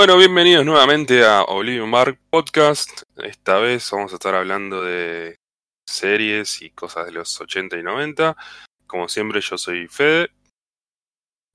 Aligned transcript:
Bueno, 0.00 0.16
bienvenidos 0.16 0.64
nuevamente 0.64 1.26
a 1.26 1.42
Oblivion 1.42 1.90
Bar 1.90 2.18
Podcast. 2.30 3.02
Esta 3.22 3.58
vez 3.58 3.86
vamos 3.92 4.10
a 4.12 4.14
estar 4.14 4.34
hablando 4.34 4.82
de 4.82 5.36
series 5.86 6.62
y 6.62 6.70
cosas 6.70 7.04
de 7.04 7.12
los 7.12 7.38
80 7.38 7.76
y 7.76 7.82
90. 7.82 8.34
Como 8.86 9.10
siempre, 9.10 9.42
yo 9.42 9.58
soy 9.58 9.88
Fede. 9.88 10.30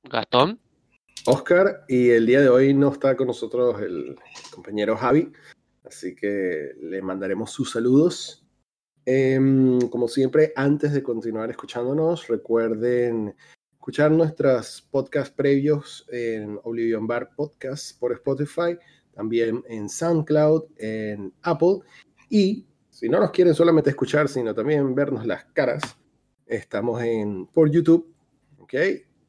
Gastón. 0.04 0.60
Oscar, 1.26 1.86
y 1.88 2.12
el 2.12 2.28
día 2.28 2.39
de 2.39 2.50
hoy 2.50 2.76
no 2.76 2.92
está 2.92 3.18
con 3.18 3.26
nosotros 3.26 3.81
el 3.81 4.16
compañero 4.52 4.96
Javi, 4.96 5.32
así 5.84 6.16
que 6.16 6.73
le 6.80 7.02
mandaremos 7.02 7.50
sus 7.50 7.71
saludos. 7.71 8.46
Em, 9.07 9.80
como 9.89 10.07
siempre, 10.07 10.54
antes 10.55 10.93
de 10.93 11.02
continuar 11.02 11.50
escuchándonos, 11.50 12.27
recuerden 12.27 13.36
escuchar 13.86 14.09
nuestros 14.09 14.81
podcasts 14.89 15.29
previos 15.29 16.07
en 16.11 16.59
Oblivion 16.63 17.05
Bar 17.05 17.29
Podcast 17.35 17.99
por 17.99 18.13
Spotify, 18.13 18.75
también 19.13 19.63
en 19.70 19.88
SoundCloud, 19.88 20.63
en 20.77 21.31
Apple. 21.43 21.81
Y 22.27 22.66
si 22.90 23.07
no 23.07 23.20
nos 23.20 23.29
quieren 23.29 23.53
solamente 23.53 23.91
escuchar, 23.91 24.27
sino 24.27 24.55
también 24.55 24.95
vernos 24.95 25.27
las 25.27 25.45
caras, 25.53 25.84
estamos 26.48 26.99
en, 27.03 27.45
por 27.45 27.70
YouTube, 27.70 28.12
¿ok? 28.57 28.73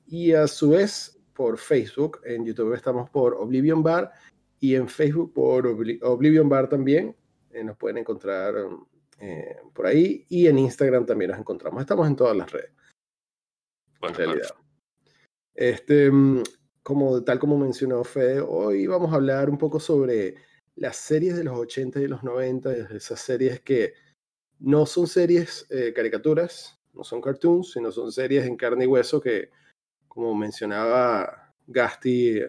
Y 0.07 0.33
a 0.33 0.47
su 0.47 0.71
vez 0.71 1.21
por 1.35 1.59
Facebook. 1.59 2.21
En 2.25 2.47
YouTube 2.47 2.73
estamos 2.73 3.11
por 3.11 3.35
Oblivion 3.35 3.83
Bar 3.83 4.11
y 4.59 4.75
en 4.75 4.89
Facebook 4.89 5.35
por 5.35 5.67
Oblivion 5.67 6.49
Bar 6.49 6.71
también. 6.71 7.15
Eh, 7.51 7.63
nos 7.63 7.77
pueden 7.77 7.99
encontrar 7.99 8.55
eh, 9.21 9.57
por 9.75 9.87
ahí 9.87 10.25
y 10.31 10.47
en 10.47 10.59
Instagram 10.61 11.05
también 11.05 11.33
nos 11.33 11.41
encontramos. 11.41 11.83
Estamos 11.83 12.07
en 12.07 12.17
todas 12.17 12.35
las 12.35 12.51
redes 12.51 12.71
en 14.03 14.15
realidad. 14.15 14.51
Este, 15.55 16.11
mm, 16.11 16.43
como, 16.83 17.23
tal 17.25 17.39
como 17.39 17.59
mencionó 17.59 18.05
Fede, 18.05 18.41
hoy 18.41 18.87
vamos 18.87 19.13
a 19.13 19.17
hablar 19.17 19.51
un 19.51 19.59
poco 19.59 19.81
sobre 19.81 20.35
las 20.77 20.97
series 20.97 21.37
de 21.37 21.45
los 21.45 21.59
80 21.59 22.01
y 22.01 22.07
los 22.07 22.23
90, 22.23 22.73
esas 22.95 23.21
series 23.21 23.61
que 23.61 23.95
no 24.59 24.87
son 24.87 25.07
series 25.07 25.67
eh, 25.71 25.93
caricaturas, 25.95 26.79
no 26.93 27.05
son 27.05 27.21
cartoons, 27.21 27.73
sino 27.73 27.91
son 27.91 28.13
series 28.13 28.47
en 28.47 28.57
carne 28.57 28.85
y 28.85 28.87
hueso 28.87 29.21
que, 29.21 29.51
como 30.09 30.35
mencionaba 30.35 31.55
Gasti 31.67 32.41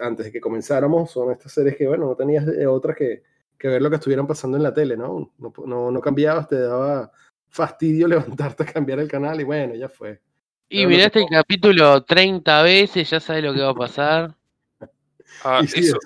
antes 0.00 0.26
de 0.26 0.32
que 0.32 0.40
comenzáramos, 0.40 1.10
son 1.10 1.32
estas 1.32 1.52
series 1.52 1.76
que, 1.76 1.88
bueno, 1.88 2.06
no 2.06 2.14
tenías 2.14 2.46
otras 2.68 2.96
que, 2.96 3.22
que 3.58 3.68
ver 3.68 3.80
lo 3.80 3.88
que 3.88 3.96
estuvieran 3.96 4.26
pasando 4.26 4.56
en 4.56 4.62
la 4.62 4.74
tele, 4.74 4.96
¿no? 4.96 5.32
No, 5.38 5.52
no, 5.66 5.90
no 5.90 6.00
cambiabas, 6.00 6.48
te 6.48 6.58
daba 6.58 7.10
fastidio 7.48 8.08
levantarte 8.08 8.64
a 8.64 8.66
cambiar 8.66 8.98
el 8.98 9.08
canal 9.08 9.40
y 9.40 9.44
bueno, 9.44 9.74
ya 9.74 9.88
fue. 9.88 10.20
Y 10.72 10.86
miraste 10.86 11.20
el 11.20 11.28
capítulo 11.28 12.02
30 12.02 12.62
veces, 12.62 13.10
ya 13.10 13.20
sabes 13.20 13.44
lo 13.44 13.52
que 13.52 13.60
va 13.60 13.70
a 13.70 13.74
pasar. 13.74 14.36
Ah, 15.44 15.60
eso, 15.64 15.98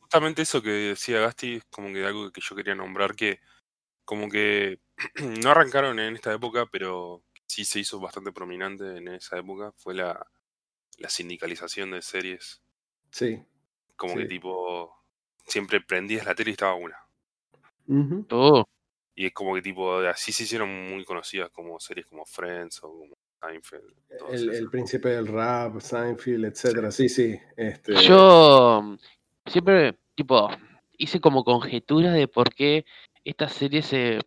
justamente 0.00 0.42
eso 0.42 0.62
que 0.62 0.70
decía 0.70 1.18
Gasti 1.18 1.56
es 1.56 1.64
como 1.64 1.92
que 1.92 2.04
algo 2.04 2.30
que 2.30 2.40
yo 2.40 2.54
quería 2.54 2.74
nombrar, 2.76 3.16
que 3.16 3.40
como 4.04 4.28
que 4.28 4.78
no 5.42 5.50
arrancaron 5.50 5.98
en 5.98 6.14
esta 6.14 6.32
época, 6.32 6.66
pero 6.70 7.24
sí 7.46 7.64
se 7.64 7.80
hizo 7.80 7.98
bastante 7.98 8.30
prominente 8.30 8.98
en 8.98 9.08
esa 9.08 9.38
época, 9.38 9.72
fue 9.76 9.94
la, 9.94 10.24
la 10.98 11.08
sindicalización 11.08 11.90
de 11.90 12.02
series. 12.02 12.62
Sí. 13.10 13.42
Como 13.96 14.14
que 14.14 14.26
tipo, 14.26 14.94
siempre 15.46 15.80
prendías 15.80 16.26
la 16.26 16.36
tele 16.36 16.50
y 16.50 16.52
estaba 16.52 16.74
una. 16.74 16.98
Todo. 18.28 18.68
Y 19.16 19.26
es 19.26 19.32
como 19.32 19.54
que 19.54 19.62
tipo, 19.62 19.96
así 20.00 20.30
se 20.30 20.44
hicieron 20.44 20.90
muy 20.90 21.04
conocidas 21.04 21.50
como 21.50 21.80
series 21.80 22.06
como 22.06 22.24
Friends 22.24 22.84
o 22.84 22.92
como 22.92 23.16
Seinfeld. 23.40 23.94
El, 24.30 24.70
príncipe 24.70 25.10
del 25.10 25.26
rap, 25.26 25.80
Seinfeld, 25.80 26.44
etcétera. 26.46 26.90
Sí, 26.90 27.08
sí. 27.08 27.38
Este... 27.56 27.94
Yo 28.02 28.80
mm, 28.82 28.98
siempre, 29.46 29.98
tipo, 30.14 30.48
hice 30.98 31.20
como 31.20 31.44
conjeturas 31.44 32.14
de 32.14 32.28
por 32.28 32.54
qué 32.54 32.84
estas 33.24 33.52
series 33.52 33.86
se, 33.86 34.18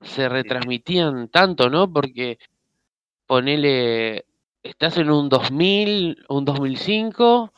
se 0.00 0.28
retransmitían 0.28 1.28
tanto, 1.28 1.68
¿no? 1.68 1.92
Porque 1.92 2.38
ponele, 3.26 4.24
estás 4.62 4.96
en 4.98 5.10
un 5.10 5.28
2000, 5.28 6.24
un 6.28 6.44
2005 6.44 7.52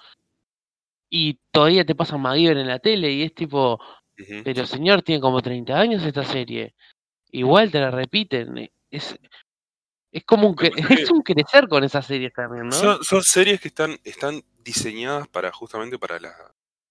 y 1.10 1.38
todavía 1.50 1.84
te 1.84 1.94
pasa 1.94 2.16
MacGyver 2.16 2.58
en 2.58 2.68
la 2.68 2.78
tele 2.78 3.12
y 3.12 3.22
es 3.22 3.34
tipo, 3.34 3.80
pero 4.44 4.66
señor, 4.66 5.02
tiene 5.02 5.20
como 5.20 5.40
30 5.40 5.78
años 5.78 6.04
esta 6.04 6.24
serie. 6.24 6.74
Igual 7.30 7.70
te 7.70 7.80
la 7.80 7.90
repiten. 7.90 8.70
Es, 8.90 9.18
es 10.12 10.24
como 10.24 10.48
un, 10.48 10.56
es 11.02 11.10
un 11.10 11.22
crecer 11.22 11.68
con 11.68 11.84
esas 11.84 12.06
series 12.06 12.32
también, 12.32 12.68
¿no? 12.68 13.02
Son, 13.02 13.22
series 13.22 13.60
que 13.60 13.68
están, 13.68 13.98
están 14.04 14.42
diseñadas 14.64 15.28
para 15.28 15.52
justamente 15.52 15.98
para 15.98 16.18
la 16.18 16.34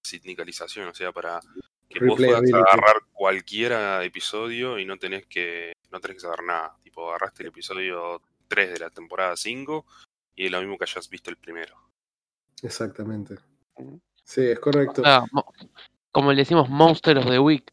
sindicalización, 0.03 0.87
o 0.87 0.93
sea, 0.93 1.11
para 1.11 1.39
que 1.89 2.05
vos 2.05 2.17
puedas 2.17 2.41
agarrar 2.53 3.01
cualquier 3.13 3.73
episodio 4.03 4.79
y 4.79 4.85
no 4.85 4.97
tenés 4.97 5.25
que 5.25 5.73
no 5.91 5.99
tenés 5.99 6.17
que 6.17 6.21
saber 6.21 6.43
nada. 6.43 6.77
Tipo, 6.83 7.09
agarraste 7.09 7.43
el 7.43 7.49
episodio 7.49 8.21
3 8.47 8.73
de 8.73 8.79
la 8.79 8.89
temporada 8.89 9.35
5 9.35 9.85
y 10.35 10.45
es 10.45 10.51
lo 10.51 10.59
mismo 10.59 10.77
que 10.77 10.85
hayas 10.85 11.09
visto 11.09 11.29
el 11.29 11.37
primero. 11.37 11.75
Exactamente. 12.61 13.35
Sí, 14.23 14.41
es 14.41 14.59
correcto. 14.59 15.01
como 16.11 16.31
le 16.31 16.39
decimos 16.39 16.69
Monster 16.69 17.17
of 17.17 17.25
the 17.25 17.39
Week. 17.39 17.71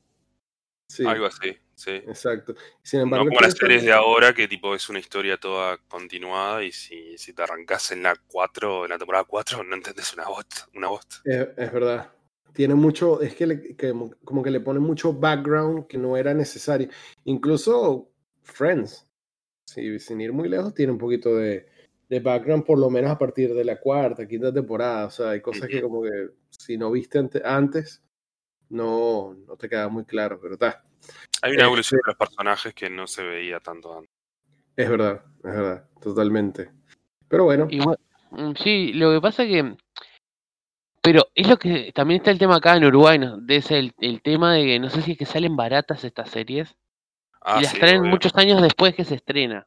Sí. 0.88 1.04
Algo 1.06 1.27
así. 1.27 1.56
Sí. 1.74 1.90
Exacto. 1.90 2.54
Sin 2.82 3.00
embargo, 3.00 3.24
no 3.24 3.30
como 3.30 3.40
las 3.40 3.54
series 3.54 3.82
de 3.82 3.92
ahora, 3.92 4.32
que 4.32 4.48
tipo 4.48 4.74
es 4.74 4.88
una 4.88 4.98
historia 4.98 5.36
toda 5.36 5.78
continuada 5.88 6.62
y 6.64 6.72
si, 6.72 7.18
si 7.18 7.32
te 7.32 7.42
arrancas 7.42 7.90
en 7.92 8.02
la 8.02 8.14
4, 8.28 8.84
en 8.84 8.90
la 8.90 8.98
temporada 8.98 9.24
4, 9.24 9.64
no 9.64 9.74
entendés 9.74 10.12
una 10.14 10.28
bot. 10.28 10.46
Una 10.74 10.88
bot. 10.88 11.06
Es, 11.24 11.72
verdad. 11.72 12.10
Tiene 12.52 12.74
mucho, 12.74 13.20
es 13.20 13.34
que, 13.34 13.76
como 14.24 14.42
que 14.42 14.50
le 14.50 14.60
pone 14.60 14.78
mucho 14.78 15.12
background 15.12 15.86
que 15.86 15.98
no 15.98 16.16
era 16.16 16.32
necesario. 16.34 16.88
Incluso 17.24 18.10
Friends, 18.42 19.06
sin 19.64 20.20
ir 20.20 20.32
muy 20.32 20.48
lejos, 20.48 20.74
tiene 20.74 20.92
un 20.92 20.98
poquito 20.98 21.34
de, 21.34 21.66
de 22.08 22.20
background, 22.20 22.64
por 22.64 22.78
lo 22.78 22.91
menos 22.91 23.10
a 23.10 23.18
partir 23.18 23.54
de 23.54 23.64
la 23.64 23.80
cuarta, 23.80 24.28
quinta 24.28 24.52
temporada. 24.52 25.06
O 25.06 25.10
sea, 25.10 25.30
hay 25.30 25.41
cosas 25.41 25.68
que 25.68 25.82
como 25.82 26.02
que 26.02 26.28
si 26.50 26.76
no 26.76 26.91
viste 26.91 27.18
antes, 27.44 28.02
no, 28.68 29.34
no 29.34 29.56
te 29.56 29.68
queda 29.68 29.88
muy 29.88 30.04
claro, 30.04 30.38
pero 30.41 30.54
está 30.54 30.84
hay 31.42 31.53
una 31.53 31.65
evolución 31.65 32.00
de 32.04 32.10
los 32.10 32.16
personajes 32.16 32.75
que 32.75 32.88
no 32.88 33.06
se 33.06 33.22
veía 33.22 33.60
tanto 33.60 33.98
antes. 33.98 34.10
Es 34.76 34.88
verdad, 34.88 35.25
es 35.38 35.42
verdad, 35.42 35.88
totalmente. 36.00 36.70
Pero 37.28 37.44
bueno. 37.44 37.69
Mm, 38.31 38.54
sí, 38.56 38.92
lo 38.94 39.12
que 39.12 39.20
pasa 39.20 39.44
que. 39.44 39.76
Pero 41.03 41.28
es 41.34 41.48
lo 41.48 41.59
que. 41.59 41.92
También 41.92 42.20
está 42.20 42.31
el 42.31 42.38
tema 42.38 42.56
acá 42.56 42.76
en 42.76 42.84
Uruguay, 42.84 43.19
¿no? 43.19 43.37
De 43.38 43.56
ese, 43.56 43.78
el, 43.78 44.22
tema 44.22 44.54
de 44.54 44.65
que 44.65 44.78
no 44.81 44.91
sé 44.91 45.03
si 45.03 45.12
es 45.12 45.19
que 45.19 45.26
salen 45.26 45.54
baratas 45.56 46.03
estas 46.04 46.31
series. 46.31 46.75
Ah, 47.41 47.59
y 47.60 47.65
las 47.65 47.75
traen 47.75 48.03
muchos 48.03 48.34
años 48.36 48.62
después 48.62 48.94
que 48.94 49.04
se 49.04 49.16
estrena. 49.16 49.66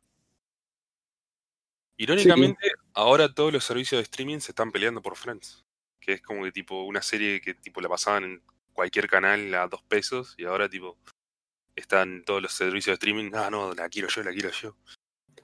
Irónicamente, 1.98 2.72
ahora 2.94 3.34
todos 3.34 3.54
los 3.54 3.64
servicios 3.64 4.00
de 4.00 4.04
streaming 4.04 4.40
se 4.40 4.52
están 4.52 4.72
peleando 4.72 5.02
por 5.02 5.16
Friends. 5.16 5.64
Que 6.00 6.14
es 6.14 6.22
como 6.22 6.44
que 6.44 6.52
tipo 6.52 6.84
una 6.84 7.02
serie 7.02 7.40
que 7.42 7.54
tipo 7.54 7.82
la 7.82 7.90
pasaban 7.90 8.24
en 8.24 8.42
cualquier 8.74 9.08
canal 9.08 9.54
a 9.56 9.68
dos 9.68 9.84
pesos 9.84 10.36
y 10.38 10.46
ahora 10.46 10.70
tipo 10.70 10.98
están 11.78 12.24
todos 12.26 12.42
los 12.42 12.52
servicios 12.52 12.88
de 12.88 12.94
streaming, 12.96 13.32
ah, 13.36 13.50
no, 13.50 13.74
la 13.74 13.88
quiero 13.88 14.10
yo, 14.10 14.24
la 14.24 14.32
quiero 14.32 14.50
yo. 14.52 14.76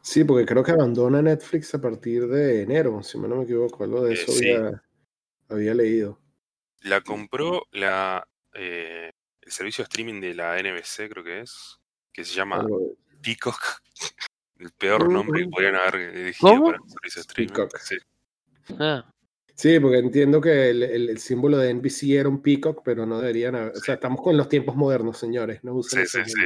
Sí, 0.02 0.24
porque 0.24 0.46
creo 0.46 0.64
que 0.64 0.72
abandona 0.72 1.22
Netflix 1.22 1.74
a 1.76 1.82
partir 1.82 2.28
de 2.28 2.64
enero, 2.64 3.02
si 3.04 3.18
no 3.18 3.30
me 3.30 3.44
equivoco, 3.44 3.84
algo 3.84 4.04
de 4.04 4.14
eh, 4.14 4.14
eso 4.16 4.32
había, 5.48 5.74
leído. 5.74 6.20
La 6.82 7.02
compró 7.02 7.68
la 7.72 8.28
eh, 8.54 9.12
el 9.42 9.52
servicio 9.52 9.84
de 9.84 9.88
streaming 9.88 10.20
de 10.20 10.34
la 10.34 10.58
NBC, 10.58 11.10
creo 11.10 11.24
que 11.24 11.42
es, 11.42 11.80
que 12.12 12.26
se 12.26 12.34
llama 12.34 12.66
Peacock. 13.22 13.82
el 14.60 14.72
peor 14.72 15.10
nombre 15.10 15.44
que 15.44 15.50
podrían 15.50 15.76
haber 15.76 15.96
elegido 15.96 16.66
para 16.66 16.82
un 16.82 16.90
servicio 16.90 17.22
de 17.22 17.28
streaming. 17.28 17.54
Peacock. 17.54 17.78
Sí. 17.78 17.98
Ah. 18.80 19.12
Sí, 19.56 19.80
porque 19.80 20.00
entiendo 20.00 20.41
que 20.41 20.69
el, 20.72 21.18
símbolo 21.19 21.58
de 21.58 21.74
NBC 21.74 22.03
era 22.12 22.28
un 22.28 22.41
peacock, 22.41 22.81
pero 22.83 23.06
no 23.06 23.19
deberían 23.19 23.56
haber. 23.56 23.74
O 23.74 23.80
sea, 23.80 23.95
estamos 23.95 24.22
con 24.22 24.36
los 24.36 24.50
tiempos 24.50 24.75
modernos, 24.75 25.18
señores. 25.18 25.63
No 25.63 25.81
sí, 25.83 26.06
sí, 26.06 26.19
sí. 26.25 26.42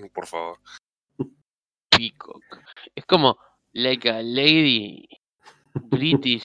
No, 0.00 0.08
por 0.08 0.26
favor. 0.26 0.58
Peacock. 1.88 2.42
Es 2.94 3.04
como 3.06 3.38
like 3.72 4.10
a 4.10 4.22
lady 4.22 5.08
British. 5.74 6.42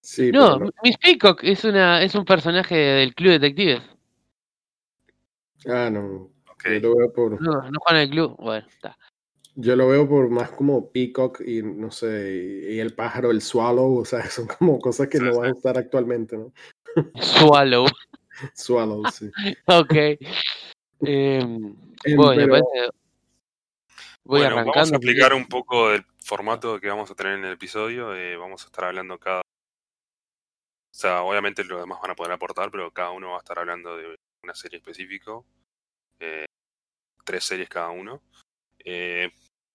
Sí, 0.00 0.30
no, 0.30 0.58
Miss 0.82 0.98
Peacock 0.98 1.42
es, 1.44 1.64
una, 1.64 2.02
es 2.02 2.14
un 2.14 2.26
personaje 2.26 2.74
del 2.74 3.14
Club 3.14 3.32
de 3.32 3.38
Detectives. 3.38 3.82
Ah, 5.66 5.88
no. 5.90 6.30
Okay. 6.52 6.78
Yo 6.78 6.90
lo 6.90 6.96
veo 6.96 7.12
por... 7.12 7.40
No, 7.40 7.70
no 7.70 7.80
juega 7.80 8.02
en 8.02 8.08
el 8.08 8.10
club. 8.10 8.36
Bueno, 8.38 8.66
está. 8.68 8.98
Yo 9.56 9.76
lo 9.76 9.88
veo 9.88 10.08
por 10.08 10.28
más 10.30 10.50
como 10.50 10.90
Peacock 10.90 11.40
y 11.40 11.62
no 11.62 11.92
sé, 11.92 12.66
y 12.70 12.80
el 12.80 12.94
pájaro, 12.94 13.30
el 13.30 13.40
swallow, 13.40 13.98
o 13.98 14.04
sea, 14.04 14.24
son 14.30 14.46
como 14.46 14.78
cosas 14.78 15.08
que 15.08 15.18
no 15.18 15.38
van 15.38 15.50
a 15.50 15.56
estar 15.56 15.78
actualmente, 15.78 16.36
¿no? 16.36 16.52
Swallow. 17.20 17.86
swallow, 18.54 19.02
sí. 19.12 19.30
ok. 19.66 19.94
Em, 21.00 21.76
bueno, 22.16 22.62
voy 24.24 24.42
arrancando. 24.42 24.72
Vamos 24.72 24.92
a 24.92 24.96
explicar 24.96 25.34
un 25.34 25.46
poco 25.46 25.90
del 25.90 26.04
formato 26.18 26.80
que 26.80 26.88
vamos 26.88 27.10
a 27.10 27.14
tener 27.14 27.34
en 27.34 27.44
el 27.44 27.52
episodio. 27.52 28.14
Eh, 28.14 28.36
vamos 28.36 28.64
a 28.64 28.66
estar 28.66 28.84
hablando 28.84 29.18
cada 29.18 29.40
O 29.40 30.94
sea, 30.94 31.22
obviamente 31.22 31.64
los 31.64 31.80
demás 31.80 32.00
van 32.00 32.12
a 32.12 32.16
poder 32.16 32.32
aportar, 32.32 32.70
pero 32.70 32.90
cada 32.90 33.10
uno 33.10 33.30
va 33.30 33.36
a 33.36 33.40
estar 33.40 33.58
hablando 33.58 33.96
de 33.96 34.16
una 34.42 34.54
serie 34.54 34.78
específico. 34.78 35.44
Eh, 36.18 36.46
tres 37.24 37.44
series 37.44 37.68
cada 37.68 37.90
uno. 37.90 38.22
Eh, 38.84 39.30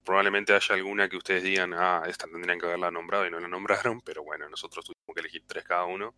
probablemente 0.09 0.53
haya 0.53 0.73
alguna 0.73 1.07
que 1.07 1.17
ustedes 1.17 1.43
digan, 1.43 1.71
ah, 1.75 2.01
esta 2.07 2.25
tendrían 2.25 2.59
que 2.59 2.65
haberla 2.65 2.89
nombrado 2.89 3.27
y 3.27 3.29
no 3.29 3.39
la 3.39 3.47
nombraron, 3.47 4.01
pero 4.05 4.23
bueno, 4.23 4.49
nosotros 4.49 4.83
tuvimos 4.83 5.13
que 5.13 5.19
elegir 5.19 5.43
tres 5.45 5.63
cada 5.63 5.85
uno. 5.85 6.15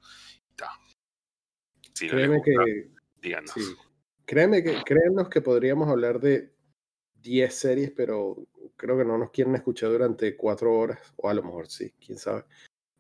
Si 1.94 2.08
Créeme 2.08 2.42
que, 2.42 2.90
díganos. 3.22 3.54
Créeme 4.26 4.64
que, 4.64 4.82
créanos 4.86 5.28
que 5.28 5.42
podríamos 5.42 5.90
hablar 5.90 6.22
de 6.22 6.54
10 7.16 7.54
series, 7.54 7.92
pero 7.92 8.38
creo 8.78 8.98
que 8.98 9.04
no 9.04 9.18
nos 9.18 9.30
quieren 9.30 9.56
escuchar 9.56 9.90
durante 9.90 10.38
cuatro 10.38 10.74
horas, 10.74 11.14
o 11.18 11.28
a 11.28 11.34
lo 11.34 11.44
mejor 11.44 11.68
sí, 11.68 11.94
quién 12.00 12.18
sabe. 12.18 12.46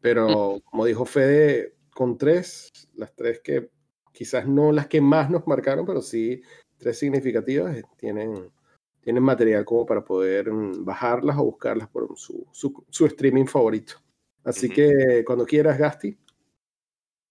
Pero 0.02 0.60
como 0.66 0.84
dijo 0.84 1.06
Fede, 1.06 1.78
con 1.92 2.18
tres, 2.18 2.70
las 2.96 3.16
tres 3.16 3.40
que 3.40 3.70
quizás 4.12 4.46
no 4.46 4.74
las 4.74 4.88
que 4.88 5.00
más 5.00 5.30
nos 5.30 5.48
marcaron, 5.48 5.86
pero 5.86 6.02
sí 6.02 6.42
tres 6.78 7.00
significativas, 7.00 7.78
eh, 7.78 7.84
tienen, 7.96 8.52
tienen 9.02 9.24
material 9.24 9.66
como 9.66 9.86
para 9.86 10.04
poder 10.04 10.52
mm, 10.52 10.86
bajarlas 10.86 11.38
o 11.38 11.44
buscarlas 11.44 11.90
por 11.90 12.18
su, 12.18 12.48
su, 12.52 13.06
streaming 13.06 13.46
favorito. 13.46 13.96
Así 14.44 14.70
que 14.70 15.24
cuando 15.26 15.46
quieras, 15.46 15.78
Gasti. 15.78 16.18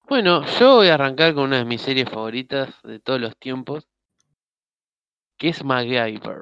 Bueno, 0.08 0.44
yo 0.58 0.76
voy 0.76 0.88
a 0.88 0.94
arrancar 0.94 1.34
con 1.34 1.44
una 1.44 1.58
de 1.58 1.64
mis 1.64 1.80
series 1.80 2.08
favoritas 2.08 2.74
de 2.82 2.98
todos 2.98 3.20
los 3.20 3.36
tiempos, 3.36 3.88
que 5.36 5.48
es 5.48 5.64
MacGyver. 5.64 6.36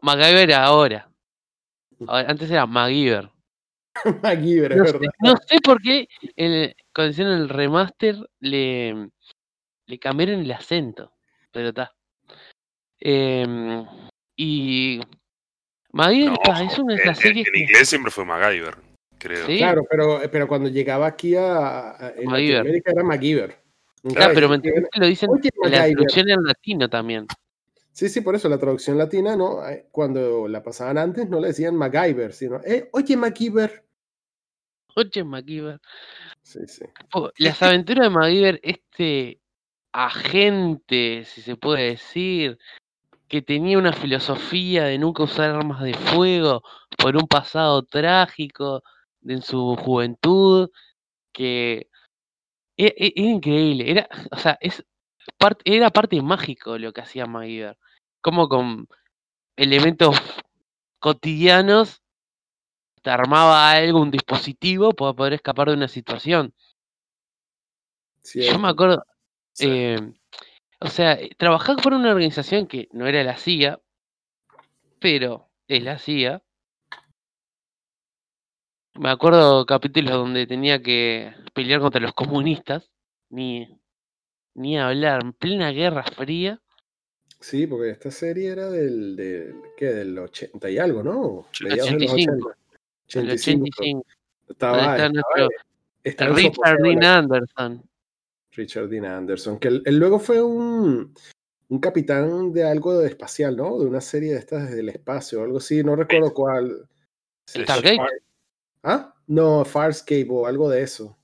MacGyver 0.00 0.52
ahora. 0.54 1.10
Antes 2.08 2.50
era 2.50 2.66
MacGyver. 2.66 3.30
MacGyver, 4.22 4.72
es 4.72 4.78
no 4.78 4.84
verdad. 4.84 5.00
Sé, 5.00 5.08
no 5.20 5.36
sé 5.46 5.58
por 5.62 5.80
qué 5.80 6.08
el, 6.36 6.74
cuando 6.94 7.10
hicieron 7.10 7.34
el 7.34 7.48
remaster 7.48 8.16
le, 8.40 9.10
le 9.86 9.98
cambiaron 9.98 10.40
el 10.40 10.52
acento, 10.52 11.12
pero 11.52 11.68
está. 11.68 11.92
Em, 12.98 13.84
y 14.36 15.00
MacGyver 15.92 16.38
es 16.66 16.78
una 16.78 16.94
de 16.94 17.04
las 17.04 17.18
series. 17.18 17.46
En, 17.48 17.60
inglés 17.60 17.88
siempre 17.88 18.10
fue 18.10 18.24
MacGyver, 18.24 18.76
creo. 19.18 19.46
Claro, 19.46 19.82
pero, 19.90 20.20
pero 20.30 20.48
cuando 20.48 20.68
llegaba 20.68 21.06
aquí 21.06 21.34
a, 21.36 22.14
en 22.16 22.30
América 22.30 22.92
era 22.92 23.02
MacGyver. 23.02 23.62
Claro, 24.14 24.34
pero 24.34 24.48
me 24.48 24.60
que 24.60 24.72
lo 24.94 25.06
dicen 25.06 25.30
la 25.62 25.70
traducción 25.70 26.28
en 26.28 26.42
latino 26.42 26.88
también. 26.88 27.26
Sí, 27.92 28.08
sí, 28.08 28.20
por 28.22 28.34
eso 28.34 28.48
la 28.48 28.58
traducción 28.58 28.98
latina, 28.98 29.36
¿no? 29.36 29.60
Cuando 29.90 30.48
la 30.48 30.62
pasaban 30.62 30.98
antes 30.98 31.28
no 31.28 31.38
le 31.38 31.48
decían 31.48 31.76
MacGyver, 31.76 32.32
sino, 32.32 32.60
eh, 32.64 32.88
oye 32.92 33.16
MacGyver. 33.16 33.84
Oye 34.96 35.24
MacGyver. 35.24 35.80
Sí, 36.42 36.60
sí. 36.66 36.84
Las 37.36 37.62
aventuras 37.62 38.04
de 38.04 38.10
MacGyver, 38.10 38.60
este 38.62 39.40
agente, 39.92 41.24
si 41.26 41.42
se 41.42 41.56
puede 41.56 41.90
decir, 41.90 42.58
que 43.32 43.40
tenía 43.40 43.78
una 43.78 43.94
filosofía 43.94 44.84
de 44.84 44.98
nunca 44.98 45.22
usar 45.22 45.52
armas 45.52 45.82
de 45.82 45.94
fuego 45.94 46.62
por 46.98 47.16
un 47.16 47.26
pasado 47.26 47.82
trágico 47.82 48.82
en 49.22 49.40
su 49.40 49.74
juventud, 49.76 50.68
que 51.32 51.88
era, 52.76 52.92
e, 52.94 53.12
increíble, 53.16 53.90
era, 53.90 54.06
o 54.30 54.36
sea, 54.36 54.58
es 54.60 54.84
parte, 55.38 55.62
era 55.64 55.88
parte 55.88 56.20
mágico 56.20 56.76
lo 56.76 56.92
que 56.92 57.00
hacía 57.00 57.24
MacGyver, 57.24 57.78
como 58.20 58.50
con 58.50 58.86
elementos 59.56 60.14
cotidianos 60.98 62.02
te 63.00 63.08
armaba 63.08 63.70
algo, 63.70 64.02
un 64.02 64.10
dispositivo 64.10 64.92
para 64.92 65.14
poder 65.14 65.32
escapar 65.32 65.68
de 65.68 65.74
una 65.74 65.88
situación. 65.88 66.52
Yo 68.34 68.58
me 68.58 68.68
acuerdo, 68.68 69.02
eh, 69.58 70.12
o 70.82 70.88
sea, 70.88 71.12
eh, 71.14 71.30
trabajar 71.36 71.76
por 71.76 71.92
una 71.94 72.10
organización 72.10 72.66
que 72.66 72.88
no 72.92 73.06
era 73.06 73.22
la 73.22 73.36
CIA, 73.36 73.80
pero 74.98 75.48
es 75.68 75.82
la 75.82 75.98
CIA. 75.98 76.42
Me 78.94 79.10
acuerdo 79.10 79.64
capítulos 79.64 80.12
donde 80.12 80.46
tenía 80.46 80.82
que 80.82 81.32
pelear 81.54 81.80
contra 81.80 82.00
los 82.00 82.12
comunistas, 82.14 82.90
ni, 83.30 83.78
ni 84.54 84.78
hablar, 84.78 85.22
en 85.22 85.32
plena 85.32 85.70
guerra 85.70 86.02
fría. 86.02 86.60
Sí, 87.40 87.66
porque 87.66 87.90
esta 87.90 88.10
serie 88.10 88.50
era 88.50 88.68
del, 88.68 89.16
del, 89.16 89.54
¿qué? 89.76 89.86
del 89.86 90.18
80 90.18 90.68
y 90.70 90.78
algo, 90.78 91.02
¿no? 91.02 91.46
85. 91.60 92.52
85. 93.06 94.06
Estaba, 94.48 95.10
estaba, 96.04 96.34
Richard 96.34 96.78
Dean 96.82 97.04
Anderson. 97.04 97.82
Richard 98.52 98.88
Dean 98.88 99.04
Anderson, 99.04 99.58
que 99.58 99.68
él, 99.68 99.82
luego 99.98 100.18
fue 100.18 100.42
un, 100.42 101.14
un, 101.68 101.80
capitán 101.80 102.52
de 102.52 102.64
algo 102.64 102.98
de 102.98 103.08
espacial, 103.08 103.56
¿no? 103.56 103.78
De 103.78 103.86
una 103.86 104.00
serie 104.00 104.32
de 104.32 104.38
estas 104.38 104.68
desde 104.68 104.80
el 104.80 104.90
espacio, 104.90 105.40
o 105.40 105.44
algo 105.44 105.58
así, 105.58 105.82
no 105.82 105.96
recuerdo 105.96 106.32
cuál. 106.34 106.88
¿Stargate? 107.48 107.98
¿Ah? 108.82 109.14
No, 109.26 109.64
Farscape 109.64 110.26
o 110.28 110.46
algo 110.46 110.68
de 110.68 110.82
eso. 110.82 111.16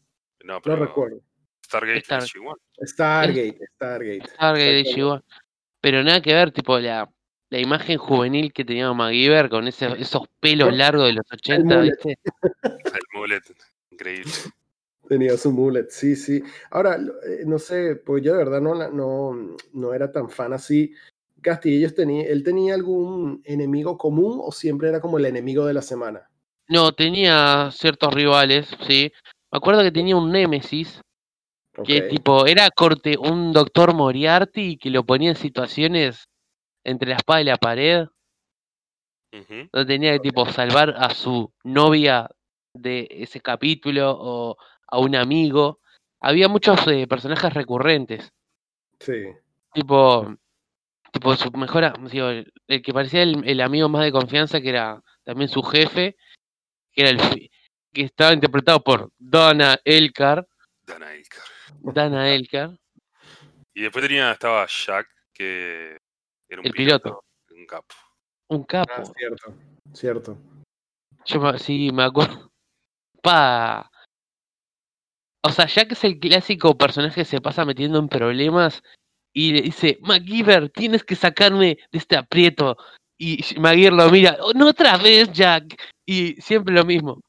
No, 0.45 0.61
pero... 0.63 0.77
no 0.77 0.87
recuerdo. 0.87 1.21
Stargate 1.65 1.99
Star... 1.99 2.23
Stargate, 2.83 3.59
Stargate. 3.75 4.31
Stargate 4.31 5.23
Pero 5.81 6.03
nada 6.03 6.23
que 6.23 6.33
ver, 6.33 6.51
tipo, 6.51 6.79
la, 6.79 7.11
la 7.51 7.59
imagen 7.59 7.99
juvenil 7.99 8.53
que 8.53 8.65
tenía 8.65 8.93
MacGyver 8.93 9.49
con 9.49 9.69
ese, 9.69 9.89
esos 10.01 10.29
pelos 10.41 10.73
largos 10.77 11.07
de 11.07 11.13
los 11.15 11.27
80, 11.31 11.81
¿viste? 11.81 12.19
El 12.63 13.03
mullet, 13.13 13.43
increíble. 13.91 14.33
Tenía 15.09 15.37
su 15.39 15.51
mullet, 15.51 15.89
sí, 15.89 16.15
sí. 16.17 16.43
Ahora, 16.71 16.97
eh, 16.97 17.45
no 17.47 17.59
sé, 17.59 17.97
pues 17.97 18.23
yo 18.23 18.33
de 18.33 18.39
verdad 18.39 18.61
no, 18.61 18.75
no, 18.91 19.57
no 19.73 19.95
era 19.95 20.13
tan 20.13 20.29
fan 20.29 20.53
así. 20.53 20.93
Castillo, 21.41 21.95
tenía, 21.95 22.27
¿él 22.27 22.43
tenía 22.43 22.75
algún 22.75 23.41
enemigo 23.45 23.97
común 23.97 24.39
o 24.43 24.53
siempre 24.53 24.89
era 24.89 25.01
como 25.01 25.19
el 25.19 25.25
enemigo 25.25 25.65
de 25.65 25.73
la 25.73 25.83
semana? 25.83 26.29
No, 26.69 26.93
tenía 26.93 27.71
ciertos 27.73 28.13
rivales, 28.13 28.69
sí. 28.87 29.11
Me 29.51 29.57
acuerdo 29.57 29.83
que 29.83 29.93
tenía 29.93 30.17
un 30.17 30.31
némesis, 30.31 31.01
que 31.85 32.03
tipo, 32.03 32.47
era 32.47 32.71
corte, 32.71 33.17
un 33.17 33.53
doctor 33.53 33.95
Moriarty 33.95 34.77
que 34.77 34.91
lo 34.91 35.05
ponía 35.05 35.31
en 35.31 35.37
situaciones 35.37 36.29
entre 36.85 37.11
la 37.11 37.17
espada 37.17 37.41
y 37.41 37.45
la 37.45 37.57
pared. 37.57 38.07
No 39.73 39.87
tenía 39.87 40.13
que 40.13 40.21
tipo 40.21 40.47
salvar 40.47 40.95
a 40.99 41.11
su 41.11 41.53
novia 41.65 42.29
de 42.75 43.07
ese 43.11 43.41
capítulo 43.41 44.17
o 44.19 44.57
a 44.89 44.99
un 44.99 45.15
amigo. 45.17 45.81
Había 46.21 46.49
muchos 46.49 46.87
eh, 46.89 47.07
personajes 47.07 47.53
recurrentes. 47.55 48.33
Sí. 48.99 49.27
Tipo, 49.73 50.37
tipo 51.13 51.37
su 51.37 51.51
mejor, 51.53 51.93
digo, 52.11 52.29
el, 52.29 52.83
que 52.83 52.93
parecía 52.93 53.23
el, 53.23 53.61
amigo 53.61 53.89
más 53.89 54.05
de 54.05 54.13
confianza, 54.13 54.61
que 54.61 54.71
era 54.71 55.03
también 55.25 55.49
su 55.49 55.63
jefe, 55.63 56.17
que 56.93 57.03
era 57.03 57.11
el 57.11 57.51
que 57.93 58.03
estaba 58.03 58.33
interpretado 58.33 58.83
por 58.83 59.13
Dana 59.19 59.79
Elkar. 59.85 60.47
Dana 60.87 61.15
Elkar. 61.15 61.43
Dana 61.81 62.35
Elkar. 62.35 62.79
Y 63.75 63.83
después 63.83 64.05
tenía, 64.07 64.33
estaba 64.33 64.67
Jack, 64.67 65.09
que 65.33 65.99
era 66.49 66.61
un 66.61 66.67
el 66.67 66.73
piloto, 66.73 67.25
Un 67.51 67.67
capo. 67.67 67.95
Un 68.49 68.65
capo. 68.65 68.93
Ah, 68.97 69.05
cierto, 69.17 69.55
cierto. 69.93 70.39
Yo 71.27 71.59
sí 71.59 71.91
me 71.93 72.05
acuerdo. 72.05 72.51
Pa, 73.23 73.91
o 75.43 75.51
sea, 75.51 75.67
Jack 75.67 75.93
es 75.93 76.05
el 76.05 76.19
clásico 76.19 76.77
personaje 76.77 77.23
que 77.23 77.25
se 77.25 77.41
pasa 77.41 77.65
metiendo 77.65 77.99
en 77.99 78.09
problemas 78.09 78.83
y 79.33 79.53
le 79.53 79.63
dice, 79.63 79.99
MacGyver, 80.03 80.71
tienes 80.71 81.05
que 81.05 81.15
sacarme 81.15 81.79
de 81.93 81.99
este 81.99 82.17
aprieto. 82.17 82.77
Y 83.19 83.45
MacGyver 83.59 83.93
lo 83.93 84.11
mira, 84.11 84.37
oh, 84.41 84.53
no 84.53 84.69
otra 84.69 84.97
vez, 84.97 85.31
Jack. 85.33 85.81
Y 86.07 86.35
siempre 86.41 86.75
lo 86.75 86.85
mismo. 86.85 87.21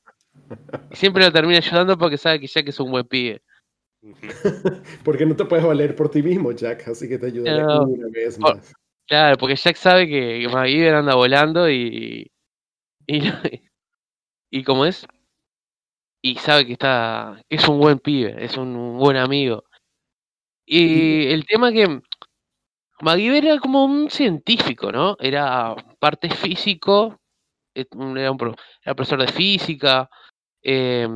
Y 0.92 0.96
siempre 0.96 1.24
lo 1.24 1.32
termina 1.32 1.60
ayudando 1.60 1.98
porque 1.98 2.18
sabe 2.18 2.40
que 2.40 2.48
Jack 2.48 2.70
es 2.70 2.80
un 2.80 2.92
buen 2.92 3.06
pibe. 3.06 3.42
porque 5.04 5.26
no 5.26 5.36
te 5.36 5.46
puedes 5.46 5.66
valer 5.66 5.96
por 5.96 6.10
ti 6.10 6.24
mismo, 6.24 6.52
Jack, 6.52 6.88
así 6.88 7.08
que 7.08 7.18
te 7.18 7.28
ayuda 7.28 7.84
una 7.84 8.08
vez 8.10 8.40
más. 8.40 8.74
Claro, 9.08 9.38
porque 9.38 9.56
Jack 9.56 9.76
sabe 9.76 10.08
que 10.08 10.48
MacGyver 10.52 10.96
anda 10.96 11.16
volando 11.16 11.70
y, 11.70 12.32
y, 13.06 13.20
y 14.52 14.64
como 14.64 14.86
es, 14.86 15.06
y 16.22 16.36
sabe 16.36 16.66
que 16.66 16.74
está 16.74 17.42
que 17.50 17.56
es 17.58 17.68
un 17.68 17.80
buen 17.80 18.00
pibe, 18.00 18.44
es 18.44 18.58
un 18.58 18.98
buen 18.98 19.18
amigo. 19.18 19.64
Y 20.66 21.28
el 21.32 21.46
tema 21.46 21.72
que 21.72 22.02
MacGyver 23.02 23.46
era 23.46 23.60
como 23.60 23.86
un 23.86 24.10
científico, 24.10 24.92
¿no? 24.92 25.16
Era 25.20 25.76
parte 26.00 26.30
físico, 26.30 27.20
era, 27.74 27.88
un, 27.96 28.18
era 28.18 28.96
profesor 28.96 29.22
de 29.22 29.32
física, 29.32 30.10
eh, 30.62 31.08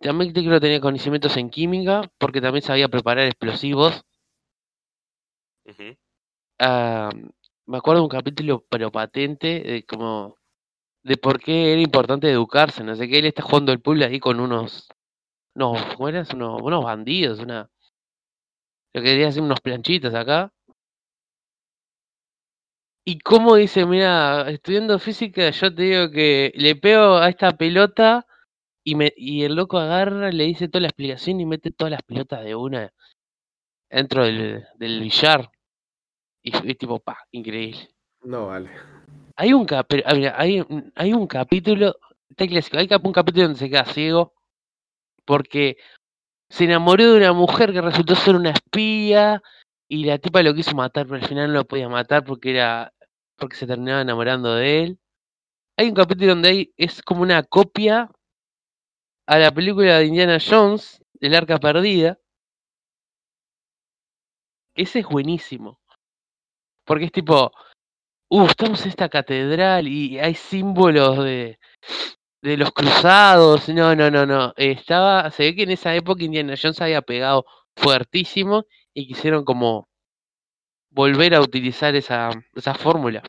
también 0.00 0.32
creo 0.32 0.50
que 0.52 0.60
tenía 0.60 0.80
conocimientos 0.80 1.36
en 1.36 1.50
química, 1.50 2.02
porque 2.18 2.40
también 2.40 2.62
sabía 2.62 2.88
preparar 2.88 3.26
explosivos. 3.26 4.04
Ah, 6.60 7.10
me 7.66 7.76
acuerdo 7.78 8.00
de 8.00 8.04
un 8.04 8.08
capítulo 8.08 8.64
pero 8.70 8.90
patente 8.90 9.60
de 9.60 9.84
como 9.84 10.37
de 11.02 11.16
por 11.16 11.40
qué 11.40 11.72
era 11.72 11.80
importante 11.80 12.30
educarse, 12.30 12.84
no 12.84 12.94
sé 12.96 13.08
qué, 13.08 13.18
él 13.18 13.26
está 13.26 13.42
jugando 13.42 13.72
el 13.72 13.80
pool 13.80 14.02
ahí 14.02 14.20
con 14.20 14.40
unos 14.40 14.88
no, 15.58 15.74
¿cómo 15.96 16.08
eras? 16.08 16.32
Unos, 16.34 16.62
unos 16.62 16.84
bandidos, 16.84 17.40
una. 17.40 17.68
Lo 18.94 19.02
que 19.02 19.08
quería 19.08 19.26
hacer 19.26 19.42
unos 19.42 19.60
planchitas 19.60 20.14
acá. 20.14 20.52
Y 23.04 23.18
cómo 23.18 23.56
dice, 23.56 23.84
mira, 23.84 24.48
estudiando 24.50 25.00
física, 25.00 25.50
yo 25.50 25.74
te 25.74 25.82
digo 25.82 26.10
que 26.12 26.52
le 26.54 26.76
pego 26.76 27.16
a 27.16 27.28
esta 27.28 27.56
pelota 27.56 28.24
y, 28.84 28.94
me, 28.94 29.12
y 29.16 29.42
el 29.42 29.56
loco 29.56 29.78
agarra, 29.78 30.30
le 30.30 30.44
dice 30.44 30.68
toda 30.68 30.82
la 30.82 30.88
explicación 30.88 31.40
y 31.40 31.46
mete 31.46 31.72
todas 31.72 31.90
las 31.90 32.02
pelotas 32.02 32.44
de 32.44 32.54
una 32.54 32.92
dentro 33.90 34.24
del, 34.24 34.64
del 34.76 35.00
billar. 35.00 35.50
Y 36.42 36.54
es 36.54 36.78
tipo, 36.78 37.00
pa, 37.00 37.18
increíble. 37.32 37.88
No 38.22 38.46
vale. 38.46 38.70
Hay 39.40 39.52
un, 39.52 39.66
cap 39.66 39.86
hay, 40.04 40.64
hay 40.96 41.12
un 41.12 41.26
capítulo, 41.28 41.94
está 42.28 42.48
clásico, 42.48 42.76
hay 42.76 42.88
un 43.04 43.12
capítulo 43.12 43.44
donde 43.44 43.58
se 43.60 43.70
queda 43.70 43.84
ciego 43.84 44.34
porque 45.24 45.76
se 46.50 46.64
enamoró 46.64 47.12
de 47.12 47.18
una 47.18 47.32
mujer 47.32 47.72
que 47.72 47.80
resultó 47.80 48.16
ser 48.16 48.34
una 48.34 48.50
espía 48.50 49.40
y 49.88 50.06
la 50.06 50.18
tipa 50.18 50.42
lo 50.42 50.54
quiso 50.54 50.74
matar, 50.74 51.06
pero 51.06 51.22
al 51.22 51.28
final 51.28 51.48
no 51.48 51.54
lo 51.54 51.64
podía 51.66 51.88
matar 51.88 52.24
porque 52.24 52.50
era 52.50 52.92
porque 53.36 53.54
se 53.54 53.68
terminaba 53.68 54.00
enamorando 54.00 54.56
de 54.56 54.82
él. 54.82 54.98
Hay 55.76 55.86
un 55.88 55.94
capítulo 55.94 56.30
donde 56.30 56.48
hay, 56.48 56.74
es 56.76 57.00
como 57.02 57.22
una 57.22 57.44
copia 57.44 58.10
a 59.28 59.38
la 59.38 59.52
película 59.52 59.98
de 59.98 60.06
Indiana 60.06 60.38
Jones, 60.44 61.00
El 61.20 61.36
Arca 61.36 61.60
Perdida. 61.60 62.18
Ese 64.74 64.98
es 64.98 65.06
buenísimo. 65.06 65.78
Porque 66.84 67.04
es 67.04 67.12
tipo, 67.12 67.52
uh, 68.28 68.46
estamos 68.46 68.82
en 68.82 68.88
esta 68.88 69.08
catedral 69.08 69.88
y 69.88 70.18
hay 70.18 70.34
símbolos 70.34 71.24
de, 71.24 71.58
de 72.42 72.56
los 72.56 72.72
cruzados. 72.72 73.68
No, 73.68 73.94
no, 73.94 74.10
no, 74.10 74.26
no. 74.26 74.52
Estaba, 74.56 75.30
se 75.30 75.44
ve 75.44 75.56
que 75.56 75.62
en 75.64 75.70
esa 75.70 75.94
época 75.94 76.24
Indiana 76.24 76.54
Jones 76.60 76.80
había 76.80 77.02
pegado 77.02 77.44
fuertísimo 77.76 78.66
y 78.94 79.06
quisieron 79.06 79.44
como 79.44 79.88
volver 80.90 81.34
a 81.34 81.40
utilizar 81.40 81.94
esa, 81.94 82.30
esa 82.54 82.74
fórmula. 82.74 83.22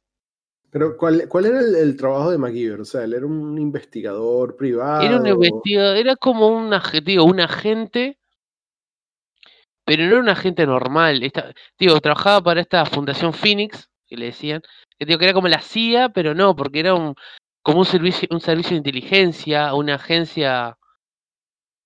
Pero, 0.72 0.96
¿cuál, 0.98 1.28
cuál 1.28 1.46
era 1.48 1.60
el, 1.62 1.98
trabajo 1.98 2.30
de 2.30 2.38
MacGyver? 2.38 2.82
O 2.82 2.86
sea, 2.86 3.04
él 3.04 3.14
era 3.14 3.26
un 3.26 3.58
investigador 3.58 4.56
privado. 4.56 5.02
Era 5.02 5.18
un 5.18 5.28
investigador, 5.28 5.98
era 5.98 6.16
como 6.16 6.48
un, 6.48 6.72
digo, 7.04 7.24
un 7.24 7.40
agente, 7.40 8.20
pero 9.84 10.04
no 10.04 10.10
era 10.12 10.20
un 10.20 10.30
agente 10.30 10.68
normal. 10.68 11.24
Esta, 11.24 11.54
digo, 11.78 12.00
trabajaba 12.00 12.42
para 12.42 12.62
esta 12.62 12.86
Fundación 12.86 13.34
Phoenix, 13.34 13.90
que 14.08 14.18
le 14.18 14.26
decían, 14.26 14.62
digo, 15.06 15.20
que 15.20 15.26
era 15.26 15.34
como 15.34 15.48
la 15.48 15.62
CIA, 15.62 16.10
pero 16.10 16.34
no, 16.34 16.56
porque 16.56 16.80
era 16.80 16.94
un, 16.94 17.16
como 17.62 17.80
un 17.80 17.86
servicio, 17.86 18.28
un 18.32 18.42
servicio 18.42 18.72
de 18.72 18.78
inteligencia, 18.78 19.74
una 19.74 19.96
agencia 19.96 20.78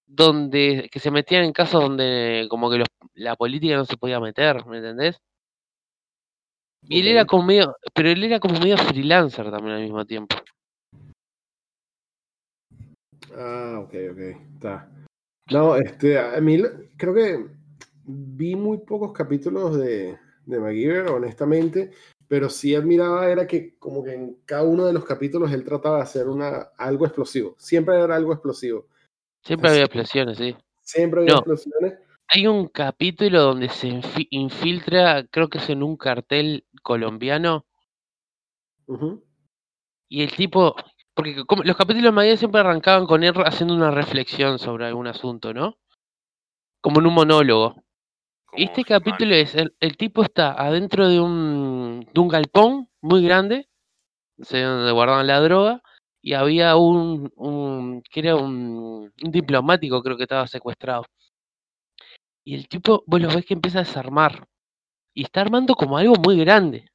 donde 0.05 0.89
que 0.91 0.99
se 0.99 1.11
metían 1.11 1.43
en 1.43 1.53
casos 1.53 1.81
donde 1.81 2.47
como 2.49 2.69
que 2.69 2.83
la 3.15 3.35
política 3.35 3.75
no 3.75 3.85
se 3.85 3.97
podía 3.97 4.19
meter, 4.19 4.65
¿me 4.65 4.77
entendés? 4.77 5.19
Y 6.83 6.99
él 6.99 7.07
era 7.07 7.25
como 7.25 7.43
medio, 7.43 7.75
pero 7.93 8.09
él 8.09 8.23
era 8.23 8.39
como 8.39 8.59
medio 8.59 8.77
freelancer 8.77 9.49
también 9.49 9.77
al 9.77 9.83
mismo 9.83 10.05
tiempo. 10.05 10.35
Ah, 13.35 13.79
ok, 13.79 13.93
ok, 14.11 14.19
está. 14.55 14.89
No, 15.51 15.75
este, 15.75 16.19
a 16.19 16.39
mí 16.41 16.61
creo 16.97 17.13
que 17.13 17.45
vi 18.05 18.55
muy 18.55 18.79
pocos 18.79 19.13
capítulos 19.13 19.77
de, 19.77 20.17
de 20.45 20.59
MacGyver, 20.59 21.07
honestamente, 21.07 21.91
pero 22.33 22.49
sí 22.49 22.73
admiraba 22.73 23.29
era 23.29 23.45
que 23.45 23.77
como 23.77 24.03
que 24.03 24.15
en 24.15 24.39
cada 24.43 24.63
uno 24.63 24.87
de 24.87 24.93
los 24.93 25.05
capítulos 25.05 25.51
él 25.51 25.63
trataba 25.63 25.97
de 25.97 26.01
hacer 26.01 26.27
una, 26.27 26.69
algo 26.79 27.05
explosivo, 27.05 27.53
siempre 27.59 27.95
era 27.95 28.15
algo 28.15 28.33
explosivo. 28.33 28.87
Siempre 29.43 29.69
había 29.69 29.83
explosiones, 29.83 30.39
sí. 30.39 30.55
Siempre 30.81 31.21
había 31.21 31.35
explosiones. 31.35 31.93
Hay 32.29 32.47
un 32.47 32.69
capítulo 32.69 33.39
donde 33.39 33.69
se 33.69 34.01
infiltra, 34.31 35.27
creo 35.27 35.47
que 35.47 35.59
es 35.59 35.69
en 35.69 35.83
un 35.83 35.95
cartel 35.95 36.65
colombiano. 36.81 37.67
Y 40.09 40.23
el 40.23 40.31
tipo, 40.31 40.75
porque 41.13 41.35
los 41.63 41.77
capítulos 41.77 42.15
de 42.15 42.37
siempre 42.37 42.61
arrancaban 42.61 43.05
con 43.05 43.23
él 43.23 43.35
haciendo 43.45 43.75
una 43.75 43.91
reflexión 43.91 44.57
sobre 44.57 44.87
algún 44.87 45.05
asunto, 45.05 45.53
¿no? 45.53 45.77
Como 46.81 46.99
en 46.99 47.05
un 47.05 47.13
monólogo. 47.13 47.82
Este 48.55 48.83
capítulo 48.83 49.35
es, 49.35 49.55
el, 49.55 49.97
tipo 49.97 50.23
está 50.23 50.53
adentro 50.53 51.07
de 51.07 51.19
un, 51.19 52.07
de 52.13 52.19
un 52.19 52.27
galpón 52.27 52.89
muy 53.01 53.23
grande, 53.23 53.67
donde 54.37 54.91
guardaban 54.91 55.27
la 55.27 55.39
droga, 55.39 55.81
y 56.21 56.33
había 56.33 56.75
un, 56.77 57.31
un 57.35 58.01
que 58.09 58.19
era 58.21 58.35
un, 58.35 59.11
un 59.23 59.31
diplomático 59.31 60.01
creo 60.01 60.17
que 60.17 60.23
estaba 60.23 60.47
secuestrado. 60.47 61.05
Y 62.45 62.55
el 62.55 62.67
tipo, 62.67 63.03
vos 63.07 63.21
lo 63.21 63.29
ves 63.29 63.45
que 63.45 63.53
empieza 63.53 63.79
a 63.79 63.83
desarmar. 63.83 64.47
Y 65.13 65.23
está 65.23 65.41
armando 65.41 65.75
como 65.75 65.97
algo 65.97 66.15
muy 66.15 66.37
grande. 66.39 66.89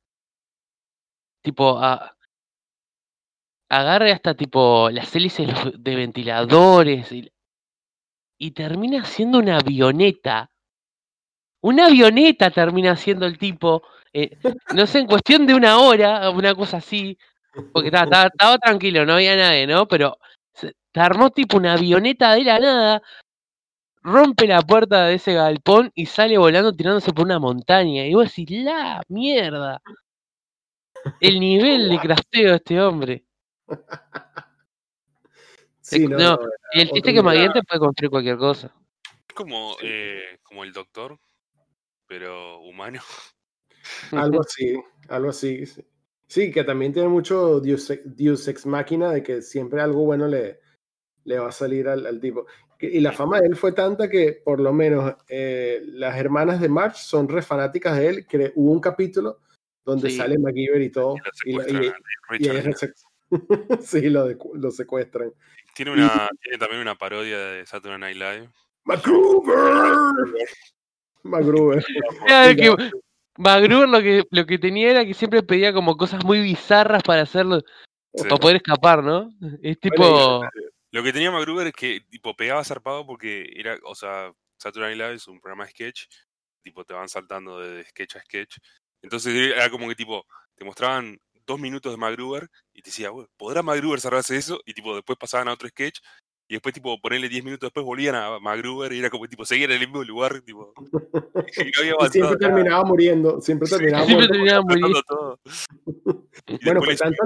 Tipo, 1.43 1.79
a, 1.79 2.17
agarre 3.69 4.13
hasta 4.13 4.35
tipo 4.35 4.91
las 4.91 5.15
hélices 5.15 5.49
de 5.79 5.97
ventiladores 5.97 7.13
y, 7.13 7.31
y 8.39 8.51
termina 8.53 9.05
siendo 9.05 9.39
una 9.39 9.59
avioneta. 9.59 10.51
Una 11.61 11.87
avioneta 11.87 12.51
termina 12.51 12.97
siendo 12.97 13.27
el 13.27 13.39
tipo, 13.39 13.83
eh, 14.13 14.37
no 14.75 14.87
sé, 14.87 15.01
en 15.01 15.07
cuestión 15.07 15.47
de 15.47 15.55
una 15.55 15.79
hora, 15.79 16.31
una 16.31 16.55
cosa 16.55 16.77
así, 16.77 17.19
porque 17.73 17.89
estaba, 17.89 18.27
estaba, 18.27 18.59
tranquilo, 18.59 19.05
no 19.05 19.15
había 19.15 19.37
nadie, 19.37 19.67
¿no? 19.67 19.89
Pero 19.89 20.19
se, 20.53 20.73
armó 20.95 21.31
tipo 21.31 21.57
una 21.57 21.75
avioneta 21.75 22.35
de 22.35 22.45
la 22.45 22.59
nada, 22.61 23.03
rompe 24.03 24.47
la 24.47 24.63
puerta 24.63 25.07
de 25.07 25.15
ese 25.15 25.35
galpón 25.35 25.91
y 25.95 26.07
sale 26.07 26.39
volando 26.39 26.73
tirándose 26.73 27.13
por 27.13 27.27
una 27.27 27.39
montaña. 27.39 28.07
Y 28.07 28.15
vos 28.15 28.25
decís, 28.35 28.63
la 28.63 29.03
mierda. 29.09 29.83
El 31.21 31.41
nivel 31.41 31.89
de 31.89 31.99
crafteo 31.99 32.51
de 32.51 32.57
este 32.57 32.81
hombre. 32.81 33.25
Sí, 35.81 36.07
no, 36.07 36.39
el 36.73 36.91
chiste 36.91 37.15
que 37.15 37.23
Maguete 37.23 37.63
puede 37.63 37.81
construir 37.81 38.11
cualquier 38.11 38.37
cosa. 38.37 38.71
Es 39.27 39.35
como, 39.35 39.75
eh, 39.81 40.39
como 40.43 40.65
el 40.65 40.73
doctor, 40.73 41.19
pero 42.09 42.61
humano. 42.61 43.01
Algo 44.13 44.41
así, 44.41 44.77
algo 45.09 45.31
así. 45.31 45.65
Sí, 46.27 46.51
que 46.51 46.65
también 46.65 46.93
tiene 46.93 47.09
mucho 47.09 47.61
Deus, 47.61 48.49
Ex 48.49 48.67
Máquina 48.67 49.11
de 49.13 49.23
que 49.23 49.41
siempre 49.41 49.81
algo 49.81 50.05
bueno 50.05 50.29
le, 50.29 50.61
le 51.25 51.39
va 51.39 51.49
a 51.49 51.53
salir 51.53 51.89
al, 51.89 52.05
al 52.05 52.21
tipo. 52.21 52.47
Y 52.81 53.01
la 53.01 53.13
fama 53.13 53.41
de 53.41 53.49
él 53.49 53.57
fue 53.57 53.73
tanta 53.73 54.09
que, 54.09 54.41
por 54.45 54.61
lo 54.61 54.73
menos, 54.73 55.15
eh, 55.29 55.83
las 55.85 56.17
hermanas 56.17 56.61
de 56.61 56.69
March 56.69 56.97
son 56.97 57.29
re 57.29 57.43
fanáticas 57.43 57.99
de 57.99 58.09
él. 58.09 58.27
Que 58.27 58.53
hubo 58.55 58.71
un 58.71 58.81
capítulo 58.81 59.41
donde 59.85 60.11
sale 60.11 60.39
MacGyver 60.39 60.83
y 60.83 60.91
todo. 60.91 61.17
Y, 61.45 61.57
sí, 63.81 64.09
lo, 64.11 64.29
lo, 64.55 64.71
secuestran. 64.71 65.33
Tiene, 65.75 65.93
una, 65.93 66.29
tiene 66.41 66.59
también 66.59 66.81
una 66.81 66.95
parodia 66.95 67.39
de 67.39 67.67
Saturday 67.67 67.99
Night 67.99 68.17
Live. 68.17 68.51
¡MacGruber! 71.23 71.85
MacGruber. 72.29 72.93
MacGruber 73.37 73.89
lo 73.89 74.01
que, 74.01 74.25
lo 74.31 74.47
que 74.47 74.59
tenía 74.59 74.91
era 74.91 75.05
que 75.05 75.15
siempre 75.15 75.43
pedía 75.43 75.73
como 75.73 75.97
cosas 75.97 76.25
muy 76.25 76.41
bizarras 76.41 77.03
para 77.03 77.23
hacerlo, 77.23 77.63
para 78.13 78.37
poder 78.37 78.57
escapar, 78.57 79.03
¿no? 79.03 79.31
Es 79.63 79.79
tipo... 79.79 80.43
Lo 80.91 81.03
que 81.03 81.13
tenía 81.13 81.31
MacGruber 81.31 81.67
es 81.67 81.75
que 81.75 82.01
tipo 82.09 82.35
pegaba 82.35 82.65
zarpado 82.65 83.07
porque 83.07 83.53
era, 83.55 83.79
o 83.85 83.95
sea, 83.95 84.33
Saturday 84.59 84.91
Night 84.91 84.99
Live 84.99 85.15
es 85.17 85.29
un 85.29 85.41
programa 85.41 85.65
de 85.65 85.71
sketch, 85.71 86.07
tipo 86.63 86.85
te 86.85 86.95
van 86.95 87.09
saltando 87.09 87.61
de 87.61 87.85
sketch 87.85 88.17
a 88.17 88.21
sketch. 88.21 88.57
Entonces 89.03 89.35
era 89.35 89.71
como 89.71 89.87
que 89.89 89.95
tipo, 89.95 90.27
te 90.57 90.65
mostraban 90.65 91.21
dos 91.47 91.61
minutos 91.61 91.93
de 91.93 91.99
MacGruber 91.99 92.49
y 92.73 92.83
te 92.83 92.91
decía, 92.91 93.11
¿podrá 93.37 93.63
MacGruber 93.63 94.01
cerrarse 94.01 94.37
eso? 94.37 94.61
Y 94.65 94.75
tipo, 94.75 94.95
después 94.95 95.19
pasaban 95.19 95.49
a 95.49 95.53
otro 95.53 95.69
sketch 95.69 96.01
y 96.49 96.55
después 96.55 96.75
tipo 96.75 96.99
ponerle 96.99 97.29
diez 97.29 97.45
minutos 97.45 97.67
después 97.67 97.85
volvían 97.85 98.15
a 98.15 98.39
MacGruber 98.39 98.91
y 98.95 99.01
era 99.01 99.11
como 99.11 99.29
tipo 99.29 99.45
seguir 99.45 99.71
en 99.71 99.81
el 99.81 99.81
mismo 99.81 100.03
lugar, 100.03 100.41
tipo. 100.41 100.73
Y, 101.57 102.11
siempre 102.11 102.37
terminaba 102.39 102.85
muriendo, 102.85 103.41
siempre 103.41 103.69
terminaba, 103.69 104.07
siempre 104.07 104.29
terminaba 104.29 104.63
muriendo. 104.63 105.03
Todo. 105.03 105.41
Y 106.47 106.65
bueno, 106.65 106.81
pues 106.81 106.99
tanto... 106.99 107.23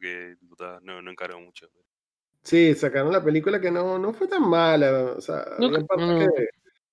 que 0.00 0.36
no, 0.82 1.02
no 1.02 1.10
encaró 1.10 1.38
mucho. 1.38 1.68
Sí, 2.42 2.74
sacaron 2.74 3.12
la 3.12 3.22
película 3.22 3.60
que 3.60 3.70
no, 3.70 3.98
no 3.98 4.14
fue 4.14 4.28
tan 4.28 4.48
mala. 4.48 5.14
O 5.16 5.20
sea, 5.20 5.44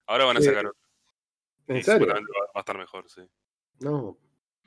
Ahora 0.08 0.25
van 0.25 0.38
a 0.38 0.41
sacar 0.41 0.65
otra. 0.65 0.82
¿En 1.67 1.84
serio? 1.84 2.08
Va, 2.08 2.20
a 2.55 2.60
estar 2.60 2.77
mejor, 2.77 3.10
sí. 3.10 3.22
No. 3.79 4.17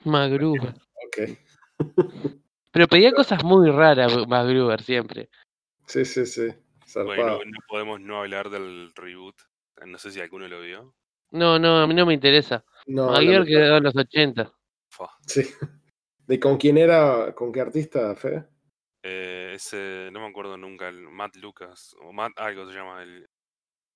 Magruber. 0.05 0.75
Ok. 1.07 1.39
Pero 2.71 2.87
pedía 2.89 3.13
cosas 3.13 3.45
muy 3.45 3.71
raras, 3.71 4.27
Magruber, 4.27 4.81
siempre. 4.83 5.29
Sí, 5.87 6.05
sí, 6.05 6.25
sí. 6.25 6.55
Bueno, 7.05 7.39
no 7.45 7.59
podemos 7.69 8.01
no 8.01 8.19
hablar 8.19 8.51
del 8.51 8.93
reboot. 8.95 9.37
No 9.85 9.99
sé 9.99 10.11
si 10.11 10.21
alguno 10.21 10.49
lo 10.49 10.61
vio. 10.61 10.95
No, 11.31 11.59
no, 11.59 11.83
a 11.83 11.87
mí 11.87 11.95
no 11.95 12.07
me 12.07 12.15
interesa. 12.15 12.65
No, 12.87 13.11
Magruber 13.11 13.45
quedó 13.45 13.77
en 13.77 13.85
los 13.85 13.97
80. 13.97 14.53
Sí. 15.27 15.43
¿De 16.27 16.41
con 16.41 16.57
quién 16.57 16.79
era, 16.79 17.35
con 17.35 17.53
qué 17.53 17.61
artista, 17.61 18.15
Fede? 18.17 18.49
Eh, 19.03 19.53
ese, 19.55 20.09
no 20.13 20.21
me 20.21 20.27
acuerdo 20.27 20.57
nunca, 20.57 20.89
el 20.89 21.09
Matt 21.09 21.37
Lucas, 21.37 21.95
o 22.01 22.13
Matt 22.13 22.33
algo 22.37 22.67
se 22.67 22.75
llama, 22.75 23.03
el, 23.03 23.29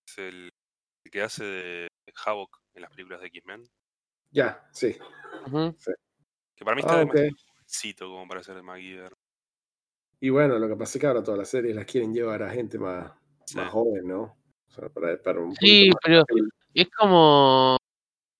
es 0.06 0.18
el, 0.18 0.52
que 1.10 1.22
hace 1.22 1.44
de 1.44 1.88
Havoc 2.24 2.56
en 2.74 2.82
las 2.82 2.90
películas 2.90 3.20
de 3.20 3.26
X-Men. 3.26 3.64
Ya, 4.30 4.64
sí. 4.72 4.96
Que 6.54 6.64
para 6.64 6.76
mí 6.76 6.80
está 6.82 6.94
ah, 6.94 6.98
demasiado 6.98 7.30
jovencito 7.48 8.06
como 8.06 8.28
para 8.28 8.42
ser 8.44 8.54
de 8.54 8.62
MacGyver. 8.62 9.12
Y 10.20 10.28
bueno, 10.28 10.58
lo 10.58 10.68
que 10.68 10.76
pasa 10.76 10.98
es 10.98 11.00
que 11.00 11.06
ahora 11.06 11.22
todas 11.22 11.38
las 11.38 11.48
series 11.48 11.74
las 11.74 11.86
quieren 11.86 12.12
llevar 12.12 12.42
a 12.42 12.50
gente 12.50 12.78
más, 12.78 13.10
más 13.54 13.70
joven, 13.70 14.06
¿no? 14.06 14.36
sí, 15.58 15.90
pero 16.02 16.22
es 16.74 16.88
como 16.90 17.76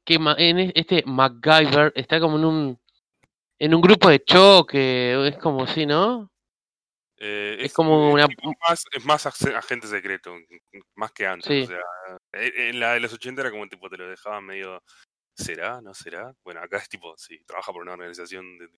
que 0.04 0.14
en 0.14 0.72
este 0.75 1.02
MacGyver 1.04 1.92
está 1.96 2.20
como 2.20 2.38
en 2.38 2.44
un 2.44 2.78
en 3.58 3.75
un 3.75 3.80
grupo 3.80 4.08
de 4.08 4.25
choque, 4.25 5.28
es 5.28 5.37
como 5.37 5.66
si, 5.66 5.84
¿no? 5.84 6.30
Eh, 7.18 7.58
es, 7.60 7.75
como 7.75 8.10
una... 8.10 8.26
más, 8.66 8.82
es 8.90 9.04
más 9.04 9.26
agente 9.26 9.87
secreto, 9.87 10.34
más 10.94 11.12
que 11.12 11.26
antes. 11.26 11.68
O 11.68 11.70
sea, 11.70 11.82
e, 12.32 12.70
en 12.70 12.80
la 12.80 12.94
de 12.94 13.00
los 13.00 13.12
80 13.12 13.42
era 13.42 13.50
como 13.50 13.68
tipo 13.68 13.90
te 13.90 13.99
lo 13.99 14.08
dejaban 14.08 14.44
medio... 14.46 14.82
¿Será? 15.37 15.80
¿No 15.80 15.94
será? 15.94 16.34
Bueno, 16.42 16.60
acá 16.60 16.78
es 16.78 16.88
tipo, 16.88 17.16
sí, 17.16 17.42
trabaja 17.46 17.72
por 17.72 17.82
una 17.82 17.92
organización 17.92 18.58
de... 18.58 18.68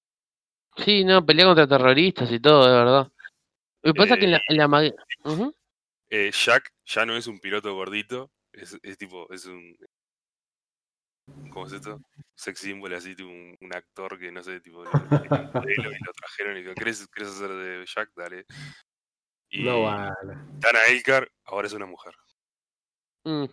Sí, 0.76 1.04
no, 1.04 1.24
pelea 1.24 1.46
contra 1.46 1.66
terroristas 1.66 2.30
y 2.32 2.40
todo, 2.40 2.66
de 2.66 2.72
verdad. 2.72 3.12
Lo 3.82 3.92
que 3.92 3.98
pasa 3.98 4.16
que 4.16 4.24
en 4.24 4.32
la... 4.32 4.40
En 4.48 4.56
la... 4.56 4.92
eh, 6.10 6.30
Jack 6.32 6.72
ya 6.86 7.04
no 7.04 7.16
es 7.16 7.26
un 7.26 7.40
piloto 7.40 7.74
gordito, 7.74 8.30
es, 8.52 8.78
es 8.82 8.98
tipo, 8.98 9.30
es 9.32 9.46
un 9.46 9.76
¿Cómo 11.50 11.66
es 11.66 11.72
esto? 11.72 12.00
Sex 12.34 12.58
symbol, 12.58 12.92
así, 12.94 13.14
un, 13.20 13.56
un 13.60 13.74
actor 13.74 14.18
que 14.18 14.32
no 14.32 14.42
sé, 14.42 14.60
tipo, 14.60 14.82
y 14.82 14.86
lo 14.86 16.12
trajeron 16.12 16.56
y 16.56 16.62
dijo, 16.62 16.74
¿querés, 16.74 17.08
hacer 17.16 17.48
de 17.50 17.84
Jack? 17.86 18.10
Dale. 18.16 18.44
Y 19.50 19.62
no 19.64 19.82
vale. 19.82 20.34
Dana 20.58 20.78
Elkar 20.88 21.30
ahora 21.44 21.66
es 21.66 21.72
una 21.74 21.86
mujer. 21.86 22.14
Mm, 23.24 23.44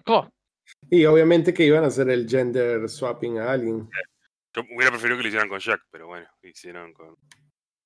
y 0.89 1.05
obviamente 1.05 1.53
que 1.53 1.65
iban 1.65 1.83
a 1.83 1.87
hacer 1.87 2.09
el 2.09 2.27
gender 2.27 2.87
swapping 2.89 3.39
a 3.39 3.51
alguien. 3.51 3.89
Yo 4.53 4.63
hubiera 4.75 4.91
preferido 4.91 5.17
que 5.17 5.23
lo 5.23 5.27
hicieran 5.29 5.49
con 5.49 5.59
Jack, 5.59 5.81
pero 5.91 6.07
bueno, 6.07 6.27
hicieron 6.41 6.93
con, 6.93 7.15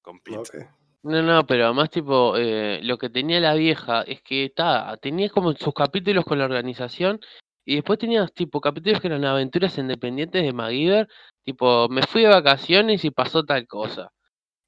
con 0.01 0.20
Pete. 0.20 0.70
No, 1.03 1.22
no, 1.22 1.46
pero 1.46 1.65
además, 1.65 1.89
tipo, 1.89 2.38
eh, 2.38 2.79
lo 2.84 2.98
que 2.98 3.10
tenía 3.10 3.41
la 3.41 3.55
vieja 3.55 4.03
es 4.03 4.22
que 4.22 4.50
ta, 4.55 4.98
tenía 5.01 5.29
como 5.29 5.51
sus 5.53 5.74
capítulos 5.74 6.24
con 6.24 6.39
la 6.39 6.46
organización 6.46 7.20
y 7.65 7.75
después 7.75 8.00
tenías 8.00 8.34
tipo 8.34 8.62
capítulos 8.62 9.01
que 9.01 9.08
eran 9.08 9.25
aventuras 9.25 9.77
independientes 9.77 10.43
de 10.43 10.53
MacGyver, 10.53 11.08
tipo, 11.43 11.89
me 11.89 12.03
fui 12.03 12.22
de 12.22 12.29
vacaciones 12.29 13.03
y 13.03 13.12
pasó 13.12 13.43
tal 13.43 13.67
cosa. 13.67 14.12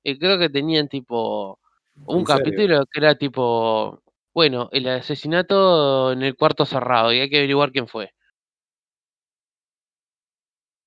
Y 0.03 0.17
creo 0.19 0.37
que 0.39 0.49
tenían 0.49 0.87
tipo 0.89 1.59
un 2.05 2.23
capítulo 2.25 2.85
que 2.91 2.99
era 2.99 3.15
tipo, 3.15 4.01
bueno, 4.33 4.69
el 4.73 4.87
asesinato 4.89 6.11
en 6.11 6.21
el 6.23 6.35
cuarto 6.35 6.65
cerrado 6.65 7.13
y 7.13 7.19
hay 7.21 7.29
que 7.29 7.37
averiguar 7.37 7.71
quién 7.71 7.87
fue. 7.87 8.14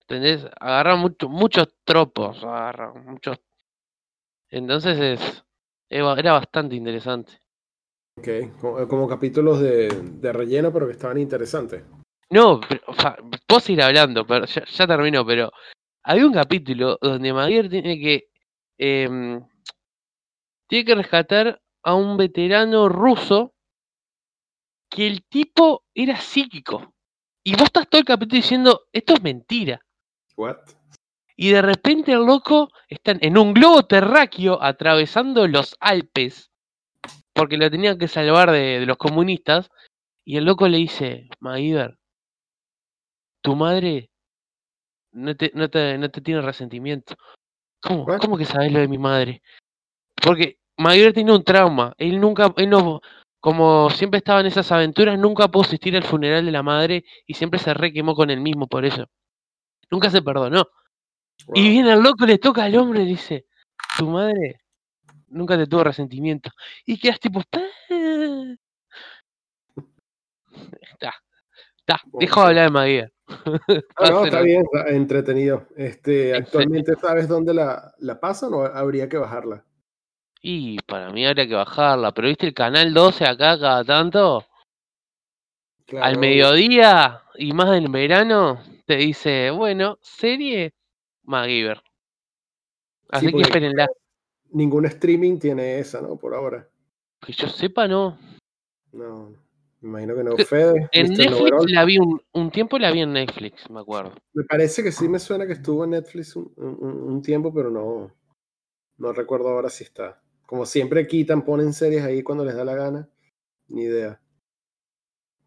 ¿Entendés? 0.08 0.46
Agarran 0.58 1.00
mucho, 1.00 1.28
muchos 1.28 1.68
tropos, 1.84 2.42
agarran 2.42 3.04
muchos. 3.04 3.38
Entonces 4.48 4.98
es, 4.98 5.44
era 5.90 6.32
bastante 6.32 6.76
interesante. 6.76 7.32
Ok, 8.16 8.88
como, 8.88 9.06
capítulos 9.06 9.60
de, 9.60 9.88
de, 9.88 10.32
relleno, 10.32 10.72
pero 10.72 10.86
que 10.86 10.92
estaban 10.92 11.18
interesantes. 11.18 11.84
No, 12.30 12.58
pero, 12.66 12.80
o 12.86 12.94
sea, 12.94 13.18
puedo 13.46 13.72
ir 13.72 13.82
hablando, 13.82 14.26
pero 14.26 14.46
ya, 14.46 14.86
terminó, 14.86 15.26
pero 15.26 15.52
hay 16.02 16.22
un 16.22 16.32
capítulo 16.32 16.98
donde 17.02 17.34
Maguire 17.34 17.68
tiene 17.68 18.00
que 18.00 18.30
em, 18.78 19.46
tiene 20.68 20.84
que 20.86 20.94
rescatar 20.94 21.60
a 21.82 21.94
un 21.94 22.16
veterano 22.16 22.88
ruso 22.88 23.52
que 24.88 25.06
el 25.06 25.22
tipo 25.24 25.84
era 25.94 26.18
psíquico. 26.18 26.94
Y 27.44 27.52
vos 27.52 27.64
estás 27.64 27.88
todo 27.90 27.98
el 27.98 28.06
capítulo 28.06 28.40
diciendo, 28.40 28.86
esto 28.90 29.12
es 29.12 29.22
mentira. 29.22 29.82
What? 30.38 30.58
Y 31.36 31.50
de 31.50 31.62
repente 31.62 32.12
el 32.12 32.24
loco 32.24 32.70
está 32.88 33.12
en 33.20 33.36
un 33.36 33.52
globo 33.52 33.84
terráqueo 33.84 34.62
atravesando 34.62 35.46
los 35.46 35.76
Alpes, 35.80 36.50
porque 37.34 37.58
lo 37.58 37.70
tenían 37.70 37.98
que 37.98 38.08
salvar 38.08 38.50
de, 38.50 38.80
de 38.80 38.86
los 38.86 38.96
comunistas, 38.96 39.70
y 40.24 40.36
el 40.36 40.44
loco 40.44 40.68
le 40.68 40.78
dice, 40.78 41.28
Maguire, 41.40 41.96
tu 43.42 43.56
madre 43.56 44.10
no 45.12 45.36
te, 45.36 45.50
no 45.54 45.68
te, 45.68 45.98
no 45.98 46.10
te 46.10 46.20
tiene 46.20 46.40
resentimiento. 46.40 47.14
¿Cómo? 47.80 48.06
¿Cómo 48.20 48.38
que 48.38 48.44
sabes 48.44 48.72
lo 48.72 48.80
de 48.80 48.88
mi 48.88 48.98
madre? 48.98 49.42
Porque 50.22 50.58
Mayor 50.76 51.12
tiene 51.12 51.32
un 51.32 51.44
trauma. 51.44 51.94
Él 51.98 52.20
nunca, 52.20 52.52
él 52.56 52.70
no, 52.70 53.00
como 53.40 53.90
siempre 53.90 54.18
estaba 54.18 54.40
en 54.40 54.46
esas 54.46 54.70
aventuras, 54.72 55.18
nunca 55.18 55.48
pudo 55.48 55.64
asistir 55.64 55.96
al 55.96 56.04
funeral 56.04 56.44
de 56.44 56.52
la 56.52 56.62
madre 56.62 57.04
y 57.26 57.34
siempre 57.34 57.58
se 57.58 57.74
requemó 57.74 58.14
con 58.14 58.30
él 58.30 58.40
mismo 58.40 58.66
por 58.66 58.84
eso. 58.84 59.06
Nunca 59.90 60.10
se 60.10 60.22
perdonó. 60.22 60.68
Y 61.54 61.68
viene 61.68 61.92
el 61.92 62.00
loco, 62.00 62.26
le 62.26 62.38
toca 62.38 62.64
al 62.64 62.76
hombre 62.76 63.02
y 63.02 63.06
dice, 63.06 63.46
tu 63.96 64.08
madre 64.08 64.60
nunca 65.28 65.56
te 65.56 65.66
tuvo 65.66 65.84
resentimiento. 65.84 66.50
Y 66.84 66.98
quedas 66.98 67.20
tipo, 67.20 67.40
está, 67.40 67.60
está, 71.76 72.00
dejo 72.14 72.40
de 72.40 72.46
hablar 72.46 72.64
de 72.64 72.70
Maguire. 72.70 73.12
Ah, 73.96 74.10
no, 74.10 74.24
está 74.24 74.40
bien, 74.40 74.64
entretenido. 74.86 75.66
Este, 75.76 76.34
¿Actualmente 76.34 76.94
sabes 76.96 77.28
dónde 77.28 77.54
la, 77.54 77.94
la 77.98 78.20
pasan 78.20 78.54
o 78.54 78.62
habría 78.64 79.08
que 79.08 79.18
bajarla? 79.18 79.64
Y 80.40 80.78
para 80.82 81.10
mí 81.10 81.26
habría 81.26 81.48
que 81.48 81.54
bajarla, 81.54 82.12
pero 82.12 82.28
viste 82.28 82.46
el 82.46 82.54
canal 82.54 82.94
12 82.94 83.24
acá 83.24 83.58
cada 83.58 83.84
tanto. 83.84 84.44
Al 86.00 86.18
mediodía 86.18 87.22
y 87.36 87.52
más 87.52 87.76
en 87.76 87.90
verano 87.90 88.62
te 88.88 88.96
dice, 88.96 89.50
bueno, 89.50 89.98
serie 90.00 90.72
MacGyver. 91.24 91.82
Así 93.10 93.30
que 93.30 93.42
espérenla. 93.42 93.86
Ningún 94.50 94.86
streaming 94.86 95.38
tiene 95.38 95.78
esa, 95.78 96.00
¿no? 96.00 96.16
Por 96.16 96.34
ahora. 96.34 96.66
Que 97.20 97.34
yo 97.34 97.48
sepa, 97.48 97.86
no. 97.86 98.18
No. 98.92 99.28
Me 99.82 99.88
imagino 99.90 100.16
que 100.16 100.24
no. 100.24 100.36
Fede. 100.38 100.88
En 100.92 101.12
Netflix 101.12 101.70
la 101.70 101.84
vi 101.84 101.98
un, 101.98 102.50
tiempo, 102.50 102.78
la 102.78 102.90
vi 102.90 103.02
en 103.02 103.12
Netflix, 103.12 103.68
me 103.68 103.80
acuerdo. 103.80 104.14
Me 104.32 104.44
parece 104.44 104.82
que 104.82 104.90
sí 104.90 105.06
me 105.06 105.18
suena 105.18 105.46
que 105.46 105.52
estuvo 105.52 105.84
en 105.84 105.90
Netflix 105.90 106.34
un, 106.34 107.20
tiempo, 107.22 107.52
pero 107.52 107.70
no, 107.70 108.10
no 108.96 109.12
recuerdo 109.12 109.50
ahora 109.50 109.68
si 109.68 109.84
está. 109.84 110.22
Como 110.46 110.64
siempre 110.64 111.06
quitan, 111.06 111.44
ponen 111.44 111.74
series 111.74 112.02
ahí 112.04 112.22
cuando 112.22 112.42
les 112.42 112.54
da 112.54 112.64
la 112.64 112.74
gana. 112.74 113.08
Ni 113.68 113.82
idea. 113.82 114.18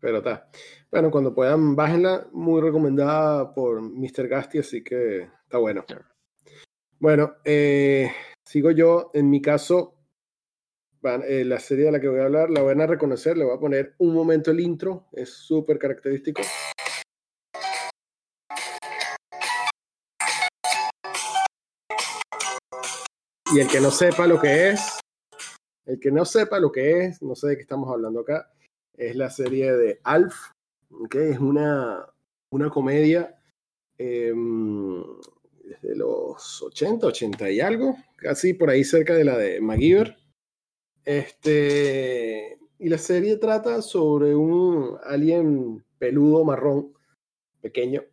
Pero 0.01 0.17
está. 0.17 0.49
Bueno, 0.91 1.11
cuando 1.11 1.33
puedan, 1.33 1.75
bájenla. 1.75 2.27
Muy 2.31 2.59
recomendada 2.59 3.53
por 3.53 3.81
Mr. 3.81 4.27
Gasti, 4.27 4.57
así 4.57 4.83
que 4.83 5.29
está 5.43 5.59
bueno. 5.59 5.85
Bueno, 6.99 7.35
eh, 7.45 8.11
sigo 8.43 8.71
yo. 8.71 9.11
En 9.13 9.29
mi 9.29 9.41
caso, 9.41 9.95
eh, 11.03 11.45
la 11.45 11.59
serie 11.59 11.85
de 11.85 11.91
la 11.91 12.01
que 12.01 12.07
voy 12.07 12.19
a 12.19 12.25
hablar 12.25 12.49
la 12.49 12.63
van 12.63 12.81
a 12.81 12.87
reconocer, 12.87 13.37
le 13.37 13.45
voy 13.45 13.55
a 13.55 13.59
poner 13.59 13.95
un 13.99 14.13
momento 14.13 14.49
el 14.49 14.59
intro, 14.59 15.07
es 15.13 15.29
súper 15.29 15.77
característico. 15.77 16.41
Y 23.53 23.59
el 23.59 23.67
que 23.67 23.81
no 23.81 23.91
sepa 23.91 24.25
lo 24.25 24.39
que 24.39 24.69
es, 24.69 24.99
el 25.85 25.99
que 25.99 26.11
no 26.11 26.23
sepa 26.25 26.59
lo 26.59 26.71
que 26.71 27.01
es, 27.01 27.21
no 27.21 27.35
sé 27.35 27.49
de 27.49 27.55
qué 27.57 27.63
estamos 27.63 27.91
hablando 27.91 28.21
acá, 28.21 28.49
es 28.97 29.15
la 29.15 29.29
serie 29.29 29.71
de 29.73 29.99
Alf, 30.03 30.51
que 31.09 31.31
es 31.31 31.39
una, 31.39 32.05
una 32.51 32.69
comedia 32.69 33.39
em, 33.97 35.03
desde 35.63 35.95
los 35.95 36.61
80, 36.61 37.07
80 37.07 37.49
y 37.51 37.61
algo, 37.61 37.95
casi 38.17 38.53
por 38.53 38.69
ahí 38.69 38.83
cerca 38.83 39.15
de 39.15 39.23
la 39.23 39.37
de 39.37 39.61
MacGyver. 39.61 40.17
Este, 41.05 42.59
y 42.77 42.89
la 42.89 42.97
serie 42.97 43.37
trata 43.37 43.81
sobre 43.81 44.35
un 44.35 44.97
alien 45.03 45.83
peludo 45.97 46.43
marrón, 46.43 46.93
pequeño, 47.61 48.03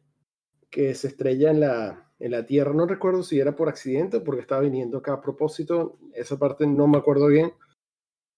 que 0.71 0.95
se 0.95 1.09
estrella 1.09 1.51
en 1.51 1.61
la, 1.61 2.13
en 2.19 2.31
la 2.33 2.47
Tierra. 2.47 2.73
No 2.73 2.87
recuerdo 2.87 3.23
si 3.23 3.41
era 3.41 3.57
por 3.57 3.69
accidente 3.69 4.19
o 4.19 4.25
porque 4.25 4.43
estaba 4.43 4.63
viniendo 4.63 4.99
acá 4.99 5.15
a 5.15 5.21
propósito. 5.21 5.99
Esa 6.15 6.39
parte 6.39 6.67
no 6.67 6.87
me 6.87 6.99
acuerdo 6.99 7.29
bien. 7.29 7.53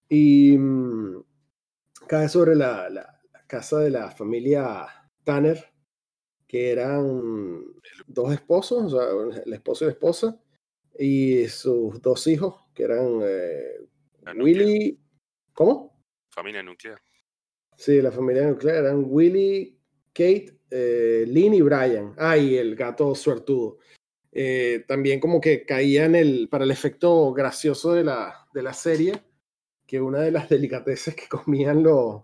Y 0.09 0.57
mm, 0.57 1.23
cae 2.11 2.27
sobre 2.27 2.55
la, 2.57 2.89
la, 2.89 3.21
casa 3.47 3.79
de 3.79 3.89
la 3.89 4.11
familia 4.11 4.85
Tanner, 5.23 5.63
que 6.45 6.69
eran 6.69 7.63
dos 8.05 8.33
esposos, 8.33 8.93
o 8.93 9.31
sea, 9.31 9.41
el 9.45 9.53
esposo 9.53 9.85
y 9.85 9.87
la 9.87 9.93
esposa, 9.93 10.41
y 10.99 11.47
sus 11.47 12.01
dos 12.01 12.27
hijos, 12.27 12.65
que 12.73 12.83
eran 12.83 13.21
eh, 13.23 13.87
Willy. 14.35 14.99
¿Cómo? 15.53 16.03
Familia 16.31 16.61
nuclear. 16.61 17.01
Sí, 17.77 18.01
la 18.01 18.11
familia 18.11 18.45
nuclear 18.45 18.83
eran 18.83 19.05
Willy, 19.07 19.79
Kate, 20.11 20.59
eh, 20.69 21.23
Lynn 21.25 21.53
y 21.53 21.61
Brian. 21.61 22.13
Ah, 22.17 22.37
y 22.37 22.57
el 22.57 22.75
gato 22.75 23.15
suertudo. 23.15 23.77
Eh, 24.33 24.83
también 24.85 25.21
como 25.21 25.39
que 25.39 25.65
caía 25.65 26.03
en 26.03 26.15
el, 26.15 26.49
para 26.49 26.65
el 26.65 26.71
efecto 26.71 27.31
gracioso 27.31 27.93
de 27.93 28.03
la, 28.03 28.49
de 28.53 28.63
la 28.63 28.73
serie, 28.73 29.13
que 29.91 29.99
una 29.99 30.21
de 30.21 30.31
las 30.31 30.47
delicateces 30.49 31.13
que 31.13 31.27
comían 31.27 31.83
los, 31.83 32.23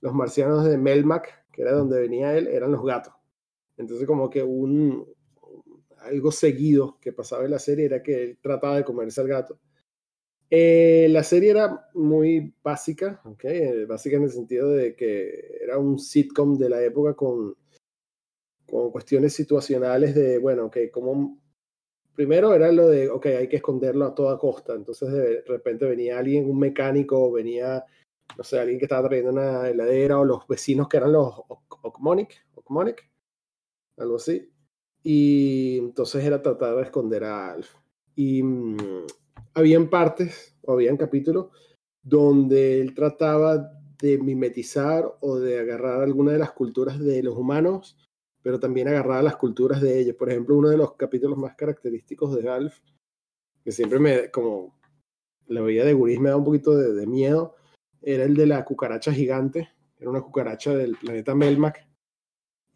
los 0.00 0.14
marcianos 0.14 0.64
de 0.64 0.78
Melmac, 0.78 1.50
que 1.50 1.62
era 1.62 1.72
donde 1.72 2.00
venía 2.00 2.38
él, 2.38 2.46
eran 2.46 2.70
los 2.70 2.84
gatos. 2.84 3.12
Entonces 3.76 4.06
como 4.06 4.30
que 4.30 4.44
un 4.44 5.04
algo 5.98 6.30
seguido 6.30 6.98
que 7.00 7.12
pasaba 7.12 7.44
en 7.44 7.50
la 7.50 7.58
serie 7.58 7.86
era 7.86 8.04
que 8.04 8.22
él 8.22 8.38
trataba 8.40 8.76
de 8.76 8.84
comerse 8.84 9.20
al 9.20 9.26
gato. 9.26 9.58
Eh, 10.48 11.08
la 11.10 11.24
serie 11.24 11.50
era 11.50 11.90
muy 11.94 12.54
básica, 12.62 13.20
¿okay? 13.24 13.84
básica 13.84 14.16
en 14.16 14.22
el 14.22 14.30
sentido 14.30 14.70
de 14.70 14.94
que 14.94 15.58
era 15.60 15.78
un 15.78 15.98
sitcom 15.98 16.56
de 16.56 16.68
la 16.68 16.80
época 16.84 17.14
con, 17.14 17.56
con 18.64 18.92
cuestiones 18.92 19.32
situacionales 19.32 20.14
de, 20.14 20.38
bueno, 20.38 20.70
que 20.70 20.92
como 20.92 21.42
primero 22.16 22.54
era 22.54 22.72
lo 22.72 22.88
de, 22.88 23.10
ok, 23.10 23.26
hay 23.26 23.48
que 23.48 23.56
esconderlo 23.56 24.06
a 24.06 24.14
toda 24.14 24.38
costa. 24.38 24.74
Entonces 24.74 25.12
de 25.12 25.42
repente 25.46 25.84
venía 25.84 26.18
alguien, 26.18 26.50
un 26.50 26.58
mecánico, 26.58 27.30
venía, 27.30 27.84
no 28.36 28.42
sé, 28.42 28.58
alguien 28.58 28.78
que 28.78 28.86
estaba 28.86 29.08
trayendo 29.08 29.32
una 29.32 29.68
heladera 29.68 30.18
o 30.18 30.24
los 30.24 30.46
vecinos 30.48 30.88
que 30.88 30.96
eran 30.96 31.12
los 31.12 31.32
Okmonic, 31.82 32.46
Okmonic 32.54 33.08
algo 33.98 34.16
así. 34.16 34.50
Y 35.02 35.78
entonces 35.78 36.24
era 36.24 36.42
tratar 36.42 36.76
de 36.76 36.82
esconder 36.82 37.24
a 37.24 37.52
Alf. 37.52 37.74
Y 38.16 38.42
mm, 38.42 39.06
habían 39.54 39.88
partes 39.88 40.56
o 40.62 40.72
habían 40.72 40.96
capítulos 40.96 41.48
donde 42.02 42.80
él 42.80 42.94
trataba 42.94 43.72
de 44.00 44.18
mimetizar 44.18 45.16
o 45.20 45.38
de 45.38 45.60
agarrar 45.60 46.02
alguna 46.02 46.32
de 46.32 46.38
las 46.38 46.52
culturas 46.52 46.98
de 46.98 47.22
los 47.22 47.36
humanos 47.36 47.96
pero 48.46 48.60
también 48.60 48.86
agarraba 48.86 49.22
las 49.22 49.34
culturas 49.34 49.80
de 49.80 49.98
ellos. 49.98 50.14
Por 50.14 50.30
ejemplo, 50.30 50.56
uno 50.56 50.68
de 50.68 50.76
los 50.76 50.94
capítulos 50.94 51.36
más 51.36 51.56
característicos 51.56 52.32
de 52.36 52.48
Alf, 52.48 52.78
que 53.64 53.72
siempre 53.72 53.98
me, 53.98 54.30
como 54.30 54.78
la 55.48 55.62
veía 55.62 55.84
de 55.84 55.92
guris 55.92 56.20
me 56.20 56.30
da 56.30 56.36
un 56.36 56.44
poquito 56.44 56.76
de, 56.76 57.06
miedo, 57.08 57.56
era 58.02 58.22
el 58.22 58.36
de 58.36 58.46
la 58.46 58.64
cucaracha 58.64 59.12
gigante, 59.12 59.70
era 59.98 60.10
una 60.10 60.20
cucaracha 60.20 60.76
del 60.76 60.96
planeta 60.96 61.34
Melmac, 61.34 61.88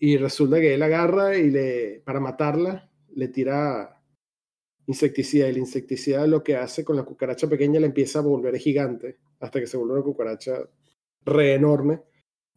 y 0.00 0.16
resulta 0.16 0.58
que 0.58 0.74
él 0.74 0.82
agarra 0.82 1.38
y 1.38 1.52
le, 1.52 2.02
para 2.04 2.18
matarla, 2.18 2.90
le 3.14 3.28
tira 3.28 4.02
insecticida, 4.88 5.46
y 5.46 5.50
el 5.50 5.58
insecticida 5.58 6.26
lo 6.26 6.42
que 6.42 6.56
hace 6.56 6.84
con 6.84 6.96
la 6.96 7.04
cucaracha 7.04 7.48
pequeña 7.48 7.78
le 7.78 7.86
empieza 7.86 8.18
a 8.18 8.22
volver 8.22 8.56
gigante, 8.58 9.18
hasta 9.38 9.60
que 9.60 9.68
se 9.68 9.76
vuelve 9.76 9.94
una 9.94 10.02
cucaracha 10.02 10.68
re 11.24 11.54
enorme. 11.54 12.02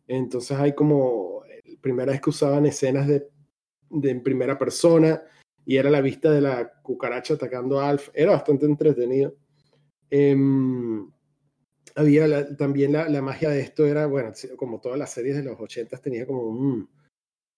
Entonces 0.07 0.57
hay 0.57 0.73
como 0.73 1.32
primera 1.83 2.13
vez 2.13 2.21
que 2.21 2.31
usaban 2.31 2.65
escenas 2.65 3.07
de, 3.07 3.27
de, 3.89 4.09
en 4.09 4.23
primera 4.23 4.57
persona 4.57 5.21
y 5.65 5.77
era 5.77 5.91
la 5.91 6.01
vista 6.01 6.31
de 6.31 6.41
la 6.41 6.81
cucaracha 6.81 7.35
atacando 7.35 7.79
a 7.79 7.89
Alf. 7.89 8.09
Era 8.13 8.31
bastante 8.31 8.65
entretenido. 8.65 9.35
Em, 10.09 11.11
había 11.95 12.55
también 12.55 12.93
la, 12.93 13.07
la, 13.09 13.21
magia 13.21 13.49
de 13.49 13.61
esto, 13.61 13.85
era, 13.85 14.07
bueno, 14.07 14.31
como 14.55 14.79
todas 14.79 14.97
las 14.97 15.11
series 15.11 15.35
de 15.35 15.43
los 15.43 15.59
80 15.59 15.97
tenía 15.97 16.25
como 16.25 16.43
un, 16.43 16.89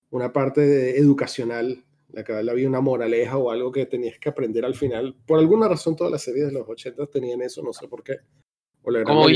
una 0.09 0.33
parte 0.33 0.97
educacional, 0.97 1.83
la 2.09 2.23
que 2.23 2.33
había 2.33 2.67
una 2.67 2.81
moraleja 2.81 3.37
o 3.37 3.51
algo 3.51 3.71
que 3.71 3.85
tenías 3.85 4.19
que 4.19 4.29
aprender 4.29 4.65
al 4.65 4.75
final. 4.75 5.15
Por 5.25 5.39
alguna 5.39 5.67
razón 5.67 5.95
todas 5.95 6.11
las 6.11 6.23
series 6.23 6.47
de 6.47 6.53
los 6.53 6.67
80 6.67 7.07
tenían 7.07 7.41
eso, 7.41 7.61
no 7.61 7.73
sé 7.73 7.87
por 7.87 8.03
qué. 8.03 8.17
la 8.85 9.03
como, 9.03 9.27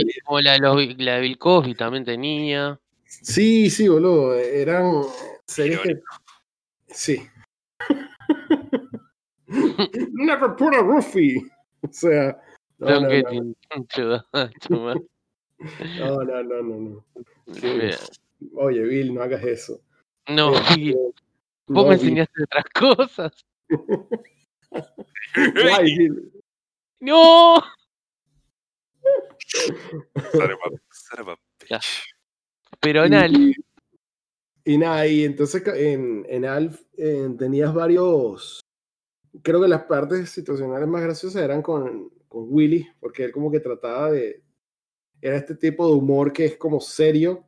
la, 0.41 0.57
la 0.57 1.15
de 1.15 1.21
Bill 1.21 1.37
Cosby 1.37 1.75
también 1.75 2.05
tenía. 2.05 2.79
Sí, 3.09 3.69
sí, 3.69 3.87
boludo. 3.87 4.35
Eran 4.35 5.03
series 5.47 5.79
que. 5.79 5.99
Sí. 6.87 7.27
Never 9.47 10.55
put 10.55 10.75
a 10.75 10.81
roofie. 10.81 11.41
O 11.81 11.91
sea. 11.91 12.39
No, 12.77 13.01
no, 13.01 13.09
no. 13.09 13.09
no, 16.23 16.25
no, 16.43 16.43
no, 16.53 17.05
Oye, 18.55 18.83
Bill, 18.83 19.13
no 19.13 19.21
hagas 19.21 19.43
eso. 19.43 19.81
No, 20.27 20.55
este, 20.55 20.75
Bill. 20.75 21.13
Vos 21.67 21.87
me 21.87 21.93
enseñaste 21.95 22.43
otras 22.43 22.65
cosas. 22.73 23.45
Bill? 25.35 26.31
No. 27.01 27.61
Pero 32.79 33.05
en 33.05 33.13
Alf. 33.13 33.57
Y, 34.65 34.77
nada, 34.77 35.07
y 35.07 35.23
entonces 35.23 35.63
en, 35.67 36.25
en 36.29 36.45
Alf 36.45 36.81
tenías 37.37 37.73
varios. 37.73 38.61
Creo 39.41 39.61
que 39.61 39.67
las 39.67 39.83
partes 39.83 40.29
situacionales 40.29 40.87
más 40.87 41.01
graciosas 41.01 41.41
eran 41.41 41.61
con, 41.61 42.09
con 42.27 42.45
Willy, 42.49 42.87
porque 42.99 43.25
él 43.25 43.31
como 43.31 43.51
que 43.51 43.59
trataba 43.59 44.11
de. 44.11 44.43
Era 45.21 45.35
este 45.35 45.55
tipo 45.55 45.87
de 45.87 45.95
humor 45.95 46.31
que 46.31 46.45
es 46.45 46.57
como 46.57 46.79
serio, 46.79 47.45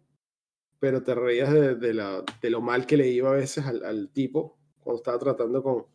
pero 0.80 1.04
te 1.04 1.16
reías 1.16 1.54
de, 1.54 1.76
de, 1.76 1.94
la, 1.94 2.24
de 2.42 2.50
lo 2.50 2.60
mal 2.60 2.86
que 2.86 2.98
le 2.98 3.08
iba 3.08 3.30
a 3.30 3.36
veces 3.36 3.66
al, 3.66 3.86
al, 3.86 4.10
tipo 4.12 4.58
cuando 4.80 4.98
estaba 4.98 5.20
tratando 5.20 5.64
con, 5.64 5.86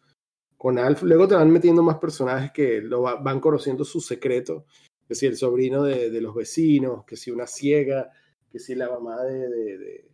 con 0.56 0.78
Alf. 0.78 1.02
Luego 1.02 1.28
te 1.28 1.34
van 1.34 1.50
metiendo 1.50 1.82
más 1.82 1.98
personajes 1.98 2.52
que 2.52 2.80
lo 2.80 3.02
van 3.02 3.40
conociendo 3.40 3.84
su 3.84 4.00
secreto, 4.00 4.64
que 5.06 5.14
si 5.14 5.26
el 5.26 5.36
sobrino 5.36 5.82
de, 5.82 6.10
de 6.10 6.20
los 6.20 6.34
vecinos, 6.34 7.04
que 7.04 7.16
si 7.16 7.30
una 7.30 7.46
ciega, 7.46 8.10
que 8.56 8.60
si 8.60 8.74
la 8.74 8.88
mamá 8.88 9.22
de, 9.22 9.48
de, 9.50 10.10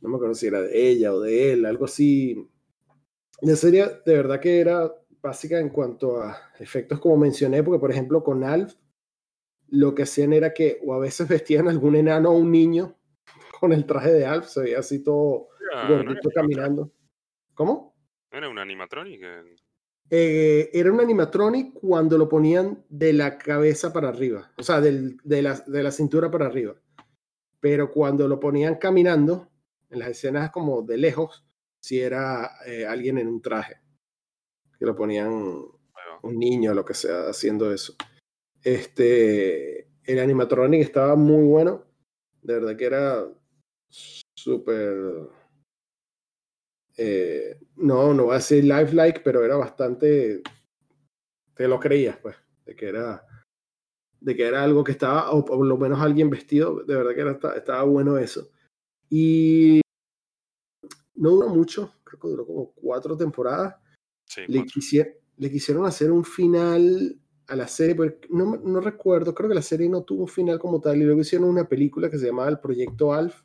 no 0.00 0.08
me 0.08 0.16
acuerdo 0.16 0.34
si 0.34 0.46
era 0.46 0.62
de 0.62 0.88
ella 0.88 1.12
o 1.12 1.20
de 1.20 1.52
él, 1.52 1.66
algo 1.66 1.84
así. 1.84 2.48
La 3.42 3.56
serie 3.56 3.86
de 4.06 4.14
verdad 4.14 4.40
que 4.40 4.58
era 4.58 4.90
básica 5.20 5.60
en 5.60 5.68
cuanto 5.68 6.22
a 6.22 6.34
efectos 6.58 6.98
como 6.98 7.18
mencioné, 7.18 7.62
porque 7.62 7.78
por 7.78 7.90
ejemplo 7.90 8.24
con 8.24 8.42
Alf 8.42 8.74
lo 9.68 9.94
que 9.94 10.04
hacían 10.04 10.32
era 10.32 10.54
que 10.54 10.80
o 10.82 10.94
a 10.94 10.98
veces 10.98 11.28
vestían 11.28 11.68
algún 11.68 11.94
enano 11.94 12.30
o 12.30 12.38
un 12.38 12.50
niño 12.50 12.96
con 13.60 13.72
el 13.74 13.84
traje 13.84 14.12
de 14.12 14.24
Alf, 14.24 14.46
se 14.46 14.62
veía 14.62 14.78
así 14.78 15.02
todo 15.02 15.48
gordito 15.88 16.30
caminando. 16.34 16.90
¿Cómo? 17.52 17.94
¿Era 18.30 18.48
un 18.48 18.58
animatronic? 18.58 19.20
Eh, 20.08 20.70
era 20.72 20.90
un 20.90 21.00
animatronic 21.00 21.74
cuando 21.74 22.16
lo 22.16 22.30
ponían 22.30 22.82
de 22.88 23.12
la 23.12 23.36
cabeza 23.36 23.92
para 23.92 24.08
arriba, 24.08 24.52
o 24.56 24.62
sea, 24.62 24.80
del, 24.80 25.18
de, 25.22 25.42
la, 25.42 25.54
de 25.66 25.82
la 25.82 25.90
cintura 25.90 26.30
para 26.30 26.46
arriba 26.46 26.80
pero 27.60 27.90
cuando 27.90 28.28
lo 28.28 28.38
ponían 28.38 28.76
caminando, 28.76 29.48
en 29.90 30.00
las 30.00 30.08
escenas 30.08 30.50
como 30.50 30.82
de 30.82 30.98
lejos, 30.98 31.44
si 31.80 32.00
era 32.00 32.50
eh, 32.66 32.86
alguien 32.86 33.18
en 33.18 33.28
un 33.28 33.40
traje, 33.40 33.80
que 34.78 34.86
lo 34.86 34.94
ponían 34.94 35.30
un 36.22 36.38
niño 36.38 36.72
o 36.72 36.74
lo 36.74 36.84
que 36.84 36.94
sea 36.94 37.28
haciendo 37.28 37.72
eso. 37.72 37.94
Este, 38.62 39.88
el 40.04 40.18
animatronic 40.18 40.82
estaba 40.82 41.16
muy 41.16 41.44
bueno, 41.44 41.84
de 42.42 42.54
verdad 42.54 42.76
que 42.76 42.84
era 42.84 43.28
súper... 44.34 45.28
Eh, 46.96 47.60
no, 47.76 48.12
no 48.12 48.24
voy 48.24 48.32
a 48.32 48.38
decir 48.38 48.64
lifelike, 48.64 49.22
pero 49.22 49.44
era 49.44 49.56
bastante... 49.56 50.42
Te 51.54 51.68
lo 51.68 51.78
creías, 51.78 52.16
pues, 52.18 52.36
de 52.64 52.74
que 52.74 52.88
era 52.88 53.27
de 54.20 54.36
que 54.36 54.46
era 54.46 54.62
algo 54.62 54.84
que 54.84 54.92
estaba, 54.92 55.30
o 55.30 55.44
por 55.44 55.64
lo 55.64 55.76
menos 55.76 56.00
alguien 56.00 56.30
vestido, 56.30 56.82
de 56.84 56.96
verdad 56.96 57.14
que 57.14 57.20
era, 57.20 57.56
estaba 57.56 57.82
bueno 57.84 58.18
eso. 58.18 58.50
Y 59.10 59.80
no 61.14 61.30
duró 61.30 61.48
mucho, 61.48 61.94
creo 62.04 62.20
que 62.20 62.28
duró 62.28 62.46
como 62.46 62.72
cuatro 62.72 63.16
temporadas. 63.16 63.76
le, 64.46 64.64
le 65.36 65.50
quisieron 65.50 65.86
hacer 65.86 66.10
un 66.10 66.24
final 66.24 67.18
a 67.48 67.56
la 67.56 67.66
serie, 67.66 67.94
pero 67.94 68.14
no, 68.28 68.56
no 68.56 68.80
recuerdo, 68.80 69.34
creo 69.34 69.48
que 69.48 69.54
la 69.54 69.62
serie 69.62 69.88
no 69.88 70.02
tuvo 70.02 70.22
un 70.22 70.28
final 70.28 70.58
como 70.58 70.80
tal, 70.80 70.98
y 70.98 71.04
luego 71.04 71.22
hicieron 71.22 71.48
una 71.48 71.66
película 71.66 72.10
que 72.10 72.18
se 72.18 72.26
llamaba 72.26 72.50
El 72.50 72.60
Proyecto 72.60 73.12
Alf. 73.12 73.42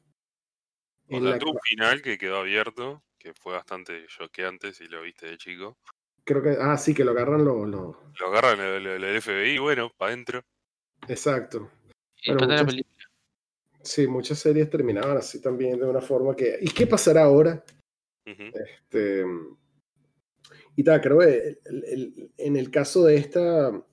En 1.08 1.24
la 1.26 1.38
tuvo 1.40 1.52
un 1.52 1.60
final 1.62 2.02
que 2.02 2.18
quedó 2.18 2.38
abierto, 2.38 3.04
que 3.18 3.34
fue 3.34 3.54
bastante 3.54 4.06
choqueante 4.08 4.74
si 4.74 4.88
lo 4.88 5.02
viste 5.02 5.28
de 5.28 5.38
chico. 5.38 5.78
Creo 6.26 6.42
que, 6.42 6.58
ah, 6.60 6.78
sí, 6.78 6.94
que 6.94 7.04
lo 7.04 7.12
agarran 7.12 7.46
lo... 7.46 7.66
Lo, 7.66 7.98
lo 8.20 8.28
agarran 8.28 8.60
el, 8.60 8.86
el, 8.86 9.22
FBI, 9.22 9.58
bueno, 9.58 9.92
para 9.98 10.12
adentro. 10.14 10.44
Exacto. 11.08 11.70
sí, 13.82 14.08
muchas 14.08 14.40
series 14.40 14.70
terminaban 14.70 15.18
así 15.18 15.42
también 15.42 15.80
de 15.80 15.86
una 15.86 16.02
forma 16.02 16.36
que. 16.36 16.58
¿Y 16.62 16.70
qué 16.70 16.88
pasará 16.88 17.24
ahora? 17.24 17.64
este, 18.26 19.26
y 20.76 20.84
tal, 20.84 21.02
creo 21.02 21.20
que 21.20 21.60
en 22.38 22.56
el 22.56 22.72
caso 22.72 23.04
de 23.06 23.18
esta 23.18 23.86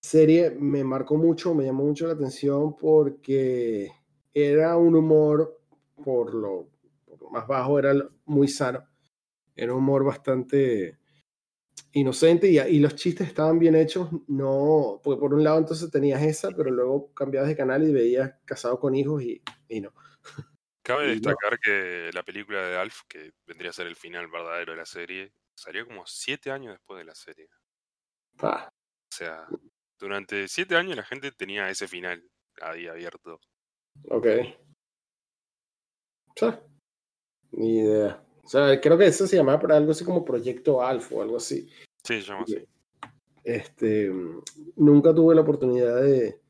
serie 0.00 0.50
me 0.50 0.82
marcó 0.82 1.16
mucho, 1.16 1.54
me 1.54 1.64
llamó 1.64 1.84
mucho 1.84 2.06
la 2.06 2.14
atención 2.14 2.76
porque 2.76 3.90
era 4.32 4.76
un 4.76 4.94
humor, 4.96 5.60
por 6.02 6.34
lo, 6.34 6.68
por 7.04 7.22
lo 7.22 7.30
más 7.30 7.46
bajo, 7.46 7.78
era 7.78 7.94
muy 8.24 8.48
sano. 8.48 8.84
Era 9.54 9.72
un 9.72 9.78
humor 9.78 10.04
bastante 10.04 10.98
inocente 11.96 12.48
y, 12.48 12.58
y, 12.58 12.78
los 12.78 12.94
chistes 12.94 13.26
estaban 13.26 13.58
bien 13.58 13.74
hechos, 13.74 14.08
no, 14.28 15.00
porque 15.02 15.18
por 15.18 15.32
un 15.32 15.42
lado 15.42 15.58
entonces 15.58 15.90
tenías 15.90 16.22
esa, 16.22 16.50
pero 16.50 16.70
luego 16.70 17.12
cambiabas 17.14 17.48
de 17.48 17.56
canal 17.56 17.88
y 17.88 17.92
veías 17.92 18.34
casado 18.44 18.78
con 18.78 18.94
hijos 18.94 19.22
y, 19.22 19.42
y 19.68 19.80
no. 19.80 19.92
Cabe 20.82 21.08
destacar 21.08 21.58
que 21.58 22.10
la 22.12 22.22
película 22.22 22.62
de 22.62 22.76
Alf, 22.76 23.02
que 23.08 23.32
vendría 23.46 23.70
a 23.70 23.72
ser 23.72 23.86
el 23.86 23.96
final 23.96 24.28
verdadero 24.28 24.72
de 24.72 24.78
la 24.78 24.86
serie, 24.86 25.32
salió 25.56 25.86
como 25.86 26.06
siete 26.06 26.50
años 26.50 26.74
después 26.74 26.98
de 26.98 27.04
la 27.04 27.14
serie. 27.14 27.48
Ah. 28.38 28.68
O 28.70 29.16
sea, 29.16 29.48
durante 29.98 30.46
siete 30.46 30.76
años 30.76 30.96
la 30.96 31.02
gente 31.02 31.32
tenía 31.32 31.70
ese 31.70 31.88
final 31.88 32.22
ahí 32.60 32.86
abierto. 32.86 33.40
Ok. 34.10 34.26
O 36.28 36.32
sea, 36.36 36.62
ni 37.52 37.78
idea. 37.78 38.22
O 38.44 38.48
sea, 38.48 38.80
creo 38.80 38.96
que 38.96 39.06
eso 39.06 39.26
se 39.26 39.36
llamaba 39.36 39.58
por 39.58 39.72
algo 39.72 39.90
así 39.90 40.04
como 40.04 40.24
Proyecto 40.24 40.80
Alfa 40.80 41.16
o 41.16 41.22
algo 41.22 41.38
así. 41.38 41.68
Sí, 42.06 42.20
se 42.20 42.28
llama 42.28 42.42
así. 42.42 42.64
Este, 43.42 44.12
nunca 44.76 45.14
tuve 45.14 45.34
la 45.34 45.40
oportunidad 45.40 46.02
de, 46.02 46.40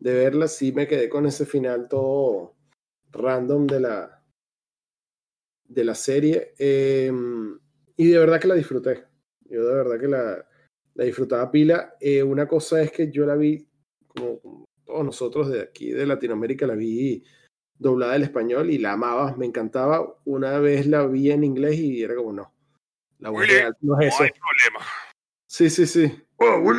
de 0.00 0.14
verla, 0.14 0.48
sí 0.48 0.72
me 0.72 0.86
quedé 0.86 1.08
con 1.08 1.26
ese 1.26 1.46
final 1.46 1.86
todo 1.88 2.54
random 3.10 3.66
de 3.66 3.80
la, 3.80 4.24
de 5.68 5.84
la 5.84 5.94
serie. 5.94 6.54
Em, 6.58 7.58
y 7.96 8.06
de 8.08 8.18
verdad 8.18 8.40
que 8.40 8.48
la 8.48 8.54
disfruté. 8.54 9.04
Yo 9.44 9.66
de 9.66 9.74
verdad 9.74 10.00
que 10.00 10.08
la, 10.08 10.48
la 10.94 11.04
disfrutaba 11.04 11.50
pila. 11.50 11.94
Eh, 12.00 12.22
una 12.22 12.48
cosa 12.48 12.82
es 12.82 12.90
que 12.90 13.10
yo 13.10 13.26
la 13.26 13.36
vi, 13.36 13.66
como, 14.06 14.66
todos 14.84 15.04
nosotros 15.04 15.50
de 15.50 15.60
aquí 15.60 15.90
de 15.90 16.06
Latinoamérica, 16.06 16.66
la 16.66 16.74
vi 16.74 17.22
doblada 17.78 18.14
al 18.14 18.22
español 18.22 18.70
y 18.70 18.78
la 18.78 18.92
amaba, 18.92 19.36
me 19.36 19.46
encantaba. 19.46 20.18
Una 20.24 20.58
vez 20.58 20.86
la 20.86 21.06
vi 21.06 21.30
en 21.30 21.44
inglés 21.44 21.78
y 21.78 22.02
era 22.02 22.14
como, 22.14 22.32
no, 22.32 22.51
la 23.22 23.30
voz 23.30 23.46
real 23.46 23.76
no 23.80 24.00
es 24.00 24.12
eso. 24.12 24.24
hay 24.24 24.30
problema. 24.30 24.86
Sí, 25.46 25.70
sí, 25.70 25.86
sí. 25.86 26.24
O 26.36 26.74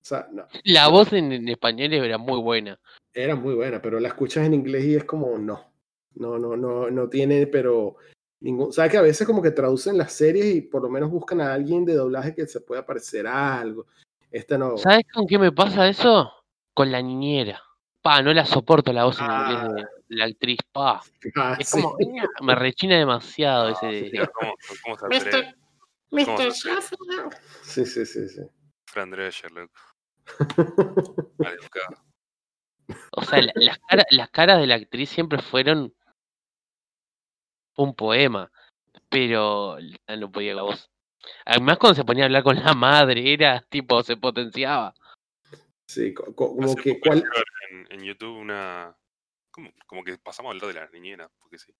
sea, 0.00 0.28
no. 0.30 0.46
La 0.64 0.88
voz 0.88 1.12
en, 1.12 1.32
en, 1.32 1.48
español 1.48 1.92
era 1.94 2.16
muy 2.16 2.40
buena. 2.40 2.78
Era 3.12 3.34
muy 3.34 3.54
buena, 3.54 3.82
pero 3.82 3.98
la 3.98 4.08
escuchas 4.08 4.46
en 4.46 4.54
inglés 4.54 4.84
y 4.84 4.94
es 4.94 5.04
como, 5.04 5.36
no. 5.36 5.72
No, 6.14 6.38
no, 6.38 6.56
no, 6.56 6.90
no 6.90 7.08
tiene, 7.08 7.48
pero 7.48 7.96
ningún. 8.38 8.72
¿Sabes 8.72 8.92
que 8.92 8.98
a 8.98 9.02
veces 9.02 9.26
como 9.26 9.42
que 9.42 9.50
traducen 9.50 9.98
las 9.98 10.12
series 10.12 10.54
y 10.54 10.60
por 10.60 10.82
lo 10.82 10.88
menos 10.88 11.10
buscan 11.10 11.40
a 11.40 11.52
alguien 11.52 11.84
de 11.84 11.94
doblaje 11.94 12.34
que 12.36 12.46
se 12.46 12.60
pueda 12.60 12.86
parecer 12.86 13.26
a 13.26 13.58
algo? 13.58 13.86
Esta 14.30 14.56
no. 14.56 14.78
¿Sabes 14.78 15.06
con 15.12 15.26
qué 15.26 15.38
me 15.38 15.50
pasa 15.50 15.88
eso? 15.88 16.30
Con 16.72 16.92
la 16.92 17.02
niñera. 17.02 17.60
Pa, 18.00 18.22
no 18.22 18.32
la 18.32 18.44
soporto 18.44 18.92
la 18.92 19.06
voz 19.06 19.18
en 19.18 19.24
inglés 19.24 19.74
de 19.74 19.82
ah. 19.82 19.88
la 20.08 20.24
actriz, 20.26 20.58
pa. 20.70 21.02
Ah, 21.34 21.56
es 21.58 21.70
como, 21.70 21.96
me 22.42 22.54
rechina 22.54 22.96
demasiado 22.96 23.70
ese. 23.70 24.12
¿Cómo, 24.32 24.54
cómo 24.84 25.08
Mr. 25.08 25.63
Mr. 26.14 26.52
Sheffield. 26.52 27.34
Sí, 27.62 27.84
sí, 27.84 28.06
sí, 28.06 28.28
sí. 28.28 28.42
Fran 28.86 29.10
Drescher, 29.10 29.50
loco. 29.50 29.74
o 33.12 33.22
sea, 33.22 33.40
las, 33.54 33.78
caras, 33.88 34.06
las 34.10 34.30
caras 34.30 34.60
de 34.60 34.66
la 34.66 34.76
actriz 34.76 35.10
siempre 35.10 35.40
fueron 35.40 35.94
un 37.76 37.94
poema, 37.94 38.50
pero 39.08 39.76
no 40.18 40.30
podía 40.30 40.54
la 40.54 40.62
voz. 40.62 40.90
Además, 41.44 41.78
cuando 41.78 41.96
se 41.96 42.04
ponía 42.04 42.24
a 42.24 42.26
hablar 42.26 42.42
con 42.42 42.56
la 42.56 42.74
madre, 42.74 43.32
era 43.32 43.60
tipo, 43.68 44.02
se 44.02 44.16
potenciaba. 44.16 44.94
Sí, 45.86 46.14
como 46.14 46.74
que. 46.76 47.00
¿cuál? 47.00 47.24
En, 47.90 48.02
YouTube 48.02 48.38
una. 48.38 48.96
Como, 49.50 49.72
como, 49.86 50.04
que 50.04 50.18
pasamos 50.18 50.52
al 50.52 50.58
lado 50.58 50.68
de 50.68 50.80
las 50.80 50.92
niñeras, 50.92 51.30
porque 51.38 51.58
sí. 51.58 51.74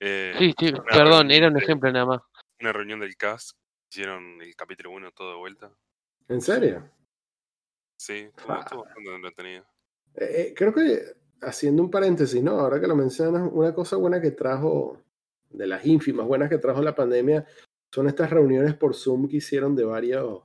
Eh, 0.00 0.34
sí, 0.38 0.54
sí, 0.58 0.72
perdón, 0.90 1.30
era 1.30 1.48
un 1.48 1.56
ejemplo 1.56 1.90
nada 1.90 2.06
más. 2.06 2.22
Una 2.60 2.72
reunión 2.72 3.00
del 3.00 3.16
cast, 3.16 3.56
hicieron 3.90 4.40
el 4.40 4.54
capítulo 4.56 4.90
1 4.92 5.12
todo 5.12 5.30
de 5.30 5.36
vuelta. 5.36 5.70
¿En 6.28 6.40
serio? 6.40 6.90
Sí, 7.98 8.28
estuvo, 8.36 8.52
ah. 8.52 8.58
bastante 8.58 9.14
entretenido. 9.14 9.64
Eh, 10.14 10.24
eh, 10.24 10.54
creo 10.56 10.72
que, 10.72 11.00
haciendo 11.42 11.82
un 11.82 11.90
paréntesis, 11.90 12.42
¿no? 12.42 12.52
Ahora 12.60 12.80
que 12.80 12.86
lo 12.86 12.96
mencionas, 12.96 13.48
una 13.52 13.74
cosa 13.74 13.96
buena 13.96 14.20
que 14.20 14.32
trajo 14.32 15.02
de 15.50 15.66
las 15.66 15.86
ínfimas 15.86 16.26
buenas 16.26 16.50
que 16.50 16.58
trajo 16.58 16.82
la 16.82 16.94
pandemia 16.94 17.46
son 17.92 18.08
estas 18.08 18.30
reuniones 18.30 18.74
por 18.74 18.94
Zoom 18.94 19.28
que 19.28 19.36
hicieron 19.36 19.74
de 19.74 19.84
varios 19.84 20.42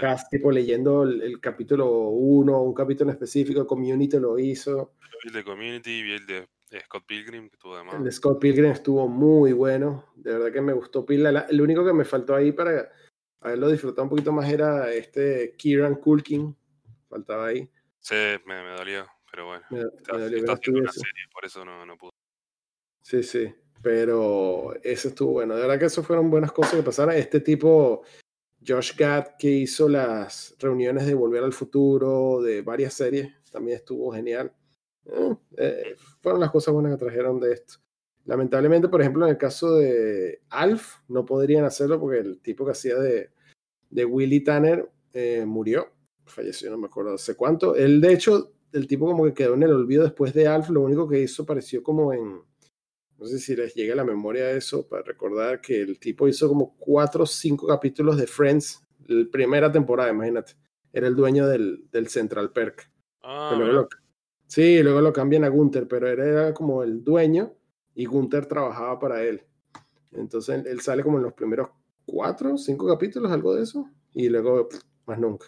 cast, 0.00 0.30
tipo 0.30 0.50
leyendo 0.50 1.04
el, 1.04 1.40
capítulo 1.40 1.88
1, 2.10 2.62
un 2.62 2.74
capítulo 2.74 3.10
específico, 3.10 3.66
Community 3.66 4.18
lo 4.18 4.38
hizo. 4.38 4.92
El 5.24 5.32
de 5.32 5.44
Community 5.44 5.90
y 5.90 6.12
el 6.12 6.26
de 6.26 6.48
Scott 6.84 7.04
Pilgrim, 7.06 7.48
que 7.48 7.56
El 7.96 8.04
de 8.04 8.12
Scott 8.12 8.40
Pilgrim 8.40 8.70
estuvo 8.70 9.08
muy 9.08 9.52
bueno, 9.52 10.12
de 10.16 10.32
verdad 10.32 10.52
que 10.52 10.60
me 10.60 10.72
gustó 10.72 11.04
pila. 11.06 11.46
El 11.48 11.60
único 11.60 11.84
que 11.84 11.92
me 11.92 12.04
faltó 12.04 12.34
ahí 12.34 12.52
para 12.52 12.90
haberlo 13.40 13.68
disfrutado 13.68 14.02
un 14.04 14.10
poquito 14.10 14.32
más 14.32 14.50
era 14.50 14.92
este 14.92 15.54
Kieran 15.56 15.96
Culkin, 15.96 16.54
faltaba 17.08 17.46
ahí. 17.46 17.70
Sí, 18.00 18.14
me, 18.46 18.62
me 18.62 18.70
dolió, 18.76 19.06
pero 19.30 19.46
bueno. 19.46 19.64
Me, 19.70 19.80
está, 19.80 20.52
haciendo 20.52 20.80
una 20.80 20.92
serie, 20.92 21.24
por 21.32 21.44
eso 21.44 21.64
no, 21.64 21.86
no 21.86 21.96
pude. 21.96 22.12
Sí, 23.02 23.22
sí. 23.22 23.54
Pero 23.82 24.74
eso 24.82 25.08
estuvo 25.08 25.32
bueno. 25.32 25.54
De 25.54 25.62
verdad 25.62 25.78
que 25.78 25.86
eso 25.86 26.02
fueron 26.02 26.30
buenas 26.30 26.52
cosas 26.52 26.74
que 26.74 26.82
pasaron. 26.82 27.14
Este 27.14 27.40
tipo, 27.40 28.02
Josh 28.66 28.96
Gad, 28.96 29.36
que 29.38 29.48
hizo 29.48 29.88
las 29.88 30.54
reuniones 30.58 31.06
de 31.06 31.14
Volver 31.14 31.44
al 31.44 31.52
Futuro, 31.52 32.42
de 32.42 32.62
varias 32.62 32.94
series, 32.94 33.32
también 33.50 33.76
estuvo 33.76 34.12
genial. 34.12 34.52
Eh, 35.08 35.36
eh, 35.56 35.96
fueron 36.20 36.40
las 36.40 36.50
cosas 36.50 36.74
buenas 36.74 36.92
que 36.92 37.04
trajeron 37.04 37.40
de 37.40 37.52
esto. 37.52 37.74
Lamentablemente, 38.24 38.88
por 38.88 39.00
ejemplo, 39.00 39.24
en 39.24 39.30
el 39.30 39.38
caso 39.38 39.76
de 39.76 40.42
Alf, 40.50 40.98
no 41.08 41.24
podrían 41.24 41.64
hacerlo 41.64 41.98
porque 41.98 42.18
el 42.18 42.40
tipo 42.40 42.64
que 42.64 42.72
hacía 42.72 42.96
de, 42.96 43.30
de 43.90 44.04
Willy 44.04 44.44
Tanner 44.44 44.90
eh, 45.14 45.44
murió, 45.46 45.90
falleció, 46.26 46.70
no 46.70 46.78
me 46.78 46.86
acuerdo 46.86 47.14
hace 47.14 47.34
cuánto. 47.34 47.74
Él, 47.74 48.00
de 48.00 48.12
hecho, 48.12 48.52
el 48.72 48.86
tipo 48.86 49.06
como 49.06 49.24
que 49.24 49.32
quedó 49.32 49.54
en 49.54 49.62
el 49.62 49.72
olvido 49.72 50.02
después 50.02 50.34
de 50.34 50.46
Alf, 50.46 50.68
lo 50.68 50.82
único 50.82 51.08
que 51.08 51.20
hizo 51.20 51.46
pareció 51.46 51.82
como 51.82 52.12
en 52.12 52.42
no 53.18 53.26
sé 53.26 53.38
si 53.38 53.56
les 53.56 53.74
llega 53.74 53.94
a 53.94 53.96
la 53.96 54.04
memoria 54.04 54.50
eso, 54.52 54.86
para 54.86 55.02
recordar 55.02 55.60
que 55.60 55.80
el 55.80 55.98
tipo 55.98 56.28
hizo 56.28 56.48
como 56.48 56.76
cuatro 56.78 57.24
o 57.24 57.26
cinco 57.26 57.66
capítulos 57.66 58.16
de 58.16 58.28
Friends, 58.28 58.80
la 59.06 59.28
primera 59.28 59.72
temporada, 59.72 60.10
imagínate. 60.10 60.52
Era 60.92 61.08
el 61.08 61.16
dueño 61.16 61.48
del, 61.48 61.84
del 61.90 62.08
Central 62.08 62.52
Perk. 62.52 62.90
Ah, 63.22 63.54
luego 63.58 63.88
sí, 64.48 64.82
luego 64.82 65.00
lo 65.00 65.12
cambian 65.12 65.44
a 65.44 65.48
Gunther, 65.48 65.86
pero 65.86 66.08
era 66.08 66.52
como 66.52 66.82
el 66.82 67.04
dueño 67.04 67.54
y 67.94 68.06
Gunther 68.06 68.46
trabajaba 68.46 68.98
para 68.98 69.22
él. 69.22 69.44
Entonces 70.10 70.66
él 70.66 70.80
sale 70.80 71.04
como 71.04 71.18
en 71.18 71.24
los 71.24 71.34
primeros 71.34 71.68
cuatro, 72.04 72.58
cinco 72.58 72.88
capítulos, 72.88 73.30
algo 73.30 73.54
de 73.54 73.62
eso, 73.62 73.88
y 74.12 74.28
luego 74.28 74.68
más 75.06 75.20
nunca. 75.20 75.46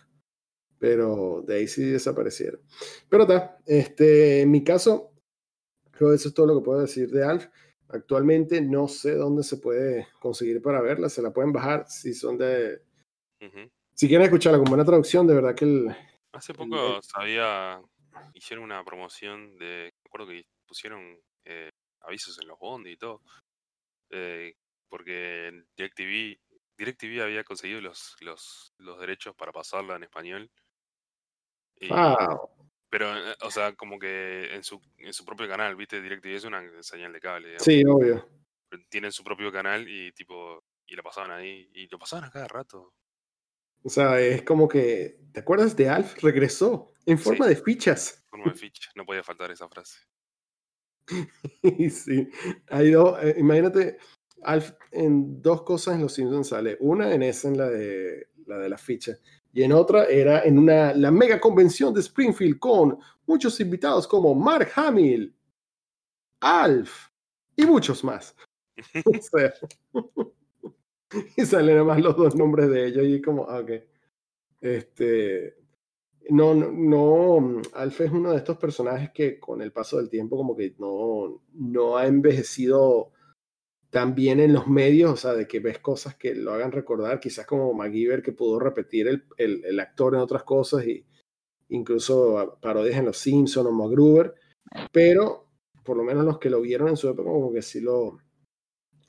Pero 0.78 1.42
de 1.44 1.56
ahí 1.56 1.66
sí 1.66 1.82
desaparecieron. 1.82 2.60
Pero 3.08 3.24
está, 3.24 3.58
este, 3.66 4.42
en 4.42 4.50
mi 4.52 4.62
caso, 4.62 5.10
Creo 6.00 6.12
que 6.12 6.16
eso 6.16 6.28
es 6.28 6.34
todo 6.34 6.46
lo 6.46 6.58
que 6.58 6.64
puedo 6.64 6.80
decir 6.80 7.10
de 7.10 7.22
Alf. 7.22 7.48
Actualmente 7.90 8.62
no 8.62 8.88
sé 8.88 9.16
dónde 9.16 9.42
se 9.42 9.58
puede 9.58 10.08
conseguir 10.18 10.62
para 10.62 10.80
verla. 10.80 11.10
Se 11.10 11.20
la 11.20 11.30
pueden 11.30 11.52
bajar 11.52 11.86
si 11.88 12.14
son 12.14 12.38
de. 12.38 12.80
Si 13.92 14.08
quieren 14.08 14.24
escucharla 14.24 14.56
con 14.56 14.70
buena 14.70 14.86
traducción, 14.86 15.26
de 15.26 15.34
verdad 15.34 15.54
que 15.54 15.66
el. 15.66 15.94
Hace 16.32 16.54
poco 16.54 17.02
sabía. 17.02 17.82
Hicieron 18.34 18.64
una 18.64 18.84
promoción 18.84 19.56
de. 19.58 19.92
Me 20.04 20.08
acuerdo 20.08 20.28
que 20.28 20.46
pusieron 20.66 21.18
eh, 21.44 21.70
avisos 22.00 22.38
en 22.40 22.48
los 22.48 22.58
bondes 22.58 22.92
y 22.92 22.96
todo. 22.96 23.22
Eh, 24.10 24.54
porque 24.88 25.64
DirecTV, 25.76 26.40
DirecTV 26.76 27.22
había 27.22 27.44
conseguido 27.44 27.80
los, 27.80 28.16
los, 28.20 28.74
los 28.78 28.98
derechos 28.98 29.34
para 29.36 29.52
pasarla 29.52 29.96
en 29.96 30.02
español. 30.02 30.50
Pero, 32.90 33.16
eh, 33.16 33.36
o 33.42 33.50
sea, 33.50 33.74
como 33.74 33.98
que 33.98 34.52
en 34.52 34.64
su, 34.64 34.80
en 34.98 35.12
su 35.12 35.24
propio 35.24 35.48
canal, 35.48 35.76
¿viste? 35.76 36.02
DirecTV 36.02 36.34
es 36.34 36.44
una 36.44 36.82
señal 36.82 37.12
de 37.12 37.20
cable. 37.20 37.58
Sí, 37.60 37.82
obvio. 37.86 38.28
Tienen 38.88 39.12
su 39.12 39.22
propio 39.22 39.52
canal 39.52 39.88
y 39.88 40.12
tipo, 40.12 40.64
y 40.86 40.94
lo 40.94 41.02
pasaban 41.02 41.30
ahí, 41.30 41.70
y 41.72 41.88
lo 41.88 41.98
pasaban 41.98 42.24
a 42.24 42.30
cada 42.30 42.48
rato. 42.48 42.92
O 43.82 43.88
sea, 43.88 44.20
es 44.20 44.42
como 44.42 44.68
que, 44.68 45.18
¿te 45.32 45.40
acuerdas 45.40 45.76
de 45.76 45.88
Alf? 45.88 46.22
Regresó 46.22 46.92
en 47.06 47.18
forma 47.18 47.46
de 47.46 47.56
fichas. 47.56 48.22
En 48.24 48.30
forma 48.30 48.52
de 48.52 48.58
fichas, 48.58 48.92
no 48.94 49.04
podía 49.04 49.22
faltar 49.22 49.50
esa 49.50 49.68
frase. 49.68 50.00
sí, 51.90 52.28
hay 52.68 52.90
dos, 52.90 53.18
eh, 53.22 53.36
imagínate, 53.38 53.98
Alf 54.42 54.72
en 54.92 55.42
dos 55.42 55.62
cosas 55.62 55.96
en 55.96 56.02
Los 56.02 56.14
Simpsons 56.14 56.48
sale. 56.48 56.76
Una 56.80 57.12
en 57.12 57.22
esa, 57.22 57.48
en 57.48 57.58
la 57.58 57.68
de 57.68 58.28
la 58.46 58.58
de 58.58 58.68
las 58.68 58.82
fichas 58.82 59.20
y 59.52 59.62
en 59.62 59.72
otra 59.72 60.04
era 60.04 60.44
en 60.44 60.58
una, 60.58 60.92
la 60.94 61.10
mega 61.10 61.40
convención 61.40 61.92
de 61.92 62.00
Springfield 62.00 62.58
con 62.58 62.98
muchos 63.26 63.58
invitados 63.60 64.06
como 64.06 64.34
Mark 64.34 64.70
Hamill, 64.76 65.34
Alf 66.40 67.08
y 67.56 67.66
muchos 67.66 68.04
más. 68.04 68.34
y 71.36 71.44
salen 71.44 71.84
más 71.86 72.00
los 72.00 72.16
dos 72.16 72.36
nombres 72.36 72.70
de 72.70 72.86
ellos 72.86 73.06
y 73.06 73.20
como, 73.20 73.48
ah, 73.48 73.60
ok. 73.60 73.70
Este, 74.60 75.56
no, 76.28 76.54
no, 76.54 76.70
no, 76.70 77.62
Alf 77.74 78.00
es 78.02 78.10
uno 78.12 78.32
de 78.32 78.38
estos 78.38 78.58
personajes 78.58 79.10
que 79.10 79.40
con 79.40 79.62
el 79.62 79.72
paso 79.72 79.96
del 79.96 80.10
tiempo 80.10 80.36
como 80.36 80.56
que 80.56 80.74
no, 80.78 81.42
no 81.54 81.96
ha 81.96 82.06
envejecido 82.06 83.12
también 83.90 84.38
en 84.40 84.52
los 84.52 84.68
medios, 84.68 85.12
o 85.12 85.16
sea, 85.16 85.32
de 85.32 85.48
que 85.48 85.60
ves 85.60 85.80
cosas 85.80 86.14
que 86.14 86.34
lo 86.34 86.52
hagan 86.52 86.72
recordar, 86.72 87.18
quizás 87.18 87.46
como 87.46 87.74
MacGyver 87.74 88.22
que 88.22 88.32
pudo 88.32 88.60
repetir 88.60 89.08
el, 89.08 89.24
el, 89.36 89.80
actor 89.80 90.14
en 90.14 90.20
otras 90.20 90.44
cosas 90.44 90.86
y 90.86 91.04
incluso 91.70 92.58
parodias 92.60 92.96
en 92.98 93.06
Los 93.06 93.18
Simpsons 93.18 93.66
o 93.66 93.72
MacGruber, 93.72 94.34
pero 94.92 95.48
por 95.84 95.96
lo 95.96 96.04
menos 96.04 96.24
los 96.24 96.38
que 96.38 96.50
lo 96.50 96.60
vieron 96.60 96.88
en 96.88 96.96
su 96.96 97.08
época 97.08 97.30
como 97.30 97.52
que 97.52 97.62
sí 97.62 97.80
lo, 97.80 98.18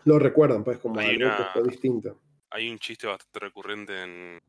lo 0.05 0.19
recuerdan, 0.19 0.63
pues 0.63 0.77
como 0.79 0.99
algo 0.99 1.37
que 1.37 1.43
fue 1.53 1.63
distinto. 1.63 2.21
Hay 2.49 2.69
un 2.69 2.79
chiste 2.79 3.07
bastante 3.07 3.39
recurrente 3.39 4.03
en, 4.03 4.41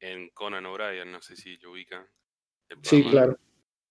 en 0.00 0.30
Conan 0.30 0.66
O'Brien, 0.66 1.10
no 1.10 1.22
sé 1.22 1.36
si 1.36 1.56
lo 1.58 1.72
ubican. 1.72 2.06
Sí, 2.82 3.02
claro. 3.04 3.38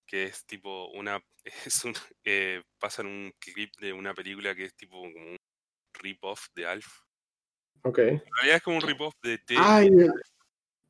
que 0.05 0.23
es 0.25 0.45
tipo 0.45 0.89
una. 0.91 1.23
Es 1.65 1.83
un, 1.83 1.93
eh, 2.23 2.61
pasan 2.77 3.07
un 3.07 3.33
clip 3.39 3.71
de 3.79 3.91
una 3.93 4.13
película 4.13 4.53
que 4.53 4.65
es 4.65 4.75
tipo 4.75 5.01
como 5.01 5.31
un 5.31 5.37
rip-off 5.93 6.47
de 6.53 6.65
Alf. 6.67 6.85
Ok. 7.83 7.97
En 7.99 8.21
realidad 8.35 8.57
es 8.57 8.61
como 8.61 8.75
un 8.77 8.83
rip-off 8.83 9.15
de 9.23 9.37
T. 9.39 9.55
Ah, 9.57 9.81
el, 9.81 10.11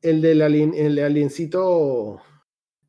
el 0.02 0.20
del 0.20 0.42
alien, 0.42 0.74
el 0.74 0.98
aliencito. 0.98 2.20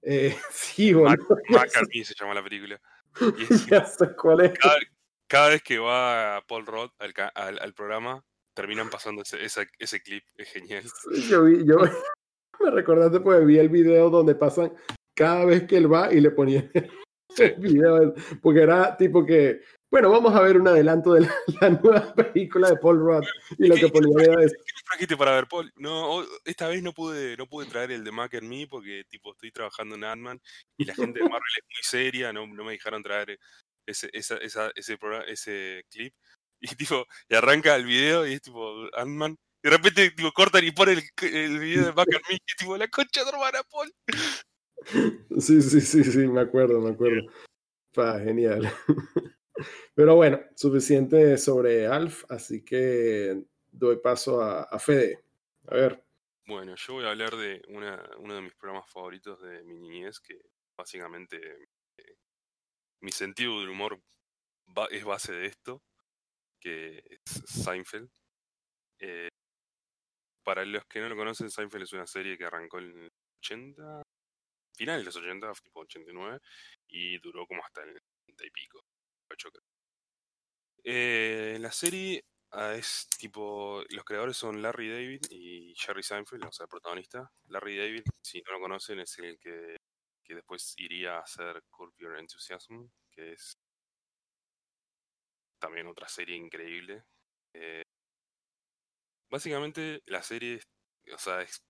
Eh, 0.01 0.35
sí, 0.51 0.93
Mac, 0.93 1.19
boludo. 1.29 1.43
McCartney 1.49 2.03
se 2.03 2.15
llama 2.19 2.33
la 2.33 2.43
película. 2.43 2.81
Y 3.37 3.53
es 3.53 3.65
Ya 3.67 3.85
sé 3.85 4.15
cuál 4.15 4.41
es. 4.41 4.57
cada, 4.57 4.77
cada 5.31 5.47
vez 5.47 5.63
que 5.63 5.79
va 5.79 6.43
Paul 6.45 6.65
Roth 6.65 6.91
al, 6.99 7.13
al, 7.35 7.57
al 7.59 7.73
programa, 7.73 8.21
terminan 8.53 8.89
pasando 8.89 9.21
ese, 9.21 10.01
clip. 10.03 10.25
Es 10.35 10.49
genial. 10.49 10.83
Yo, 11.29 11.45
vi- 11.45 11.65
yo 11.65 11.77
me 12.59 12.69
recordaste 12.69 13.21
porque 13.21 13.45
vi 13.45 13.57
el 13.57 13.69
video 13.69 14.09
donde 14.09 14.35
pasan 14.35 14.73
cada 15.15 15.45
vez 15.45 15.65
que 15.67 15.77
él 15.77 15.91
va 15.91 16.13
y 16.13 16.19
le 16.19 16.31
ponían 16.31 16.69
el 17.37 17.55
video, 17.55 18.13
porque 18.41 18.63
era 18.63 18.97
tipo 18.97 19.25
que, 19.25 19.61
bueno, 19.89 20.11
vamos 20.11 20.35
a 20.35 20.41
ver 20.41 20.57
un 20.57 20.67
adelanto 20.67 21.13
de 21.13 21.21
la, 21.21 21.33
la 21.61 21.69
nueva 21.69 22.13
película 22.13 22.69
de 22.69 22.75
Paul 22.75 22.99
Rudd 22.99 23.23
y 23.57 23.67
lo 23.67 23.75
que 23.75 23.87
ponía 23.87 24.25
era 24.25 24.43
eso. 24.43 24.55
¿Qué 24.57 24.83
trajiste 24.85 25.15
para 25.15 25.35
ver, 25.35 25.47
Paul? 25.47 25.71
No, 25.77 26.25
esta 26.43 26.67
vez 26.67 26.83
no 26.83 26.91
pude, 26.91 27.37
no 27.37 27.47
pude 27.47 27.67
traer 27.67 27.91
el 27.91 28.03
de 28.03 28.11
Mac 28.11 28.35
and 28.35 28.49
Me 28.49 28.67
porque 28.67 29.05
tipo 29.07 29.31
estoy 29.31 29.51
trabajando 29.53 29.95
en 29.95 30.03
Ant-Man 30.03 30.41
y 30.75 30.83
la 30.83 30.93
gente 30.93 31.19
de 31.19 31.29
Marvel 31.29 31.53
es 31.57 31.63
muy 31.63 31.83
seria, 31.83 32.33
no, 32.33 32.45
no 32.47 32.65
me 32.65 32.73
dejaron 32.73 33.01
traer 33.01 33.39
ese, 33.85 34.09
esa, 34.13 34.37
esa- 34.37 34.71
ese, 34.75 34.97
programa, 34.97 35.25
ese 35.25 35.85
clip. 35.89 36.13
Y 36.63 36.75
tipo, 36.75 37.07
y 37.27 37.33
arranca 37.35 37.75
el 37.75 37.85
video 37.85 38.27
y 38.27 38.33
es 38.33 38.41
tipo 38.43 38.85
Ant-Man. 38.93 39.35
Y 39.63 39.69
de 39.69 39.77
repente 39.77 40.11
tipo 40.11 40.31
cortan 40.31 40.63
y 40.63 40.71
ponen 40.71 40.99
el, 40.99 41.27
el 41.33 41.59
video 41.59 41.85
de 41.85 41.89
and 41.89 42.07
Me 42.29 42.35
y 42.35 42.39
tipo 42.57 42.77
la 42.77 42.87
concha 42.87 43.23
de 43.23 43.29
hermana, 43.31 43.61
Paul. 43.69 43.91
Sí, 45.39 45.61
sí, 45.61 45.81
sí, 45.81 46.03
sí, 46.03 46.19
me 46.27 46.41
acuerdo, 46.41 46.79
me 46.81 46.91
acuerdo. 46.91 47.21
Pa, 47.93 48.19
genial. 48.19 48.71
Pero 49.95 50.15
bueno, 50.15 50.39
suficiente 50.55 51.37
sobre 51.37 51.87
Alf, 51.87 52.23
así 52.29 52.63
que 52.63 53.43
doy 53.71 53.97
paso 53.97 54.41
a, 54.41 54.63
a 54.63 54.79
Fede. 54.79 55.19
A 55.67 55.75
ver, 55.75 56.03
Bueno, 56.45 56.75
yo 56.75 56.93
voy 56.93 57.05
a 57.05 57.11
hablar 57.11 57.35
de 57.35 57.61
una, 57.69 58.01
uno 58.17 58.35
de 58.35 58.41
mis 58.41 58.53
programas 58.55 58.89
favoritos 58.91 59.41
de 59.41 59.63
mi 59.63 59.79
niñez, 59.79 60.19
que 60.19 60.39
básicamente 60.77 61.37
eh, 61.37 61.67
mi 63.01 63.11
sentido 63.11 63.59
del 63.59 63.69
humor 63.69 64.01
es 64.89 65.03
base 65.03 65.33
de 65.33 65.47
esto, 65.47 65.81
que 66.59 67.03
es 67.09 67.21
Seinfeld. 67.45 68.09
Eh, 68.99 69.29
para 70.43 70.65
los 70.65 70.85
que 70.85 70.99
no 70.99 71.09
lo 71.09 71.15
conocen, 71.15 71.49
Seinfeld 71.49 71.83
es 71.83 71.93
una 71.93 72.07
serie 72.07 72.37
que 72.37 72.45
arrancó 72.45 72.79
en 72.79 72.91
el 72.91 73.11
80, 73.39 74.03
finales 74.75 75.01
de 75.01 75.05
los 75.05 75.15
80, 75.15 75.53
tipo 75.63 75.81
89, 75.81 76.39
y 76.87 77.17
duró 77.19 77.45
como 77.47 77.63
hasta 77.63 77.81
el 77.83 77.99
90 78.27 78.45
y 78.45 78.51
pico. 78.51 78.81
8 79.29 79.49
creo. 79.51 79.65
Eh, 80.83 81.57
la 81.59 81.71
serie 81.71 82.25
ah, 82.51 82.73
es 82.75 83.07
tipo, 83.17 83.83
los 83.89 84.03
creadores 84.03 84.37
son 84.37 84.61
Larry 84.61 84.89
David 84.89 85.21
y 85.29 85.73
Jerry 85.75 86.03
Seinfeld, 86.03 86.45
o 86.45 86.51
sea, 86.51 86.65
el 86.65 86.69
protagonista. 86.69 87.31
Larry 87.47 87.77
David, 87.77 88.03
si 88.21 88.41
no 88.41 88.53
lo 88.53 88.59
conocen, 88.59 88.99
es 88.99 89.17
el 89.19 89.39
que, 89.39 89.77
que 90.31 90.35
después 90.35 90.73
iría 90.77 91.17
a 91.17 91.23
hacer 91.23 91.61
Curb 91.69 91.93
Your 91.97 92.17
Enthusiasm, 92.17 92.87
que 93.11 93.33
es 93.33 93.57
también 95.59 95.87
otra 95.87 96.07
serie 96.07 96.37
increíble. 96.37 97.03
Eh, 97.53 97.83
básicamente 99.29 100.01
la 100.05 100.23
serie, 100.23 100.61
o 101.13 101.17
sea, 101.17 101.41
es, 101.41 101.61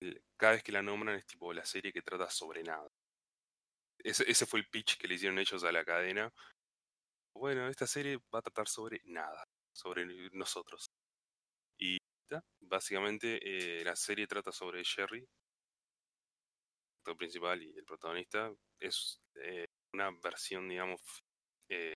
el- 0.00 0.20
cada 0.36 0.54
vez 0.54 0.64
que 0.64 0.72
la 0.72 0.82
nombran 0.82 1.16
es 1.16 1.26
tipo 1.26 1.52
la 1.52 1.64
serie 1.64 1.92
que 1.92 2.02
trata 2.02 2.28
sobre 2.30 2.64
nada. 2.64 2.88
Ese, 3.98 4.46
fue 4.46 4.60
el 4.60 4.68
pitch 4.68 4.98
que 4.98 5.08
le 5.08 5.14
hicieron 5.14 5.38
ellos 5.38 5.64
a 5.64 5.72
la 5.72 5.84
cadena. 5.84 6.32
Bueno, 7.36 7.68
esta 7.68 7.86
serie 7.86 8.18
va 8.34 8.40
a 8.40 8.42
tratar 8.42 8.68
sobre 8.68 9.00
nada, 9.04 9.44
sobre 9.72 10.04
nosotros. 10.32 10.90
Y 11.78 11.98
básicamente 12.60 13.80
eh, 13.80 13.84
la 13.84 13.96
serie 13.96 14.26
trata 14.26 14.52
sobre 14.52 14.80
el 14.80 14.86
actor 17.04 17.16
principal 17.18 17.62
y 17.62 17.70
el 17.76 17.84
protagonista. 17.84 18.50
Es 18.80 19.20
eh, 19.36 19.66
una 19.92 20.10
versión, 20.22 20.66
digamos, 20.68 21.00
eh, 21.68 21.92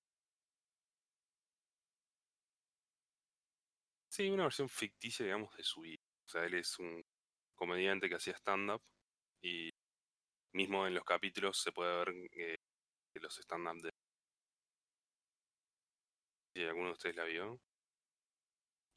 sí, 4.13 4.29
una 4.29 4.45
versión 4.45 4.69
ficticia, 4.69 5.25
digamos, 5.25 5.57
de 5.57 5.63
su 5.65 5.81
vida. 5.81 6.03
O 6.27 6.29
sea, 6.29 6.45
él 6.45 6.55
es 6.55 6.79
un 6.79 7.03
comediante 7.57 8.09
que 8.09 8.17
hacía 8.17 8.35
stand-up 8.35 8.83
y 9.43 9.71
mismo 10.53 10.87
en 10.87 10.95
los 10.95 11.05
capítulos 11.05 11.61
se 11.63 11.73
puede 11.73 11.97
ver 12.05 12.09
eh, 12.33 12.57
que 13.15 13.21
los 13.21 13.39
stand-up 13.39 13.81
de... 13.81 13.91
Si 16.55 16.65
alguno 16.65 16.89
de 16.89 16.93
ustedes 16.93 17.17
la 17.17 17.25
vio. 17.25 17.59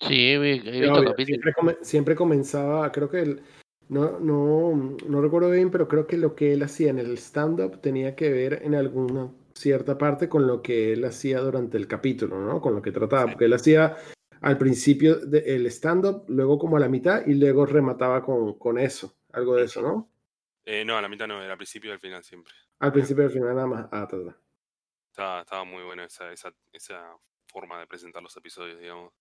Sí, 0.01 0.15
he, 0.15 0.33
he 0.35 0.81
visto 0.81 1.05
capítulos. 1.05 1.25
siempre, 1.25 1.53
come- 1.53 1.77
siempre 1.83 2.15
comenzaba, 2.15 2.91
creo 2.91 3.09
que 3.09 3.19
el- 3.21 3.43
no, 3.91 4.21
no, 4.21 4.95
no 5.05 5.21
recuerdo 5.21 5.49
bien, 5.49 5.69
pero 5.69 5.89
creo 5.89 6.07
que 6.07 6.15
lo 6.15 6.33
que 6.33 6.53
él 6.53 6.63
hacía 6.63 6.91
en 6.91 6.97
el 6.97 7.17
stand-up 7.17 7.81
tenía 7.81 8.15
que 8.15 8.29
ver 8.29 8.61
en 8.63 8.73
alguna 8.73 9.29
cierta 9.53 9.97
parte 9.97 10.29
con 10.29 10.47
lo 10.47 10.61
que 10.61 10.93
él 10.93 11.03
hacía 11.03 11.41
durante 11.41 11.75
el 11.75 11.89
capítulo, 11.89 12.39
¿no? 12.39 12.61
Con 12.61 12.73
lo 12.73 12.81
que 12.81 12.93
trataba, 12.93 13.25
porque 13.25 13.45
él 13.45 13.53
hacía 13.53 13.97
al 14.39 14.57
principio 14.57 15.17
del 15.17 15.65
stand-up, 15.65 16.23
luego 16.29 16.57
como 16.57 16.77
a 16.77 16.79
la 16.79 16.87
mitad 16.87 17.27
y 17.27 17.33
luego 17.33 17.65
remataba 17.65 18.23
con, 18.23 18.57
con 18.57 18.79
eso, 18.79 19.13
algo 19.33 19.57
de 19.57 19.65
eso, 19.65 19.81
¿no? 19.81 20.09
Eh, 20.63 20.85
no, 20.85 20.95
a 20.95 21.01
la 21.01 21.09
mitad 21.09 21.27
no, 21.27 21.43
era 21.43 21.51
al 21.51 21.57
principio 21.57 21.89
y 21.89 21.93
al 21.93 21.99
final 21.99 22.23
siempre. 22.23 22.53
Al 22.79 22.93
principio 22.93 23.23
y 23.23 23.27
al 23.27 23.33
final 23.33 23.55
nada 23.55 23.67
más. 23.67 23.89
Ah, 23.91 24.07
ta, 24.07 24.23
ta. 24.23 24.37
Estaba, 25.09 25.41
estaba 25.41 25.63
muy 25.65 25.83
buena 25.83 26.05
esa, 26.05 26.31
esa, 26.31 26.53
esa 26.71 27.13
forma 27.45 27.77
de 27.77 27.87
presentar 27.87 28.23
los 28.23 28.37
episodios, 28.37 28.79
digamos. 28.79 29.11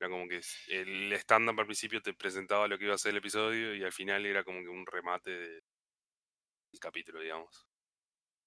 Era 0.00 0.08
como 0.08 0.26
que 0.26 0.40
el 0.68 1.12
stand-up 1.12 1.60
al 1.60 1.66
principio 1.66 2.00
te 2.00 2.14
presentaba 2.14 2.66
lo 2.66 2.78
que 2.78 2.86
iba 2.86 2.94
a 2.94 2.98
ser 2.98 3.10
el 3.10 3.18
episodio 3.18 3.74
y 3.74 3.84
al 3.84 3.92
final 3.92 4.24
era 4.24 4.42
como 4.42 4.60
que 4.60 4.68
un 4.68 4.86
remate 4.86 5.30
de- 5.30 5.62
del 6.72 6.80
capítulo, 6.80 7.20
digamos. 7.20 7.66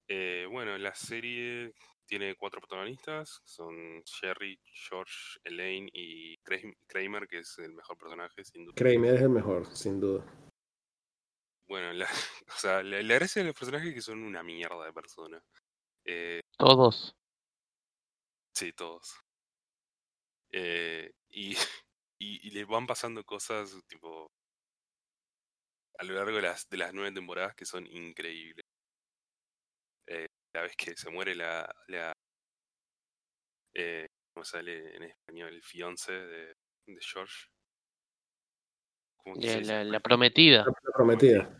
Eh, 0.07 0.47
bueno, 0.49 0.77
la 0.79 0.95
serie 0.95 1.73
tiene 2.05 2.35
cuatro 2.35 2.59
protagonistas, 2.59 3.41
son 3.45 4.03
Jerry, 4.19 4.59
George, 4.65 5.39
Elaine 5.43 5.89
y 5.93 6.37
Kramer- 6.39 6.77
Kramer, 6.87 7.27
que 7.27 7.39
es 7.39 7.57
el 7.59 7.73
mejor 7.73 7.97
personaje, 7.97 8.43
sin 8.43 8.65
duda. 8.65 8.73
Kramer 8.75 9.15
es 9.15 9.21
el 9.21 9.29
mejor, 9.29 9.65
sin 9.75 9.99
duda. 9.99 10.25
Bueno, 11.67 11.93
la, 11.93 12.05
o 12.47 12.57
sea, 12.57 12.81
la, 12.83 13.01
la 13.01 13.13
gracia 13.15 13.41
de 13.41 13.47
los 13.49 13.55
personajes 13.55 13.89
es 13.89 13.93
que 13.95 14.01
son 14.01 14.23
una 14.23 14.41
mierda 14.43 14.85
de 14.85 14.93
personas. 14.93 15.43
Eh, 16.05 16.41
Todos. 16.57 17.15
Sí, 18.55 18.73
todos. 18.73 19.15
Eh, 20.53 21.11
y, 21.31 21.55
y, 22.21 22.47
y 22.47 22.51
les 22.51 22.67
van 22.67 22.87
pasando 22.87 23.23
cosas 23.23 23.75
tipo 23.87 24.27
a 25.99 26.03
lo 26.03 26.13
largo 26.15 26.37
de 26.37 26.43
las, 26.43 26.67
de 26.69 26.77
las 26.77 26.93
nueve 26.93 27.11
temporadas 27.11 27.55
que 27.55 27.65
son 27.65 27.85
increíbles. 27.87 28.65
Eh, 30.07 30.27
la 30.53 30.63
vez 30.63 30.75
que 30.75 30.95
se 30.95 31.09
muere 31.09 31.35
la, 31.35 31.69
la 31.87 32.13
eh, 33.73 34.07
¿cómo 34.33 34.43
sale 34.43 34.95
en 34.95 35.03
español? 35.03 35.53
El 35.53 35.63
fiance 35.63 36.11
de, 36.11 36.47
de 36.87 37.01
George. 37.01 37.47
¿Cómo 39.17 39.35
que 39.39 39.61
La, 39.61 39.99
prometida. 39.99 40.65
La 40.65 40.91
prometida. 40.93 41.59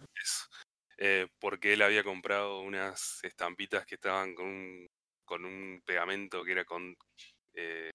Eh, 0.97 1.27
porque 1.39 1.73
él 1.73 1.81
había 1.81 2.03
comprado 2.03 2.59
unas 2.59 3.23
estampitas 3.23 3.85
que 3.85 3.95
estaban 3.95 4.35
con 4.35 4.45
un, 4.47 4.87
con 5.25 5.45
un 5.45 5.81
pegamento 5.85 6.43
que 6.43 6.51
era 6.51 6.65
con 6.65 6.95
eh, 7.55 7.89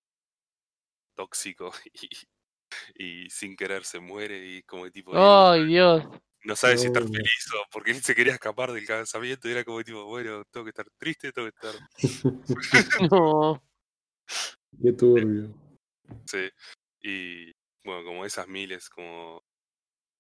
tóxico 1.19 1.73
y, 2.97 3.25
y 3.25 3.31
sin 3.31 3.57
querer 3.57 3.85
se 3.85 3.99
muere 3.99 4.47
y 4.47 4.63
como 4.63 4.85
que 4.85 4.93
tipo 4.93 5.13
¡Ay, 5.15 5.67
Dios! 5.67 6.05
no 6.45 6.55
sabe 6.55 6.79
si 6.79 6.87
estar 6.87 7.03
feliz 7.03 7.53
o 7.55 7.67
porque 7.73 7.91
él 7.91 8.01
se 8.01 8.15
quería 8.15 8.35
escapar 8.35 8.73
del 8.73 8.87
casamiento 8.87 9.49
y 9.49 9.53
era 9.53 9.65
como 9.65 9.83
tipo 9.83 10.05
bueno 10.05 10.45
tengo 10.53 10.65
que 10.65 10.71
estar 10.71 10.87
triste 10.97 11.33
tengo 11.33 11.51
que 11.51 11.57
estar 11.57 11.75
No. 13.13 13.61
Qué 14.81 14.93
turbio. 14.93 15.53
sí 16.27 16.49
y 17.01 17.53
bueno 17.85 18.05
como 18.05 18.25
esas 18.25 18.47
miles 18.47 18.89
como 18.89 19.43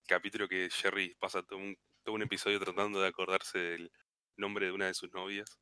el 0.03 0.09
capítulo 0.09 0.49
que 0.49 0.69
Jerry 0.71 1.15
pasa 1.21 1.43
todo 1.45 1.61
un, 1.61 1.77
todo 2.03 2.17
un 2.17 2.23
episodio 2.23 2.59
tratando 2.59 3.01
de 3.01 3.09
acordarse 3.09 3.59
del 3.59 3.93
nombre 4.37 4.67
de 4.67 4.73
una 4.73 4.87
de 4.87 4.95
sus 4.95 5.13
novias 5.13 5.61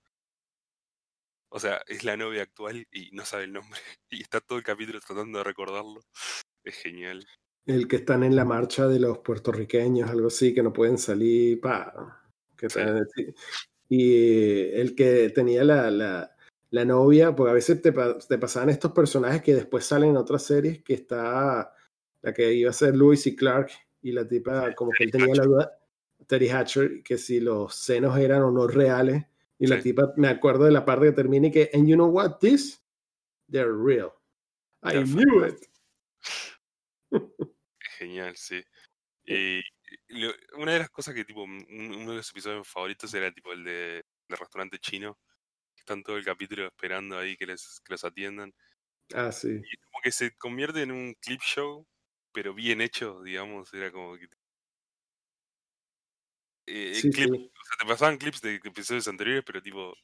o 1.56 1.58
sea 1.58 1.80
es 1.86 2.04
la 2.04 2.18
novia 2.18 2.42
actual 2.42 2.86
y 2.92 3.10
no 3.12 3.24
sabe 3.24 3.44
el 3.44 3.54
nombre 3.54 3.80
y 4.10 4.20
está 4.20 4.40
todo 4.40 4.58
el 4.58 4.64
capítulo 4.64 5.00
tratando 5.00 5.38
de 5.38 5.44
recordarlo. 5.44 6.02
Es 6.62 6.76
genial. 6.76 7.26
El 7.64 7.88
que 7.88 7.96
están 7.96 8.22
en 8.22 8.36
la 8.36 8.44
marcha 8.44 8.86
de 8.86 9.00
los 9.00 9.18
puertorriqueños, 9.18 10.10
algo 10.10 10.28
así, 10.28 10.54
que 10.54 10.62
no 10.62 10.72
pueden 10.72 10.98
salir, 10.98 11.60
pa, 11.60 12.22
que 12.56 12.68
Sí. 12.68 13.34
Y 13.88 14.70
el 14.72 14.94
que 14.94 15.30
tenía 15.30 15.64
la, 15.64 15.90
la, 15.90 16.36
la 16.70 16.84
novia, 16.84 17.34
porque 17.34 17.50
a 17.50 17.54
veces 17.54 17.80
te, 17.80 17.92
te 17.92 18.38
pasaban 18.38 18.68
estos 18.68 18.92
personajes 18.92 19.42
que 19.42 19.54
después 19.54 19.84
salen 19.84 20.10
en 20.10 20.16
otras 20.16 20.42
series, 20.42 20.82
que 20.82 20.94
está 20.94 21.72
la 22.22 22.34
que 22.34 22.52
iba 22.52 22.70
a 22.70 22.72
ser 22.72 22.96
Louis 22.96 23.24
y 23.26 23.36
Clark, 23.36 23.70
y 24.02 24.12
la 24.12 24.26
tipa 24.26 24.74
como 24.74 24.90
que 24.90 25.04
él 25.04 25.10
tenía 25.10 25.34
la 25.34 25.44
duda, 25.44 25.78
Terry 26.26 26.48
Hatcher, 26.48 27.02
que 27.02 27.18
si 27.18 27.40
los 27.40 27.74
senos 27.74 28.18
eran 28.18 28.42
o 28.42 28.50
no 28.50 28.66
reales, 28.66 29.24
Y 29.58 29.66
la 29.66 29.80
tipa, 29.80 30.12
me 30.16 30.28
acuerdo 30.28 30.64
de 30.64 30.72
la 30.72 30.84
parte 30.84 31.06
que 31.06 31.12
termina 31.12 31.46
y 31.46 31.50
que, 31.50 31.70
and 31.72 31.88
you 31.88 31.94
know 31.94 32.08
what, 32.08 32.38
this, 32.40 32.82
they're 33.50 33.72
real. 33.72 34.12
I 34.82 35.02
knew 35.02 35.44
it. 35.44 35.66
Genial, 37.98 38.36
sí. 38.36 38.62
Y 39.24 39.62
una 40.56 40.72
de 40.72 40.78
las 40.80 40.90
cosas 40.90 41.14
que, 41.14 41.24
tipo, 41.24 41.42
uno 41.42 42.10
de 42.10 42.16
los 42.16 42.30
episodios 42.30 42.68
favoritos 42.68 43.12
era, 43.14 43.32
tipo, 43.32 43.52
el 43.52 43.64
de, 43.64 44.04
del 44.28 44.38
restaurante 44.38 44.78
chino. 44.78 45.18
Están 45.76 46.02
todo 46.02 46.16
el 46.16 46.24
capítulo 46.24 46.66
esperando 46.66 47.18
ahí 47.18 47.36
que, 47.36 47.46
les, 47.46 47.80
que 47.84 47.92
los 47.92 48.04
atiendan. 48.04 48.52
Ah, 49.14 49.32
sí. 49.32 49.48
Y 49.48 49.76
como 49.76 50.00
que 50.02 50.12
se 50.12 50.36
convierte 50.36 50.82
en 50.82 50.90
un 50.90 51.14
clip 51.14 51.40
show, 51.40 51.86
pero 52.32 52.54
bien 52.54 52.80
hecho, 52.80 53.22
digamos. 53.22 53.72
Era 53.72 53.90
como 53.90 54.16
que 54.16 54.28
eh, 56.66 56.94
sí, 56.94 57.10
clip, 57.10 57.32
O 57.32 57.36
sea, 57.36 57.76
te 57.80 57.86
pasaban 57.86 58.18
clips 58.18 58.40
de 58.40 58.56
episodios 58.56 59.08
anteriores, 59.08 59.44
pero 59.44 59.62
tipo, 59.62 59.94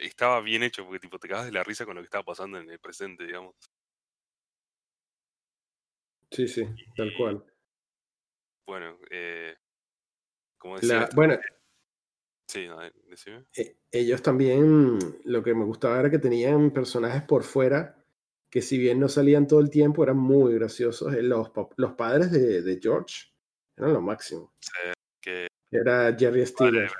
estaba 0.00 0.40
bien 0.40 0.62
hecho 0.62 0.84
porque 0.84 1.00
tipo 1.00 1.18
te 1.18 1.28
cagas 1.28 1.46
de 1.46 1.52
la 1.52 1.64
risa 1.64 1.84
con 1.84 1.94
lo 1.94 2.00
que 2.00 2.06
estaba 2.06 2.24
pasando 2.24 2.58
en 2.58 2.70
el 2.70 2.78
presente, 2.78 3.26
digamos. 3.26 3.54
Sí, 6.30 6.48
sí, 6.48 6.66
tal 6.96 7.12
cual. 7.16 7.44
Bueno, 8.66 8.98
eh, 9.10 9.56
como 10.58 10.76
decía. 10.78 11.08
bueno, 11.14 11.38
sí, 12.48 12.66
decime. 13.08 13.44
E, 13.56 13.78
ellos 13.92 14.22
también, 14.22 14.98
lo 15.24 15.42
que 15.42 15.54
me 15.54 15.64
gustaba 15.64 16.00
era 16.00 16.10
que 16.10 16.18
tenían 16.18 16.72
personajes 16.72 17.22
por 17.22 17.44
fuera 17.44 18.02
que 18.50 18.62
si 18.62 18.78
bien 18.78 18.98
no 19.00 19.08
salían 19.08 19.46
todo 19.46 19.60
el 19.60 19.70
tiempo, 19.70 20.02
eran 20.02 20.18
muy 20.18 20.54
graciosos. 20.54 21.14
Eh, 21.14 21.22
los, 21.22 21.50
los 21.76 21.92
padres 21.92 22.30
de, 22.30 22.62
de 22.62 22.80
George 22.80 23.26
eran 23.76 23.92
lo 23.92 24.00
máximo. 24.00 24.54
Sí, 24.60 24.92
que 25.20 25.48
era 25.70 26.14
Jerry 26.16 26.46
Stiller. 26.46 26.90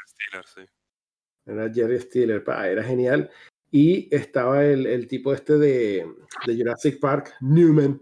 Era 1.45 1.73
Jerry 1.73 2.01
Stiller, 2.01 2.45
era 2.47 2.83
genial. 2.83 3.31
Y 3.71 4.15
estaba 4.15 4.65
el, 4.65 4.87
el 4.87 5.07
tipo 5.07 5.33
este 5.33 5.59
de, 5.59 6.07
de, 6.47 6.57
Jurassic 6.57 7.01
Park, 7.01 7.35
Newman, 7.41 8.01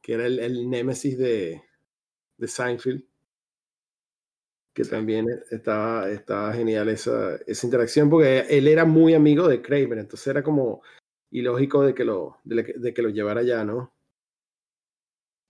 que 0.00 0.14
era 0.14 0.26
el, 0.26 0.38
el 0.38 0.68
némesis 0.68 1.18
de, 1.18 1.62
de 2.36 2.48
Seinfeld. 2.48 3.04
Que 4.74 4.84
también 4.84 5.26
estaba, 5.50 6.08
estaba 6.08 6.52
genial 6.52 6.88
esa, 6.88 7.36
esa 7.46 7.66
interacción, 7.66 8.08
porque 8.08 8.46
él 8.48 8.68
era 8.68 8.84
muy 8.84 9.14
amigo 9.14 9.48
de 9.48 9.60
Kramer, 9.60 9.98
entonces 9.98 10.28
era 10.28 10.42
como 10.42 10.82
ilógico 11.30 11.82
de 11.82 11.94
que 11.94 12.04
lo, 12.04 12.38
de, 12.44 12.62
de 12.62 12.94
que 12.94 13.02
lo 13.02 13.08
llevara 13.08 13.40
allá, 13.40 13.64
¿no? 13.64 13.92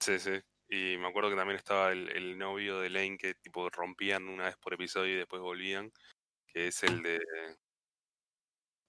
Sí, 0.00 0.18
sí. 0.18 0.40
Y 0.68 0.96
me 0.98 1.08
acuerdo 1.08 1.30
que 1.30 1.36
también 1.36 1.56
estaba 1.56 1.92
el, 1.92 2.10
el, 2.10 2.36
novio 2.36 2.80
de 2.80 2.90
Lane 2.90 3.16
que 3.16 3.34
tipo 3.34 3.70
rompían 3.70 4.28
una 4.28 4.44
vez 4.44 4.56
por 4.58 4.74
episodio 4.74 5.14
y 5.14 5.18
después 5.18 5.40
volvían, 5.40 5.90
que 6.46 6.68
es 6.68 6.82
el 6.82 7.02
de, 7.02 7.18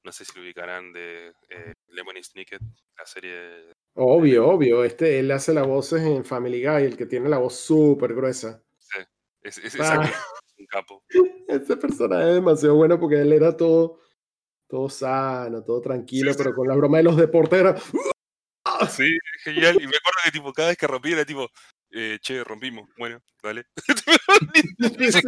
no 0.04 0.12
sé 0.12 0.26
si 0.26 0.38
lo 0.38 0.44
ubicarán, 0.44 0.92
de 0.92 1.30
eh, 1.50 1.74
Lemony 1.88 2.24
Snicket, 2.24 2.62
la 2.98 3.06
serie... 3.06 3.74
Obvio, 3.94 4.48
obvio, 4.48 4.84
este, 4.84 5.20
él 5.20 5.32
hace 5.32 5.54
las 5.54 5.68
voces 5.68 6.02
en 6.02 6.24
Family 6.24 6.64
Guy, 6.64 6.84
el 6.84 6.98
que 6.98 7.06
tiene 7.06 7.30
la 7.30 7.38
voz 7.38 7.56
súper 7.56 8.14
gruesa. 8.14 8.64
Sí, 8.78 9.00
es, 9.44 9.58
es, 9.58 9.80
ah. 9.80 10.10
un 10.58 10.66
capo. 10.68 11.04
Ese 11.48 11.78
personaje 11.78 12.30
es 12.30 12.36
demasiado 12.36 12.76
bueno 12.76 13.00
porque 13.00 13.22
él 13.22 13.34
era 13.34 13.56
todo, 13.56 14.00
todo 14.68 14.90
sano, 14.90 15.64
todo 15.64 15.82
tranquilo, 15.82 16.34
pero 16.38 16.54
con 16.54 16.68
la 16.68 16.76
broma 16.76 16.98
de 16.98 17.04
los 17.04 17.18
deportes 17.18 17.60
era... 17.60 17.76
Sí, 18.90 19.18
genial. 19.44 19.76
Y 19.76 19.88
me 19.88 19.98
acuerdo 19.98 20.20
que 20.24 20.32
tipo, 20.32 20.54
cada 20.54 20.70
vez 20.70 20.78
que 20.78 20.88
rompía 20.88 21.14
era 21.14 21.26
tipo, 21.26 21.50
eh, 21.92 22.18
che, 22.22 22.44
rompimos. 22.44 22.90
Bueno, 22.98 23.20
dale. 23.44 23.66
se 25.12 25.22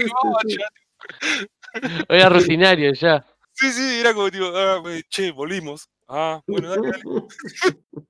Era 2.09 2.29
rutinario 2.29 2.93
ya. 2.93 3.25
Sí, 3.53 3.71
sí, 3.71 3.99
era 3.99 4.13
como 4.13 4.31
tipo, 4.31 4.45
ah, 4.55 4.81
che, 5.09 5.31
volvimos. 5.31 5.89
Ah, 6.07 6.41
bueno, 6.47 6.69
dale, 6.69 6.91
dale. 6.91 7.03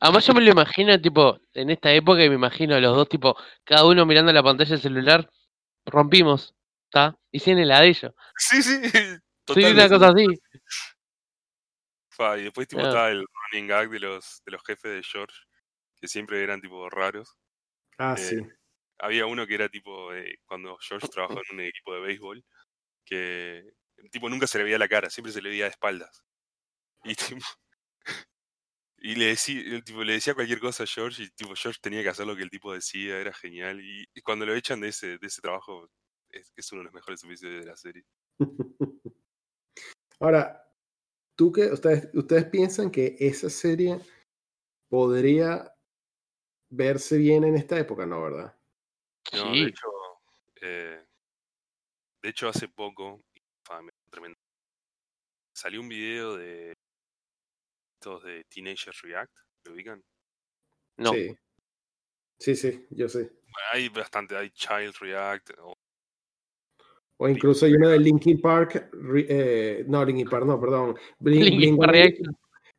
Además 0.00 0.26
yo 0.26 0.34
me 0.34 0.40
lo 0.40 0.50
imagino, 0.50 1.00
tipo, 1.00 1.38
en 1.54 1.70
esta 1.70 1.92
época 1.92 2.24
y 2.24 2.28
me 2.28 2.34
imagino 2.34 2.74
a 2.74 2.80
los 2.80 2.96
dos, 2.96 3.08
tipo, 3.08 3.36
cada 3.64 3.86
uno 3.86 4.04
mirando 4.04 4.32
la 4.32 4.42
pantalla 4.42 4.70
del 4.70 4.80
celular, 4.80 5.30
rompimos, 5.86 6.54
¿está? 6.86 7.16
La 7.32 7.80
de 7.80 7.88
ellos. 7.88 8.12
Sí, 8.36 8.62
sí. 8.62 8.80
Sí, 9.54 9.64
una 9.64 9.88
cosa 9.88 10.08
así. 10.08 10.26
y 12.38 12.42
después 12.42 12.68
tipo 12.68 12.82
estaba 12.82 13.10
el 13.10 13.24
running 13.50 13.68
gag 13.68 13.90
de 13.90 14.00
los, 14.00 14.42
de 14.44 14.52
los 14.52 14.62
jefes 14.64 14.92
de 14.92 15.02
George, 15.02 15.36
que 16.00 16.08
siempre 16.08 16.42
eran 16.42 16.60
tipo 16.60 16.88
raros. 16.90 17.36
Ah, 17.98 18.16
sí. 18.16 18.36
Eh, 18.36 18.48
había 18.98 19.26
uno 19.26 19.46
que 19.46 19.54
era 19.54 19.68
tipo, 19.68 20.12
eh, 20.12 20.38
cuando 20.46 20.76
George 20.78 21.08
trabajó 21.08 21.34
en 21.34 21.56
un 21.56 21.60
equipo 21.60 21.94
de 21.94 22.00
béisbol, 22.00 22.44
que 23.04 23.64
tipo 24.10 24.28
nunca 24.28 24.46
se 24.46 24.58
le 24.58 24.64
veía 24.64 24.78
la 24.78 24.88
cara, 24.88 25.10
siempre 25.10 25.32
se 25.32 25.42
le 25.42 25.50
veía 25.50 25.64
de 25.64 25.70
espaldas. 25.70 26.24
Y 27.04 27.14
tipo, 27.40 27.46
y 28.98 29.14
le 29.14 29.26
decía, 29.26 29.82
tipo, 29.82 30.04
le 30.04 30.14
decía 30.14 30.34
cualquier 30.34 30.60
cosa 30.60 30.84
a 30.84 30.86
George 30.86 31.22
y 31.22 31.30
tipo 31.30 31.54
George 31.54 31.80
tenía 31.82 32.02
que 32.02 32.10
hacer 32.10 32.26
lo 32.26 32.36
que 32.36 32.42
el 32.42 32.50
tipo 32.50 32.72
decía, 32.72 33.18
era 33.18 33.32
genial. 33.32 33.80
Y, 33.80 34.06
cuando 34.22 34.44
lo 34.44 34.54
echan 34.54 34.80
de 34.80 34.88
ese, 34.88 35.18
de 35.18 35.26
ese 35.26 35.40
trabajo, 35.40 35.90
es, 36.28 36.52
es 36.54 36.72
uno 36.72 36.80
de 36.80 36.84
los 36.84 36.94
mejores 36.94 37.24
episodios 37.24 37.64
de 37.64 37.70
la 37.70 37.76
serie. 37.76 38.04
Ahora, 40.20 40.69
¿Tú 41.40 41.50
que 41.50 41.72
ustedes, 41.72 42.10
ustedes 42.12 42.44
piensan 42.50 42.90
que 42.90 43.16
esa 43.18 43.48
serie 43.48 43.98
podría 44.90 45.74
verse 46.68 47.16
bien 47.16 47.44
en 47.44 47.56
esta 47.56 47.78
época, 47.78 48.04
¿no? 48.04 48.22
¿Verdad? 48.22 48.54
No, 49.32 49.50
de 49.52 49.68
hecho, 49.68 49.88
eh, 50.60 51.02
de 52.22 52.28
hecho 52.28 52.46
hace 52.46 52.68
poco, 52.68 53.22
tremendo, 54.10 54.38
salió 55.56 55.80
un 55.80 55.88
video 55.88 56.36
de 56.36 56.74
todos 58.02 58.24
de 58.24 58.44
Teenagers 58.44 59.00
React, 59.00 59.32
¿lo 59.64 59.72
ubican? 59.72 60.04
No. 60.98 61.14
Sí. 61.14 61.34
Sí, 62.38 62.54
sí, 62.54 62.86
yo 62.90 63.08
sé. 63.08 63.32
hay 63.72 63.88
bastante, 63.88 64.36
hay 64.36 64.50
Child 64.50 64.94
React, 65.00 65.52
o 65.60 65.72
incluso 67.28 67.66
hay 67.66 67.74
uno 67.74 67.88
de 67.88 67.98
Linkin 67.98 68.40
Park, 68.40 68.90
eh, 69.28 69.84
no, 69.86 70.04
Linkin 70.04 70.28
Park, 70.28 70.46
no, 70.46 70.60
perdón. 70.60 70.96
Blink, 71.18 71.78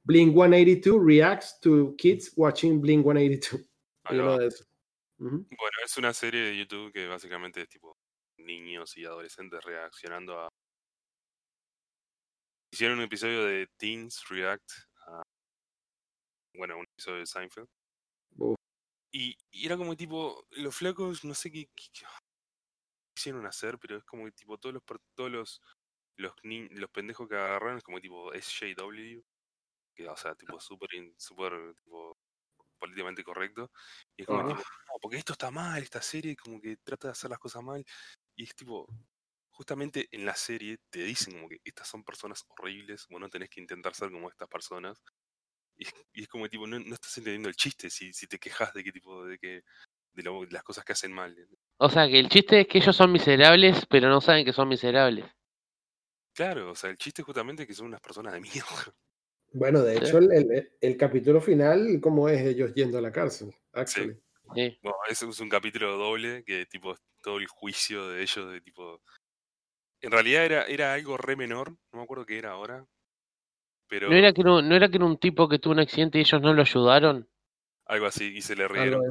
Blink, 0.03 0.33
182 0.33 0.99
reacts 1.05 1.59
to 1.59 1.95
kids 1.95 2.33
watching 2.35 2.81
Blink 2.81 3.03
182. 3.03 3.69
Hay 4.05 4.17
uno 4.19 4.37
de 4.37 4.47
esos. 4.47 4.67
Bueno, 5.17 5.77
es 5.85 5.97
una 5.97 6.13
serie 6.13 6.41
de 6.41 6.57
YouTube 6.57 6.91
que 6.91 7.05
básicamente 7.05 7.61
es 7.61 7.69
tipo 7.69 7.95
niños 8.39 8.97
y 8.97 9.05
adolescentes 9.05 9.63
reaccionando 9.63 10.39
a. 10.39 10.49
Hicieron 12.73 12.97
un 12.97 13.03
episodio 13.03 13.45
de 13.45 13.67
Teens 13.77 14.27
React 14.27 14.71
a. 15.05 15.21
Bueno, 16.55 16.79
un 16.79 16.85
episodio 16.85 17.19
de 17.19 17.25
Seinfeld. 17.27 17.67
Y, 19.13 19.37
era 19.51 19.77
como 19.77 19.95
tipo, 19.95 20.47
los 20.51 20.75
flacos, 20.75 21.23
no 21.25 21.33
sé 21.33 21.51
qué, 21.51 21.69
quisieron 23.22 23.45
hacer, 23.45 23.78
pero 23.78 23.97
es 23.97 24.03
como 24.03 24.30
tipo 24.32 24.57
todos 24.57 24.74
los 24.74 24.84
todos 25.15 25.32
los 25.32 25.61
los, 26.17 26.34
los 26.43 26.89
pendejos 26.91 27.28
que 27.28 27.36
agarraron 27.36 27.78
es 27.78 27.84
como 27.84 27.99
tipo 28.01 28.34
SJW, 28.34 29.22
que 29.95 30.07
o 30.09 30.17
sea, 30.17 30.36
tipo 30.36 30.59
súper 30.59 30.89
super, 31.17 31.53
tipo 31.84 32.17
políticamente 32.80 33.24
correcto. 33.24 33.72
Y 34.17 34.24
es 34.24 34.28
como 34.28 34.47
tipo, 34.47 34.59
no, 34.59 34.99
porque 35.01 35.17
esto 35.17 35.34
está 35.34 35.51
mal, 35.51 35.82
esta 35.82 36.01
serie 36.01 36.36
como 36.36 36.59
que 36.59 36.78
trata 36.78 37.07
de 37.09 37.11
hacer 37.13 37.30
las 37.30 37.39
cosas 37.39 37.63
mal. 37.63 37.86
Y 38.36 38.43
es 38.43 38.55
tipo, 38.55 38.88
justamente 39.51 40.07
en 40.11 40.26
la 40.26 40.36
serie 40.36 40.78
te 40.89 41.03
dicen 41.03 41.34
como 41.34 41.49
que 41.49 41.59
estas 41.63 41.88
son 41.88 42.03
personas 42.03 42.43
horribles, 42.49 43.05
bueno, 43.09 43.30
tenés 43.30 43.49
que 43.49 43.61
intentar 43.61 43.93
ser 43.95 44.11
como 44.11 44.30
estas 44.30 44.47
personas. 44.47 45.01
Y, 45.78 45.86
es 46.22 46.28
como 46.28 46.49
tipo, 46.49 46.67
no, 46.67 46.80
no, 46.80 46.93
estás 46.95 47.17
entendiendo 47.17 47.49
el 47.49 47.55
chiste 47.55 47.89
si, 47.89 48.13
si 48.13 48.28
te 48.28 48.39
quejas 48.39 48.74
de 48.74 48.84
qué 48.84 48.91
tipo, 48.91 49.26
de 49.26 49.38
que 49.39 49.63
de, 50.14 50.47
las 50.49 50.64
cosas 50.64 50.84
que 50.84 50.93
hacen 50.93 51.12
mal. 51.12 51.36
O 51.78 51.89
sea, 51.89 52.07
que 52.07 52.20
el 52.20 52.30
chiste 52.30 52.62
es 52.62 52.68
que 52.68 52.78
ellos 52.78 52.95
son 52.95 53.12
miserables, 53.12 53.86
pero 53.89 54.09
no 54.09 54.22
saben 54.22 54.45
que 54.45 54.53
son 54.53 54.68
miserables. 54.68 55.26
Claro, 56.34 56.72
o 56.72 56.76
sea, 56.76 56.89
el 56.89 56.97
chiste 56.97 57.22
es 57.22 57.26
justamente 57.26 57.68
que 57.68 57.74
son 57.74 57.88
unas 57.88 58.01
personas 58.01 58.34
de 58.34 58.41
miedo. 58.41 58.66
Bueno, 59.53 59.82
de 59.82 59.97
hecho, 59.97 60.20
el, 60.20 60.72
el, 60.80 60.95
capítulo 60.95 61.41
final, 61.41 61.99
¿cómo 62.01 62.30
es 62.30 62.39
ellos 62.39 62.74
yendo 62.74 62.97
a 62.97 63.01
la 63.01 63.12
cárcel? 63.12 63.53
Sí. 63.86 64.18
Bueno, 64.45 64.95
ese 65.09 65.28
es 65.28 65.39
un 65.41 65.49
capítulo 65.49 65.97
doble 65.97 66.45
que 66.45 66.66
tipo 66.68 66.95
todo 67.22 67.38
el 67.38 67.47
juicio 67.47 68.07
de 68.07 68.22
ellos 68.22 68.49
de 68.49 68.62
tipo 68.62 69.01
en 70.01 70.12
realidad 70.12 70.45
era, 70.45 70.64
era 70.64 70.93
algo 70.93 71.16
re 71.18 71.36
menor, 71.36 71.72
no 71.91 71.99
me 71.99 72.01
acuerdo 72.01 72.26
qué 72.26 72.38
era 72.38 72.51
ahora. 72.51 72.86
Pero... 73.88 74.09
¿No 74.09 74.16
era, 74.16 74.34
que 74.34 74.43
no, 74.43 74.62
¿No 74.62 74.76
era 74.76 74.89
que 74.89 74.97
era 74.97 75.05
un 75.05 75.18
tipo 75.18 75.47
que 75.47 75.59
tuvo 75.59 75.74
un 75.74 75.80
accidente 75.80 76.18
y 76.18 76.22
ellos 76.22 76.41
no 76.41 76.53
lo 76.53 76.62
ayudaron? 76.62 77.30
Algo 77.86 78.07
así, 78.07 78.36
y 78.36 78.41
se 78.41 78.55
le 78.55 78.68
rieron. 78.68 79.01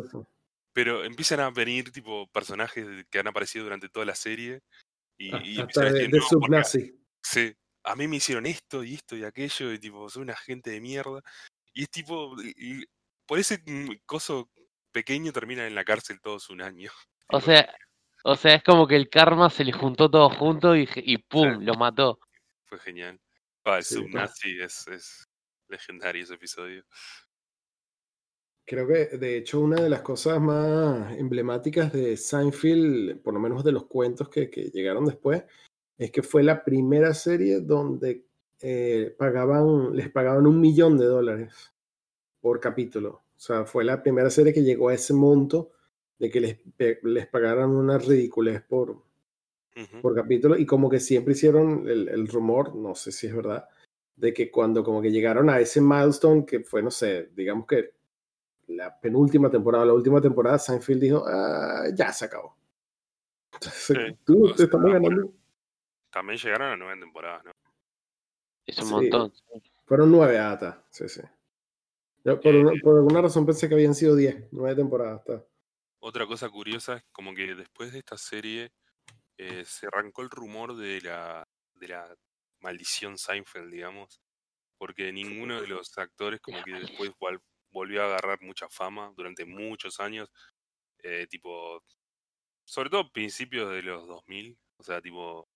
Pero 0.73 1.05
empiezan 1.05 1.41
a 1.41 1.51
venir 1.51 1.91
tipo 1.91 2.29
personajes 2.29 2.87
que 3.11 3.19
han 3.19 3.29
aparecido 3.29 3.65
durante 3.65 3.89
toda 3.89 4.07
la 4.07 4.15
serie. 4.15 4.61
Y, 5.19 5.35
ah, 5.35 5.43
y 5.45 5.61
empiezan 5.61 5.87
a 5.87 5.91
decir, 5.91 6.11
de, 6.11 6.95
Sí, 7.23 7.55
a 7.85 7.97
mí 7.97 8.09
me 8.09 8.17
hicieron 8.17 8.47
esto 8.47 8.85
y 8.85 8.95
esto 8.95 9.17
y 9.17 9.25
aquello, 9.25 9.73
y 9.73 9.79
tipo, 9.79 10.09
soy 10.09 10.23
una 10.23 10.37
gente 10.37 10.71
de 10.71 10.81
mierda. 10.81 11.23
Y 11.75 11.83
es 11.83 11.91
tipo, 11.91 12.37
por 13.27 13.39
ese 13.39 13.63
mm, 13.65 14.01
coso 14.07 14.51
pequeño 14.93 15.33
terminan 15.33 15.67
en 15.67 15.75
la 15.75 15.85
cárcel 15.85 16.21
todos 16.21 16.51
un 16.51 16.63
año. 16.63 16.91
O 17.33 17.41
sea, 17.41 17.73
o 18.25 18.35
sea, 18.35 18.57
es 18.57 18.65
como 18.65 18.89
que 18.89 18.97
el 18.97 19.09
karma 19.09 19.51
se 19.51 19.63
le 19.63 19.73
juntó 19.73 20.11
todo 20.11 20.31
junto 20.31 20.75
y, 20.75 20.89
y 20.97 21.19
¡pum! 21.19 21.61
lo 21.63 21.75
mató. 21.75 22.19
fue 22.65 22.81
genial. 22.81 23.21
Ah, 23.65 23.77
el 23.77 23.85
subnazi 23.85 24.61
es, 24.61 24.89
es 24.89 25.29
legendario 25.69 26.25
ese 26.25 26.35
episodio. 26.35 26.85
Creo 28.71 28.87
que, 28.87 29.17
de 29.19 29.37
hecho, 29.37 29.59
una 29.59 29.83
de 29.83 29.91
las 29.91 30.03
cosas 30.03 30.41
más 30.41 31.19
emblemáticas 31.19 31.93
de 31.93 32.17
Seinfeld, 32.17 33.21
por 33.21 33.35
lo 33.35 33.41
menos 33.41 33.65
de 33.65 33.73
los 33.73 33.87
cuentos 33.87 34.29
que, 34.29 34.47
llegaron 34.73 35.07
después, 35.07 35.43
es 35.99 36.13
que 36.13 36.23
fue 36.23 36.45
la 36.45 36.63
primera 36.63 37.13
serie 37.13 37.63
donde 37.63 38.27
eh, 38.61 39.13
pagaban, 39.19 39.97
les 39.97 40.09
pagaban 40.09 40.47
un 40.47 40.61
millón 40.61 40.97
de 40.99 41.07
dólares 41.07 41.73
por 42.41 42.61
capítulo. 42.61 43.25
O 43.37 43.41
sea, 43.41 43.65
fue 43.65 43.83
la 43.83 44.05
primera 44.05 44.31
serie 44.31 44.53
que 44.53 44.63
llegó 44.63 44.91
a 44.91 44.95
ese 44.95 45.15
monto 45.15 45.73
de 46.21 46.31
que 46.31 46.41
les, 46.41 46.59
les 47.03 47.27
pagaran 47.27 47.71
una 47.71 47.99
ridiculez 47.99 48.63
por, 48.63 49.03
por 50.01 50.15
capítulo. 50.15 50.57
Y 50.57 50.65
como 50.65 50.89
que 50.89 51.01
siempre 51.01 51.33
hicieron 51.33 51.89
el, 51.89 52.09
el 52.09 52.29
rumor, 52.29 52.77
no 52.77 52.95
sé 52.95 53.11
si 53.11 53.27
es 53.27 53.35
verdad, 53.35 53.69
de 54.15 54.33
que 54.33 54.49
cuando 54.49 54.85
como 54.85 55.03
que 55.03 55.11
llegaron 55.11 55.51
a 55.51 55.59
ese 55.59 55.81
milestone, 55.81 56.47
que 56.47 56.61
fue, 56.61 56.85
no 56.85 56.93
sé, 56.93 57.31
digamos 57.35 57.67
que 57.67 57.99
la 58.77 58.99
penúltima 59.01 59.51
temporada, 59.51 59.85
la 59.85 59.95
última 59.95 60.21
temporada, 60.21 60.59
Seinfeld 60.59 61.01
dijo, 61.01 61.25
ah, 61.27 61.85
ya 61.95 62.13
se 62.13 62.25
acabó. 62.27 62.57
Tú 64.25 64.55
te 64.55 64.65
estás 64.65 64.81
ganando. 64.81 65.33
También 66.11 66.39
llegaron 66.39 66.73
a 66.73 66.77
nueve 66.77 67.01
temporadas, 67.01 67.45
¿no? 67.45 67.53
Es 68.67 68.79
un 68.79 68.91
montón. 68.91 69.33
Fueron 69.85 70.11
nueve 70.11 70.39
hasta, 70.39 70.85
sí, 70.91 71.09
sí. 71.09 71.21
Yo 72.25 72.41
por, 72.41 72.55
eh, 72.55 72.81
por, 72.83 72.97
alguna 72.97 73.23
razón 73.23 73.47
pensé 73.47 73.69
que 73.69 73.75
habían 73.75 73.95
sido 73.95 74.15
diez, 74.15 74.47
nueve 74.53 74.77
temporadas. 74.77 75.21
Hasta. 75.21 75.45
Otra 76.01 76.27
cosa 76.27 76.49
curiosa 76.49 76.97
es 76.97 77.05
como 77.13 77.35
que 77.35 77.55
después 77.55 77.93
de 77.93 77.99
esta 77.99 78.17
serie 78.17 78.73
eh, 79.37 79.65
se 79.65 79.87
arrancó 79.87 80.23
el 80.23 80.31
rumor 80.31 80.77
de 80.77 81.01
la, 81.01 81.47
de 81.75 81.89
la 81.89 82.15
maldición 82.61 83.19
Seinfeld, 83.19 83.71
digamos, 83.71 84.21
porque 84.79 85.13
ninguno 85.13 85.61
de 85.61 85.67
los 85.67 85.97
actores 85.99 86.41
como 86.41 86.63
que 86.63 86.73
después 86.73 87.11
volvió 87.71 88.03
a 88.03 88.07
agarrar 88.07 88.41
mucha 88.43 88.69
fama 88.69 89.13
durante 89.17 89.45
muchos 89.45 90.01
años, 90.01 90.31
eh, 91.03 91.27
tipo, 91.29 91.83
sobre 92.65 92.91
todo 92.91 93.13
principios 93.13 93.71
de 93.73 93.83
los 93.83 94.07
2000, 94.07 94.59
o 94.77 94.83
sea, 94.83 95.01
tipo, 95.01 95.49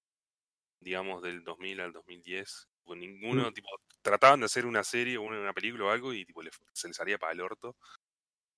digamos 0.80 1.22
del 1.22 1.42
2000 1.44 1.80
al 1.80 1.92
2010, 1.92 2.68
pues 2.84 2.98
ninguno, 2.98 3.52
tipo, 3.52 3.68
trataban 4.02 4.40
de 4.40 4.46
hacer 4.46 4.66
una 4.66 4.84
serie 4.84 5.16
o 5.16 5.22
una, 5.22 5.52
película 5.52 5.86
o 5.86 5.90
algo 5.90 6.12
y 6.12 6.24
tipo 6.24 6.42
se 6.72 6.88
les 6.88 6.96
salía 6.96 7.18
para 7.18 7.32
el 7.32 7.40
orto. 7.40 7.76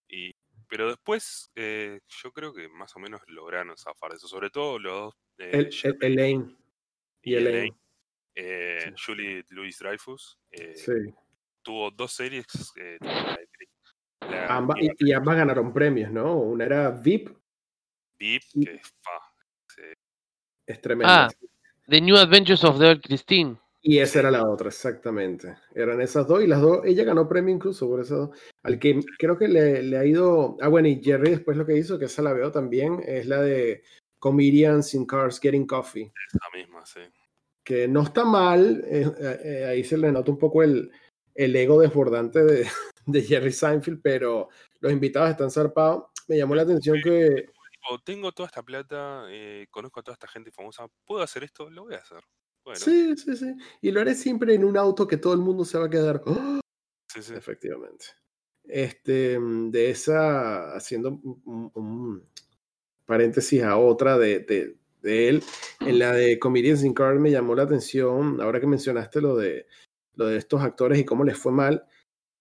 Y, 0.09 0.35
pero 0.69 0.89
después 0.89 1.51
eh, 1.55 2.01
yo 2.23 2.33
creo 2.33 2.53
que 2.53 2.69
más 2.69 2.95
o 2.97 2.99
menos 2.99 3.21
lograron 3.29 3.77
zafar 3.77 4.13
eso, 4.13 4.29
sobre 4.29 4.51
todo 4.51 4.79
los... 4.79 5.15
Eh, 5.39 5.69
el, 5.83 5.97
Elaine. 6.01 6.57
Y 7.23 7.35
Elaine. 7.35 7.77
Eh, 8.35 8.93
Julie 9.05 9.45
Louis 9.49 9.79
Dreyfus. 9.79 10.39
Eh, 10.51 10.75
tuvo 11.63 11.91
dos 11.91 12.13
series. 12.13 12.47
Eh, 14.31 14.95
y, 14.99 15.13
ambas 15.13 15.37
ganaron 15.37 15.73
premios, 15.73 16.11
¿no? 16.11 16.37
Una 16.37 16.65
era 16.65 16.91
VIP. 16.91 17.31
VIP, 18.19 18.43
que 18.65 18.81
es 20.67 20.81
tremendo. 20.81 21.13
Ah, 21.13 21.29
The 21.87 22.01
New 22.01 22.17
Adventures 22.17 22.65
of 22.65 22.79
the 22.79 22.87
Old 22.87 23.03
Christine. 23.03 23.57
Y 23.83 23.99
esa 23.99 24.19
era 24.19 24.31
la 24.31 24.49
otra, 24.49 24.69
exactamente. 24.69 25.57
Eran 25.75 26.01
esas 26.01 26.27
dos 26.27 26.43
y 26.43 26.47
las 26.49 26.61
dos, 26.61 26.81
ella 26.85 27.05
ganó 27.05 27.29
premio 27.29 27.55
incluso 27.55 27.89
por 27.89 28.01
eso. 28.01 28.33
Al 28.65 28.79
que 28.81 29.01
creo 29.19 29.39
que 29.39 29.47
le, 29.47 29.83
le, 29.83 29.97
ha 29.97 30.05
ido. 30.05 30.57
Ah, 30.61 30.69
bueno, 30.69 30.89
y 30.89 31.01
Jerry 31.03 31.31
después 31.31 31.57
lo 31.57 31.65
que 31.65 31.77
hizo, 31.77 31.99
que 31.99 32.07
esa 32.07 32.23
la 32.23 32.33
veo 32.33 32.51
también, 32.51 33.01
es 33.07 33.27
la 33.27 33.41
de 33.43 33.85
Comedians 34.19 34.93
in 34.95 35.07
Cars 35.07 35.39
Getting 35.39 35.67
Coffee. 35.67 36.13
Esa 36.29 36.57
misma, 36.57 36.85
sí 36.85 37.01
que 37.67 37.89
no 37.89 38.03
está 38.03 38.25
mal, 38.25 38.85
eh, 38.87 39.11
eh, 39.19 39.65
ahí 39.69 39.83
se 39.83 39.99
le 39.99 40.13
nota 40.13 40.31
un 40.31 40.39
poco 40.39 40.63
el, 40.63 40.89
el 41.37 41.55
ego 41.57 41.81
desbordante 41.81 42.43
de, 42.43 42.67
de, 43.07 43.23
Jerry 43.23 43.53
Seinfeld, 43.53 44.01
pero 44.03 44.49
los 44.81 44.93
invitados 44.93 45.31
están 45.31 45.51
zarpados. 45.51 46.05
Me 46.29 46.37
llamó 46.37 46.55
la 46.55 46.63
atención 46.63 46.99
que... 47.03 47.47
Tengo 48.05 48.33
toda 48.33 48.49
esta 48.49 48.65
plata, 48.65 49.27
eh, 49.29 49.69
conozco 49.71 50.01
a 50.01 50.03
toda 50.03 50.15
esta 50.15 50.27
gente 50.27 50.51
famosa, 50.51 50.89
¿puedo 51.05 51.23
hacer 51.23 51.45
esto? 51.45 51.71
Lo 51.71 51.85
voy 51.85 51.95
a 51.95 51.99
hacer. 51.99 52.21
Sí, 52.75 53.17
sí, 53.17 53.37
sí. 53.37 53.55
Y 53.81 53.93
lo 53.93 54.01
haré 54.01 54.17
siempre 54.17 54.55
en 54.55 54.65
un 54.65 54.77
auto 54.77 55.07
que 55.07 55.19
todo 55.19 55.35
el 55.35 55.39
mundo 55.39 55.65
se 55.65 55.79
va 55.79 55.87
a 55.87 55.91
quedar. 55.91 56.23
¡Oh! 56.27 56.61
Sí, 57.09 57.23
sí. 57.23 57.35
Efectivamente. 57.35 58.07
Este, 58.65 59.39
de 59.41 59.91
esa, 59.91 60.75
haciendo 60.75 61.11
un, 61.11 62.29
paréntesis 63.07 63.63
a 63.63 63.79
otra 63.79 64.19
de, 64.19 64.41
de 64.41 64.77
de 65.07 65.29
él. 65.29 65.43
En 65.81 65.99
la 65.99 66.13
de 66.13 66.39
Comedians 66.39 66.85
in 66.85 66.93
Cars 66.93 67.19
me 67.19 67.31
llamó 67.31 67.55
la 67.55 67.63
atención, 67.63 68.41
ahora 68.41 68.61
que 68.61 68.67
mencionaste 68.67 69.21
lo 69.21 69.37
de, 69.37 69.67
lo 70.17 70.27
de 70.27 70.37
estos 70.39 70.63
actores 70.63 70.99
y 70.99 71.05
cómo 71.05 71.25
les 71.25 71.39
fue 71.39 71.53
mal, 71.53 71.87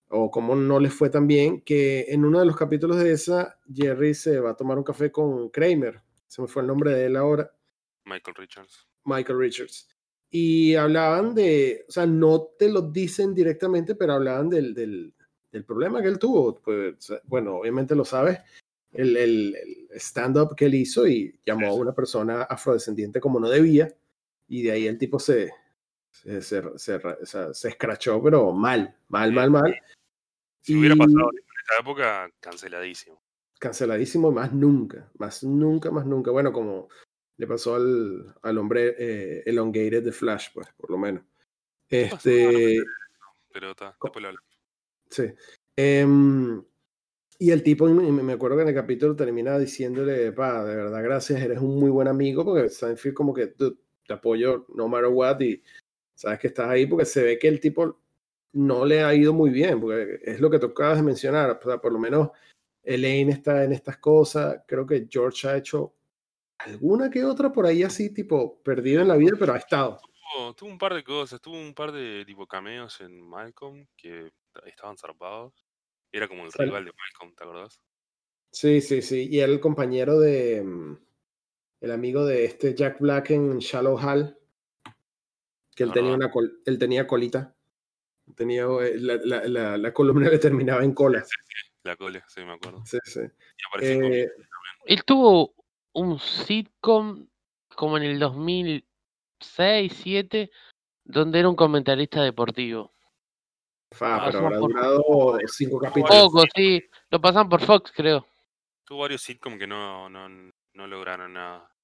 o 0.10 0.32
cómo 0.32 0.56
no 0.56 0.80
les 0.80 0.94
fue 0.94 1.10
tan 1.10 1.28
bien, 1.28 1.62
que 1.62 2.06
en 2.10 2.26
uno 2.26 2.40
de 2.40 2.46
los 2.46 2.56
capítulos 2.56 2.98
de 2.98 3.12
esa, 3.12 3.60
Jerry 3.74 4.14
se 4.14 4.40
va 4.40 4.52
a 4.52 4.56
tomar 4.56 4.78
un 4.78 4.84
café 4.84 5.12
con 5.12 5.50
Kramer. 5.50 6.02
Se 6.28 6.42
me 6.42 6.48
fue 6.48 6.62
el 6.62 6.68
nombre 6.68 6.94
de 6.94 7.06
él 7.06 7.16
ahora. 7.16 7.52
Michael 8.06 8.36
Richards. 8.36 8.88
Michael 9.04 9.40
Richards. 9.40 9.90
Y 10.30 10.76
hablaban 10.76 11.34
de, 11.36 11.86
o 11.88 11.92
sea, 11.92 12.06
no 12.06 12.50
te 12.58 12.70
lo 12.70 12.82
dicen 12.82 13.34
directamente, 13.34 13.96
pero 13.96 14.14
hablaban 14.14 14.50
del, 14.50 14.74
del, 14.74 15.14
del 15.52 15.66
problema 15.66 16.02
que 16.02 16.08
él 16.08 16.20
tuvo. 16.20 16.56
Pues, 16.62 17.14
bueno, 17.26 17.58
obviamente 17.58 17.96
lo 17.96 18.06
sabes, 18.06 18.40
el, 18.92 19.18
el, 19.18 19.56
stand-up 19.96 20.56
que 20.56 20.66
él 20.66 20.76
hizo 20.76 21.08
y 21.08 21.40
llamó 21.46 21.68
a 21.68 21.74
una 21.74 21.94
persona 21.94 22.44
afrodescendiente 22.44 23.20
como 23.20 23.40
no 23.40 23.50
debía, 23.50 23.94
y 24.48 24.64
de 24.64 24.72
ahí 24.72 24.88
el 24.88 24.98
tipo 24.98 25.20
se, 25.20 25.52
se, 26.24 26.42
se, 26.42 27.54
se, 27.54 27.68
escrachó, 27.68 28.22
pero 28.24 28.52
mal, 28.52 28.96
mal, 29.10 29.32
mal, 29.32 29.52
mal. 29.52 29.76
Si 30.62 30.76
hubiera 30.76 30.96
pasado 30.96 31.30
en 31.32 31.44
esta 31.60 31.82
época, 31.82 32.30
canceladísimo. 32.40 33.22
Canceladísimo, 33.60 34.32
más 34.32 34.54
nunca, 34.54 35.10
más 35.18 35.44
nunca, 35.44 35.92
más 35.92 36.06
nunca. 36.06 36.32
Bueno, 36.32 36.52
como 36.52 36.90
le 37.38 37.48
pasó 37.48 37.76
al, 37.76 38.34
al 38.42 38.58
hombre 38.58 38.96
eh, 38.98 39.44
elongated 39.46 40.04
de 40.04 40.12
Flash, 40.12 40.50
pues, 40.54 40.68
por 40.78 40.90
lo 40.90 40.98
menos. 40.98 41.24
Este. 41.90 42.82
Pero 43.52 43.72
está, 43.72 43.96
Sí. 45.10 45.34
Eh, 45.78 46.06
y 47.38 47.52
el 47.52 47.64
tipo, 47.64 47.86
me 47.88 48.34
acuerdo 48.34 48.56
que 48.56 48.64
en 48.64 48.70
el 48.70 48.74
capítulo 48.76 49.16
termina 49.16 49.60
diciéndole, 49.60 50.32
pa, 50.32 50.64
de 50.64 50.76
verdad, 50.76 51.04
gracias, 51.04 51.42
eres 51.42 51.60
un 51.60 51.78
muy 51.78 51.90
buen 51.90 52.08
amigo, 52.08 52.46
porque 52.46 52.70
Seinfeld 52.70 53.14
como 53.14 53.34
que 53.34 53.48
te 53.48 54.14
apoyo 54.14 54.66
no 54.74 54.88
matter 54.88 55.10
what 55.12 55.42
y 55.42 55.62
sabes 56.16 56.40
que 56.40 56.48
estás 56.48 56.70
ahí 56.70 56.86
porque 56.86 57.06
se 57.06 57.24
ve 57.24 57.38
que 57.38 57.48
el 57.48 57.60
tipo 57.60 58.00
no 58.54 58.86
le 58.86 59.04
ha 59.04 59.14
ido 59.14 59.34
muy 59.34 59.50
bien, 59.50 59.80
porque 59.80 60.20
es 60.24 60.40
lo 60.40 60.50
que 60.50 60.60
tú 60.60 60.68
acabas 60.68 60.98
de 60.98 61.04
mencionar, 61.04 61.60
o 61.62 61.70
sea, 61.70 61.78
por 61.80 61.92
lo 61.92 62.00
menos 62.00 62.30
Elaine 62.84 63.32
está 63.32 63.64
en 63.64 63.74
estas 63.74 63.98
cosas, 63.98 64.64
creo 64.68 64.86
que 64.86 65.08
George 65.10 65.48
ha 65.48 65.58
hecho 65.58 65.94
alguna 66.60 67.10
que 67.10 67.24
otra 67.24 67.52
por 67.52 67.66
ahí 67.66 67.84
así, 67.84 68.14
tipo, 68.14 68.62
perdido 68.64 69.02
en 69.02 69.10
la 69.10 69.18
vida, 69.18 69.36
pero 69.38 69.54
ha 69.54 69.58
estado. 69.58 70.00
Tuvo, 70.56 70.72
un 70.72 70.78
par 70.78 70.94
de 70.94 71.04
cosas, 71.04 71.42
tuvo 71.42 71.58
un 71.58 71.74
par 71.74 71.92
de 71.92 72.24
tipo 72.26 72.48
cameos 72.48 73.00
en 73.02 73.22
Malcolm 73.22 73.86
que 73.96 74.32
estaban 74.66 74.98
zarpados. 74.98 75.54
Era 76.12 76.28
como 76.28 76.46
el 76.46 76.52
rival 76.52 76.86
de 76.86 76.92
Malcolm, 76.94 77.36
¿te 77.36 77.44
acordás? 77.44 77.82
Sí, 78.52 78.82
sí, 78.82 79.02
sí. 79.02 79.28
Y 79.30 79.40
era 79.40 79.52
el 79.52 79.60
compañero 79.60 80.20
de. 80.20 80.64
Mm, 80.64 80.98
el 81.82 81.92
amigo 81.92 82.26
de 82.26 82.46
este 82.46 82.74
Jack 82.74 83.00
Black 83.00 83.32
en 83.32 83.60
Shallow 83.60 83.98
Hall. 83.98 84.38
Que 85.76 85.84
él, 85.84 85.92
tenía, 85.92 86.14
una 86.14 86.32
él 86.66 86.80
tenía 86.80 87.06
colita. 87.06 87.54
Tenía, 88.36 88.64
eh, 88.64 88.96
la, 88.98 89.46
la, 89.46 89.78
la, 89.78 89.94
columna 89.94 90.30
le 90.32 90.40
terminaba 90.40 90.84
en 90.84 90.94
cola. 90.94 91.22
Sí, 91.22 91.36
sí, 91.44 91.72
la 91.84 91.96
cola, 91.96 92.26
sí, 92.28 92.42
me 92.44 92.54
acuerdo. 92.54 92.84
Sí, 92.86 92.98
sí. 93.04 93.20
Eh, 93.82 94.30
él 94.86 95.04
tuvo 95.04 95.54
un 95.94 96.20
sitcom 96.20 97.28
como 97.76 97.98
en 97.98 98.04
el 98.04 98.20
2006, 98.20 98.86
2007, 99.40 100.52
donde 101.04 101.40
era 101.40 101.50
un 101.50 101.56
comentarista 101.56 102.24
deportivo. 102.24 102.92
Fa, 103.92 104.26
pero 104.26 104.40
habrá 104.40 104.58
durado 104.58 105.38
cinco 105.48 105.80
capítulos. 105.80 106.18
Poco, 106.18 106.44
sí. 106.56 106.84
Lo 107.10 107.22
pasan 107.22 107.48
por 107.48 107.62
Fox, 107.62 107.92
creo. 107.96 108.26
Tuvo 108.86 109.00
varios 109.00 109.22
sitcoms 109.22 109.58
que 109.58 109.68
no, 109.68 110.10
no, 110.10 110.28
no 110.74 110.88
lograron 110.88 111.34
nada. 111.34 111.75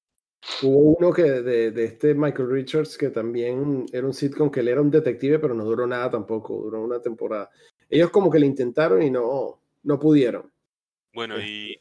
Hubo 0.64 0.96
uno 0.98 1.14
que 1.14 1.24
de, 1.24 1.72
de, 1.72 1.84
este 1.86 2.14
Michael 2.16 2.50
Richards 2.50 2.98
que 2.98 3.10
también 3.10 3.86
era 3.92 4.06
un 4.06 4.14
sitcom 4.14 4.50
que 4.50 4.62
él 4.62 4.70
era 4.70 4.82
un 4.82 4.90
detective, 4.90 5.40
pero 5.40 5.54
no 5.54 5.64
duró 5.64 5.86
nada 5.86 6.10
tampoco, 6.10 6.56
duró 6.64 6.84
una 6.84 7.02
temporada. 7.02 7.50
Ellos 7.90 8.10
como 8.10 8.32
que 8.32 8.40
le 8.40 8.48
intentaron 8.48 9.02
y 9.04 9.12
no, 9.12 9.62
no 9.84 10.00
pudieron. 10.00 10.52
Bueno, 11.14 11.40
y 11.40 11.80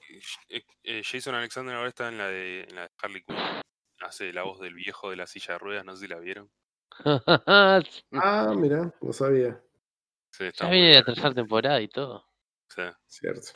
eh, 0.49 0.63
eh, 0.83 1.03
Jason 1.05 1.35
Alexander 1.35 1.75
ahora 1.75 1.89
está 1.89 2.09
en 2.09 2.19
la 2.19 2.29
de, 2.29 2.63
en 2.69 2.75
la 2.75 2.83
de 2.83 2.91
Harley 3.01 3.23
Quinn. 3.23 3.37
Hace 4.01 4.33
la 4.33 4.43
voz 4.43 4.61
del 4.61 4.75
viejo 4.75 5.11
de 5.11 5.17
la 5.17 5.27
silla 5.27 5.55
de 5.55 5.59
ruedas, 5.59 5.85
no 5.85 5.95
sé 5.95 6.03
si 6.03 6.09
la 6.09 6.19
vieron. 6.19 6.51
ah, 8.13 8.55
mira, 8.57 8.93
no 9.01 9.13
sabía 9.13 9.61
ya 10.39 10.71
viene 10.71 10.95
la 10.95 11.05
tercera 11.05 11.35
temporada 11.35 11.81
y 11.81 11.89
todo. 11.89 12.25
Sí. 12.69 12.83
Cierto. 13.07 13.49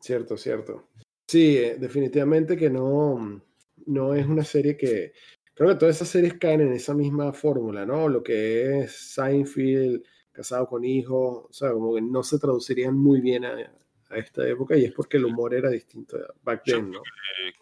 Cierto, 0.00 0.36
cierto. 0.36 0.88
Sí, 1.26 1.56
eh, 1.56 1.76
definitivamente 1.78 2.56
que 2.56 2.68
no, 2.68 3.40
no 3.86 4.14
es 4.14 4.26
una 4.26 4.44
serie 4.44 4.76
que, 4.76 5.12
creo 5.54 5.70
que 5.70 5.76
todas 5.76 5.96
esas 5.96 6.08
series 6.08 6.34
caen 6.34 6.60
en 6.60 6.72
esa 6.72 6.94
misma 6.94 7.32
fórmula, 7.32 7.86
¿no? 7.86 8.08
Lo 8.08 8.22
que 8.22 8.80
es 8.80 9.14
Seinfeld, 9.14 10.02
casado 10.32 10.66
con 10.66 10.84
hijos, 10.84 11.46
o 11.48 11.52
sea, 11.52 11.72
como 11.72 11.94
que 11.94 12.02
no 12.02 12.22
se 12.22 12.38
traducirían 12.38 12.96
muy 12.96 13.20
bien 13.20 13.44
a, 13.44 13.72
esta 14.10 14.46
época 14.46 14.76
y 14.76 14.84
es 14.84 14.92
porque 14.92 15.16
el 15.16 15.24
humor 15.24 15.54
era 15.54 15.68
distinto 15.70 16.16
back 16.42 16.62
then, 16.64 16.88
¿no? 16.92 17.02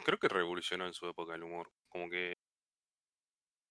creo 0.05 0.19
que 0.19 0.29
revolucionó 0.29 0.87
en 0.87 0.93
su 0.93 1.07
época 1.07 1.35
el 1.35 1.45
humor, 1.45 1.71
como 1.89 2.11
que 2.11 2.37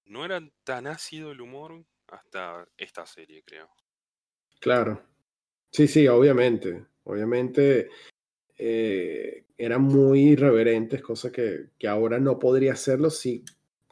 no 0.06 0.26
era 0.26 0.41
tan 0.64 0.88
ácido 0.88 1.32
el 1.32 1.41
humor 1.41 1.86
hasta 2.08 2.68
esta 2.78 3.06
serie, 3.06 3.43
creo. 3.43 3.70
Claro. 4.60 5.02
Sí, 5.72 5.88
sí, 5.88 6.08
obviamente. 6.08 6.86
Obviamente 7.04 7.89
eh, 8.64 9.45
eran 9.57 9.82
muy 9.82 10.34
irreverentes, 10.34 11.01
cosa 11.01 11.32
que, 11.32 11.70
que, 11.80 11.88
ahora 11.88 12.20
no 12.20 12.38
podría 12.38 12.74
hacerlo 12.74 13.09
si 13.09 13.43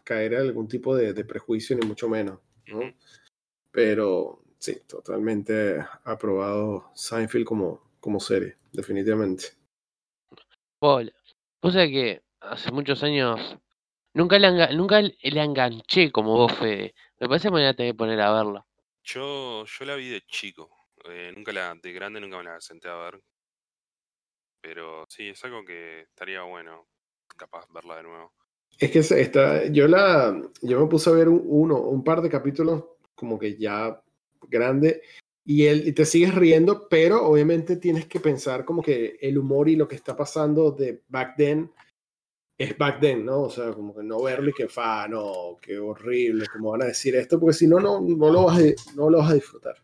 caer 0.04 0.36
algún 0.36 0.68
tipo 0.68 0.96
de, 0.96 1.26
prejuicio, 1.26 1.76
ni 1.76 1.88
mucho 1.88 2.08
menos. 2.08 2.40
¿no? 2.68 2.82
Pero 3.72 4.44
sí, 4.60 4.78
totalmente 4.88 5.84
aprobado 6.04 6.92
Seinfeld 6.94 7.46
como, 7.46 7.82
como 8.00 8.20
serie, 8.20 8.58
definitivamente. 8.72 9.46
O 10.82 11.72
sea 11.72 11.88
que 11.88 12.22
hace 12.40 12.72
muchos 12.72 13.02
años 13.02 13.40
nunca 14.14 14.38
le, 14.38 14.76
nunca 14.76 15.02
le 15.02 15.42
enganché 15.42 16.12
como 16.12 16.38
vos, 16.38 16.54
Fede. 16.54 16.94
Me 17.20 17.28
parece 17.28 17.48
que 17.48 17.54
me 17.54 17.62
voy 17.62 17.68
a 17.68 17.74
tener 17.74 17.94
que 17.94 17.98
poner 17.98 18.22
a 18.22 18.34
verla. 18.34 18.68
Yo, 19.04 19.66
yo 19.66 19.86
la 19.86 19.96
vi 19.96 20.10
de 20.10 20.22
chico. 20.22 20.70
Eh, 21.06 21.34
nunca 21.36 21.52
la, 21.52 21.74
de 21.74 21.92
grande 21.92 22.22
nunca 22.22 22.38
me 22.38 22.44
la 22.44 22.62
senté 22.62 22.88
a 22.88 22.96
ver. 22.98 23.20
Pero 24.62 25.06
sí, 25.08 25.30
es 25.30 25.44
algo 25.46 25.64
que 25.64 26.02
estaría 26.02 26.44
bueno, 26.44 26.88
capaz 27.38 27.66
verla 27.74 27.98
de 27.98 28.04
nuevo. 28.04 28.34
Es 28.78 28.92
que 28.92 29.00
está, 29.00 29.66
yo 29.68 29.88
la, 29.88 30.42
yo 30.62 30.80
me 30.80 30.88
puse 30.88 31.10
a 31.10 31.14
ver 31.14 31.28
un, 31.28 31.42
uno, 31.46 31.80
un 31.80 32.04
par 32.04 32.22
de 32.22 32.30
capítulos 32.30 32.86
como 33.16 33.38
que 33.38 33.58
ya 33.58 34.02
grande 34.48 35.02
y, 35.46 35.66
él, 35.66 35.88
y 35.88 35.94
te 35.94 36.06
sigues 36.06 36.36
riendo, 36.36 36.88
pero 36.88 37.26
obviamente 37.26 37.78
tienes 37.78 38.06
que 38.06 38.20
pensar 38.20 38.66
como 38.66 38.84
que 38.84 39.18
el 39.22 39.38
humor 39.38 39.68
y 39.68 39.76
lo 39.76 39.88
que 39.88 39.96
está 39.96 40.16
pasando 40.16 40.72
de 40.72 41.02
back 41.08 41.36
then 41.38 41.72
es 42.58 42.78
back 42.78 43.00
then, 43.00 43.26
¿no? 43.26 43.44
O 43.44 43.50
sea, 43.50 43.72
como 43.72 43.96
que 43.96 44.04
no 44.04 44.22
verlo 44.22 44.50
y 44.50 44.54
que 44.54 44.68
fa, 44.68 45.08
no, 45.08 45.58
qué 45.62 45.80
horrible, 45.80 46.46
como 46.48 46.72
van 46.72 46.84
a 46.84 46.88
decir 46.88 47.16
esto, 47.16 47.40
porque 47.40 47.54
si 47.54 47.68
no, 47.68 47.80
no, 47.80 48.02
no, 48.02 48.30
lo, 48.30 48.46
vas 48.46 48.60
a, 48.60 48.96
no 48.96 49.10
lo 49.10 49.20
vas 49.20 49.32
a 49.32 49.36
disfrutar. 49.36 49.76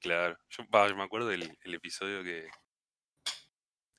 Claro, 0.00 0.38
yo, 0.48 0.64
me 0.96 1.02
acuerdo 1.02 1.28
del 1.28 1.52
episodio 1.64 2.22
que 2.22 2.48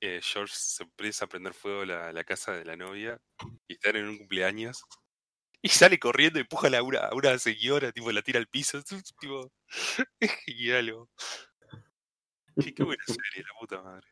eh, 0.01 0.19
George 0.21 0.53
se 0.55 0.83
empieza 0.83 1.25
a 1.25 1.29
prender 1.29 1.53
fuego 1.53 1.85
la, 1.85 2.11
la 2.11 2.23
casa 2.23 2.51
de 2.53 2.65
la 2.65 2.75
novia 2.75 3.21
y 3.67 3.73
están 3.73 3.95
en 3.95 4.07
un 4.07 4.17
cumpleaños 4.17 4.83
y 5.61 5.69
sale 5.69 5.99
corriendo 5.99 6.39
y 6.39 6.41
empuja 6.41 6.75
a 6.75 6.83
una, 6.83 6.99
a 6.99 7.13
una 7.13 7.37
señora, 7.37 7.91
tipo, 7.91 8.11
la 8.11 8.23
tira 8.23 8.39
al 8.39 8.47
piso. 8.47 8.81
Tipo, 9.19 9.51
es 10.19 10.31
genial. 10.45 11.07
Qué, 12.59 12.73
qué 12.73 12.83
buena 12.83 13.03
serie, 13.07 13.43
la 13.43 13.59
puta 13.59 13.81
madre. 13.81 14.07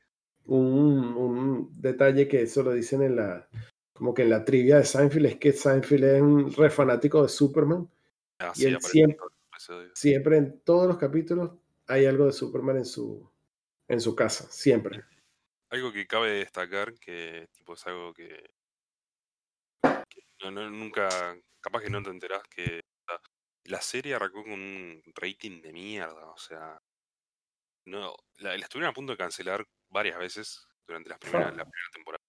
Un, 0.46 1.16
un, 1.16 1.82
detalle 1.82 2.28
que 2.28 2.44
eso 2.44 2.64
lo 2.64 2.72
dicen 2.72 3.02
en 3.02 3.16
la, 3.16 3.48
como 3.94 4.14
que 4.14 4.24
en 4.24 4.30
la 4.30 4.46
trivia 4.46 4.78
de 4.78 4.86
Seinfeld 4.86 5.26
es 5.26 5.36
que 5.38 5.52
Seinfeld 5.52 6.04
es 6.04 6.22
un 6.22 6.54
re 6.54 6.70
fanático 6.70 7.24
de 7.24 7.30
Superman. 7.30 7.90
Ah, 8.40 8.54
y 8.56 8.66
él 8.66 8.78
siempre, 8.80 9.28
siempre 9.94 10.38
en 10.38 10.60
todos 10.62 10.88
los 10.88 10.98
capítulos 10.98 11.52
hay 11.88 12.06
algo 12.06 12.28
de 12.28 12.32
Superman 12.32 12.78
en 12.78 12.86
su, 12.86 13.28
en 13.88 14.00
su 14.02 14.16
casa, 14.16 14.48
siempre. 14.50 15.04
Algo 15.72 15.92
que 15.92 16.08
cabe 16.08 16.32
destacar, 16.32 16.94
que 17.00 17.48
tipo 17.54 17.74
es 17.74 17.86
algo 17.88 18.14
que, 18.14 18.50
no, 20.42 20.70
nunca, 20.70 21.10
capaz 21.62 21.82
que 21.82 21.90
no 21.90 22.02
te 22.02 22.10
enterás 22.10 22.44
que 22.50 22.82
la 23.66 23.82
serie 23.82 24.16
arrancó 24.16 24.44
con 24.44 24.54
un 24.54 25.02
rating 25.16 25.62
de 25.62 25.72
mierda, 25.72 26.32
o 26.32 26.38
sea, 26.38 26.82
no, 27.86 28.16
la, 28.38 28.56
estuvieron 28.56 28.92
a 28.92 28.94
punto 28.94 29.14
de 29.14 29.18
cancelar 29.18 29.66
varias 29.90 30.18
veces 30.18 30.68
durante 30.88 31.10
las 31.10 31.20
primeras, 31.20 31.56
la 31.56 31.66
primera 31.66 31.90
temporada. 31.94 32.24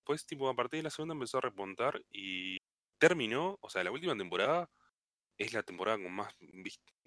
Después, 0.00 0.26
tipo, 0.26 0.48
a 0.48 0.54
partir 0.54 0.78
de 0.78 0.84
la 0.84 0.90
segunda 0.90 1.14
empezó 1.14 1.38
a 1.38 1.42
repuntar 1.42 2.02
y 2.10 2.58
terminó, 2.98 3.58
o 3.60 3.70
sea, 3.70 3.84
la 3.84 3.90
última 3.92 4.16
temporada 4.16 4.68
es 5.38 5.52
la 5.52 5.62
temporada 5.62 5.98
con 5.98 6.12
más 6.12 6.34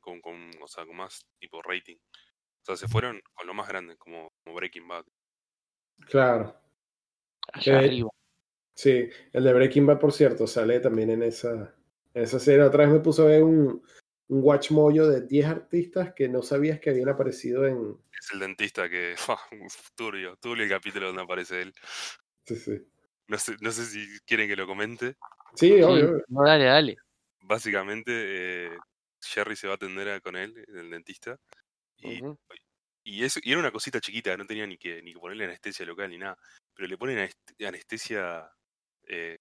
con, 0.02 0.22
con, 0.22 0.52
o 0.62 0.68
sea, 0.68 0.86
con 0.86 0.96
más 0.96 1.26
tipo 1.40 1.62
rating. 1.62 1.98
O 1.98 2.66
sea, 2.66 2.78
se 2.78 2.88
fueron 2.88 3.22
con 3.34 3.48
lo 3.48 3.54
más 3.54 3.68
grande, 3.68 3.98
como, 3.98 4.34
Breaking 4.54 4.88
Bad. 4.88 5.06
Claro. 6.08 6.56
Allá 7.54 7.80
arriba. 7.80 8.10
Sí, 8.74 9.10
el 9.32 9.44
de 9.44 9.54
Breaking 9.54 9.86
Bad, 9.86 10.00
por 10.00 10.12
cierto, 10.12 10.48
sale 10.48 10.80
también 10.80 11.10
en 11.10 11.24
esa, 11.24 11.74
en 12.14 12.24
esa 12.24 12.40
serie. 12.40 12.64
Otra 12.64 12.86
vez 12.86 12.94
me 12.94 13.00
puso 13.00 13.24
a 13.24 13.28
ver 13.28 13.44
un, 13.44 13.82
un 14.28 14.44
watch 14.44 14.72
moyo 14.72 15.08
de 15.08 15.22
10 15.22 15.46
artistas 15.46 16.14
que 16.14 16.28
no 16.28 16.42
sabías 16.42 16.80
que 16.80 16.90
habían 16.90 17.10
aparecido 17.10 17.66
en. 17.66 17.98
Es 18.20 18.32
el 18.34 18.40
dentista 18.40 18.90
que. 18.90 19.16
turbio, 19.96 20.36
turbio 20.38 20.64
el 20.64 20.70
capítulo 20.70 21.08
donde 21.08 21.22
aparece 21.22 21.62
él. 21.62 21.74
Sí, 22.46 22.56
sí. 22.56 22.88
No 23.28 23.38
sé, 23.38 23.56
no 23.62 23.72
sé 23.72 23.86
si 23.86 24.20
quieren 24.26 24.48
que 24.48 24.56
lo 24.56 24.68
comente. 24.68 25.16
Sí, 25.56 25.82
obvio. 25.82 26.24
No, 26.28 26.44
dale, 26.44 26.66
dale. 26.66 26.98
Básicamente, 27.42 28.12
eh, 28.12 28.78
Jerry 29.22 29.56
se 29.56 29.68
va 29.68 29.74
a 29.74 29.76
atender 29.76 30.22
con 30.22 30.36
él, 30.36 30.66
el 30.68 30.90
dentista, 30.90 31.40
y, 31.98 32.22
y, 33.06 33.24
eso, 33.24 33.40
y 33.44 33.52
era 33.52 33.60
una 33.60 33.72
cosita 33.72 34.02
chiquita, 34.02 34.36
no 34.36 34.46
tenía 34.46 34.66
ni 34.66 34.78
que, 34.78 35.02
ni 35.04 35.14
que 35.14 35.20
ponerle 35.20 35.46
anestesia 35.46 35.86
local 35.86 36.10
ni 36.10 36.18
nada, 36.18 36.38
pero 36.74 36.88
le 36.88 36.98
ponen 36.98 37.30
anestesia 37.60 38.52
eh, 39.08 39.38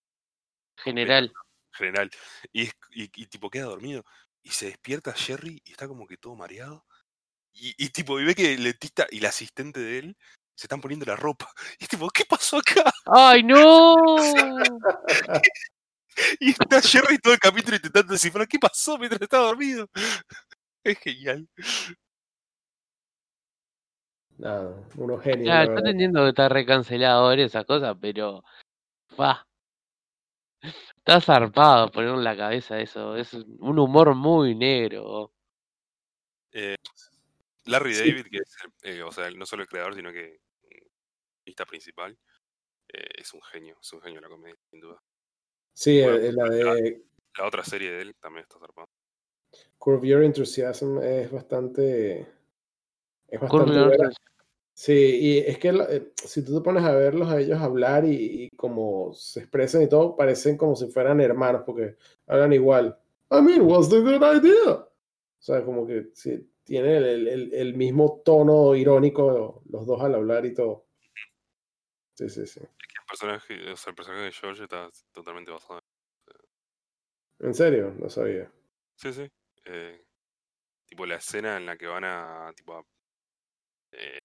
general. 0.77 1.33
General. 1.73 2.11
Y, 2.53 2.69
y, 2.91 3.09
tipo 3.27 3.51
queda 3.51 3.65
dormido. 3.65 4.05
Y 4.43 4.51
se 4.51 4.67
despierta 4.67 5.15
Jerry 5.15 5.62
y 5.65 5.73
está 5.73 5.89
como 5.89 6.07
que 6.07 6.19
todo 6.19 6.37
mareado. 6.37 6.85
Y, 7.55 7.75
y 7.83 7.89
tipo, 7.89 8.21
y 8.21 8.25
ve 8.25 8.35
que 8.35 8.53
el 8.53 8.65
dentista 8.65 9.07
y 9.11 9.21
la 9.21 9.31
asistente 9.31 9.81
de 9.81 9.99
él 9.99 10.17
se 10.55 10.67
están 10.67 10.83
poniendo 10.83 11.07
la 11.07 11.17
ropa. 11.17 11.51
Y 11.81 11.87
tipo, 11.87 12.09
¿qué 12.11 12.27
pasó 12.27 12.59
acá? 12.59 12.93
¡Ay, 13.07 13.43
no! 13.43 13.97
y 16.39 16.51
está 16.51 16.83
Jerry 16.83 17.19
todo 17.19 17.33
el 17.33 17.41
capítulo 17.41 17.77
intentando 17.77 18.12
descifrar 18.12 18.47
qué 18.47 18.59
pasó 18.59 18.99
mientras 18.99 19.23
estaba 19.23 19.47
dormido. 19.47 19.89
Es 20.85 20.99
genial. 20.99 21.49
Nada, 24.39 24.74
unos 24.97 25.22
genios. 25.22 25.47
Ya, 25.47 25.62
entendiendo 25.62 26.22
que 26.22 26.30
está 26.30 26.49
recancelado 26.49 27.32
esas 27.32 27.64
cosas, 27.64 27.97
pero. 28.01 28.45
Va. 29.18 29.47
Está 30.97 31.20
zarpado 31.20 31.91
poner 31.91 32.11
en 32.11 32.24
la 32.24 32.37
cabeza 32.37 32.80
eso. 32.80 33.16
Es 33.16 33.35
un 33.35 33.78
humor 33.78 34.14
muy 34.14 34.55
negro. 34.55 35.32
Eh, 36.53 36.76
Larry 37.66 37.95
David, 37.95 38.26
que 38.30 38.39
es 38.39 38.57
eh, 38.82 39.03
o 39.03 39.12
sea, 39.12 39.30
no 39.30 39.47
solo 39.47 39.62
el 39.62 39.68
creador, 39.68 39.95
sino 39.95 40.12
que 40.12 40.41
lista 41.45 41.66
principal, 41.66 42.16
eh, 42.89 43.09
es 43.18 43.32
un 43.35 43.43
genio, 43.43 43.76
es 43.80 43.93
un 43.93 44.01
genio 44.01 44.20
la 44.20 44.28
comedia, 44.28 44.57
sin 44.70 44.80
duda. 44.80 45.03
Sí, 45.72 46.01
eh, 46.01 46.32
la 46.32 46.45
de. 46.49 47.03
La, 47.37 47.47
otra 47.47 47.64
serie 47.64 47.91
de 47.91 48.03
él 48.03 48.14
también 48.20 48.45
está 48.45 48.59
zarpado. 48.59 48.89
Curve 49.78 50.09
Your 50.09 50.22
Enthusiasm 50.22 50.99
es 51.03 51.30
bastante. 51.30 52.26
Es 53.35 53.41
bastante. 53.41 53.97
Sí, 54.76 54.93
y 54.93 55.39
es 55.39 55.59
que 55.59 55.68
eh, 55.68 56.12
si 56.16 56.45
tú 56.45 56.57
te 56.57 56.64
pones 56.64 56.82
a 56.82 56.93
verlos 56.93 57.28
a 57.28 57.41
ellos 57.41 57.61
hablar 57.61 58.05
y, 58.05 58.51
como 58.57 59.12
se 59.14 59.41
expresan 59.41 59.82
y 59.82 59.89
todo, 59.89 60.16
parecen 60.16 60.57
como 60.57 60.74
si 60.74 60.89
fueran 60.89 61.20
hermanos, 61.20 61.62
porque 61.64 61.97
hablan 62.26 62.53
igual. 62.53 62.99
I 63.30 63.41
mean, 63.41 63.62
what's 63.62 63.89
the 63.89 64.01
good 64.01 64.16
idea? 64.16 64.72
O 64.72 64.91
sea, 65.39 65.64
como 65.64 65.87
que 65.87 66.11
sí, 66.14 66.51
tiene 66.64 66.97
el, 66.97 67.28
el, 67.28 67.55
el 67.55 67.74
mismo 67.74 68.20
tono 68.24 68.74
irónico 68.74 69.62
los 69.70 69.87
dos 69.87 70.01
al 70.03 70.16
hablar 70.16 70.45
y 70.45 70.55
todo. 70.55 70.87
Sí, 72.14 72.28
sí, 72.28 72.47
sí. 72.47 72.61
el 72.61 73.07
personaje, 73.09 73.72
o 73.72 73.76
sea, 73.76 73.91
el 73.91 73.97
personaje 73.97 74.24
de 74.24 74.32
George 74.32 74.64
está 74.64 74.89
totalmente 75.12 75.53
basado 75.53 75.80
en. 75.80 77.49
¿En 77.49 77.55
serio? 77.55 77.95
No 77.99 78.09
sabía. 78.09 78.51
Sí, 78.97 79.12
sí. 79.12 79.30
Eh, 79.64 80.05
tipo 80.87 81.07
la 81.07 81.16
escena 81.16 81.57
en 81.57 81.66
la 81.66 81.76
que 81.76 81.87
van 81.87 82.05
a. 82.05 82.53
Tipo, 82.57 82.87
eh, 83.97 84.21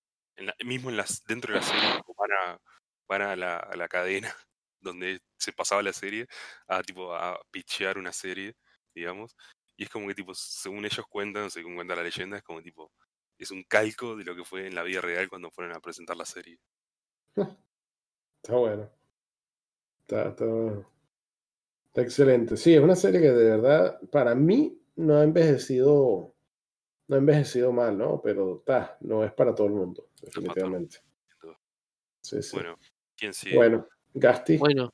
mismo 0.65 0.89
en 0.89 0.97
las, 0.97 1.23
dentro 1.25 1.53
de 1.53 1.59
la 1.59 1.65
serie, 1.65 1.89
van 2.17 2.31
a, 2.31 2.59
van 3.07 3.21
a 3.21 3.35
la, 3.35 3.69
la 3.75 3.87
cadena 3.87 4.33
donde 4.81 5.19
se 5.37 5.53
pasaba 5.53 5.81
la 5.83 5.93
serie 5.93 6.27
a 6.67 6.81
tipo 6.83 7.13
a 7.13 7.39
pitchear 7.51 7.97
una 7.97 8.13
serie, 8.13 8.55
digamos. 8.93 9.35
Y 9.77 9.83
es 9.83 9.89
como 9.89 10.07
que 10.07 10.15
tipo, 10.15 10.33
según 10.35 10.85
ellos 10.85 11.05
cuentan, 11.09 11.49
según 11.49 11.75
cuenta 11.75 11.95
la 11.95 12.03
leyenda, 12.03 12.37
es 12.37 12.43
como 12.43 12.61
tipo, 12.61 12.91
es 13.37 13.51
un 13.51 13.63
calco 13.63 14.15
de 14.15 14.25
lo 14.25 14.35
que 14.35 14.43
fue 14.43 14.67
en 14.67 14.75
la 14.75 14.83
vida 14.83 15.01
real 15.01 15.29
cuando 15.29 15.49
fueron 15.51 15.75
a 15.75 15.79
presentar 15.79 16.17
la 16.17 16.25
serie. 16.25 16.59
Está 17.35 18.55
bueno. 18.55 18.89
Está, 20.01 20.29
está, 20.29 22.01
excelente. 22.01 22.57
Sí, 22.57 22.73
es 22.73 22.81
una 22.81 22.95
serie 22.95 23.21
que 23.21 23.31
de 23.31 23.49
verdad, 23.51 23.99
para 24.11 24.35
mí, 24.35 24.81
no 24.95 25.17
ha 25.17 25.23
envejecido, 25.23 26.35
no 27.09 27.15
ha 27.15 27.19
envejecido 27.19 27.71
mal, 27.71 27.97
¿no? 27.97 28.21
Pero 28.21 28.59
está, 28.59 28.95
no 29.01 29.23
es 29.23 29.33
para 29.33 29.53
todo 29.53 29.67
el 29.67 29.73
mundo, 29.73 30.09
definitivamente. 30.21 30.99
Sí, 32.21 32.41
sí. 32.43 32.55
Bueno, 32.55 32.77
¿quién 33.17 33.33
sigue? 33.33 33.55
Bueno, 33.55 33.87
Gasti. 34.13 34.57
Bueno, 34.57 34.93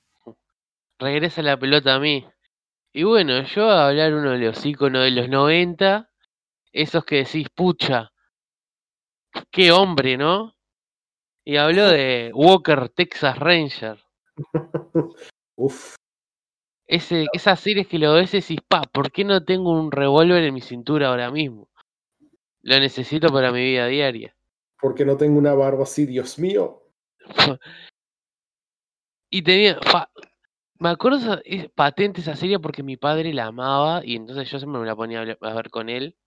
regresa 0.98 1.42
la 1.42 1.60
pelota 1.60 1.96
a 1.96 2.00
mí. 2.00 2.26
Y 2.94 3.04
bueno, 3.04 3.44
yo 3.44 3.70
a 3.70 3.90
hablar 3.90 4.14
uno 4.14 4.32
de 4.32 4.38
los 4.38 4.66
íconos 4.66 5.04
de 5.04 5.12
los 5.12 5.28
90, 5.28 6.10
esos 6.72 7.04
que 7.04 7.18
decís, 7.18 7.48
pucha, 7.54 8.14
qué 9.52 9.74
hombre, 9.74 10.16
¿no? 10.16 10.56
Y 11.44 11.58
habló 11.58 11.90
de 11.90 12.32
Walker 12.34 12.88
Texas 12.88 13.38
Ranger. 13.38 14.02
Uf. 15.58 15.96
Ese, 16.88 17.26
esas 17.34 17.60
series 17.60 17.88
que 17.88 18.00
lo 18.00 18.14
ves 18.14 18.34
y 18.34 18.40
decís, 18.40 18.60
pa, 18.66 18.84
¿por 18.84 19.12
qué 19.12 19.26
no 19.26 19.44
tengo 19.44 19.72
un 19.72 19.92
revólver 19.92 20.46
en 20.46 20.54
mi 20.54 20.62
cintura 20.62 21.10
ahora 21.10 21.30
mismo? 21.30 21.68
Lo 22.66 22.80
necesito 22.80 23.28
para 23.30 23.52
mi 23.52 23.64
vida 23.64 23.86
diaria. 23.86 24.36
¿Por 24.82 24.96
qué 24.96 25.06
no 25.06 25.16
tengo 25.18 25.38
una 25.38 25.54
barba 25.54 25.84
así, 25.84 26.08
Dios 26.08 26.40
mío? 26.40 26.82
y 29.30 29.44
tenía, 29.44 29.80
fa, 29.82 30.10
me 30.80 30.90
acuerdo 30.90 31.40
es 31.46 31.70
patente 31.70 32.22
esa 32.22 32.36
serie 32.36 32.58
porque 32.58 32.82
mi 32.82 32.98
padre 32.98 33.32
la 33.36 33.46
amaba 33.46 34.04
y 34.04 34.16
entonces 34.16 34.50
yo 34.50 34.58
siempre 34.58 34.82
me 34.82 34.88
la 34.88 34.96
ponía 34.96 35.22
a 35.22 35.54
ver 35.54 35.70
con 35.70 35.90
él. 35.90 36.18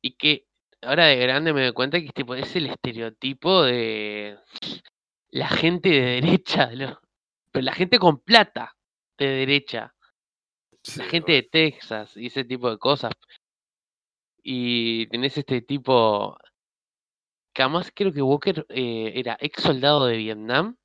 Y 0.00 0.12
que 0.12 0.46
ahora 0.80 1.06
de 1.06 1.16
grande 1.16 1.52
me 1.52 1.62
doy 1.62 1.72
cuenta 1.72 2.00
que 2.00 2.10
tipo, 2.10 2.36
es 2.36 2.54
el 2.54 2.66
estereotipo 2.66 3.64
de 3.64 4.38
la 5.30 5.48
gente 5.48 5.88
de 5.88 6.20
derecha, 6.20 6.70
pero 7.50 7.64
la 7.64 7.74
gente 7.74 7.98
con 7.98 8.20
plata 8.20 8.76
de 9.18 9.26
derecha. 9.26 9.92
la 10.96 11.04
gente 11.06 11.32
de 11.32 11.42
Texas 11.42 12.16
y 12.16 12.26
ese 12.26 12.44
tipo 12.44 12.70
de 12.70 12.78
cosas. 12.78 13.12
Y 14.42 15.06
tenés 15.08 15.36
este 15.38 15.62
tipo. 15.62 16.36
Que 17.52 17.62
además 17.62 17.92
creo 17.94 18.12
que 18.12 18.22
Walker 18.22 18.66
eh, 18.68 19.12
era 19.16 19.36
ex 19.40 19.62
soldado 19.62 20.06
de 20.06 20.16
Vietnam 20.16 20.76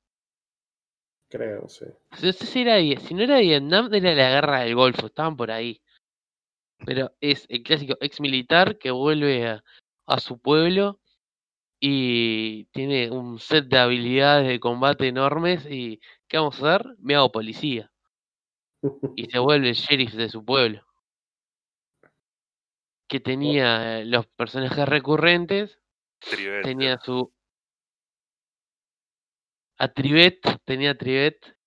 Creo, 1.30 1.68
sí. 1.68 1.86
No 2.12 2.32
sé 2.32 2.46
si 2.46 2.62
era 2.62 2.78
si 3.00 3.14
no 3.14 3.24
era 3.24 3.40
Vietnam, 3.40 3.94
era 3.94 4.14
la 4.14 4.30
guerra 4.30 4.60
del 4.62 4.76
Golfo, 4.76 5.08
estaban 5.08 5.36
por 5.36 5.52
ahí. 5.52 5.82
Pero 6.86 7.14
es 7.20 7.46
el 7.50 7.64
clásico 7.64 7.96
ex 8.00 8.22
militar 8.22 8.78
que 8.78 8.92
vuelve 8.92 9.48
a, 10.08 10.20
su 10.20 10.40
pueblo 10.40 11.00
y 11.80 12.66
tiene 12.66 13.12
un 13.12 13.40
set 13.40 13.66
de 13.66 13.78
habilidades 13.80 14.48
de 14.48 14.60
combate 14.60 15.08
enormes 15.08 15.66
y 15.70 16.00
¿qué 16.28 16.38
vamos 16.38 16.62
a 16.62 16.76
hacer? 16.76 16.96
Me 17.00 17.16
hago 17.16 17.32
policía. 17.32 17.92
Y 19.18 19.26
se 19.26 19.40
vuelve 19.40 19.70
el 19.70 19.76
sheriff 19.76 20.14
de 20.14 20.30
su 20.30 20.46
pueblo. 20.46 20.85
Que 23.08 23.20
tenía 23.20 24.04
los 24.04 24.28
personajes 24.28 24.88
recurrentes. 24.88 25.80
Tenía 26.64 26.98
su 27.00 27.32
a 29.78 29.88
Trivet, 29.88 30.40
tenía 30.66 30.98
Trivet, 30.98 31.58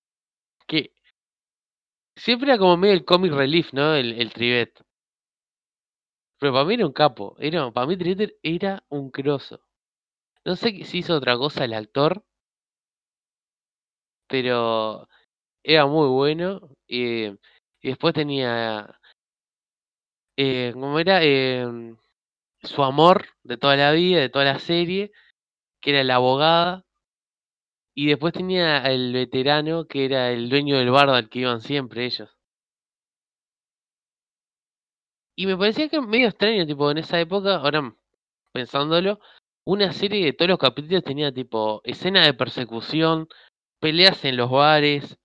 que 0.67 0.93
siempre 2.17 2.49
era 2.49 2.59
como 2.59 2.77
medio 2.77 2.95
el 2.95 3.05
comic 3.05 3.33
relief, 3.33 3.73
¿no? 3.73 3.95
El, 3.95 4.21
el 4.21 4.33
Trivet. 4.33 4.83
Pero 6.41 6.53
para 6.53 6.65
mí 6.65 6.75
era 6.75 6.87
un 6.87 6.93
capo, 6.93 7.37
era, 7.39 7.71
para 7.71 7.87
mí 7.87 7.97
Trivet 7.97 8.37
era 8.43 8.85
un 8.89 9.11
croso. 9.11 9.61
No 10.45 10.57
sé 10.57 10.85
si 10.85 10.99
hizo 10.99 11.17
otra 11.17 11.37
cosa 11.37 11.65
el 11.65 11.75
actor, 11.75 12.25
pero 14.29 15.09
era 15.65 15.87
muy 15.87 16.09
bueno. 16.09 16.71
y 16.87 17.31
después 17.83 18.15
tenía, 18.15 18.98
eh, 20.39 20.73
¿cómo 20.73 20.99
era? 21.01 21.21
Eh, 21.25 21.67
su 22.63 22.83
amor 22.85 23.27
de 23.43 23.57
toda 23.59 23.77
la 23.77 23.93
vida, 23.93 24.21
de 24.21 24.31
toda 24.31 24.45
la 24.45 24.59
serie, 24.61 25.13
que 25.81 25.91
era 25.91 26.05
la 26.05 26.17
abogada, 26.17 26.85
y 27.95 28.07
después 28.07 28.33
tenía 28.33 28.79
el 28.87 29.13
veterano 29.13 29.87
que 29.87 30.05
era 30.05 30.31
el 30.31 30.49
dueño 30.49 30.79
del 30.79 30.91
bar 30.91 31.11
al 31.11 31.29
que 31.29 31.41
iban 31.41 31.61
siempre 31.61 32.07
ellos. 32.07 32.31
Y 35.37 35.47
me 35.47 35.57
parecía 35.57 35.89
que 35.89 36.01
medio 36.01 36.29
extraño, 36.29 36.67
tipo, 36.67 36.91
en 36.91 36.99
esa 36.99 37.19
época, 37.21 37.57
ahora 37.57 37.95
pensándolo, 38.53 39.21
una 39.65 39.93
serie 39.93 40.25
de 40.25 40.33
todos 40.33 40.51
los 40.51 40.59
capítulos 40.59 41.05
tenía 41.05 41.33
tipo 41.33 41.81
escena 41.85 42.25
de 42.25 42.35
persecución, 42.35 43.29
peleas 43.81 44.25
en 44.25 44.37
los 44.37 44.51
bares, 44.51 45.19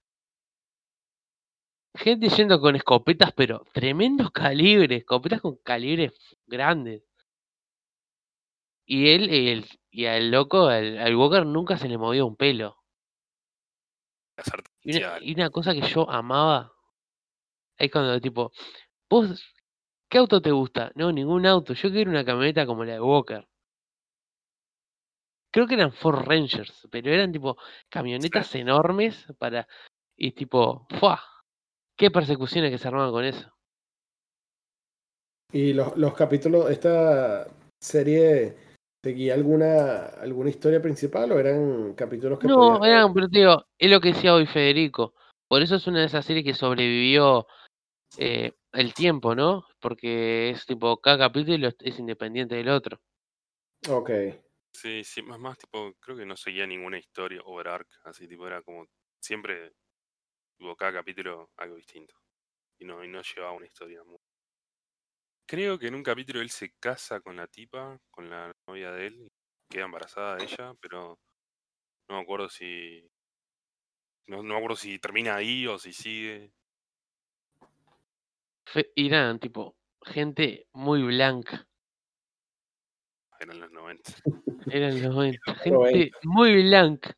gente 1.95 2.29
yendo 2.29 2.59
con 2.59 2.75
escopetas, 2.75 3.31
pero 3.33 3.65
tremendos 3.73 4.31
calibres, 4.31 4.99
escopetas 4.99 5.41
con 5.41 5.57
calibres 5.57 6.13
grandes. 6.47 7.03
Y 8.85 9.09
él, 9.09 9.29
el, 9.29 9.65
y 9.91 10.05
al 10.05 10.31
loco, 10.31 10.67
al, 10.67 11.15
Walker, 11.15 11.45
nunca 11.45 11.77
se 11.77 11.87
le 11.87 11.97
movió 11.97 12.25
un 12.25 12.35
pelo. 12.35 12.77
Y 14.81 15.33
una, 15.33 15.49
cosa 15.51 15.73
que 15.73 15.81
yo 15.81 16.09
amaba 16.09 16.73
es 17.77 17.91
cuando, 17.91 18.19
tipo, 18.19 18.51
vos, 19.09 19.53
¿qué 20.09 20.17
auto 20.17 20.41
te 20.41 20.51
gusta? 20.51 20.91
No, 20.95 21.11
ningún 21.11 21.45
auto. 21.45 21.73
Yo 21.73 21.91
quiero 21.91 22.11
una 22.11 22.25
camioneta 22.25 22.65
como 22.65 22.83
la 22.83 22.93
de 22.93 23.01
Walker. 23.01 23.47
Creo 25.51 25.67
que 25.67 25.75
eran 25.75 25.93
Ford 25.93 26.25
Rangers, 26.25 26.87
pero 26.91 27.11
eran 27.11 27.31
tipo 27.31 27.57
camionetas 27.89 28.53
enormes 28.55 29.27
para. 29.37 29.67
Y 30.17 30.31
tipo, 30.31 30.87
¡fua! 30.99 31.21
¿Qué 31.97 32.11
persecuciones 32.11 32.71
que 32.71 32.77
se 32.77 32.87
armaban 32.87 33.11
con 33.11 33.25
eso? 33.25 33.51
Y 35.51 35.73
los, 35.73 35.95
los 35.97 36.13
capítulos, 36.15 36.69
esta 36.71 37.47
serie 37.79 38.55
¿Seguía 39.03 39.33
alguna, 39.33 40.05
alguna 40.05 40.49
historia 40.49 40.81
principal 40.81 41.29
o 41.33 41.37
eran 41.39 41.93
capítulos 41.93 42.39
que 42.39 42.47
No, 42.47 42.85
eran, 42.85 43.13
pero 43.13 43.27
digo, 43.27 43.65
es 43.77 43.91
lo 43.91 43.99
que 43.99 44.13
decía 44.13 44.33
hoy 44.33 44.45
Federico. 44.45 45.13
Por 45.49 45.61
eso 45.61 45.75
es 45.75 45.85
una 45.87 45.99
de 45.99 46.05
esas 46.05 46.25
series 46.25 46.45
que 46.45 46.53
sobrevivió 46.53 47.45
eh, 48.17 48.53
el 48.71 48.93
tiempo, 48.93 49.35
¿no? 49.35 49.65
Porque 49.81 50.51
es 50.51 50.65
tipo, 50.65 51.01
cada 51.01 51.17
capítulo 51.17 51.67
es 51.79 51.99
independiente 51.99 52.55
del 52.55 52.69
otro. 52.69 53.01
Ok. 53.89 54.09
Sí, 54.73 55.03
sí, 55.03 55.21
más 55.21 55.37
más 55.37 55.57
tipo, 55.57 55.93
creo 55.99 56.15
que 56.15 56.25
no 56.25 56.37
seguía 56.37 56.65
ninguna 56.65 56.97
historia 56.97 57.41
arc, 57.65 57.89
así 58.05 58.25
tipo, 58.25 58.47
era 58.47 58.61
como 58.61 58.87
siempre, 59.19 59.73
cada 60.76 60.93
capítulo 60.93 61.51
algo 61.57 61.76
distinto. 61.76 62.16
Y 62.80 62.86
no, 62.86 63.03
y 63.03 63.07
no 63.07 63.22
llevaba 63.22 63.53
una 63.53 63.66
historia 63.68 64.03
muy 64.03 64.18
Creo 65.45 65.78
que 65.78 65.88
en 65.88 65.95
un 65.95 66.03
capítulo 66.03 66.41
él 66.41 66.49
se 66.49 66.74
casa 66.80 67.20
con 67.20 67.36
la 67.36 67.47
tipa, 67.47 67.99
con 68.09 68.30
la 68.30 68.55
novia 68.66 68.91
de 68.91 69.07
él, 69.07 69.32
queda 69.70 69.86
embarazada 69.86 70.38
de 70.38 70.45
ella, 70.45 70.74
pero 70.80 71.20
no 72.07 72.16
me 72.16 72.22
acuerdo 72.22 72.49
si. 72.49 73.07
No, 74.28 74.38
no 74.38 74.53
me 74.53 74.55
acuerdo 74.55 74.78
si 74.78 74.99
termina 74.99 75.36
ahí 75.36 75.68
o 75.68 75.78
si 75.78 75.91
sigue. 75.91 76.53
Irán, 78.95 79.39
tipo, 79.39 79.76
gente 80.01 80.68
muy 80.74 81.03
blanca. 81.03 81.68
Eran 83.39 83.59
los 83.59 83.72
90. 83.72 84.11
Eran 84.72 85.01
los 85.03 85.14
90. 85.14 85.39
Gente 85.64 86.11
muy 86.24 86.64
blanca. 86.64 87.18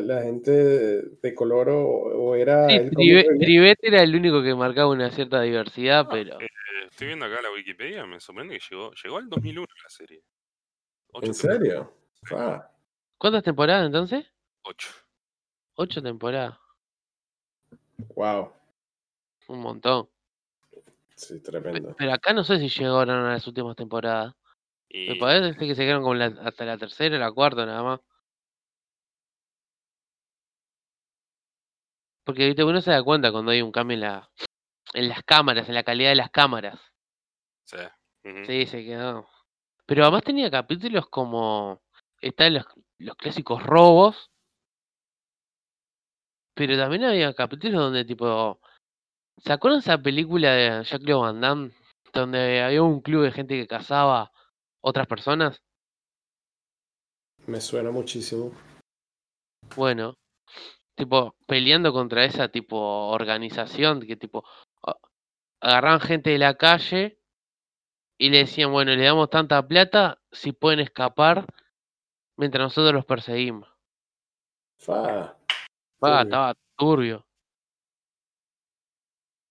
La, 0.00 0.22
gente 0.22 0.50
de, 0.50 1.34
color 1.34 1.68
o, 1.70 2.34
era. 2.34 2.68
Sí, 2.68 2.90
Trivet 2.90 3.78
era 3.82 4.02
el 4.02 4.14
único 4.14 4.42
que 4.42 4.54
marcaba 4.54 4.90
una 4.90 5.10
cierta 5.10 5.40
diversidad, 5.42 6.06
pero. 6.10 6.40
Eh, 6.40 6.48
estoy 6.90 7.08
viendo 7.08 7.26
acá 7.26 7.42
la 7.42 7.50
Wikipedia, 7.50 8.06
me 8.06 8.20
sorprende 8.20 8.58
que 8.58 8.64
llegó, 8.70 8.92
llegó 8.92 9.18
al 9.18 9.28
2001 9.28 9.66
la 9.82 9.90
serie. 9.90 10.22
¿En 11.22 11.34
serio? 11.34 11.92
Ah. 12.32 12.70
¿Cuántas 13.18 13.42
temporadas 13.42 13.86
entonces? 13.86 14.26
Ocho. 14.62 14.90
Ocho 15.74 16.02
temporadas. 16.02 16.58
Wow. 18.14 18.52
Un 19.48 19.60
montón. 19.60 20.08
Sí, 21.16 21.40
tremendo. 21.40 21.94
Pero 21.98 22.12
acá 22.12 22.32
no 22.32 22.44
sé 22.44 22.58
si 22.58 22.68
llegaron 22.68 23.10
a 23.10 23.32
las 23.32 23.46
últimas 23.46 23.76
temporadas. 23.76 24.34
Me 24.92 25.16
parece 25.16 25.56
que 25.58 25.74
se 25.74 25.82
quedaron 25.82 26.02
como 26.02 26.20
hasta 26.22 26.64
la 26.64 26.78
tercera 26.78 27.16
o 27.16 27.18
la 27.18 27.30
cuarta 27.32 27.66
nada 27.66 27.82
más. 27.82 28.00
Porque 32.30 32.46
¿viste? 32.46 32.62
uno 32.62 32.80
se 32.80 32.92
da 32.92 33.02
cuenta 33.02 33.32
cuando 33.32 33.50
hay 33.50 33.60
un 33.60 33.72
cambio 33.72 33.96
en 33.96 34.02
la 34.02 34.30
en 34.94 35.08
las 35.08 35.24
cámaras, 35.24 35.68
en 35.68 35.74
la 35.74 35.82
calidad 35.82 36.10
de 36.10 36.14
las 36.14 36.30
cámaras. 36.30 36.78
Sí. 37.64 37.78
Sí, 38.46 38.66
se 38.66 38.84
quedó. 38.84 39.28
Pero 39.84 40.04
además 40.04 40.22
tenía 40.22 40.48
capítulos 40.48 41.08
como. 41.08 41.82
Están 42.20 42.54
los, 42.54 42.66
los 42.98 43.16
clásicos 43.16 43.64
robos. 43.64 44.30
Pero 46.54 46.76
también 46.76 47.02
había 47.02 47.34
capítulos 47.34 47.80
donde, 47.80 48.04
tipo. 48.04 48.60
¿Se 49.38 49.52
acuerdan 49.52 49.80
esa 49.80 49.98
película 49.98 50.52
de 50.52 50.84
Jacques 50.84 51.16
Van 51.16 51.40
Damme? 51.40 51.72
Donde 52.12 52.62
había 52.62 52.84
un 52.84 53.00
club 53.00 53.24
de 53.24 53.32
gente 53.32 53.56
que 53.56 53.66
cazaba 53.66 54.30
otras 54.80 55.08
personas. 55.08 55.60
Me 57.48 57.60
suena 57.60 57.90
muchísimo. 57.90 58.52
Bueno, 59.74 60.14
tipo, 61.00 61.34
peleando 61.46 61.92
contra 61.92 62.24
esa 62.24 62.48
tipo 62.48 62.76
organización 63.08 64.00
que 64.00 64.16
tipo 64.16 64.44
agarraban 65.60 66.00
gente 66.00 66.30
de 66.30 66.38
la 66.38 66.54
calle 66.54 67.18
y 68.18 68.28
le 68.28 68.38
decían, 68.38 68.70
bueno, 68.70 68.94
le 68.94 69.02
damos 69.02 69.30
tanta 69.30 69.66
plata 69.66 70.20
si 70.30 70.52
pueden 70.52 70.80
escapar 70.80 71.46
mientras 72.36 72.64
nosotros 72.64 72.92
los 72.92 73.06
perseguimos. 73.06 73.66
Fa. 74.78 75.36
estaba 76.00 76.54
turbio. 76.76 77.26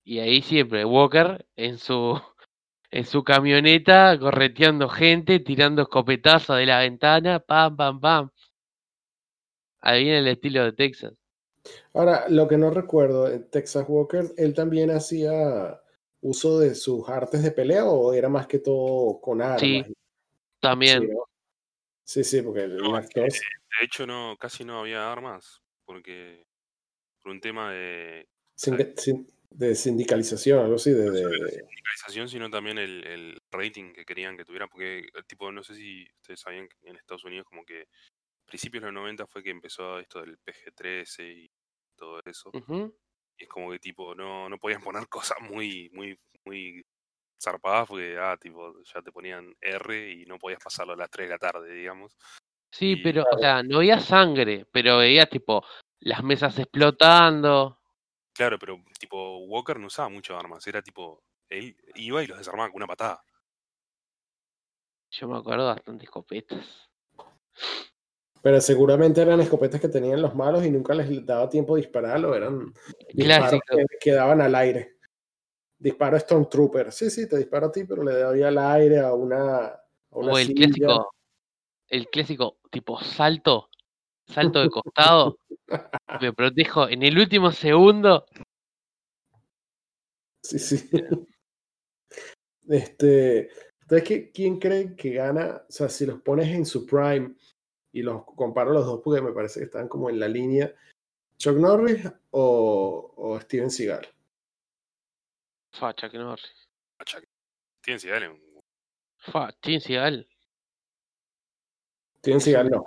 Y 0.03 0.19
ahí 0.19 0.41
siempre 0.41 0.85
Walker 0.85 1.47
en 1.55 1.77
su 1.77 2.19
en 2.91 3.05
su 3.05 3.23
camioneta 3.23 4.17
correteando 4.19 4.87
gente, 4.89 5.39
tirando 5.39 5.83
escopetazos 5.83 6.57
de 6.57 6.65
la 6.67 6.79
ventana, 6.79 7.39
pam, 7.39 7.75
pam, 7.75 7.99
pam. 7.99 8.31
Ahí 9.81 10.03
viene 10.03 10.19
el 10.19 10.27
estilo 10.27 10.63
de 10.63 10.73
Texas. 10.73 11.18
Ahora, 11.93 12.27
lo 12.29 12.47
que 12.47 12.57
no 12.57 12.71
recuerdo, 12.71 13.31
en 13.31 13.49
Texas 13.49 13.85
Walker, 13.87 14.31
él 14.37 14.53
también 14.53 14.91
hacía 14.91 15.81
uso 16.21 16.59
de 16.59 16.75
sus 16.75 17.07
artes 17.07 17.43
de 17.43 17.51
pelea 17.51 17.85
o 17.85 18.13
era 18.13 18.29
más 18.29 18.47
que 18.47 18.59
todo 18.59 19.19
con 19.21 19.41
armas. 19.41 19.61
Sí, 19.61 19.83
también. 20.59 21.09
Sí, 22.03 22.23
sí, 22.23 22.41
porque 22.41 22.63
el 22.63 22.95
actor... 22.95 23.23
de, 23.23 23.85
hecho, 23.85 24.07
no, 24.07 24.35
casi 24.39 24.65
no 24.65 24.79
había 24.79 25.11
armas, 25.11 25.61
porque 25.85 26.45
por 27.21 27.31
un 27.31 27.41
tema 27.41 27.71
de. 27.71 28.27
de 29.51 29.75
sindicalización, 29.75 30.59
algo 30.59 30.75
así. 30.75 30.91
De, 30.91 31.05
no 31.05 31.17
solo 31.17 31.45
de 31.45 31.51
sindicalización, 31.51 32.29
sino 32.29 32.49
también 32.49 32.77
el, 32.77 33.05
el, 33.05 33.41
rating 33.51 33.93
que 33.93 34.05
querían 34.05 34.37
que 34.37 34.45
tuviera, 34.45 34.67
porque, 34.67 35.07
tipo, 35.27 35.51
no 35.51 35.63
sé 35.63 35.75
si 35.75 36.07
ustedes 36.21 36.39
sabían 36.39 36.67
que 36.67 36.89
en 36.89 36.95
Estados 36.95 37.23
Unidos, 37.25 37.45
como 37.47 37.63
que 37.63 37.87
principios 38.49 38.83
de 38.83 38.91
los 38.91 39.01
90 39.01 39.27
fue 39.27 39.43
que 39.43 39.51
empezó 39.51 39.99
esto 39.99 40.21
del 40.21 40.37
PG-13 40.39 41.45
y 41.45 41.51
todo 41.95 42.19
eso. 42.25 42.51
Y 43.37 43.43
es 43.43 43.49
como 43.49 43.71
que, 43.71 43.79
tipo, 43.79 44.13
no, 44.15 44.49
no 44.49 44.57
podían 44.57 44.81
poner 44.81 45.07
cosas 45.09 45.37
muy, 45.41 45.89
muy, 45.93 46.19
muy 46.45 46.83
zarpadas 47.41 47.87
porque, 47.87 48.17
ah, 48.19 48.37
tipo, 48.37 48.73
ya 48.83 49.01
te 49.01 49.11
ponían 49.11 49.55
R 49.61 50.11
y 50.11 50.25
no 50.25 50.37
podías 50.37 50.61
pasarlo 50.61 50.93
a 50.93 50.97
las 50.97 51.09
3 51.09 51.27
de 51.27 51.33
la 51.33 51.39
tarde, 51.39 51.73
digamos. 51.73 52.17
Sí, 52.71 52.97
pero, 52.97 53.23
o 53.31 53.39
sea, 53.39 53.63
no 53.63 53.79
veía 53.79 53.99
sangre, 53.99 54.65
pero 54.71 54.97
veía, 54.97 55.25
tipo, 55.25 55.65
las 55.99 56.23
mesas 56.23 56.57
explotando. 56.59 57.79
Claro, 58.33 58.59
pero, 58.59 58.83
tipo, 58.99 59.37
Walker 59.45 59.79
no 59.79 59.87
usaba 59.87 60.09
mucho 60.09 60.37
armas, 60.37 60.65
era 60.67 60.81
tipo, 60.81 61.23
él 61.49 61.75
iba 61.95 62.23
y 62.23 62.27
los 62.27 62.37
desarmaba 62.37 62.69
con 62.69 62.77
una 62.77 62.87
patada. 62.87 63.23
Yo 65.11 65.27
me 65.27 65.37
acuerdo 65.37 65.65
bastante 65.65 66.05
escopetas. 66.05 66.89
Pero 68.41 68.61
seguramente 68.61 69.21
eran 69.21 69.41
escopetas 69.41 69.81
que 69.81 69.89
tenían 69.89 70.21
los 70.21 70.33
malos 70.33 70.65
y 70.65 70.71
nunca 70.71 70.93
les 70.93 71.25
daba 71.25 71.49
tiempo 71.49 71.75
de 71.75 71.81
dispararlo, 71.81 72.35
eran 72.35 72.73
disparos 73.13 73.61
que 73.67 73.97
quedaban 73.99 74.41
al 74.41 74.55
aire 74.55 74.99
disparo 75.79 76.19
Stormtrooper. 76.19 76.91
Sí, 76.91 77.09
sí, 77.09 77.27
te 77.27 77.37
disparo 77.37 77.67
a 77.67 77.71
ti, 77.71 77.85
pero 77.85 78.03
le 78.03 78.13
doy 78.13 78.43
al 78.43 78.57
aire 78.57 78.99
a 78.99 79.13
una. 79.13 79.79
o 80.09 80.37
el 80.37 80.53
clásico. 80.53 81.15
El 81.87 82.07
clásico 82.09 82.59
tipo 82.69 83.01
salto. 83.01 83.69
Salto 84.27 84.59
de 84.59 84.69
costado. 84.69 85.39
me 86.21 86.33
protejo 86.33 86.87
en 86.87 87.01
el 87.01 87.17
último 87.17 87.51
segundo. 87.51 88.25
Sí, 90.43 90.59
sí. 90.59 90.89
Este. 92.67 93.49
Entonces, 93.81 94.29
¿quién 94.31 94.59
cree 94.59 94.95
que 94.95 95.13
gana? 95.13 95.63
O 95.67 95.71
sea, 95.71 95.89
si 95.89 96.05
los 96.05 96.21
pones 96.21 96.47
en 96.49 96.63
su 96.63 96.85
prime 96.85 97.33
y 97.91 98.01
los 98.01 98.23
comparo 98.23 98.71
los 98.71 98.85
dos 98.85 99.01
porque 99.03 99.21
me 99.21 99.31
parece 99.31 99.59
que 99.59 99.65
están 99.65 99.87
como 99.87 100.09
en 100.09 100.19
la 100.19 100.27
línea, 100.27 100.73
¿Chuck 101.37 101.55
Norris 101.55 102.05
o, 102.31 103.13
o 103.15 103.39
Steven 103.39 103.71
Seagal? 103.71 104.07
Fa, 105.71 105.93
Chuck 105.93 106.13
Norris. 106.13 106.69
Steven 107.81 107.99
Seagal 107.99 108.41
Fa, 109.19 109.51
Steven 109.51 109.81
Seagal. 109.81 110.27
Steven 112.19 112.41
Seagal 112.41 112.69
no. 112.69 112.83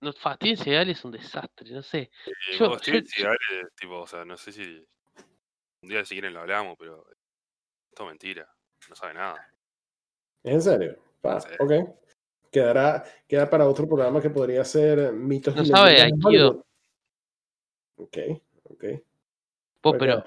No, 0.00 0.12
fa, 0.12 0.36
Steven 0.36 0.56
Seagal 0.56 0.90
es 0.90 1.04
un 1.04 1.10
desastre, 1.10 1.72
no 1.72 1.82
sé. 1.82 2.10
Eh, 2.26 2.58
yo, 2.58 2.78
Steven 2.78 3.04
Seagal, 3.04 3.36
es, 3.50 3.74
tipo, 3.74 4.00
o 4.00 4.06
sea, 4.06 4.24
no 4.24 4.36
sé 4.36 4.52
si 4.52 4.86
un 5.82 5.88
día 5.88 6.04
si 6.04 6.14
quieren 6.14 6.34
lo 6.34 6.40
hablamos, 6.40 6.76
pero 6.78 7.04
esto 7.90 8.04
es 8.04 8.08
mentira. 8.08 8.48
No 8.88 8.94
sabe 8.94 9.14
nada. 9.14 9.52
¿En 10.44 10.62
serio? 10.62 10.96
Fa, 11.20 11.38
ok. 11.58 11.72
Quedará, 12.50 13.04
queda 13.26 13.50
para 13.50 13.68
otro 13.68 13.86
programa 13.86 14.22
que 14.22 14.30
podría 14.30 14.64
ser 14.64 15.12
mitos 15.12 15.54
no 15.54 15.64
sabe 15.64 16.00
Aikido. 16.00 16.64
Ok, 17.96 18.18
ok. 18.64 18.84
Pues, 19.80 19.96
pero, 19.98 20.24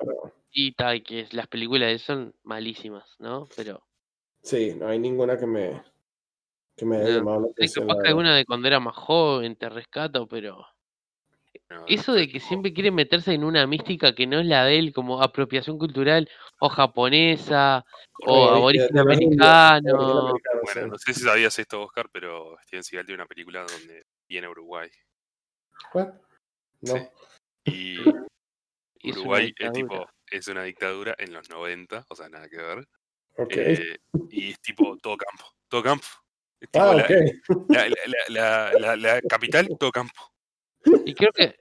y 0.52 0.74
tal, 0.74 1.04
que 1.04 1.28
las 1.32 1.48
películas 1.48 2.02
son 2.02 2.34
malísimas, 2.44 3.16
¿no? 3.20 3.48
Pero. 3.56 3.82
Sí, 4.44 4.74
no 4.76 4.88
hay 4.88 5.00
ninguna 5.00 5.38
que 5.38 5.46
me. 5.46 5.82
que 6.76 6.86
me 6.86 6.98
haya 6.98 7.18
llamado 7.18 7.42
la 7.42 7.48
atención. 7.52 7.88
Capaz 7.88 8.02
que 8.02 8.10
alguna 8.10 8.36
de 8.36 8.46
cuando 8.46 8.68
era 8.68 8.80
más 8.80 8.96
joven 8.96 9.56
te 9.56 9.70
rescato, 9.70 10.28
pero. 10.28 10.66
Eso 11.88 12.14
de 12.14 12.30
que 12.30 12.40
siempre 12.40 12.74
quiere 12.74 12.92
meterse 12.92 13.34
en 13.34 13.44
una 13.44 13.66
mística 13.68 14.14
que 14.14 14.28
no 14.28 14.40
es 14.40 14.46
la 14.46 14.66
de 14.66 14.80
él, 14.80 14.94
como 14.94 15.22
apropiación 15.22 15.78
cultural, 15.78 16.30
o 16.60 16.70
japonesa, 16.70 17.86
o 18.26 18.50
aborigen 18.50 18.98
americano. 18.98 20.34
Bueno, 20.64 20.88
no 20.88 20.98
sé 20.98 21.14
si 21.14 21.22
sabías 21.22 21.58
esto, 21.60 21.82
Oscar, 21.82 22.10
pero 22.12 22.58
Steven 22.64 22.84
Seagal 22.84 23.06
tiene 23.06 23.22
una 23.22 23.28
película 23.28 23.66
donde 23.66 24.06
viene 24.28 24.48
Uruguay. 24.48 24.90
¿What? 25.94 26.14
No. 26.82 27.12
Y 27.66 27.98
Uruguay 29.04 29.54
es 29.58 29.72
tipo 29.72 30.08
es 30.32 30.48
una 30.48 30.64
dictadura 30.64 31.14
en 31.18 31.34
los 31.34 31.50
90, 31.50 32.06
o 32.08 32.16
sea, 32.16 32.30
nada 32.30 32.48
que 32.48 32.58
ver. 32.58 32.88
Eh, 33.50 33.98
y 34.30 34.52
es 34.52 34.62
tipo 34.62 34.98
todo 34.98 35.18
campo, 35.18 35.46
todo 35.68 35.84
campo. 35.84 36.08
ah, 36.74 36.96
la, 38.30 38.96
la, 38.96 39.22
capital, 39.22 39.68
todo 39.80 39.92
campo. 39.92 40.31
Y 41.06 41.14
creo 41.14 41.32
que 41.32 41.56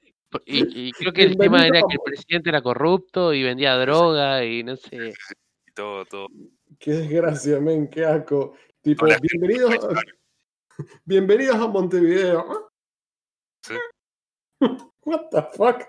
y, 0.46 0.92
creo 0.92 1.12
que 1.12 1.22
el 1.24 1.36
tema 1.36 1.66
era 1.66 1.80
que 1.80 1.94
el 1.94 2.00
presidente 2.04 2.50
era 2.50 2.62
corrupto 2.62 3.34
y 3.34 3.42
vendía 3.42 3.76
droga 3.76 4.44
y 4.44 4.62
no 4.62 4.76
sé. 4.76 5.14
Y 5.66 5.72
todo, 5.72 6.04
todo. 6.04 6.28
Qué 6.80 6.90
desgracia, 6.92 7.60
men, 7.60 7.88
qué 7.88 8.04
asco. 8.04 8.56
Tipo, 8.82 9.06
bienvenidos, 9.20 9.72
a, 9.84 10.02
bienvenidos 11.04 11.56
a 11.56 11.68
Montevideo. 11.68 12.72
Sí. 13.62 13.74
What 15.04 15.28
the 15.30 15.42
fuck? 15.54 15.84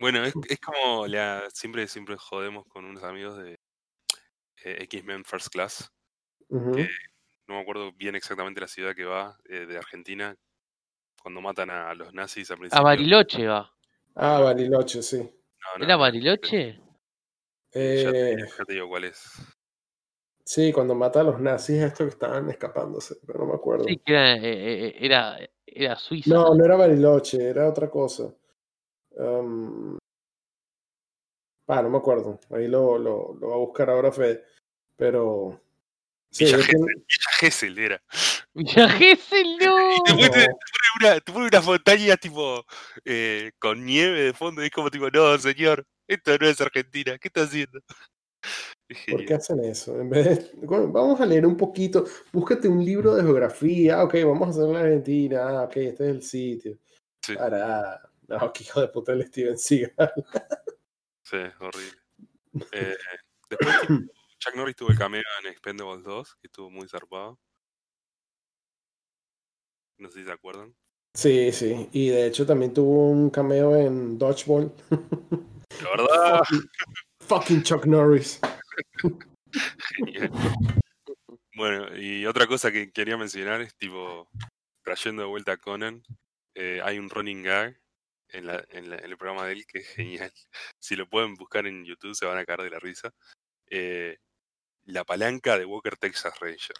Bueno, 0.00 0.24
es, 0.24 0.34
es 0.48 0.58
como 0.58 1.06
la. 1.06 1.44
Siempre, 1.52 1.86
siempre 1.86 2.16
jodemos 2.16 2.66
con 2.66 2.84
unos 2.84 3.04
amigos 3.04 3.38
de 3.38 3.52
eh, 4.64 4.82
X-Men 4.82 5.24
First 5.24 5.48
Class. 5.48 5.92
que 6.48 6.88
no 7.46 7.54
me 7.54 7.60
acuerdo 7.60 7.92
bien 7.92 8.16
exactamente 8.16 8.60
la 8.60 8.68
ciudad 8.68 8.94
que 8.94 9.04
va 9.04 9.38
eh, 9.44 9.66
de 9.66 9.78
Argentina. 9.78 10.36
Cuando 11.26 11.40
matan 11.40 11.70
a 11.70 11.92
los 11.92 12.14
nazis 12.14 12.48
al 12.52 12.58
principio. 12.58 12.80
A 12.80 12.84
Bariloche 12.84 13.48
va. 13.48 13.68
Ah, 14.14 14.38
Bariloche, 14.38 15.02
sí. 15.02 15.18
No, 15.18 15.84
¿Era 15.84 15.96
Bariloche? 15.96 16.80
Eh, 17.72 18.02
ya, 18.04 18.12
te, 18.12 18.36
ya, 18.38 18.64
te, 18.64 18.72
digo 18.74 18.88
cuál 18.88 19.06
es. 19.06 19.32
Sí, 20.44 20.72
cuando 20.72 20.94
mata 20.94 21.22
a 21.22 21.24
los 21.24 21.40
nazis, 21.40 21.82
esto 21.82 22.04
que 22.04 22.10
estaban 22.10 22.48
escapándose, 22.48 23.16
pero 23.26 23.40
no 23.40 23.46
me 23.46 23.54
acuerdo. 23.54 23.86
Sí, 23.86 23.96
que 23.96 24.12
era, 24.12 24.36
era, 24.36 25.50
era 25.66 25.96
Suiza. 25.96 26.32
No, 26.32 26.54
no 26.54 26.64
era 26.64 26.76
Bariloche, 26.76 27.42
era 27.42 27.68
otra 27.68 27.90
cosa. 27.90 28.32
Um, 29.16 29.98
ah, 31.66 31.82
no 31.82 31.90
me 31.90 31.98
acuerdo. 31.98 32.38
Ahí 32.50 32.68
lo, 32.68 32.98
lo, 32.98 33.34
lo, 33.34 33.48
va 33.48 33.54
a 33.56 33.58
buscar 33.58 33.90
ahora 33.90 34.12
Fede. 34.12 34.44
Pero. 34.94 35.60
Sí, 36.30 36.44
Villa, 36.44 36.66
Gesell, 37.40 37.78
era. 37.78 38.00
Villa 38.54 38.88
Gesell, 38.90 39.58
no. 39.58 39.90
Y 39.90 39.96
después 40.06 40.30
te, 40.30 40.46
una, 41.00 41.20
te 41.20 41.32
pone 41.32 41.46
una 41.46 41.60
montaña 41.60 42.16
tipo 42.16 42.64
eh, 43.04 43.52
con 43.58 43.84
nieve 43.84 44.22
de 44.22 44.32
fondo 44.32 44.62
y 44.62 44.66
es 44.66 44.70
como 44.70 44.90
tipo, 44.90 45.10
no, 45.10 45.38
señor, 45.38 45.86
esto 46.08 46.36
no 46.38 46.46
es 46.46 46.60
Argentina, 46.60 47.18
¿qué 47.18 47.28
está 47.28 47.42
haciendo? 47.42 47.80
¿Por 49.10 49.24
qué 49.24 49.34
hacen 49.34 49.64
eso? 49.64 50.00
En 50.00 50.10
vez 50.10 50.24
de, 50.24 50.66
vamos 50.66 51.20
a 51.20 51.26
leer 51.26 51.46
un 51.46 51.56
poquito, 51.56 52.04
búscate 52.32 52.68
un 52.68 52.84
libro 52.84 53.14
de 53.14 53.22
geografía, 53.22 54.02
ok, 54.04 54.14
vamos 54.24 54.48
a 54.48 54.50
hacer 54.50 54.64
la 54.64 54.80
Argentina, 54.80 55.48
ah, 55.48 55.62
ok, 55.64 55.76
este 55.76 56.04
es 56.04 56.16
el 56.16 56.22
sitio. 56.22 56.78
Sí. 57.22 57.34
Para, 57.34 58.00
no, 58.28 58.52
qué 58.52 58.64
hijo 58.64 58.80
de 58.80 58.88
puta 58.88 59.12
el 59.12 59.26
Steven 59.26 59.58
Seagal. 59.58 60.12
sí, 61.22 61.38
horrible. 61.60 61.98
Eh, 62.72 62.96
después 63.50 63.76
Chuck 64.38 64.54
Norris 64.54 64.76
tuvo 64.76 64.88
el 64.88 64.96
cameo 64.96 65.22
en 65.42 65.50
Expendables 65.50 66.04
2, 66.04 66.36
que 66.36 66.46
estuvo 66.46 66.70
muy 66.70 66.88
zarpado. 66.88 67.38
No 69.98 70.08
sé 70.10 70.20
si 70.20 70.24
se 70.24 70.32
acuerdan. 70.32 70.74
Sí, 71.16 71.50
sí. 71.50 71.88
Y 71.92 72.10
de 72.10 72.26
hecho 72.26 72.44
también 72.44 72.74
tuvo 72.74 73.10
un 73.10 73.30
cameo 73.30 73.74
en 73.74 74.18
Dodgeball. 74.18 74.70
¿De 74.90 75.84
verdad? 75.96 76.42
fucking, 77.20 77.62
Chuck 77.62 77.86
Norris. 77.86 78.38
Genial. 79.96 80.30
Bueno, 81.54 81.96
y 81.96 82.26
otra 82.26 82.46
cosa 82.46 82.70
que 82.70 82.92
quería 82.92 83.16
mencionar 83.16 83.62
es 83.62 83.74
tipo, 83.78 84.28
trayendo 84.82 85.22
de 85.22 85.28
vuelta 85.28 85.52
a 85.52 85.56
Conan, 85.56 86.02
eh, 86.54 86.82
hay 86.84 86.98
un 86.98 87.08
running 87.08 87.42
gag 87.42 87.80
en, 88.28 88.46
la, 88.46 88.62
en, 88.68 88.90
la, 88.90 88.96
en, 88.96 89.04
el 89.04 89.16
programa 89.16 89.46
de 89.46 89.52
él 89.52 89.66
que 89.66 89.78
es 89.78 89.88
genial. 89.88 90.30
Si 90.78 90.96
lo 90.96 91.08
pueden 91.08 91.34
buscar 91.34 91.66
en 91.66 91.86
YouTube 91.86 92.14
se 92.14 92.26
van 92.26 92.36
a 92.36 92.44
caer 92.44 92.60
de 92.60 92.68
la 92.68 92.78
risa. 92.78 93.14
Eh, 93.70 94.18
la 94.84 95.04
palanca 95.04 95.58
de 95.58 95.64
Walker 95.64 95.96
Texas 95.96 96.38
Ranger. 96.40 96.76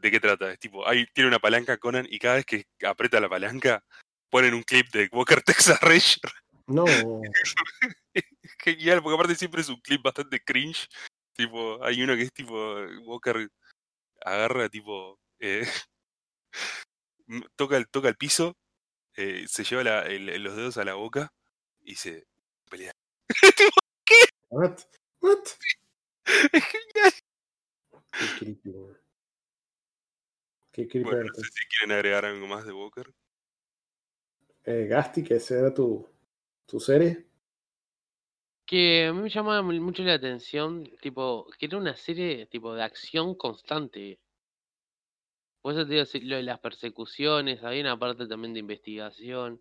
¿De 0.00 0.10
qué 0.10 0.20
trata? 0.20 0.52
Es 0.52 0.58
tipo, 0.58 0.86
ahí 0.86 1.06
tiene 1.12 1.28
una 1.28 1.40
palanca 1.40 1.76
Conan 1.76 2.06
y 2.08 2.18
cada 2.18 2.36
vez 2.36 2.46
que 2.46 2.66
aprieta 2.86 3.20
la 3.20 3.28
palanca 3.28 3.84
ponen 4.30 4.54
un 4.54 4.62
clip 4.62 4.88
de 4.92 5.08
Walker 5.12 5.42
Texas 5.44 5.80
Ranger. 5.80 6.32
No. 6.66 6.84
Genial, 8.58 9.02
porque 9.02 9.14
aparte 9.14 9.34
siempre 9.34 9.60
es 9.60 9.68
un 9.68 9.80
clip 9.80 10.02
bastante 10.02 10.40
cringe. 10.40 10.88
Tipo, 11.34 11.82
hay 11.84 12.02
uno 12.02 12.16
que 12.16 12.22
es 12.22 12.32
tipo, 12.32 12.74
Walker 13.04 13.48
agarra 14.24 14.68
tipo, 14.68 15.18
eh, 15.38 15.66
toca, 17.56 17.76
el, 17.76 17.88
toca 17.88 18.08
el 18.08 18.16
piso, 18.16 18.56
eh, 19.16 19.46
se 19.48 19.64
lleva 19.64 19.84
la, 19.84 20.02
el, 20.02 20.42
los 20.42 20.56
dedos 20.56 20.76
a 20.78 20.84
la 20.84 20.94
boca 20.94 21.32
y 21.84 21.94
se 21.94 22.26
pelea. 22.68 22.92
¿Qué? 24.04 24.16
What? 24.50 24.78
What? 25.20 25.44
Es 26.52 26.64
genial. 26.64 27.12
Qué. 28.38 29.07
Qué 30.78 30.86
creepy. 30.86 31.10
Bueno, 31.10 31.24
no 31.24 31.34
sé 31.34 31.42
si 31.42 31.66
quieren 31.66 31.96
agregar 31.96 32.24
algo 32.24 32.46
más 32.46 32.64
de 32.64 32.72
Walker. 32.72 33.12
Eh, 34.64 34.86
Gasti, 34.86 35.24
que 35.24 35.34
esa 35.34 35.58
era 35.58 35.74
tu, 35.74 36.06
tu 36.66 36.78
serie. 36.78 37.26
Que 38.64 39.06
a 39.06 39.12
mí 39.12 39.22
me 39.22 39.28
llamaba 39.28 39.60
mu- 39.62 39.72
mucho 39.80 40.04
la 40.04 40.14
atención, 40.14 40.88
tipo, 41.00 41.50
que 41.58 41.66
era 41.66 41.78
una 41.78 41.96
serie 41.96 42.46
tipo 42.46 42.74
de 42.74 42.84
acción 42.84 43.34
constante. 43.34 44.20
Por 45.62 45.72
eso 45.72 45.84
te 45.84 45.94
digo, 45.94 46.04
lo 46.30 46.36
de 46.36 46.42
las 46.44 46.60
persecuciones, 46.60 47.64
había 47.64 47.80
una 47.80 47.98
parte 47.98 48.28
también 48.28 48.54
de 48.54 48.60
investigación. 48.60 49.54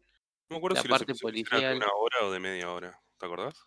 No 0.49 0.53
me 0.53 0.57
acuerdo 0.57 0.75
La 0.75 0.81
si 0.83 0.87
los 0.87 0.99
parte 0.99 1.11
episodios 1.13 1.47
eran 1.47 1.61
de 1.61 1.67
policial. 1.67 1.77
una 1.77 1.93
hora 1.95 2.27
o 2.27 2.31
de 2.31 2.39
media 2.39 2.71
hora. 2.71 3.01
¿Te 3.17 3.25
acordás? 3.25 3.65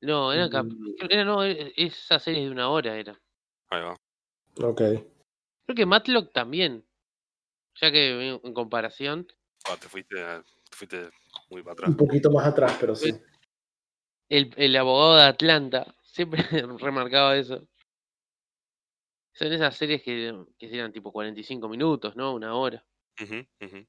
No, 0.00 0.32
era, 0.32 0.46
Mm. 0.64 0.96
creo- 0.98 1.10
era 1.10 1.24
no, 1.24 1.44
e- 1.44 1.72
esa 1.76 2.18
serie 2.18 2.42
de 2.46 2.50
una 2.50 2.70
hora 2.70 2.96
era. 2.98 3.20
Ahí 3.70 3.82
va. 3.82 3.96
Ok. 4.66 4.82
Creo 5.66 5.76
que 5.76 5.86
Matlock 5.86 6.32
también. 6.32 6.84
Ya 7.80 7.90
que 7.90 8.38
en, 8.42 8.54
comparación, 8.54 9.26
Ah, 9.68 9.76
te 9.80 9.88
fuiste, 9.88 10.16
te 10.16 10.76
fuiste 10.76 11.10
muy 11.50 11.62
para 11.62 11.72
atrás. 11.72 11.90
Un 11.90 11.96
poquito 11.96 12.30
más 12.30 12.46
atrás, 12.46 12.76
pero 12.78 12.94
sí. 12.94 13.12
el, 14.28 14.52
el 14.56 14.76
abogado 14.76 15.16
de 15.16 15.22
Atlanta 15.24 15.94
siempre 16.02 16.42
remarcaba 16.78 17.36
eso. 17.36 17.66
Son 19.32 19.52
esas 19.52 19.76
series 19.76 20.02
que, 20.02 20.44
que 20.58 20.66
eran 20.72 20.92
tipo 20.92 21.10
45 21.10 21.68
minutos, 21.68 22.14
¿no? 22.14 22.34
Una 22.34 22.54
hora. 22.54 22.84
Ujú, 23.20 23.44
ujú. 23.60 23.86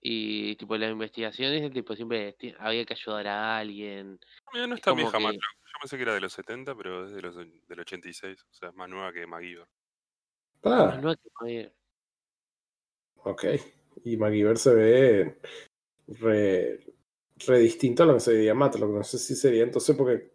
Y 0.00 0.54
tipo 0.56 0.76
las 0.76 0.90
investigaciones, 0.92 1.72
tipo 1.72 1.96
siempre 1.96 2.36
había 2.58 2.84
que 2.84 2.92
ayudar 2.94 3.26
a 3.26 3.58
alguien. 3.58 4.20
Mira, 4.52 4.66
no 4.66 4.74
Es 4.74 4.78
está 4.80 4.90
como 4.90 5.02
vieja 5.02 5.18
que- 5.18 5.24
Matlock. 5.24 5.42
Yo 5.42 5.78
pensé 5.80 5.96
que 5.96 6.02
era 6.02 6.14
de 6.14 6.20
los 6.20 6.32
70, 6.34 6.74
pero 6.76 7.06
es 7.06 7.12
de 7.12 7.22
los, 7.22 7.34
del 7.36 7.80
86. 7.80 8.44
O 8.48 8.54
sea, 8.54 8.68
es 8.68 8.74
más 8.76 8.88
nueva 8.88 9.12
que 9.12 9.26
MacGyver. 9.26 9.66
Ah, 10.64 11.00
ok. 13.16 13.44
Y 14.04 14.16
MacGyver 14.16 14.58
se 14.58 14.74
ve 14.74 15.38
re, 16.08 16.80
re 17.46 17.58
distinto 17.58 18.02
a 18.02 18.06
lo 18.06 18.14
que 18.14 18.20
se 18.20 18.32
veía 18.32 18.54
Matlock. 18.54 18.90
No 18.90 19.02
sé 19.04 19.18
si 19.18 19.34
sería 19.34 19.62
entonces 19.62 19.96
porque 19.96 20.32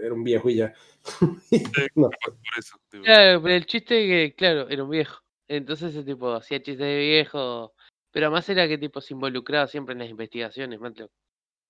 era 0.00 0.14
un 0.14 0.24
viejo 0.24 0.48
y 0.48 0.56
ya. 0.56 0.74
no. 1.94 2.10
Por 2.10 2.36
eso. 2.58 2.78
tipo, 2.90 3.04
Claro, 3.04 3.42
pero 3.42 3.54
el 3.54 3.66
chiste 3.66 4.06
que, 4.06 4.34
claro, 4.36 4.68
era 4.68 4.84
un 4.84 4.90
viejo. 4.90 5.20
Entonces 5.48 5.94
ese 5.94 6.04
tipo 6.04 6.32
hacía 6.32 6.58
chistes 6.58 6.78
de 6.78 6.98
viejo. 6.98 7.74
Pero 8.10 8.26
además 8.26 8.48
era 8.48 8.66
que 8.66 8.78
tipo 8.78 9.00
se 9.00 9.14
involucraba 9.14 9.66
siempre 9.66 9.92
en 9.92 9.98
las 10.00 10.08
investigaciones, 10.10 10.80
Matlock. 10.80 11.10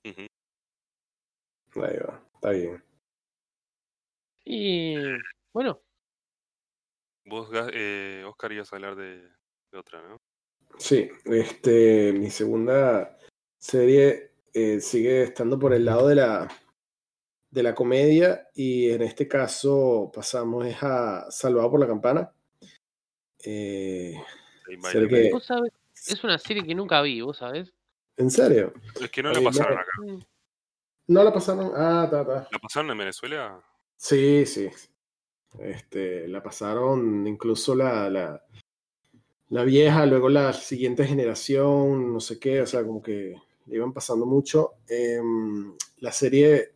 ujú. 0.04 0.26
Ahí 1.82 1.96
va. 1.98 2.22
Está 2.34 2.50
bien. 2.50 2.82
Y 4.44 4.94
bueno, 5.52 5.82
Vos, 7.26 7.48
eh, 7.72 8.22
Oscar, 8.24 8.52
ibas 8.52 8.72
a 8.72 8.76
hablar 8.76 8.94
de, 8.94 9.20
de 9.72 9.78
otra, 9.78 10.00
¿no? 10.08 10.20
Sí, 10.78 11.08
este, 11.24 12.12
mi 12.12 12.30
segunda 12.30 13.18
serie 13.58 14.30
eh, 14.54 14.80
sigue 14.80 15.22
estando 15.24 15.58
por 15.58 15.74
el 15.74 15.84
lado 15.84 16.06
de 16.06 16.14
la, 16.14 16.48
de 17.50 17.62
la 17.64 17.74
comedia 17.74 18.48
y 18.54 18.90
en 18.90 19.02
este 19.02 19.26
caso 19.26 20.10
pasamos 20.14 20.66
es 20.66 20.76
a 20.82 21.28
Salvado 21.30 21.70
por 21.72 21.80
la 21.80 21.88
Campana. 21.88 22.32
Eh, 23.44 24.14
que- 24.64 25.30
vos 25.32 25.44
sabés, 25.44 25.72
es 26.06 26.22
una 26.22 26.38
serie 26.38 26.64
que 26.64 26.74
nunca 26.76 27.02
vi, 27.02 27.20
vos 27.22 27.38
sabés. 27.38 27.72
¿En 28.16 28.30
serio? 28.30 28.72
Es 29.00 29.10
que 29.10 29.22
no 29.22 29.32
la 29.32 29.40
pasaron 29.40 29.78
acá. 29.78 29.90
Mm, 29.98 30.22
¿No 31.08 31.24
la 31.24 31.32
pasaron? 31.32 31.72
Ah, 31.74 32.06
ta, 32.08 32.24
ta. 32.24 32.48
¿La 32.52 32.58
pasaron 32.58 32.90
en 32.92 32.98
Venezuela? 32.98 33.60
Sí, 33.96 34.46
sí. 34.46 34.68
Este, 35.60 36.28
la 36.28 36.42
pasaron 36.42 37.26
incluso 37.26 37.74
la, 37.74 38.10
la, 39.48 39.64
vieja, 39.64 40.06
luego 40.06 40.28
la 40.28 40.52
siguiente 40.52 41.04
generación, 41.06 42.12
no 42.12 42.20
sé 42.20 42.38
qué, 42.38 42.60
o 42.60 42.66
sea, 42.66 42.84
como 42.84 43.02
que 43.02 43.36
le 43.66 43.76
iban 43.76 43.92
pasando 43.92 44.26
mucho. 44.26 44.74
Em, 44.88 45.72
la 45.98 46.12
serie 46.12 46.72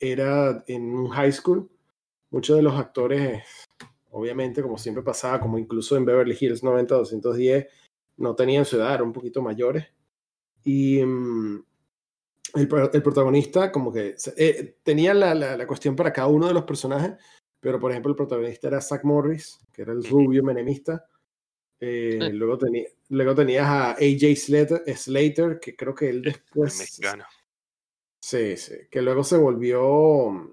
era 0.00 0.62
en 0.66 0.82
un 0.94 1.08
high 1.08 1.32
school. 1.32 1.68
Muchos 2.30 2.56
de 2.56 2.62
los 2.62 2.74
actores, 2.74 3.42
obviamente, 4.10 4.62
como 4.62 4.76
siempre 4.78 5.02
pasaba, 5.02 5.40
como 5.40 5.58
incluso 5.58 5.96
en 5.96 6.04
Beverly 6.04 6.36
Hills 6.38 6.62
90-210, 6.62 7.66
no 8.18 8.34
tenían 8.34 8.64
su 8.64 8.76
edad, 8.76 8.94
eran 8.94 9.06
un 9.06 9.12
poquito 9.12 9.40
mayores. 9.40 9.86
Y 10.64 11.02
mm, 11.02 11.64
el, 12.54 12.68
el 12.92 13.02
protagonista 13.02 13.70
como 13.72 13.92
que 13.92 14.16
eh, 14.36 14.76
tenía 14.82 15.14
la- 15.14 15.34
la 15.34 15.66
cuestión 15.66 15.96
para 15.96 16.12
cada 16.12 16.28
uno 16.28 16.46
de 16.48 16.54
los 16.54 16.64
personajes, 16.64 17.12
pero 17.60 17.78
por 17.80 17.90
ejemplo 17.90 18.10
el 18.10 18.16
protagonista 18.16 18.68
era 18.68 18.80
Zach 18.80 19.04
Morris, 19.04 19.58
que 19.72 19.82
era 19.82 19.92
el 19.92 20.04
rubio 20.04 20.42
menemista. 20.42 21.06
Eh, 21.80 22.18
Sí. 22.20 22.32
luego, 22.32 22.58
teni- 22.58 22.86
luego 23.10 23.34
tenías 23.34 23.66
a 23.66 23.90
AJ 23.92 24.34
Slater, 24.36 24.82
Slater, 24.96 25.60
que 25.60 25.76
creo 25.76 25.94
que 25.94 26.08
él 26.10 26.16
El 26.16 26.22
después... 26.22 26.78
mexicano. 26.78 27.24
Sí, 28.20 28.56
sí, 28.56 28.74
que 28.90 29.00
luego 29.00 29.22
se 29.22 29.36
volvió, 29.36 30.50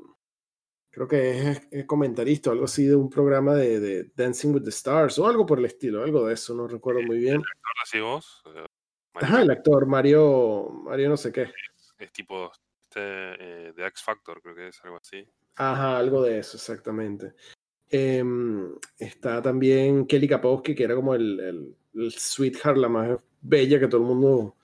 creo 0.91 1.07
que 1.07 1.49
es, 1.51 1.67
es 1.71 1.85
comentarista 1.85 2.49
o 2.51 2.53
algo 2.53 2.65
así 2.65 2.85
de 2.85 2.95
un 2.95 3.09
programa 3.09 3.55
de, 3.55 3.79
de 3.79 4.11
Dancing 4.15 4.53
with 4.53 4.63
the 4.63 4.69
Stars 4.69 5.17
o 5.17 5.27
algo 5.27 5.45
por 5.47 5.57
el 5.57 5.65
estilo, 5.65 6.03
algo 6.03 6.27
de 6.27 6.35
eso, 6.35 6.53
no 6.53 6.67
recuerdo 6.67 7.01
muy 7.01 7.17
bien. 7.17 7.37
¿Ahora 7.37 7.85
sí 7.85 7.99
vos? 7.99 8.43
Eh, 8.45 8.65
Mario 9.15 9.27
Ajá, 9.29 9.41
el 9.41 9.49
actor 9.49 9.87
Mario, 9.87 10.69
Mario 10.69 11.09
no 11.09 11.17
sé 11.17 11.31
qué. 11.31 11.51
Es 11.97 12.11
tipo 12.11 12.51
este, 12.83 12.99
eh, 12.99 13.73
de 13.73 13.87
X 13.87 14.03
Factor, 14.03 14.41
creo 14.41 14.53
que 14.55 14.67
es 14.67 14.79
algo 14.83 14.97
así. 14.97 15.27
Ajá, 15.55 15.97
algo 15.97 16.23
de 16.23 16.39
eso, 16.39 16.57
exactamente. 16.57 17.33
Em, 17.89 18.75
está 18.97 19.41
también 19.41 20.05
Kelly 20.05 20.27
Kapowski, 20.27 20.75
que 20.75 20.83
era 20.83 20.95
como 20.95 21.15
el, 21.15 21.39
el, 21.39 21.75
el 21.93 22.11
sweetheart, 22.11 22.77
la 22.77 22.89
más 22.89 23.19
bella 23.41 23.79
que 23.79 23.87
todo 23.87 24.01
el 24.01 24.07
mundo 24.07 24.55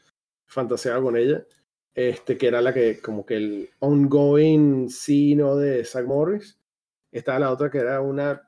fantaseaba 0.46 1.02
con 1.02 1.16
ella. 1.16 1.46
Este, 1.94 2.38
que 2.38 2.48
era 2.48 2.62
la 2.62 2.74
que, 2.74 3.00
como 3.02 3.26
que 3.26 3.36
el 3.36 3.70
ongoing 3.80 4.90
sino 4.90 5.56
de 5.58 5.84
Zach 5.84 6.06
Morris. 6.06 6.58
Estaba 7.12 7.40
la 7.40 7.52
otra 7.52 7.70
que 7.70 7.80
era 7.80 8.02
una 8.02 8.42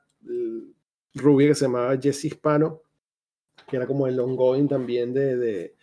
rubia 1.14 1.48
que 1.48 1.54
se 1.54 1.66
llamaba 1.66 1.98
Jessie 2.00 2.28
Hispano, 2.28 2.82
que 3.68 3.76
era 3.76 3.86
como 3.86 4.06
el 4.06 4.18
ongoing 4.18 4.68
también 4.68 5.12
de, 5.12 5.36
de 5.36 5.76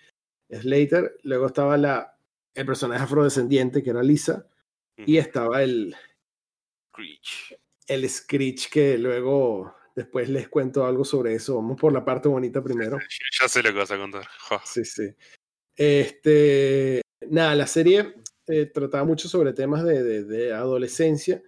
Slater. 0.49 1.17
Luego 1.23 1.47
estaba 1.47 1.77
la, 1.77 2.17
el 2.55 2.65
personaje 2.65 3.03
afrodescendiente, 3.03 3.83
que 3.83 3.91
era 3.91 4.03
Lisa. 4.03 4.47
Y 4.97 5.17
estaba 5.17 5.63
el, 5.63 5.95
Screech. 7.01 7.59
el 7.87 8.09
Screech 8.09 8.69
que 8.69 8.97
luego 8.97 9.75
después 9.95 10.29
les 10.29 10.47
cuento 10.49 10.85
algo 10.85 11.03
sobre 11.03 11.33
eso. 11.33 11.55
Vamos 11.55 11.79
por 11.79 11.91
la 11.93 12.05
parte 12.05 12.29
bonita 12.29 12.63
primero. 12.63 12.97
Ya, 13.41 13.47
sé 13.47 13.61
lo 13.63 13.71
que 13.71 13.79
vas 13.79 13.91
a 13.91 13.97
contar. 13.97 14.27
Sí, 14.65 14.85
sí. 14.85 15.09
Este, 15.75 17.01
nada, 17.29 17.55
la 17.55 17.67
serie 17.67 18.13
eh, 18.47 18.65
trataba 18.67 19.03
mucho 19.03 19.27
sobre 19.27 19.53
temas 19.53 19.83
de, 19.83 20.03
de- 20.03 20.23
de 20.25 20.53
adolescencia, 20.53 21.41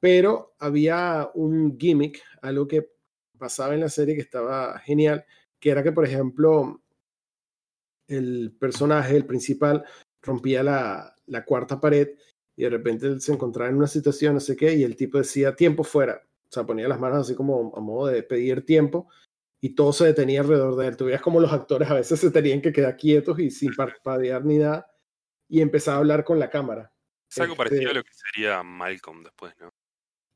pero 0.00 0.54
había 0.58 1.30
un 1.34 1.78
gimmick, 1.78 2.22
algo 2.42 2.66
que 2.66 2.90
pasaba 3.38 3.74
en 3.74 3.80
la 3.80 3.88
serie 3.88 4.14
que 4.14 4.22
estaba 4.22 4.78
genial, 4.80 5.24
que 5.60 5.70
era 5.70 5.82
que, 5.82 5.92
por 5.92 6.04
ejemplo, 6.04 6.82
el 8.08 8.54
personaje, 8.58 9.16
el 9.16 9.26
principal, 9.26 9.84
rompía 10.22 10.62
la, 10.62 11.14
la 11.26 11.44
cuarta 11.44 11.80
pared 11.80 12.08
y 12.56 12.62
de 12.64 12.70
repente 12.70 13.06
él 13.06 13.20
se 13.20 13.32
encontraba 13.32 13.70
en 13.70 13.76
una 13.76 13.86
situación, 13.86 14.34
no 14.34 14.40
sé 14.40 14.56
qué, 14.56 14.74
y 14.74 14.82
el 14.82 14.96
tipo 14.96 15.18
decía 15.18 15.54
tiempo 15.54 15.84
fuera. 15.84 16.22
O 16.48 16.52
sea, 16.52 16.64
ponía 16.64 16.88
las 16.88 16.98
manos 17.00 17.18
así 17.18 17.34
como 17.34 17.72
a 17.76 17.80
modo 17.80 18.06
de 18.06 18.22
pedir 18.22 18.64
tiempo 18.64 19.08
y 19.60 19.70
todo 19.74 19.92
se 19.92 20.06
detenía 20.06 20.40
alrededor 20.40 20.76
de 20.76 20.86
él. 20.88 20.96
Tú 20.96 21.04
veías 21.06 21.20
como 21.22 21.40
los 21.40 21.52
actores 21.52 21.90
a 21.90 21.94
veces 21.94 22.18
se 22.20 22.30
tenían 22.30 22.62
que 22.62 22.72
quedar 22.72 22.96
quietos 22.96 23.38
y 23.40 23.50
sin 23.50 23.74
parpadear 23.74 24.44
ni 24.44 24.58
nada 24.58 24.90
y 25.48 25.60
empezaba 25.60 25.96
a 25.96 26.00
hablar 26.00 26.24
con 26.24 26.38
la 26.38 26.48
cámara. 26.50 26.92
Es 27.28 27.38
algo 27.38 27.52
Este- 27.54 27.64
parecido 27.64 27.90
a 27.90 27.94
lo 27.94 28.02
que 28.04 28.10
sería 28.12 28.62
Malcolm 28.62 29.22
después, 29.22 29.52
¿no? 29.60 29.72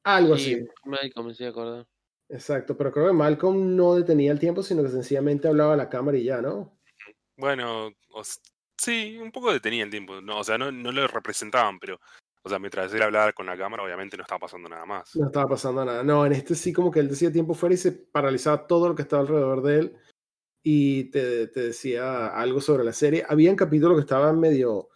Algo 0.04 0.36
Sí, 0.36 0.54
así. 0.54 0.68
me 0.84 1.10
comencé 1.12 1.46
a 1.46 1.50
acordar. 1.50 1.86
Exacto, 2.28 2.76
pero 2.76 2.92
creo 2.92 3.06
que 3.08 3.12
Malcolm 3.12 3.74
no 3.76 3.94
detenía 3.94 4.32
el 4.32 4.38
tiempo, 4.38 4.62
sino 4.62 4.82
que 4.82 4.88
sencillamente 4.88 5.48
hablaba 5.48 5.74
a 5.74 5.76
la 5.76 5.88
cámara 5.88 6.16
y 6.18 6.24
ya, 6.24 6.40
¿no? 6.40 6.78
Bueno, 7.36 7.90
o 8.10 8.20
s- 8.20 8.40
sí, 8.80 9.18
un 9.18 9.30
poco 9.30 9.52
detenía 9.52 9.84
el 9.84 9.90
tiempo. 9.90 10.20
No, 10.20 10.38
o 10.38 10.44
sea, 10.44 10.58
no, 10.58 10.72
no 10.72 10.90
lo 10.90 11.06
representaban, 11.06 11.78
pero, 11.78 12.00
o 12.42 12.48
sea, 12.48 12.58
mientras 12.58 12.92
él 12.94 13.02
hablaba 13.02 13.32
con 13.32 13.46
la 13.46 13.56
cámara, 13.56 13.82
obviamente 13.82 14.16
no 14.16 14.22
estaba 14.22 14.40
pasando 14.40 14.68
nada 14.68 14.86
más. 14.86 15.14
No 15.16 15.26
estaba 15.26 15.48
pasando 15.48 15.84
nada. 15.84 16.02
No, 16.02 16.24
en 16.24 16.32
este 16.32 16.54
sí 16.54 16.72
como 16.72 16.90
que 16.90 17.00
él 17.00 17.08
decía 17.08 17.32
tiempo 17.32 17.54
fuera 17.54 17.74
y 17.74 17.78
se 17.78 17.92
paralizaba 17.92 18.66
todo 18.66 18.88
lo 18.88 18.94
que 18.94 19.02
estaba 19.02 19.22
alrededor 19.22 19.62
de 19.62 19.78
él 19.78 19.96
y 20.62 21.04
te, 21.10 21.48
te, 21.48 21.60
decía 21.60 22.28
algo 22.28 22.60
sobre 22.60 22.84
la 22.84 22.92
serie. 22.92 23.24
Habían 23.28 23.56
capítulos 23.56 23.96
que 23.96 24.02
estaban 24.02 24.40
medio 24.40 24.88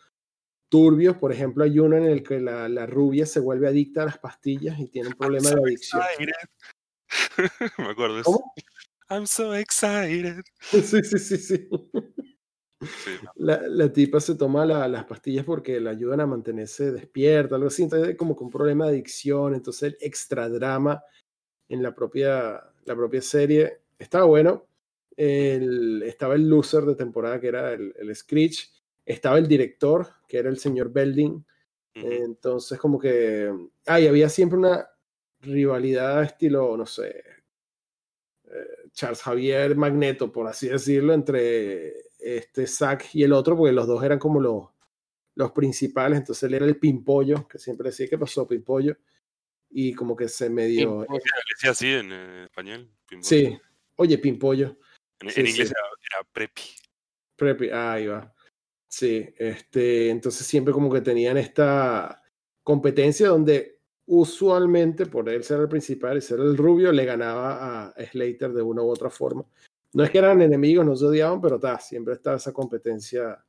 turbios, 0.69 1.17
por 1.17 1.33
ejemplo, 1.33 1.65
hay 1.65 1.79
uno 1.79 1.97
en 1.97 2.05
el 2.05 2.23
que 2.23 2.41
la, 2.41 2.69
la 2.69 2.87
rubia 2.87 3.27
se 3.27 3.41
vuelve 3.41 3.69
adicta 3.69 4.03
a 4.03 4.07
las 4.07 4.19
pastillas 4.19 4.79
y 4.79 4.89
tiene 4.89 5.09
un 5.09 5.15
problema 5.15 5.51
de 5.51 5.61
adicción. 5.61 6.03
Me 7.79 7.89
acuerdo 7.91 8.21
eso. 8.21 8.43
I'm 9.09 9.27
so 9.27 9.55
excited. 9.55 10.43
Sí, 10.71 11.03
sí, 11.03 11.19
sí, 11.19 11.37
sí. 11.37 11.69
La, 13.37 13.63
la, 13.67 13.93
tipa 13.93 14.21
se 14.21 14.35
toma 14.35 14.65
la, 14.65 14.89
las 14.89 15.05
pastillas 15.05 15.45
porque 15.45 15.81
la 15.81 15.91
ayudan 15.91 16.21
a 16.21 16.27
mantenerse 16.27 16.93
despierta, 16.93 17.57
algo 17.57 17.69
así. 17.69 17.85
Entonces, 17.85 18.17
como 18.17 18.37
con 18.37 18.47
un 18.47 18.53
problema 18.53 18.87
de 18.87 18.93
adicción. 18.93 19.55
Entonces, 19.55 19.95
el 19.95 19.99
extra 20.01 20.49
drama 20.49 21.03
en 21.69 21.83
la 21.83 21.95
propia, 21.95 22.63
la 22.85 22.95
propia 22.95 23.23
serie 23.23 23.81
estaba 23.99 24.25
bueno. 24.25 24.67
El, 25.17 26.03
estaba 26.03 26.35
el 26.35 26.49
loser 26.49 26.85
de 26.85 26.97
temporada 26.97 27.41
que 27.41 27.49
era 27.49 27.73
el, 27.73 27.95
el 27.99 28.15
Screech. 28.15 28.71
Estaba 29.07 29.39
el 29.39 29.47
director, 29.47 30.09
que 30.27 30.39
era 30.39 30.49
el 30.49 30.59
señor 30.59 30.93
Belding. 30.93 31.45
Entonces, 31.95 32.79
como 32.79 32.99
que. 32.99 33.53
Ah, 33.87 33.95
había 33.97 34.29
siempre 34.29 34.59
una 34.59 34.89
rivalidad 35.41 36.23
estilo, 36.25 36.77
no 36.77 36.87
sé. 36.87 37.23
Eh, 38.47 38.89
Charles 38.93 39.23
Javier 39.23 39.77
Magneto, 39.77 40.33
por 40.33 40.47
así 40.47 40.69
decirlo, 40.69 41.13
entre 41.13 41.93
este 42.25 42.67
Zack 42.67 43.15
y 43.15 43.23
el 43.23 43.33
otro, 43.33 43.57
porque 43.57 43.73
los 43.73 43.87
dos 43.87 44.03
eran 44.03 44.19
como 44.19 44.41
los, 44.41 44.69
los 45.35 45.53
principales. 45.53 46.19
Entonces 46.19 46.43
él 46.45 46.55
era 46.55 46.67
el 46.67 46.79
pimpollo, 46.79 47.47
que 47.47 47.59
siempre 47.59 47.91
decía 47.91 48.09
que 48.09 48.19
pasó 48.19 48.47
pimpollo. 48.47 48.97
Y 49.71 49.93
como 49.93 50.17
que 50.17 50.29
se 50.29 50.49
medio. 50.49 51.03
¿Le 51.03 51.19
decía 51.57 51.71
así 51.71 51.89
en 51.89 52.13
eh, 52.13 52.45
español? 52.45 52.91
Pimpollo. 53.09 53.29
Sí, 53.29 53.59
oye, 53.97 54.19
pimpollo. 54.19 54.79
En, 55.21 55.29
en 55.29 55.47
inglés 55.47 55.71
Era, 55.71 55.81
era, 56.13 56.29
preppy. 56.33 56.63
Preppy, 57.37 57.71
ah, 57.71 57.93
ahí 57.93 58.07
va. 58.07 58.33
Sí, 58.89 59.29
este, 59.37 60.11
entonces 60.11 60.47
siempre 60.47 60.73
como 60.73 60.93
que 60.93 61.01
tenían 61.01 61.37
esta 61.37 62.23
competencia 62.63 63.29
donde 63.29 63.81
usualmente 64.07 65.07
por 65.07 65.29
él 65.29 65.43
ser 65.43 65.61
el 65.61 65.69
principal 65.69 66.19
y 66.19 66.21
ser 66.21 66.39
el 66.39 66.57
rubio 66.57 66.93
le 66.93 67.05
ganaba 67.05 67.89
a 67.89 68.07
Slater 68.07 68.53
de 68.53 68.63
una 68.63 68.83
u 68.83 68.89
otra 68.89 69.11
forma. 69.11 69.45
No 69.95 70.03
es 70.03 70.11
que 70.11 70.19
eran 70.19 70.43
enemigos, 70.43 70.85
no 70.85 70.97
se 70.97 71.05
odiaban, 71.05 71.41
pero 71.41 71.59
ta, 71.59 71.79
siempre 71.79 72.15
estaba 72.15 72.37
esa 72.37 72.53
competencia 72.53 73.45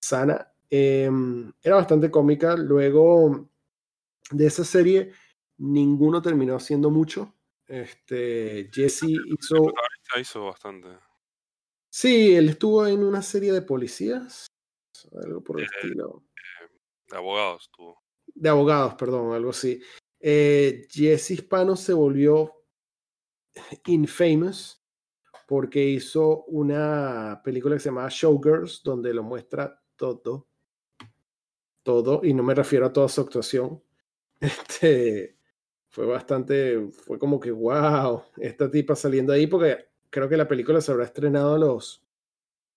sana. 0.00 0.52
Eh, 0.68 1.08
era 1.62 1.76
bastante 1.76 2.10
cómica. 2.10 2.56
Luego 2.56 3.48
de 4.30 4.46
esa 4.46 4.64
serie, 4.64 5.12
ninguno 5.58 6.20
terminó 6.20 6.56
haciendo 6.56 6.90
mucho. 6.90 7.32
Este, 7.66 8.68
Jesse 8.72 9.04
hizo... 9.04 9.72
hizo 10.20 10.44
bastante. 10.46 10.88
Sí, 11.88 12.34
él 12.34 12.48
estuvo 12.48 12.84
en 12.86 13.04
una 13.04 13.22
serie 13.22 13.52
de 13.52 13.62
policías 13.62 14.46
algo 15.24 15.42
por 15.42 15.60
el 15.60 15.66
estilo. 15.66 16.24
de 17.06 17.16
abogados 17.16 17.70
tuvo. 17.70 18.02
De 18.26 18.48
abogados, 18.48 18.94
perdón, 18.94 19.32
algo 19.32 19.50
así. 19.50 19.80
Eh, 20.18 20.86
Jesse 20.90 21.32
Hispano 21.32 21.76
se 21.76 21.92
volvió 21.92 22.52
infamous 23.86 24.83
porque 25.54 25.84
hizo 25.84 26.42
una 26.46 27.40
película 27.44 27.76
que 27.76 27.80
se 27.80 27.88
llama 27.88 28.08
Showgirls, 28.10 28.82
donde 28.82 29.14
lo 29.14 29.22
muestra 29.22 29.80
todo. 29.94 30.48
Todo, 31.84 32.22
y 32.24 32.34
no 32.34 32.42
me 32.42 32.56
refiero 32.56 32.86
a 32.86 32.92
toda 32.92 33.08
su 33.08 33.20
actuación. 33.20 33.80
Este 34.40 35.36
fue 35.90 36.06
bastante, 36.06 36.88
fue 36.90 37.20
como 37.20 37.38
que, 37.38 37.52
wow, 37.52 38.24
esta 38.38 38.68
tipa 38.68 38.96
saliendo 38.96 39.32
ahí, 39.32 39.46
porque 39.46 39.90
creo 40.10 40.28
que 40.28 40.36
la 40.36 40.48
película 40.48 40.80
se 40.80 40.90
habrá 40.90 41.04
estrenado 41.04 41.54
a 41.54 41.58
los 41.60 42.04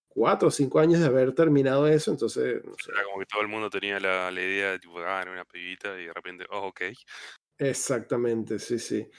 cuatro 0.08 0.50
o 0.50 0.52
cinco 0.52 0.78
años 0.78 1.00
de 1.00 1.08
haber 1.08 1.34
terminado 1.34 1.88
eso, 1.88 2.12
entonces... 2.12 2.62
Era 2.88 3.04
como 3.06 3.18
que 3.18 3.26
todo 3.26 3.42
el 3.42 3.48
mundo 3.48 3.72
tenía 3.72 4.00
la, 4.00 4.30
la 4.30 4.40
idea 4.40 4.74
de 4.74 4.78
tipo, 4.78 5.00
ah, 5.00 5.24
era 5.24 5.32
una 5.32 5.46
pibita 5.46 6.00
y 6.00 6.06
de 6.06 6.14
repente, 6.14 6.46
oh, 6.52 6.68
ok. 6.68 6.82
Exactamente, 7.58 8.60
sí, 8.60 8.78
sí. 8.78 9.10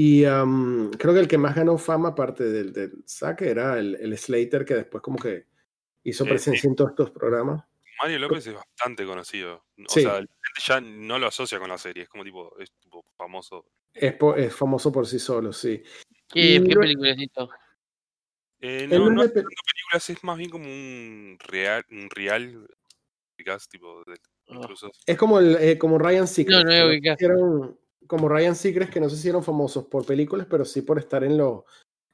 Y 0.00 0.24
um, 0.26 0.92
creo 0.92 1.12
que 1.12 1.18
el 1.18 1.26
que 1.26 1.38
más 1.38 1.56
ganó 1.56 1.76
fama, 1.76 2.10
aparte 2.10 2.44
del, 2.44 2.72
del 2.72 3.02
saque, 3.04 3.50
era 3.50 3.80
el, 3.80 3.96
el, 3.96 4.16
Slater, 4.16 4.64
que 4.64 4.74
después 4.74 5.02
como 5.02 5.18
que 5.18 5.46
hizo 6.04 6.24
presencia 6.24 6.68
en 6.68 6.76
todos 6.76 6.90
estos 6.90 7.10
programas. 7.10 7.64
Mario 8.00 8.20
López 8.20 8.46
es 8.46 8.54
bastante 8.54 9.04
conocido. 9.04 9.64
O 9.76 9.88
sea, 9.88 10.12
la 10.12 10.18
gente 10.18 10.62
ya 10.64 10.80
no 10.80 11.18
lo 11.18 11.26
asocia 11.26 11.58
con 11.58 11.68
la 11.68 11.78
serie, 11.78 12.04
es 12.04 12.08
como 12.08 12.22
tipo, 12.22 12.56
es 12.60 12.70
tipo 12.78 13.04
famoso. 13.16 13.66
Es, 13.92 14.14
es 14.36 14.54
famoso 14.54 14.92
por 14.92 15.04
sí 15.04 15.18
solo, 15.18 15.52
sí. 15.52 15.82
¿Qué, 16.28 16.62
¿qué 16.64 16.76
película 16.76 17.10
es 17.10 17.18
esto? 17.18 17.50
Eh, 18.60 18.86
no, 18.88 19.10
no 19.10 19.24
es 19.24 19.32
películas, 19.32 20.10
es 20.10 20.22
más 20.22 20.38
bien 20.38 20.50
como 20.50 20.66
un 20.66 21.38
real, 21.40 21.84
un 21.90 22.08
real 22.08 22.68
tipo 23.68 24.04
de, 24.04 24.16
oh. 24.48 24.68
Es 25.06 25.16
como 25.16 25.40
el, 25.40 25.56
eh, 25.56 25.76
como 25.76 25.98
Ryan 25.98 26.28
Seacrest. 26.28 26.66
No, 26.66 26.86
no 26.86 26.92
hicieron, 26.92 27.78
como 28.08 28.28
Ryan 28.28 28.56
Seacrest, 28.56 28.92
que 28.92 29.00
no 29.00 29.08
se 29.08 29.16
hicieron 29.16 29.44
famosos 29.44 29.84
por 29.86 30.04
películas, 30.04 30.48
pero 30.50 30.64
sí 30.64 30.82
por 30.82 30.98
estar 30.98 31.22
en 31.22 31.36
los, 31.36 31.62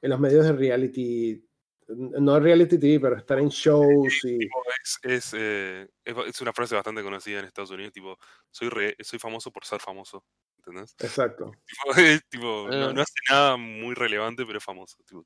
en 0.01 0.11
los 0.11 0.19
medios 0.19 0.45
de 0.45 0.53
reality. 0.53 1.41
No 1.87 2.33
de 2.33 2.39
reality 2.39 2.79
TV, 2.79 2.99
pero 2.99 3.15
estar 3.15 3.39
en 3.39 3.49
shows 3.49 4.25
y. 4.25 4.39
Es, 4.83 4.99
es, 5.03 5.33
eh, 5.37 5.87
es, 6.03 6.41
una 6.41 6.51
frase 6.51 6.75
bastante 6.75 7.03
conocida 7.03 7.39
en 7.39 7.45
Estados 7.45 7.71
Unidos, 7.71 7.93
tipo, 7.93 8.17
soy, 8.51 8.69
re, 8.69 8.95
soy 8.99 9.19
famoso 9.19 9.51
por 9.51 9.65
ser 9.65 9.79
famoso. 9.79 10.25
¿Entendés? 10.57 10.95
Exacto. 10.99 11.51
Tipo, 12.27 12.27
tipo 12.29 12.67
no, 12.69 12.91
no, 12.91 13.01
hace 13.01 13.13
nada 13.29 13.55
muy 13.55 13.93
relevante, 13.93 14.45
pero 14.47 14.57
es 14.57 14.63
famoso. 14.63 14.97
Tipo, 15.07 15.23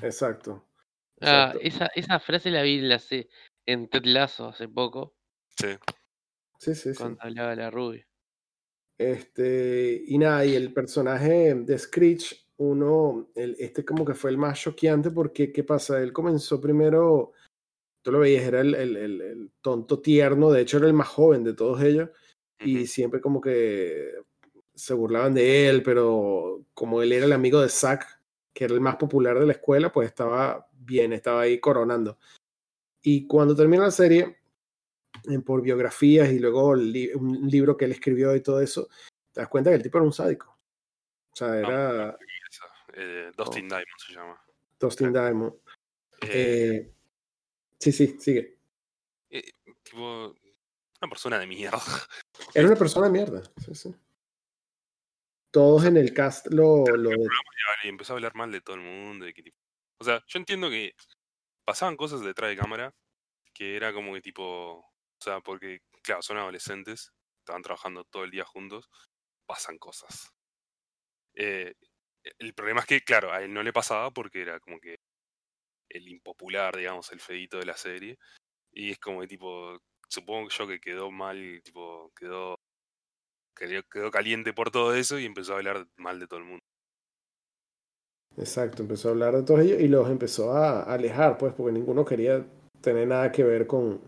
Exacto. 0.00 0.66
Ah, 1.20 1.52
esa, 1.60 1.86
esa 1.94 2.18
frase 2.18 2.50
la 2.50 2.62
vi 2.62 2.78
en, 2.78 2.88
la, 2.88 3.00
en 3.66 3.88
Ted 3.88 4.04
Lasso 4.04 4.48
hace 4.48 4.68
poco. 4.68 5.14
Sí. 5.58 5.76
Sí, 6.58 6.74
sí, 6.74 6.90
Cuando 6.96 7.20
hablaba 7.20 7.54
la 7.54 7.70
rubia. 7.70 8.06
Este, 9.10 10.04
y 10.06 10.16
nada, 10.18 10.44
y 10.44 10.54
el 10.54 10.72
personaje 10.72 11.54
de 11.54 11.78
Screech, 11.78 12.48
uno, 12.58 13.30
el, 13.34 13.56
este 13.58 13.84
como 13.84 14.04
que 14.04 14.14
fue 14.14 14.30
el 14.30 14.38
más 14.38 14.60
choqueante 14.60 15.10
porque, 15.10 15.52
¿qué 15.52 15.64
pasa? 15.64 16.00
Él 16.00 16.12
comenzó 16.12 16.60
primero, 16.60 17.32
tú 18.02 18.12
lo 18.12 18.20
veías, 18.20 18.44
era 18.44 18.60
el, 18.60 18.74
el, 18.76 18.96
el 18.96 19.50
tonto 19.60 20.00
tierno, 20.00 20.52
de 20.52 20.62
hecho 20.62 20.76
era 20.78 20.86
el 20.86 20.92
más 20.92 21.08
joven 21.08 21.42
de 21.42 21.54
todos 21.54 21.82
ellos, 21.82 22.10
y 22.60 22.86
siempre 22.86 23.20
como 23.20 23.40
que 23.40 24.12
se 24.74 24.94
burlaban 24.94 25.34
de 25.34 25.68
él, 25.68 25.82
pero 25.82 26.64
como 26.72 27.02
él 27.02 27.12
era 27.12 27.26
el 27.26 27.32
amigo 27.32 27.60
de 27.60 27.68
Zack, 27.68 28.06
que 28.54 28.64
era 28.64 28.74
el 28.74 28.80
más 28.80 28.96
popular 28.96 29.38
de 29.38 29.46
la 29.46 29.52
escuela, 29.52 29.92
pues 29.92 30.08
estaba 30.08 30.68
bien, 30.72 31.12
estaba 31.12 31.42
ahí 31.42 31.58
coronando. 31.58 32.18
Y 33.02 33.26
cuando 33.26 33.56
termina 33.56 33.84
la 33.84 33.90
serie, 33.90 34.41
por 35.44 35.62
biografías 35.62 36.30
y 36.30 36.38
luego 36.38 36.70
un 36.70 37.48
libro 37.48 37.76
que 37.76 37.84
él 37.84 37.92
escribió 37.92 38.34
y 38.34 38.40
todo 38.40 38.60
eso, 38.60 38.88
te 39.32 39.40
das 39.40 39.48
cuenta 39.48 39.70
que 39.70 39.76
el 39.76 39.82
tipo 39.82 39.98
era 39.98 40.06
un 40.06 40.12
sádico. 40.12 40.58
O 41.32 41.36
sea, 41.36 41.58
era... 41.58 42.18
Eh, 42.94 43.30
Dustin 43.36 43.68
Diamond 43.68 43.98
se 44.06 44.12
llama. 44.12 44.44
Dustin 44.78 45.12
Diamond. 45.12 45.54
Eh, 46.28 46.92
sí, 47.78 47.92
sí, 47.92 48.16
sigue. 48.18 48.58
Eh, 49.30 49.50
tipo, 49.82 50.34
una 51.00 51.08
persona 51.08 51.38
de 51.38 51.46
mierda. 51.46 51.78
Era 52.54 52.66
una 52.66 52.76
persona 52.76 53.06
de 53.06 53.12
mierda, 53.12 53.42
sí, 53.56 53.74
sí 53.74 53.94
todos 55.52 55.84
en 55.84 55.96
el 55.96 56.12
cast 56.12 56.48
lo... 56.48 56.84
lo 56.84 57.10
y 57.84 57.88
empezó 57.88 58.12
a 58.12 58.16
hablar 58.16 58.34
mal 58.34 58.50
de 58.50 58.60
todo 58.60 58.76
el 58.76 58.82
mundo. 58.82 59.26
o 59.98 60.04
sea, 60.04 60.24
yo 60.26 60.38
entiendo 60.38 60.70
que 60.70 60.94
pasaban 61.64 61.96
cosas 61.96 62.22
detrás 62.22 62.50
de 62.50 62.56
cámara 62.56 62.94
que 63.52 63.76
era 63.76 63.92
como 63.92 64.14
que 64.14 64.22
tipo... 64.22 64.91
O 65.22 65.24
sea, 65.24 65.40
porque, 65.40 65.82
claro, 66.02 66.20
son 66.20 66.38
adolescentes, 66.38 67.12
estaban 67.38 67.62
trabajando 67.62 68.02
todo 68.02 68.24
el 68.24 68.32
día 68.32 68.44
juntos, 68.44 68.90
pasan 69.46 69.78
cosas. 69.78 70.32
Eh, 71.34 71.74
el 72.40 72.54
problema 72.54 72.80
es 72.80 72.86
que, 72.86 73.02
claro, 73.02 73.32
a 73.32 73.40
él 73.40 73.54
no 73.54 73.62
le 73.62 73.72
pasaba 73.72 74.10
porque 74.10 74.42
era 74.42 74.58
como 74.58 74.80
que 74.80 74.96
el 75.88 76.08
impopular, 76.08 76.76
digamos, 76.76 77.12
el 77.12 77.20
feito 77.20 77.58
de 77.58 77.66
la 77.66 77.76
serie. 77.76 78.18
Y 78.72 78.90
es 78.90 78.98
como 78.98 79.20
que 79.20 79.28
tipo, 79.28 79.78
supongo 80.08 80.48
yo 80.48 80.66
que 80.66 80.80
quedó 80.80 81.12
mal, 81.12 81.60
tipo, 81.62 82.12
quedó 82.16 82.56
quedó 83.54 84.10
caliente 84.10 84.52
por 84.52 84.72
todo 84.72 84.92
eso 84.92 85.20
y 85.20 85.24
empezó 85.24 85.52
a 85.52 85.58
hablar 85.58 85.86
mal 85.98 86.18
de 86.18 86.26
todo 86.26 86.40
el 86.40 86.46
mundo. 86.46 86.64
Exacto, 88.36 88.82
empezó 88.82 89.06
a 89.06 89.12
hablar 89.12 89.36
de 89.36 89.44
todos 89.44 89.60
ellos 89.60 89.80
y 89.80 89.86
los 89.86 90.10
empezó 90.10 90.52
a 90.52 90.82
alejar, 90.82 91.38
pues, 91.38 91.54
porque 91.54 91.70
ninguno 91.70 92.04
quería 92.04 92.44
tener 92.80 93.06
nada 93.06 93.30
que 93.30 93.44
ver 93.44 93.68
con, 93.68 94.00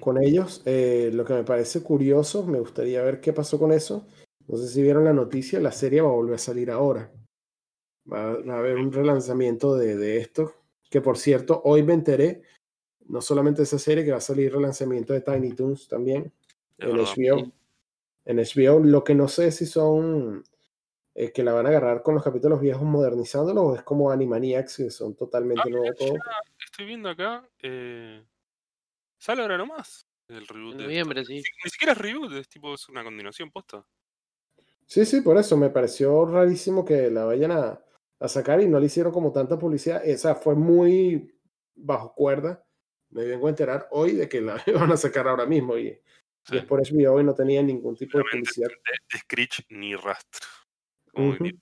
con 0.00 0.22
ellos. 0.22 0.62
Eh, 0.66 1.10
lo 1.12 1.24
que 1.24 1.34
me 1.34 1.44
parece 1.44 1.82
curioso, 1.82 2.46
me 2.46 2.60
gustaría 2.60 3.02
ver 3.02 3.20
qué 3.20 3.32
pasó 3.32 3.58
con 3.58 3.72
eso. 3.72 4.06
No 4.48 4.56
sé 4.56 4.68
si 4.68 4.82
vieron 4.82 5.04
la 5.04 5.12
noticia, 5.12 5.60
la 5.60 5.72
serie 5.72 6.00
va 6.00 6.08
a 6.08 6.12
volver 6.12 6.34
a 6.34 6.38
salir 6.38 6.70
ahora. 6.70 7.12
Va, 8.10 8.32
a 8.32 8.58
haber 8.58 8.76
un 8.76 8.92
relanzamiento 8.92 9.76
de, 9.76 9.96
de, 9.96 10.18
esto, 10.18 10.54
que 10.90 11.00
por 11.00 11.16
cierto, 11.16 11.62
hoy 11.64 11.82
me 11.82 11.94
enteré, 11.94 12.42
no 13.06 13.20
solamente 13.20 13.62
esa 13.62 13.78
serie, 13.78 14.04
que 14.04 14.10
va 14.10 14.18
a 14.18 14.20
salir 14.20 14.52
relanzamiento 14.52 15.12
de 15.12 15.20
Tiny 15.20 15.52
Toons 15.52 15.86
también, 15.88 16.32
en 16.78 16.96
HBO 16.96 17.52
en 18.24 18.38
HBO. 18.38 18.80
Lo 18.80 19.04
que 19.04 19.14
no 19.14 19.28
sé 19.28 19.50
si 19.52 19.66
son 19.66 20.44
eh, 21.14 21.32
que 21.32 21.42
la 21.42 21.52
van 21.52 21.66
a 21.66 21.70
agarrar 21.70 22.02
con 22.02 22.14
los 22.14 22.24
capítulos 22.24 22.60
viejos 22.60 22.82
modernizándolos 22.82 23.64
o 23.64 23.76
es 23.76 23.82
como 23.82 24.10
Animaniacs 24.10 24.76
que 24.76 24.90
son 24.90 25.14
totalmente 25.14 25.62
Ah, 25.66 25.70
nuevos 25.70 25.96
estoy 26.64 26.86
viendo 26.86 27.08
acá. 27.08 27.46
Eh, 27.62 28.24
sale 29.22 29.42
ahora 29.42 29.56
nomás 29.56 30.06
el 30.28 30.46
reboot. 30.48 30.72
En 30.72 30.78
de 30.78 30.84
noviembre, 30.84 31.24
sí. 31.24 31.34
Ni, 31.34 31.42
ni 31.64 31.70
siquiera 31.70 31.92
es 31.92 31.98
reboot, 31.98 32.32
es 32.32 32.48
tipo 32.48 32.74
es 32.74 32.88
una 32.88 33.04
continuación 33.04 33.50
posta. 33.50 33.86
Sí, 34.86 35.06
sí, 35.06 35.20
por 35.20 35.36
eso 35.38 35.56
me 35.56 35.70
pareció 35.70 36.26
rarísimo 36.26 36.84
que 36.84 37.10
la 37.10 37.24
vayan 37.24 37.52
a, 37.52 37.80
a 38.18 38.28
sacar 38.28 38.60
y 38.60 38.68
no 38.68 38.80
le 38.80 38.86
hicieron 38.86 39.12
como 39.12 39.32
tanta 39.32 39.58
publicidad. 39.58 40.04
Esa 40.04 40.34
fue 40.34 40.54
muy 40.54 41.32
bajo 41.74 42.14
cuerda. 42.14 42.66
Me 43.10 43.24
vengo 43.24 43.46
a 43.46 43.50
enterar 43.50 43.88
hoy 43.92 44.12
de 44.12 44.28
que 44.28 44.40
la 44.40 44.62
van 44.74 44.92
a 44.92 44.96
sacar 44.96 45.28
ahora 45.28 45.46
mismo 45.46 45.78
y, 45.78 45.98
es 46.50 46.64
por 46.64 46.80
HBO 46.80 47.20
y 47.20 47.24
no 47.24 47.34
tenía 47.34 47.62
ningún 47.62 47.94
tipo 47.94 48.18
de 48.18 48.24
publicidad. 48.24 48.68
de, 48.68 48.74
de 49.12 49.18
Screech 49.20 49.66
ni 49.68 49.94
rastro. 49.94 50.48
Ujú. 51.14 51.44
diría. 51.44 51.60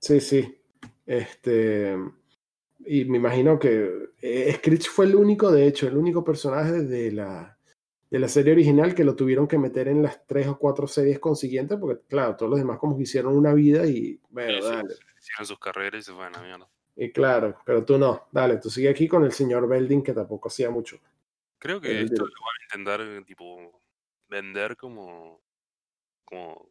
Sí, 0.00 0.20
sí. 0.20 0.60
Este, 1.06 1.96
y 2.84 3.04
me 3.06 3.18
imagino 3.18 3.58
que 3.58 4.10
eh, 4.20 4.52
Screech 4.56 4.88
fue 4.88 5.06
el 5.06 5.14
único, 5.16 5.50
de 5.50 5.66
hecho, 5.66 5.86
el 5.88 5.96
único 5.96 6.22
personaje 6.24 6.82
de 6.82 7.12
la, 7.12 7.58
de 8.10 8.18
la 8.18 8.28
serie 8.28 8.52
original 8.52 8.94
que 8.94 9.04
lo 9.04 9.16
tuvieron 9.16 9.48
que 9.48 9.58
meter 9.58 9.88
en 9.88 10.02
las 10.02 10.26
tres 10.26 10.46
o 10.46 10.58
cuatro 10.58 10.86
series 10.86 11.18
consiguientes, 11.18 11.78
porque 11.78 12.02
claro, 12.08 12.36
todos 12.36 12.50
los 12.50 12.58
demás 12.58 12.78
como 12.78 12.96
que 12.96 13.04
hicieron 13.04 13.36
una 13.36 13.54
vida 13.54 13.86
y 13.86 14.20
bueno, 14.30 14.52
Sí, 14.54 14.62
sí, 14.62 14.68
dale. 14.68 14.94
hicieron 15.20 15.46
sus 15.46 15.58
carreras 15.58 16.00
y 16.00 16.04
se 16.04 16.12
fueron 16.12 16.34
a 16.36 16.38
la 16.40 16.44
mierda. 16.46 16.68
Y 16.96 17.12
claro, 17.12 17.58
pero 17.64 17.84
tú 17.84 17.98
no, 17.98 18.26
dale, 18.32 18.56
tú 18.58 18.70
sigue 18.70 18.88
aquí 18.88 19.06
con 19.06 19.24
el 19.24 19.32
señor 19.32 19.68
Belding 19.68 20.02
que 20.02 20.12
tampoco 20.14 20.48
hacía 20.48 20.70
mucho. 20.70 20.98
Creo 21.58 21.80
que 21.80 21.90
El 21.90 22.06
esto 22.06 22.24
lo 22.24 22.30
van 22.30 22.54
a 22.60 22.64
intentar 22.84 23.24
tipo 23.26 23.80
vender 24.28 24.76
como 24.76 25.40
como 26.24 26.68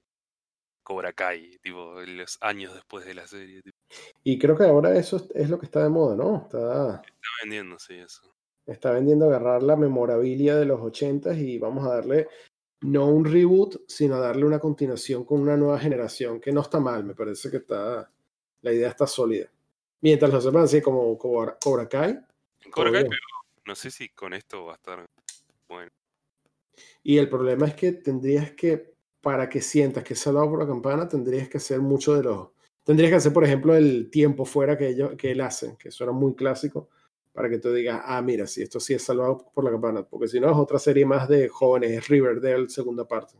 Cobra 0.85 1.13
Kai, 1.13 1.57
tipo 1.63 1.99
los 2.01 2.37
años 2.41 2.75
después 2.75 3.05
de 3.05 3.15
la 3.15 3.25
serie. 3.25 3.63
Tipo. 3.63 3.75
Y 4.23 4.37
creo 4.37 4.55
que 4.55 4.63
ahora 4.63 4.95
eso 4.95 5.27
es, 5.33 5.49
lo 5.49 5.59
que 5.59 5.65
está 5.65 5.81
de 5.81 5.89
moda, 5.89 6.15
¿no? 6.15 6.43
Está, 6.43 7.01
Está 7.03 7.29
vendiendo, 7.41 7.79
sí, 7.79 7.95
eso. 7.95 8.21
está 8.67 8.91
vendiendo 8.91 9.25
agarrar 9.25 9.63
la 9.63 9.75
memorabilia 9.75 10.55
de 10.55 10.65
los 10.65 10.79
ochentas 10.79 11.37
y 11.37 11.57
vamos 11.57 11.85
a 11.85 11.95
darle 11.95 12.27
no 12.81 13.07
un 13.07 13.25
reboot, 13.25 13.81
sino 13.87 14.19
darle 14.19 14.45
una 14.45 14.59
continuación 14.59 15.25
con 15.25 15.41
una 15.41 15.57
nueva 15.57 15.79
generación, 15.79 16.39
que 16.39 16.51
no 16.51 16.61
está 16.61 16.79
mal, 16.79 17.03
me 17.03 17.15
parece 17.15 17.49
que 17.49 17.57
está, 17.57 18.07
la 18.61 18.71
idea 18.71 18.89
está 18.89 19.07
sólida. 19.07 19.49
Mientras 20.01 20.31
lo 20.31 20.39
sepan 20.39 20.63
así 20.65 20.81
como 20.81 21.17
Cobra, 21.17 21.57
Cobra 21.59 21.89
Kai. 21.89 22.19
Cobra 22.69 22.91
Kai 22.91 23.03
pegó. 23.03 23.15
No 23.65 23.73
sé 23.73 23.89
si 23.89 24.09
con 24.09 24.35
esto 24.35 24.65
va 24.65 24.73
a 24.73 24.75
estar 24.75 25.03
bueno. 25.67 25.89
Y 27.01 27.17
el 27.17 27.27
problema 27.27 27.65
es 27.65 27.73
que 27.73 27.91
tendrías 27.93 28.51
que, 28.51 28.94
para 29.25 29.49
que 29.49 29.59
sientas 29.59 30.03
que 30.03 30.13
es 30.13 30.19
salvado 30.19 30.51
por 30.51 30.59
la 30.59 30.67
campana, 30.67 31.07
tendrías 31.07 31.49
que 31.49 31.57
hacer 31.57 31.79
mucho 31.79 32.13
de 32.13 32.21
los... 32.21 32.49
Tendrías 32.83 33.09
que 33.09 33.15
hacer, 33.15 33.33
por 33.33 33.43
ejemplo, 33.43 33.75
el 33.75 34.11
tiempo 34.11 34.45
fuera 34.45 34.77
que, 34.77 34.89
ellos, 34.89 35.15
que 35.17 35.31
él 35.31 35.41
hace, 35.41 35.75
que 35.79 35.89
eso 35.89 36.03
era 36.03 36.13
muy 36.13 36.35
clásico, 36.35 36.89
para 37.33 37.49
que 37.49 37.57
tú 37.57 37.73
digas, 37.73 38.03
ah, 38.05 38.21
mira, 38.21 38.45
sí, 38.45 38.61
esto 38.61 38.79
sí 38.79 38.93
es 38.93 39.01
salvado 39.01 39.49
por 39.51 39.63
la 39.63 39.71
campana, 39.71 40.03
porque 40.03 40.27
si 40.27 40.39
no 40.39 40.51
es 40.51 40.55
otra 40.55 40.77
serie 40.77 41.07
más 41.07 41.27
de 41.27 41.49
jóvenes, 41.49 41.89
es 41.93 42.07
Riverdale, 42.07 42.69
segunda 42.69 43.07
parte. 43.07 43.33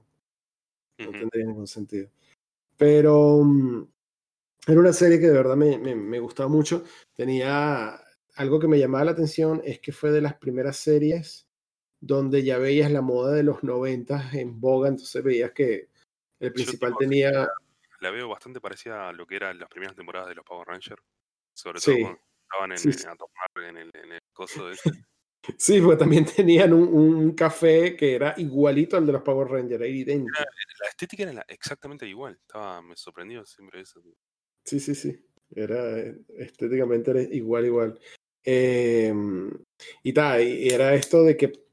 No 0.97 1.11
tendría 1.11 1.45
ningún 1.45 1.67
sentido. 1.67 2.09
Pero 2.75 3.43
mm, 3.43 3.87
era 4.65 4.79
una 4.79 4.91
serie 4.91 5.19
que 5.19 5.27
de 5.27 5.33
verdad 5.33 5.55
me, 5.55 5.77
me, 5.77 5.93
me 5.93 6.19
gustaba 6.19 6.49
mucho. 6.49 6.83
Tenía 7.13 8.01
algo 8.37 8.59
que 8.59 8.67
me 8.67 8.79
llamaba 8.79 9.05
la 9.05 9.11
atención, 9.11 9.61
es 9.63 9.79
que 9.81 9.91
fue 9.91 10.09
de 10.09 10.21
las 10.21 10.33
primeras 10.33 10.77
series 10.77 11.44
donde 12.05 12.43
ya 12.43 12.59
veías 12.59 12.91
la 12.91 13.01
moda 13.01 13.33
de 13.33 13.41
los 13.41 13.63
90 13.63 14.29
en 14.33 14.59
boga, 14.61 14.89
entonces 14.89 15.23
veías 15.23 15.51
que 15.53 15.89
el 16.39 16.53
principal 16.53 16.93
tenía... 16.99 17.49
La 18.01 18.11
veo 18.11 18.29
bastante 18.29 18.61
parecida 18.61 19.09
a 19.09 19.13
lo 19.13 19.25
que 19.25 19.37
eran 19.37 19.57
las 19.57 19.69
primeras 19.69 19.95
temporadas 19.95 20.29
de 20.29 20.35
los 20.35 20.45
Power 20.45 20.67
Rangers. 20.67 21.01
Sobre 21.55 21.79
Sí. 21.79 21.91
todo 21.91 22.01
cuando 22.01 22.21
estaban 22.43 22.71
en, 22.73 22.77
Sí, 22.77 22.93
sí. 22.93 23.07
a 23.07 23.15
tomar 23.15 23.69
en 23.69 23.77
el, 23.77 23.91
en 23.95 24.11
el 24.11 24.19
coso 24.33 24.69
ese. 24.69 24.83
Sí, 25.57 25.79
porque 25.79 25.97
también 25.97 26.25
tenían 26.25 26.73
un, 26.73 26.87
un 26.91 27.31
café 27.35 27.95
que 27.95 28.15
era 28.15 28.33
igualito 28.37 28.97
al 28.97 29.05
de 29.05 29.11
los 29.13 29.21
Power 29.21 29.47
Rangers, 29.47 29.79
era 29.79 29.87
idéntico. 29.87 30.39
La 30.81 30.87
estética 30.89 31.21
era 31.23 31.33
la- 31.33 31.45
exactamente 31.47 32.07
igual. 32.07 32.35
Estaba, 32.41 32.81
me 32.81 32.95
sorprendió 32.97 33.45
siempre 33.45 33.81
eso. 33.81 34.01
tío. 34.01 34.13
Sí, 34.65 34.79
sí, 34.79 34.93
sí. 34.95 35.23
Era 35.51 35.97
estéticamente 36.37 37.11
era 37.11 37.21
igual, 37.21 37.65
igual. 37.65 37.99
Eh, 38.43 39.13
y 40.03 40.13
tal, 40.13 40.41
y 40.41 40.69
era 40.69 40.93
esto 40.95 41.23
de 41.23 41.37
que 41.37 41.64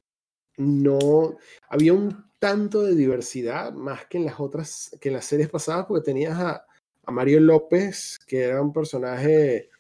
no 0.57 1.37
había 1.69 1.93
un 1.93 2.31
tanto 2.39 2.83
de 2.83 2.95
diversidad 2.95 3.73
más 3.73 4.07
que 4.07 4.19
en 4.19 4.25
las 4.27 4.41
otras, 4.41 4.97
que 5.01 5.09
en 5.09 5.15
las 5.15 5.25
series 5.25 5.49
pasadas, 5.49 5.87
porque 5.87 6.05
tenías 6.05 6.39
a, 6.39 6.67
a 7.05 7.11
Mario 7.13 7.41
López, 7.41 8.19
que 8.27 8.41
era 8.41 8.61
un 8.61 8.73
personaje 8.73 9.71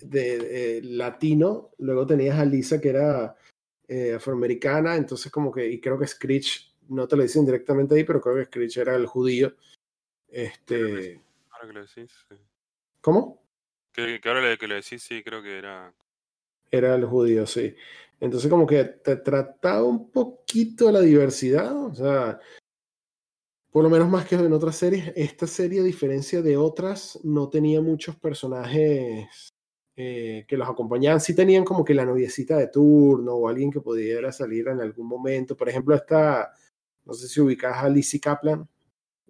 de, 0.00 0.78
eh, 0.78 0.80
latino, 0.82 1.70
luego 1.78 2.06
tenías 2.06 2.38
a 2.38 2.44
Lisa, 2.44 2.80
que 2.80 2.90
era 2.90 3.36
eh, 3.88 4.14
afroamericana, 4.14 4.96
entonces 4.96 5.30
como 5.30 5.52
que, 5.52 5.66
y 5.68 5.80
creo 5.80 5.98
que 5.98 6.06
Screech, 6.06 6.74
no 6.88 7.06
te 7.08 7.16
lo 7.16 7.22
dicen 7.22 7.44
directamente 7.44 7.94
ahí, 7.94 8.04
pero 8.04 8.20
creo 8.20 8.36
que 8.36 8.44
Screech 8.44 8.76
era 8.78 8.94
el 8.94 9.06
judío. 9.06 9.54
Este, 10.28 11.20
Ahora 11.50 11.66
que 11.66 11.72
lo 11.72 11.80
decís. 11.80 12.10
sí. 12.28 12.36
¿cómo? 13.00 13.42
Que, 13.92 14.20
que 14.20 14.28
ahora 14.28 14.56
que 14.56 14.68
lo 14.68 14.74
decís, 14.74 15.02
sí, 15.02 15.22
creo 15.22 15.42
que 15.42 15.58
era. 15.58 15.92
Era 16.70 16.94
el 16.94 17.04
judío, 17.04 17.46
sí. 17.46 17.74
Entonces 18.20 18.50
como 18.50 18.66
que 18.66 18.84
te 18.84 19.16
trataba 19.16 19.84
un 19.84 20.10
poquito 20.10 20.90
la 20.90 21.00
diversidad, 21.00 21.76
o 21.76 21.94
sea, 21.94 22.40
por 23.70 23.82
lo 23.82 23.90
menos 23.90 24.08
más 24.08 24.26
que 24.26 24.36
en 24.36 24.52
otras 24.52 24.76
series, 24.76 25.12
esta 25.16 25.46
serie 25.46 25.80
a 25.80 25.84
diferencia 25.84 26.40
de 26.40 26.56
otras 26.56 27.18
no 27.24 27.50
tenía 27.50 27.82
muchos 27.82 28.16
personajes 28.16 29.28
eh, 29.96 30.46
que 30.48 30.56
los 30.56 30.68
acompañaban, 30.68 31.20
sí 31.20 31.34
tenían 31.34 31.64
como 31.64 31.84
que 31.84 31.92
la 31.92 32.06
noviecita 32.06 32.56
de 32.56 32.68
turno 32.68 33.34
o 33.34 33.48
alguien 33.48 33.70
que 33.70 33.82
pudiera 33.82 34.32
salir 34.32 34.68
en 34.68 34.80
algún 34.80 35.06
momento, 35.06 35.56
por 35.56 35.68
ejemplo 35.68 35.94
esta, 35.94 36.52
no 37.04 37.12
sé 37.12 37.28
si 37.28 37.40
ubicas 37.40 37.76
a 37.76 37.88
Lizzie 37.90 38.20
Kaplan, 38.20 38.66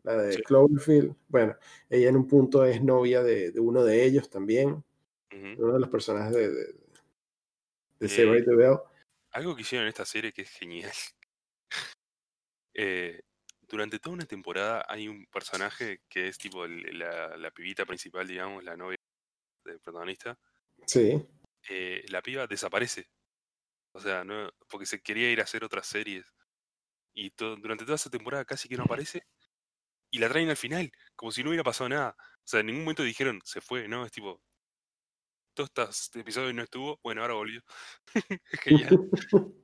la 0.04 0.16
de 0.16 0.34
Sí. 0.34 0.42
Cloverfield, 0.42 1.16
bueno, 1.28 1.56
ella 1.90 2.08
en 2.08 2.16
un 2.16 2.28
punto 2.28 2.64
es 2.64 2.80
novia 2.82 3.24
de, 3.24 3.50
de 3.50 3.58
uno 3.60 3.82
de 3.82 4.04
ellos 4.04 4.30
también, 4.30 4.68
Ujú. 5.32 5.64
uno 5.64 5.72
de 5.74 5.80
los 5.80 5.88
personajes 5.88 6.32
de, 6.32 6.50
de, 6.52 6.74
de 7.98 8.06
Eh, 8.38 8.42
the 8.44 8.54
Bell. 8.54 8.78
Algo 9.32 9.54
que 9.54 9.62
hicieron 9.62 9.84
en 9.86 9.88
esta 9.90 10.04
serie 10.04 10.32
que 10.32 10.42
es 10.42 10.50
genial. 10.50 10.92
Eh, 12.78 13.20
durante 13.62 13.98
toda 13.98 14.14
una 14.14 14.26
temporada 14.26 14.84
hay 14.88 15.08
un 15.08 15.24
personaje 15.26 16.02
que 16.08 16.28
es 16.28 16.36
tipo 16.36 16.66
el- 16.66 16.98
la, 16.98 17.36
la 17.36 17.50
pibita 17.50 17.86
principal, 17.86 18.28
digamos, 18.28 18.62
la 18.64 18.76
novia 18.76 18.98
del 19.64 19.80
protagonista. 19.80 20.38
Sí, 20.86 21.26
eh, 21.70 22.04
la 22.08 22.20
piba 22.22 22.46
desaparece. 22.46 23.08
O 23.92 24.00
sea, 24.00 24.24
no, 24.24 24.50
porque 24.68 24.84
se 24.86 25.00
quería 25.00 25.30
ir 25.30 25.40
a 25.40 25.44
hacer 25.44 25.64
otras 25.64 25.86
series. 25.86 26.34
Y 27.14 27.30
to- 27.30 27.56
durante 27.56 27.84
toda 27.84 27.96
esa 27.96 28.10
temporada 28.10 28.44
casi 28.44 28.68
que 28.68 28.76
no 28.76 28.82
aparece. 28.84 29.26
Y 30.10 30.18
la 30.18 30.28
traen 30.28 30.50
al 30.50 30.56
final, 30.56 30.92
como 31.16 31.32
si 31.32 31.42
no 31.42 31.48
hubiera 31.48 31.64
pasado 31.64 31.88
nada. 31.88 32.14
O 32.18 32.46
sea, 32.48 32.60
en 32.60 32.66
ningún 32.66 32.84
momento 32.84 33.02
dijeron, 33.02 33.40
se 33.44 33.60
fue, 33.60 33.88
¿no? 33.88 34.04
Es 34.04 34.12
tipo, 34.12 34.42
todos 35.56 35.70
estos 35.70 36.16
episodios 36.20 36.54
no 36.54 36.62
estuvo, 36.62 37.00
bueno, 37.02 37.22
ahora 37.22 37.34
volvió. 37.34 37.60
genial. 38.62 39.10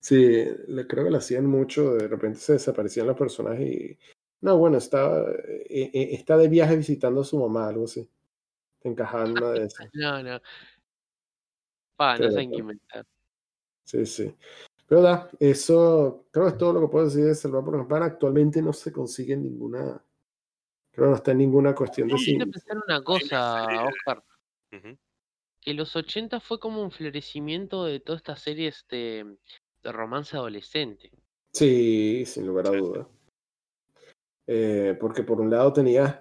sí, 0.00 0.44
le- 0.68 0.86
creo 0.86 1.04
que 1.04 1.10
lo 1.10 1.18
hacían 1.18 1.46
mucho, 1.46 1.94
de 1.94 2.06
repente 2.08 2.38
se 2.38 2.54
desaparecían 2.54 3.06
los 3.06 3.16
personajes 3.16 3.66
y... 3.68 3.98
No, 4.42 4.58
bueno, 4.58 4.78
está, 4.78 5.22
eh, 5.30 5.90
eh, 5.94 6.08
está 6.12 6.36
de 6.36 6.48
viaje 6.48 6.76
visitando 6.76 7.20
a 7.20 7.24
su 7.24 7.38
mamá, 7.38 7.68
algo 7.68 7.84
así. 7.84 8.08
Te 8.80 8.88
encajaba 8.88 9.24
en 9.24 9.32
una 9.38 9.50
de 9.52 9.66
esas. 9.66 9.88
No, 9.94 10.20
no. 10.22 10.40
Pa, 11.94 12.18
no 12.18 12.28
saben 12.30 12.50
qué 12.50 12.56
inventar. 12.58 13.06
Sí, 13.84 14.04
sí. 14.04 14.34
Pero 14.88 15.00
da, 15.02 15.30
eso 15.38 16.26
creo 16.32 16.46
que 16.46 16.50
es 16.52 16.58
todo 16.58 16.72
lo 16.72 16.80
que 16.80 16.88
puedo 16.88 17.04
decir 17.04 17.24
de 17.24 17.34
Salvar 17.36 17.64
por 17.64 17.76
Campana. 17.76 18.06
Actualmente 18.06 18.60
no 18.60 18.72
se 18.72 18.90
consigue 18.92 19.34
en 19.34 19.44
ninguna... 19.44 20.04
Creo 20.90 21.06
que 21.06 21.10
no 21.10 21.16
está 21.16 21.30
en 21.30 21.38
ninguna 21.38 21.72
cuestión 21.72 22.08
de... 22.08 22.14
Quiero 22.16 22.44
sin- 22.44 22.50
pensar 22.50 22.78
una 22.84 23.02
cosa, 23.04 23.64
serie 23.64 23.78
de- 23.78 23.84
Oscar. 23.86 24.24
Que 25.62 25.74
los 25.74 25.94
80 25.94 26.40
fue 26.40 26.58
como 26.58 26.82
un 26.82 26.90
florecimiento 26.90 27.84
de 27.84 28.00
todas 28.00 28.20
estas 28.20 28.42
series 28.42 28.84
de, 28.90 29.36
de 29.82 29.92
romance 29.92 30.36
adolescente. 30.36 31.12
Sí, 31.54 32.24
sin 32.26 32.46
lugar 32.48 32.66
a 32.66 32.70
dudas. 32.70 33.06
Eh, 34.48 34.96
porque 35.00 35.22
por 35.22 35.40
un 35.40 35.50
lado 35.50 35.72
tenías, 35.72 36.18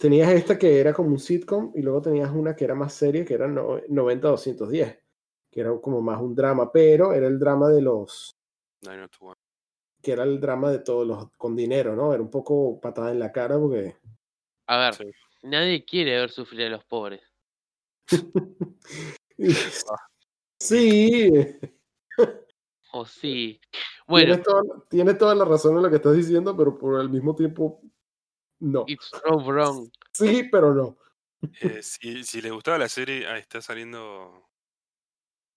tenías 0.00 0.32
esta 0.32 0.58
que 0.58 0.80
era 0.80 0.92
como 0.92 1.10
un 1.10 1.20
sitcom 1.20 1.72
y 1.76 1.82
luego 1.82 2.02
tenías 2.02 2.30
una 2.32 2.56
que 2.56 2.64
era 2.64 2.74
más 2.74 2.92
seria, 2.92 3.24
que 3.24 3.34
era 3.34 3.46
no- 3.46 3.78
90-210, 3.88 4.98
que 5.48 5.60
era 5.60 5.70
como 5.80 6.00
más 6.00 6.20
un 6.20 6.34
drama, 6.34 6.72
pero 6.72 7.12
era 7.12 7.28
el 7.28 7.38
drama 7.38 7.68
de 7.68 7.82
los, 7.82 8.32
oh 9.20 9.34
que 10.02 10.10
era 10.10 10.24
el 10.24 10.40
drama 10.40 10.72
de 10.72 10.80
todos 10.80 11.06
los 11.06 11.30
con 11.36 11.54
dinero, 11.54 11.94
¿no? 11.94 12.12
Era 12.12 12.20
un 12.20 12.30
poco 12.30 12.80
patada 12.80 13.12
en 13.12 13.20
la 13.20 13.30
cara 13.30 13.56
porque... 13.60 13.94
A 14.66 14.78
ver, 14.78 14.94
Sí. 14.94 15.04
nadie 15.44 15.84
quiere 15.84 16.18
ver 16.18 16.30
sufrir 16.30 16.66
a 16.66 16.70
los 16.70 16.84
pobres. 16.84 17.31
Sí, 20.60 21.30
O 22.92 23.06
sí. 23.06 23.60
Bueno, 24.06 24.34
tienes 24.34 24.42
toda, 24.44 24.62
tienes 24.90 25.18
toda 25.18 25.34
la 25.34 25.44
razón 25.46 25.76
en 25.76 25.82
lo 25.82 25.90
que 25.90 25.96
estás 25.96 26.14
diciendo, 26.14 26.54
pero 26.56 26.78
por 26.78 27.00
el 27.00 27.08
mismo 27.08 27.34
tiempo 27.34 27.80
no. 28.60 28.84
It's 28.86 29.08
so 29.10 29.38
wrong. 29.40 29.88
Sí, 30.12 30.44
pero 30.52 30.74
no. 30.74 30.98
Eh, 31.62 31.82
si, 31.82 32.22
si 32.22 32.42
les 32.42 32.52
gustaba 32.52 32.76
la 32.78 32.88
serie, 32.90 33.26
ah, 33.26 33.38
está 33.38 33.62
saliendo. 33.62 34.46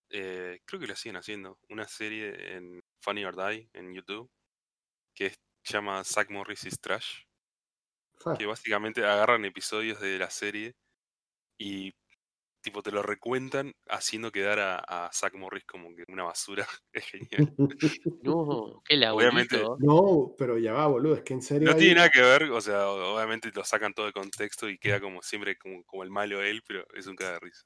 eh, 0.09 0.61
creo 0.65 0.79
que 0.79 0.87
la 0.87 0.95
siguen 0.95 1.17
haciendo. 1.17 1.59
Una 1.69 1.87
serie 1.89 2.55
en 2.55 2.81
Funny 3.01 3.25
or 3.25 3.35
Die 3.35 3.69
en 3.73 3.93
YouTube. 3.93 4.31
Que 5.13 5.25
es- 5.27 5.39
se 5.63 5.73
llama 5.73 6.03
Zack 6.05 6.29
Morris 6.31 6.63
is 6.65 6.79
Trash. 6.79 7.23
Fa. 8.17 8.37
Que 8.37 8.45
básicamente 8.45 9.03
agarran 9.05 9.43
episodios 9.43 9.99
de 9.99 10.17
la 10.17 10.29
serie 10.29 10.73
y 11.59 11.93
tipo 12.65 12.81
te 12.83 12.91
lo 12.91 13.01
recuentan 13.01 13.71
haciendo 13.87 14.31
quedar 14.31 14.59
a, 14.59 14.79
a 14.79 15.09
Zack 15.13 15.35
Morris 15.35 15.63
como 15.65 15.95
que 15.95 16.03
una 16.09 16.23
basura. 16.23 16.67
Es 16.93 17.05
genial. 17.05 17.53
No, 18.23 18.81
qué 18.85 18.95
Obviamente- 19.07 19.57
laburito. 19.57 19.77
No, 19.79 20.33
pero 20.37 20.57
ya 20.57 20.73
va, 20.73 20.87
boludo. 20.87 21.15
Es 21.15 21.21
que 21.21 21.33
en 21.33 21.41
serio. 21.41 21.69
No 21.69 21.75
hay- 21.75 21.79
tiene 21.79 21.95
nada 21.95 22.09
que 22.09 22.21
ver, 22.21 22.43
o 22.51 22.59
sea, 22.59 22.89
obviamente 22.89 23.51
lo 23.53 23.63
sacan 23.63 23.93
todo 23.93 24.07
de 24.07 24.13
contexto 24.13 24.67
y 24.67 24.77
queda 24.77 24.99
como 24.99 25.21
siempre 25.21 25.57
como, 25.57 25.83
como 25.85 26.03
el 26.03 26.09
malo 26.09 26.41
él, 26.41 26.61
pero 26.67 26.83
es 26.93 27.07
un 27.07 27.15
caga 27.15 27.33
de 27.33 27.39
risa. 27.39 27.63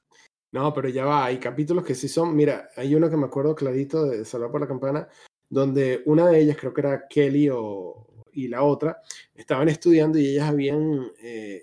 No, 0.52 0.72
pero 0.74 0.88
ya 0.88 1.04
va, 1.04 1.24
hay 1.26 1.38
capítulos 1.38 1.84
que 1.84 1.94
sí 1.94 2.08
son, 2.08 2.34
mira, 2.36 2.68
hay 2.76 2.94
uno 2.94 3.08
que 3.08 3.16
me 3.16 3.26
acuerdo 3.26 3.54
clarito 3.54 4.04
de 4.04 4.24
Salvar 4.24 4.50
por 4.50 4.60
la 4.60 4.66
Campana, 4.68 5.08
donde 5.48 6.02
una 6.06 6.26
de 6.28 6.40
ellas, 6.40 6.56
creo 6.58 6.74
que 6.74 6.80
era 6.80 7.06
Kelly 7.08 7.48
o, 7.52 8.06
y 8.32 8.48
la 8.48 8.62
otra, 8.64 9.00
estaban 9.34 9.68
estudiando 9.68 10.18
y 10.18 10.26
ellas 10.32 10.48
habían, 10.50 11.10
eh, 11.22 11.62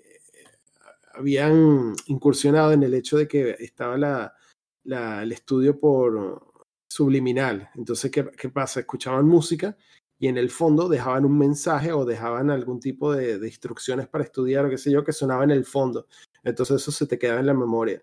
habían 1.18 1.94
incursionado 2.06 2.72
en 2.72 2.82
el 2.82 2.94
hecho 2.94 3.16
de 3.18 3.26
que 3.28 3.56
estaba 3.58 3.98
la, 3.98 5.22
el 5.22 5.32
estudio 5.32 5.78
por 5.78 6.42
subliminal. 6.90 7.68
Entonces, 7.74 8.10
¿qué, 8.10 8.30
qué 8.36 8.48
pasa? 8.48 8.80
Escuchaban 8.80 9.26
música 9.26 9.76
y 10.18 10.28
en 10.28 10.38
el 10.38 10.50
fondo 10.50 10.88
dejaban 10.88 11.24
un 11.24 11.38
mensaje 11.38 11.92
o 11.92 12.04
dejaban 12.04 12.50
algún 12.50 12.80
tipo 12.80 13.12
de, 13.12 13.38
de 13.38 13.46
instrucciones 13.46 14.08
para 14.08 14.24
estudiar 14.24 14.64
o 14.64 14.70
qué 14.70 14.78
sé 14.78 14.90
yo, 14.90 15.04
que 15.04 15.12
sonaba 15.12 15.44
en 15.44 15.50
el 15.50 15.64
fondo. 15.64 16.06
Entonces 16.42 16.76
eso 16.80 16.92
se 16.92 17.06
te 17.06 17.18
quedaba 17.18 17.40
en 17.40 17.46
la 17.46 17.54
memoria 17.54 18.02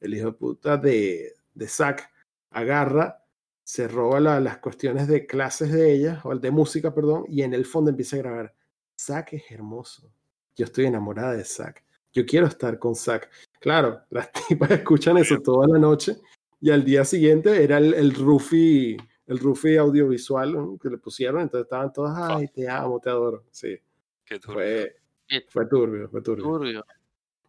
el 0.00 0.14
hijo 0.14 0.26
de 0.26 0.32
puta 0.32 0.76
de, 0.76 1.34
de 1.54 1.68
Zack 1.68 2.12
agarra, 2.50 3.24
se 3.64 3.88
roba 3.88 4.20
la- 4.20 4.40
las 4.40 4.58
cuestiones 4.58 5.08
de 5.08 5.26
clases 5.26 5.72
de 5.72 5.92
ella, 5.92 6.20
o 6.24 6.34
de 6.36 6.50
música, 6.50 6.94
perdón, 6.94 7.24
y 7.28 7.42
en 7.42 7.54
el 7.54 7.64
fondo 7.64 7.90
empieza 7.90 8.16
a 8.16 8.20
grabar. 8.20 8.54
Zack 9.00 9.32
es 9.32 9.50
hermoso. 9.50 10.10
Yo 10.54 10.66
estoy 10.66 10.86
enamorada 10.86 11.32
de 11.32 11.44
Zack. 11.44 11.82
Yo 12.16 12.24
quiero 12.24 12.46
estar 12.46 12.78
con 12.78 12.94
Zack. 12.94 13.30
Claro, 13.60 14.00
las 14.10 14.30
tipas 14.32 14.70
escuchan 14.70 15.18
eso 15.18 15.38
toda 15.42 15.68
la 15.68 15.78
noche 15.78 16.16
y 16.62 16.70
al 16.70 16.82
día 16.82 17.04
siguiente 17.04 17.62
era 17.62 17.76
el, 17.76 17.92
el 17.92 18.14
Rufi, 18.14 18.96
el 19.26 19.38
Rufi 19.38 19.76
audiovisual 19.76 20.54
¿no? 20.54 20.78
que 20.78 20.88
le 20.88 20.96
pusieron, 20.96 21.42
entonces 21.42 21.66
estaban 21.66 21.92
todas, 21.92 22.14
ay, 22.16 22.48
te 22.48 22.66
amo, 22.70 22.98
te 23.00 23.10
adoro. 23.10 23.44
Sí, 23.50 23.76
Qué 24.24 24.38
turbio. 24.38 24.62
fue, 25.50 25.66
turbio, 25.66 26.08
fue 26.08 26.22
turbio. 26.22 26.42
turbio. 26.44 26.84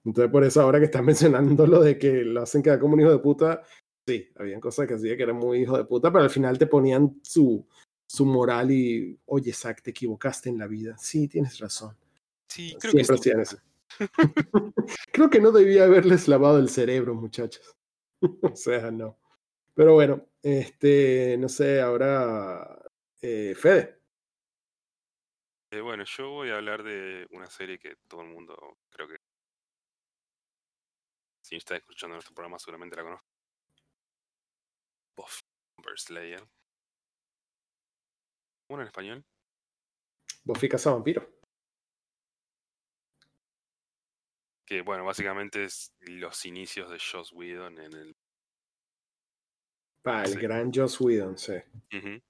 Entonces, 0.03 0.30
por 0.31 0.44
eso 0.44 0.61
ahora 0.61 0.80
que 0.80 0.85
estás 0.85 1.02
mencionando 1.56 1.65
lo 1.65 1.80
de 1.80 1.98
que 1.98 2.26
lo 2.26 2.41
hacen 2.41 2.61
quedar 2.61 2.77
como 2.80 2.95
un 2.95 2.99
hijo 2.99 3.11
de 3.11 3.19
puta, 3.19 3.64
sí, 4.06 4.27
habían 4.35 4.60
cosas 4.60 4.85
que 4.85 4.95
hacía 4.95 5.15
que 5.15 5.23
eran 5.23 5.38
muy 5.38 5.60
hijo 5.60 5.77
de 5.77 5.85
puta, 5.85 6.11
pero 6.11 6.26
al 6.26 6.30
final 6.30 6.57
te 6.57 6.68
ponían 6.68 7.22
su, 7.23 7.65
su 8.06 8.26
moral 8.26 8.69
y, 8.72 9.18
oye, 9.27 9.53
Zack, 9.53 9.81
te 9.81 9.91
equivocaste 9.91 10.49
en 10.49 10.57
la 10.57 10.68
vida. 10.68 10.98
Sí, 10.98 11.30
tienes 11.30 11.57
razón. 11.60 11.95
Sí, 12.49 12.76
creo 12.77 12.91
que 12.91 13.03
Siempre 13.03 13.15
estuvo- 13.15 13.19
hacían 13.19 13.39
eso. 13.39 13.57
Creo 15.11 15.30
que 15.30 15.39
no 15.39 15.51
debía 15.51 15.85
haberles 15.85 16.27
lavado 16.27 16.59
el 16.59 16.69
cerebro, 16.69 17.15
muchachos. 17.15 17.76
o 18.41 18.55
sea, 18.55 18.91
no. 18.91 19.19
Pero 19.73 19.93
bueno, 19.93 20.27
este, 20.41 21.38
no 21.38 21.49
sé, 21.49 21.81
ahora, 21.81 22.81
eh, 23.22 23.53
Fede. 23.55 24.01
Eh, 25.72 25.81
bueno, 25.81 26.03
yo 26.05 26.30
voy 26.30 26.49
a 26.49 26.55
hablar 26.55 26.81
de 26.84 27.27
una 27.31 27.49
serie 27.49 27.77
que 27.77 27.95
todo 28.07 28.22
el 28.22 28.30
mundo 28.30 28.77
creo 28.89 29.07
que 29.07 29.18
si 31.43 31.57
está 31.57 31.76
escuchando 31.76 32.15
nuestro 32.15 32.34
programa 32.34 32.57
seguramente 32.59 32.95
la 32.95 33.03
conozco. 33.03 33.27
Vampire 35.18 35.97
Slayer. 35.97 36.47
¿Cómo 38.68 38.81
en 38.81 38.88
español? 38.88 39.26
Buffy 40.43 40.69
Cazavampiro. 40.69 41.36
Que 44.68 44.81
bueno, 44.81 45.06
básicamente 45.06 45.64
es 45.64 45.94
los 46.02 46.45
inicios 46.45 46.91
de 46.91 46.99
Joss 46.99 47.31
Whedon 47.31 47.80
en 47.80 47.94
el... 47.94 48.15
Pa, 50.03 50.23
el 50.23 50.34
Sí. 50.34 50.39
gran 50.39 50.72
Joss 50.73 50.99
Whedon, 50.99 51.38
sí. 51.38 51.53
El 51.89 52.22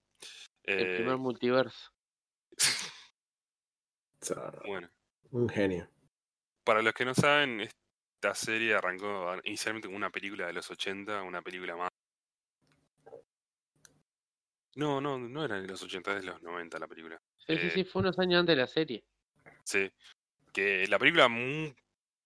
Eh, 0.63 0.95
primer 0.97 1.17
multiverso. 1.17 1.91
O 4.19 4.25
sea, 4.25 4.51
bueno, 4.65 4.89
un 5.31 5.47
genio. 5.47 5.87
para 6.63 6.81
los 6.81 6.93
que 6.93 7.05
no 7.05 7.13
saben, 7.13 7.61
esta 7.61 8.33
serie 8.33 8.73
arrancó 8.73 9.31
inicialmente 9.43 9.87
como 9.87 9.95
una 9.95 10.09
película 10.09 10.47
de 10.47 10.53
los 10.53 10.69
80, 10.71 11.21
una 11.21 11.41
película 11.43 11.75
más... 11.77 11.89
No, 14.75 14.99
no, 14.99 15.17
no 15.19 15.45
era 15.45 15.61
de 15.61 15.67
los 15.67 15.81
80, 15.83 16.15
es 16.17 16.21
de 16.21 16.27
los 16.31 16.41
90 16.41 16.77
la 16.79 16.87
película. 16.87 17.21
Sí, 17.37 17.57
sí, 17.57 17.67
eh, 17.67 17.71
sí, 17.71 17.83
fue 17.85 18.01
unos 18.01 18.17
años 18.19 18.39
antes 18.39 18.55
de 18.55 18.61
la 18.61 18.67
serie. 18.67 19.03
Sí. 19.63 19.89
Que 20.51 20.87
la 20.87 20.97
película 20.99 21.27
mu- 21.27 21.71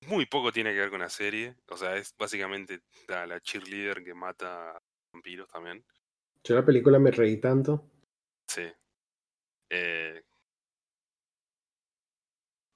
muy, 0.08 0.26
poco 0.26 0.52
tiene 0.52 0.72
que 0.74 0.80
ver 0.80 0.90
con 0.90 1.00
la 1.02 1.10
serie. 1.10 1.56
O 1.70 1.78
sea, 1.78 1.96
es 1.96 2.16
básicamente 2.18 2.82
la, 3.08 3.26
la 3.28 3.40
cheerleader 3.40 4.04
que 4.04 4.14
mata 4.14 4.82
vampiros 5.14 5.48
también. 5.50 5.86
Yo 6.44 6.56
la 6.56 6.66
película 6.66 7.00
me 7.00 7.12
reí 7.12 7.40
tanto. 7.40 7.90
Sí. 8.48 8.64
Eh, 9.70 10.24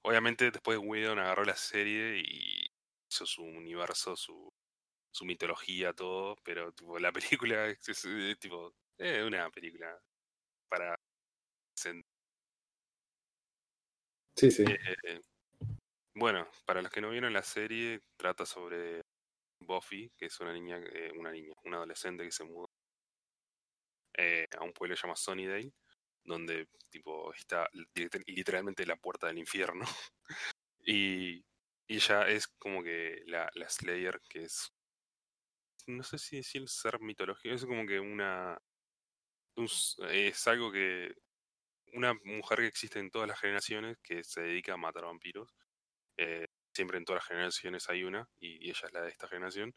obviamente 0.02 0.50
después 0.50 0.78
Whedon 0.78 1.18
agarró 1.18 1.44
la 1.44 1.56
serie 1.56 2.18
y 2.24 2.66
hizo 3.10 3.26
su 3.26 3.42
universo, 3.42 4.16
su, 4.16 4.48
su 5.12 5.24
mitología, 5.24 5.92
todo. 5.92 6.36
Pero 6.44 6.72
tipo, 6.72 6.98
la 6.98 7.12
película 7.42 7.66
es, 7.66 7.88
es- 7.88 8.04
es 8.04 8.38
tipo 8.38 8.74
eh, 8.98 9.24
una 9.24 9.50
película 9.50 9.98
para... 10.68 10.94
Sí, 14.36 14.50
sí. 14.50 14.64
Eh, 14.64 15.20
bueno, 16.16 16.48
para 16.64 16.82
los 16.82 16.90
que 16.90 17.00
no 17.02 17.10
vieron 17.10 17.32
la 17.32 17.42
serie, 17.42 18.00
trata 18.16 18.46
sobre 18.46 19.02
Buffy, 19.60 20.10
que 20.16 20.26
es 20.26 20.40
una 20.40 20.52
niña, 20.52 20.78
eh, 20.78 21.12
una 21.14 21.30
niña, 21.30 21.52
una 21.64 21.76
adolescente 21.76 22.24
que 22.24 22.32
se 22.32 22.44
mudó 22.44 22.70
eh, 24.16 24.46
a 24.58 24.64
un 24.64 24.72
pueblo 24.72 24.96
llamado 24.96 25.16
Sunnydale, 25.16 25.72
donde 26.24 26.68
tipo 26.90 27.32
está 27.34 27.68
literalmente 28.26 28.86
la 28.86 28.96
puerta 28.96 29.26
del 29.26 29.38
infierno. 29.38 29.84
y, 30.86 31.44
ella 31.88 32.28
es 32.28 32.48
como 32.48 32.82
que 32.82 33.22
la, 33.26 33.48
la 33.54 33.68
Slayer, 33.68 34.20
que 34.28 34.44
es 34.44 34.72
no 35.86 36.02
sé 36.02 36.18
si 36.18 36.36
decir 36.38 36.68
ser 36.68 36.98
mitológico, 37.00 37.54
es 37.54 37.64
como 37.64 37.86
que 37.86 38.00
una 38.00 38.58
un 39.56 39.68
es 40.10 40.46
algo 40.48 40.72
que 40.72 41.14
una 41.92 42.14
mujer 42.24 42.58
que 42.58 42.66
existe 42.66 42.98
en 42.98 43.10
todas 43.10 43.28
las 43.28 43.40
generaciones 43.40 43.98
que 44.02 44.24
se 44.24 44.42
dedica 44.42 44.74
a 44.74 44.76
matar 44.76 45.04
vampiros. 45.04 45.54
Eh, 46.18 46.46
siempre 46.74 46.98
en 46.98 47.04
todas 47.04 47.22
las 47.22 47.28
generaciones 47.28 47.88
hay 47.88 48.04
una, 48.04 48.28
y, 48.38 48.66
y 48.66 48.70
ella 48.70 48.86
es 48.86 48.92
la 48.92 49.02
de 49.02 49.08
esta 49.10 49.28
generación. 49.28 49.74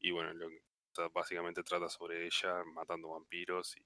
Y 0.00 0.10
bueno, 0.10 0.32
lo 0.32 0.48
que 0.48 0.56
o 0.56 0.94
sea, 0.94 1.08
básicamente 1.08 1.62
trata 1.62 1.88
sobre 1.88 2.26
ella 2.26 2.64
matando 2.74 3.10
vampiros. 3.10 3.76
Y, 3.76 3.84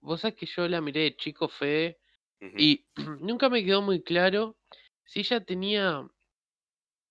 Vos 0.00 0.20
sabés 0.20 0.36
que 0.36 0.46
yo 0.46 0.68
la 0.68 0.80
miré 0.80 1.00
de 1.00 1.16
chico, 1.16 1.46
Ujú. 1.46 2.56
y 2.58 2.86
nunca 3.20 3.48
me 3.48 3.64
quedó 3.64 3.82
muy 3.82 4.02
claro 4.02 4.56
si 5.04 5.20
ella 5.20 5.44
tenía. 5.44 6.06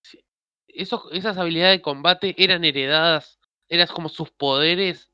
si 0.03 0.23
esos, 0.67 1.11
esas 1.11 1.37
habilidades 1.37 1.79
de 1.79 1.81
combate 1.81 2.35
eran 2.37 2.63
heredadas, 2.63 3.39
eran 3.69 3.87
como 3.87 4.09
sus 4.09 4.29
poderes. 4.31 5.11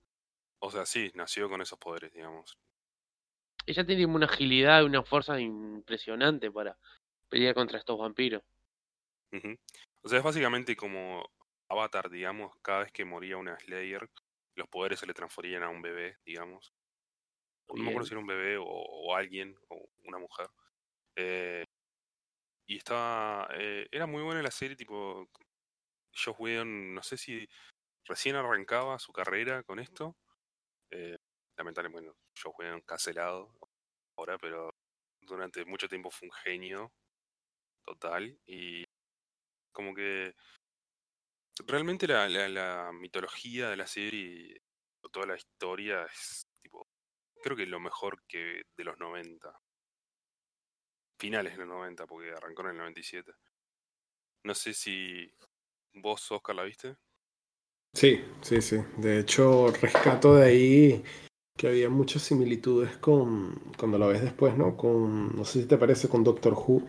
O 0.59 0.69
sea, 0.69 0.85
sí, 0.85 1.11
nació 1.15 1.49
con 1.49 1.61
esos 1.61 1.79
poderes, 1.79 2.11
digamos. 2.13 2.57
Ella 3.65 3.85
tenía 3.85 4.05
como 4.05 4.17
una 4.17 4.25
agilidad 4.25 4.81
y 4.81 4.85
una 4.85 5.03
fuerza 5.03 5.39
impresionante 5.39 6.51
para 6.51 6.77
pelear 7.31 7.55
contra 7.55 7.79
estos 7.79 7.97
vampiros. 7.97 8.43
O 10.03 10.09
sea, 10.09 10.17
es 10.19 10.23
básicamente 10.23 10.75
como 10.75 11.31
Avatar, 11.69 12.09
digamos, 12.09 12.53
cada 12.61 12.79
vez 12.79 12.91
que 12.91 13.05
moría 13.05 13.37
una 13.37 13.57
Slayer, 13.57 14.09
los 14.55 14.67
poderes 14.67 14.99
se 14.99 15.07
le 15.07 15.13
transferían 15.13 15.63
a 15.63 15.69
un 15.69 15.81
bebé, 15.81 16.17
digamos. 16.25 16.73
No 17.69 17.83
me 17.83 17.89
acuerdo 17.89 18.05
si 18.05 18.13
era 18.13 18.19
un 18.19 18.27
bebé 18.27 18.57
o, 18.57 18.65
o 18.65 19.15
alguien, 19.15 19.55
o 19.69 19.89
una 20.03 20.19
mujer. 20.19 20.47
Eh, 21.15 21.65
y 22.67 22.77
estaba. 22.77 23.47
eh, 23.53 23.87
era 23.91 24.05
muy 24.05 24.21
buena 24.21 24.41
la 24.41 24.51
serie, 24.51 24.75
tipo. 24.75 25.29
Joss 26.13 26.35
Whedon, 26.37 26.93
no 26.93 27.01
sé 27.01 27.15
si 27.15 27.47
recién 28.03 28.35
arrancaba 28.35 28.99
su 28.99 29.13
carrera 29.13 29.63
con 29.63 29.79
esto. 29.79 30.17
Eh, 30.89 31.17
lamentablemente, 31.55 32.11
Joss 32.35 32.53
Whedon 32.57 32.81
cancelado 32.81 33.57
ahora, 34.17 34.37
pero 34.37 34.75
durante 35.21 35.63
mucho 35.63 35.87
tiempo 35.87 36.11
fue 36.11 36.27
un 36.27 36.33
genio 36.33 36.91
total. 37.85 38.37
Y 38.45 38.83
como 39.71 39.93
que. 39.93 40.33
Realmente 41.67 42.07
la, 42.07 42.27
la, 42.27 42.49
la 42.49 42.91
mitología 42.93 43.69
de 43.69 43.77
la 43.77 43.87
serie, 43.87 44.61
toda 45.11 45.27
la 45.27 45.35
historia, 45.35 46.03
es 46.05 46.47
tipo. 46.61 46.87
Creo 47.43 47.57
que 47.57 47.65
lo 47.65 47.79
mejor 47.79 48.23
que 48.27 48.63
de 48.77 48.83
los 48.83 48.97
90. 48.97 49.53
finales 51.19 51.53
de 51.53 51.59
los 51.59 51.67
90, 51.67 52.07
porque 52.07 52.31
arrancó 52.31 52.63
en 52.63 52.69
el 52.69 52.77
97. 52.77 53.31
No 54.43 54.55
sé 54.55 54.73
si 54.73 55.31
vos, 55.93 56.31
Oscar, 56.31 56.55
la 56.55 56.63
viste. 56.63 56.95
Sí, 57.93 58.23
sí, 58.41 58.61
sí. 58.61 58.77
De 58.97 59.19
hecho, 59.19 59.71
rescato 59.71 60.35
de 60.35 60.45
ahí 60.45 61.03
que 61.57 61.67
había 61.67 61.89
muchas 61.89 62.23
similitudes 62.23 62.97
con, 62.97 63.53
cuando 63.77 63.99
lo 63.99 64.07
ves 64.07 64.21
después, 64.21 64.57
¿no? 64.57 64.75
Con, 64.75 65.35
no 65.35 65.45
sé 65.45 65.61
si 65.61 65.67
te 65.67 65.77
parece, 65.77 66.09
con 66.09 66.23
Doctor 66.23 66.53
Who. 66.53 66.87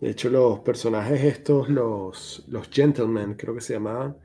De 0.00 0.10
hecho, 0.10 0.30
los 0.30 0.60
personajes 0.60 1.22
estos, 1.24 1.68
los, 1.68 2.44
los 2.48 2.68
gentlemen, 2.70 3.34
creo 3.34 3.54
que 3.54 3.60
se 3.60 3.74
llamaban, 3.74 4.16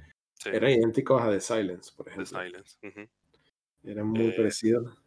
eran 0.45 0.71
idénticos 0.71 1.21
a 1.21 1.31
The 1.31 1.41
Silence, 1.41 1.91
por 1.95 2.07
ejemplo. 2.07 2.39
The 2.39 2.45
Silence. 2.45 3.09
Eran 3.83 4.07
muy 4.07 4.27
eh, 4.27 4.33
parecidos. 4.35 4.97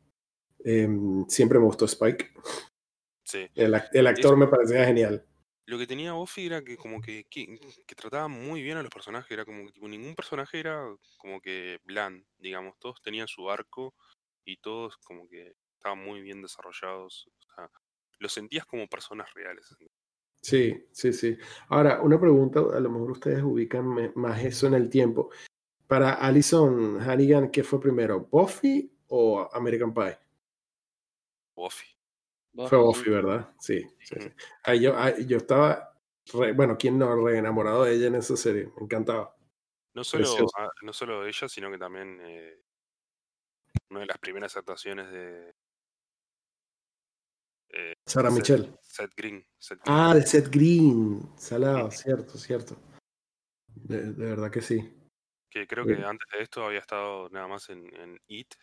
Em, 0.64 1.24
siempre 1.28 1.58
me 1.58 1.64
gustó 1.66 1.84
Spike. 1.84 2.32
Sí. 3.22 3.48
El, 3.54 3.74
actor 3.74 4.36
me 4.36 4.46
parecía 4.48 4.84
genial. 4.84 5.24
Lo 5.66 5.78
que 5.78 5.86
tenía 5.86 6.12
Buffy 6.12 6.46
era 6.46 6.62
que 6.62 6.76
como 6.76 7.00
que, 7.00 7.24
que, 7.28 7.58
trataba 7.96 8.28
muy 8.28 8.62
bien 8.62 8.76
a 8.76 8.82
los 8.82 8.90
personajes, 8.90 9.30
era 9.30 9.44
como 9.44 9.66
que 9.66 9.72
tipo, 9.72 9.88
ningún 9.88 10.14
personaje 10.14 10.60
era 10.60 10.84
como 11.16 11.40
que 11.40 11.80
bland, 11.84 12.24
digamos, 12.38 12.78
todos 12.78 13.02
tenían 13.02 13.26
su 13.26 13.50
arco 13.50 13.94
y 14.44 14.58
todos 14.58 14.96
como 14.98 15.28
que 15.28 15.54
estaban 15.74 15.98
muy 16.04 16.20
bien 16.20 16.40
desarrollados, 16.40 17.26
o 17.26 17.54
sea, 17.54 17.70
los 18.20 18.32
sentías 18.32 18.64
como 18.64 18.86
personas 18.86 19.32
reales. 19.34 19.66
Sí, 19.76 19.86
sí, 20.92 21.12
sí. 21.12 21.36
Ahora, 21.68 22.00
una 22.00 22.20
pregunta, 22.20 22.60
a 22.60 22.80
lo 22.80 22.90
mejor 22.90 23.12
ustedes 23.12 23.42
ubican 23.42 24.12
más 24.14 24.44
eso 24.44 24.66
en 24.66 24.74
el 24.74 24.88
tiempo. 24.88 25.30
Para 25.86 26.14
Alison 26.14 27.00
Hannigan, 27.00 27.50
¿qué 27.50 27.62
fue 27.62 27.80
primero, 27.80 28.20
Buffy 28.30 28.90
o 29.08 29.48
American 29.52 29.92
Pie? 29.94 30.18
Buffy. 31.54 31.86
Fue 32.68 32.78
Buffy, 32.78 33.10
¿verdad? 33.10 33.52
Sí. 33.58 33.86
sí, 34.00 34.16
yo, 34.80 34.94
yo 35.18 35.36
estaba, 35.36 35.92
bueno, 36.54 36.76
¿quién 36.78 36.98
no 36.98 37.14
re 37.24 37.38
enamorado 37.38 37.84
de 37.84 37.94
ella 37.94 38.06
en 38.06 38.14
esa 38.16 38.36
serie? 38.36 38.70
Me 38.76 38.84
encantaba. 38.84 39.36
No 39.94 40.04
solo, 40.04 40.26
no 40.82 40.92
solo 40.92 41.26
ella, 41.26 41.48
sino 41.48 41.70
que 41.70 41.78
también 41.78 42.18
eh, 42.22 42.60
una 43.90 44.00
de 44.00 44.06
las 44.06 44.18
primeras 44.18 44.56
actuaciones 44.56 45.10
de 45.10 45.54
eh, 47.76 47.94
Sarah 48.06 48.30
Michelle. 48.30 48.72
Seth 48.80 49.12
Green, 49.14 49.44
Ah, 49.84 50.14
de 50.14 50.22
Seth 50.22 50.48
Green. 50.48 51.20
Salado, 51.36 51.90
cierto, 51.90 52.38
cierto. 52.38 52.76
De, 53.74 54.12
verdad 54.12 54.50
que 54.50 54.62
sí. 54.62 54.78
Que 55.50 55.66
creo 55.66 55.84
que 55.84 55.94
antes 55.94 56.26
de 56.32 56.42
esto 56.42 56.64
había 56.64 56.78
estado 56.78 57.28
nada 57.28 57.46
más 57.46 57.68
en, 57.68 57.94
en 57.96 58.18
It, 58.28 58.54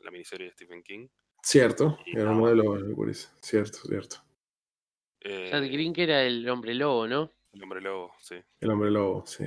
la 0.00 0.10
miniserie 0.10 0.46
de 0.46 0.52
Stephen 0.52 0.82
King. 0.82 1.08
Cierto, 1.42 1.98
era 2.06 2.32
uno 2.32 2.48
de 2.48 2.56
los 2.56 3.30
Cierto, 3.40 3.78
cierto. 3.78 4.16
Eh, 5.20 5.50
Seth 5.50 5.70
Green 5.70 5.92
que 5.92 6.02
era 6.02 6.24
el 6.24 6.48
hombre 6.48 6.74
lobo, 6.74 7.06
¿no? 7.06 7.30
El 7.52 7.62
hombre 7.62 7.80
lobo, 7.80 8.12
sí. 8.20 8.36
El 8.60 8.70
hombre 8.70 8.90
lobo, 8.90 9.24
sí. 9.26 9.44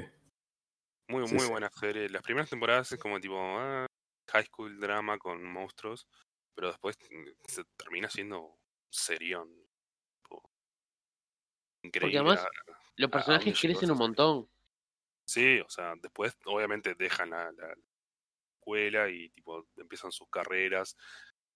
Muy, 1.10 1.24
muy 1.34 1.48
buena 1.48 1.70
serie. 1.72 2.08
Las 2.10 2.24
primeras 2.24 2.50
temporadas 2.50 2.92
es 2.92 3.00
como 3.00 3.20
tipo 3.20 3.36
ah, 3.38 3.86
high 4.30 4.46
school 4.46 4.80
drama 4.80 5.18
con 5.18 5.44
monstruos 5.44 6.08
pero 6.56 6.68
después 6.68 6.98
mm, 7.12 7.48
se 7.48 7.64
termina 7.78 8.10
siendo 8.10 8.58
serión. 8.90 9.50
Increíble. 11.82 12.20
Porque 12.20 12.32
además 12.32 12.48
los 12.98 13.10
personajes 13.10 13.60
crecen 13.60 13.92
un 13.92 13.98
montón. 13.98 14.50
Sí, 15.26 15.60
o 15.60 15.70
sea, 15.70 15.94
después 16.02 16.38
obviamente 16.46 16.96
dejan 16.96 17.30
la, 17.30 17.54
escuela 18.58 19.10
y 19.10 19.30
tipo 19.30 19.66
empiezan 19.78 20.12
sus 20.12 20.28
carreras 20.30 20.98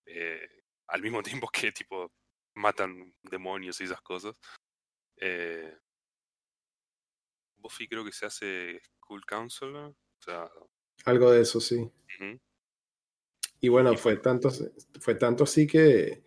eh, 0.06 0.48
al 0.88 1.02
mismo 1.02 1.22
tiempo 1.42 1.50
que 1.50 1.72
tipo 1.72 2.12
matan 2.56 3.14
demonios 3.24 3.82
y 3.82 3.84
esas 3.84 4.02
cosas. 4.02 4.36
Eh, 5.18 5.78
Buffy 7.58 7.88
creo 7.88 8.06
que 8.06 8.12
se 8.12 8.26
hace 8.26 8.82
School 9.00 9.26
Counselor, 9.26 9.90
o 9.90 10.22
sea, 10.22 10.50
algo 11.06 11.32
de 11.32 11.42
eso 11.42 11.60
sí. 11.60 11.92
Y 13.64 13.70
bueno, 13.70 13.96
fue 13.96 14.18
tanto, 14.18 14.50
fue 15.00 15.16
tanto 15.16 15.46
así 15.46 15.66
que, 15.66 16.26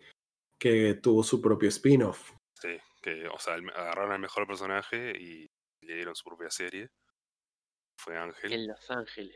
que 0.57 0.95
tuvo 0.95 1.21
su 1.21 1.39
propio 1.39 1.69
spin-off. 1.69 2.31
Sí, 2.55 2.79
que, 2.99 3.27
o 3.27 3.37
sea, 3.37 3.53
agarraron 3.53 4.11
al 4.13 4.19
mejor 4.19 4.47
personaje 4.47 5.11
y 5.15 5.47
le 5.81 5.95
dieron 5.97 6.15
su 6.15 6.23
propia 6.23 6.49
serie. 6.49 6.89
Fue 7.95 8.17
Ángel. 8.17 8.53
En 8.53 8.65
Los 8.65 8.89
Ángeles. 8.89 9.35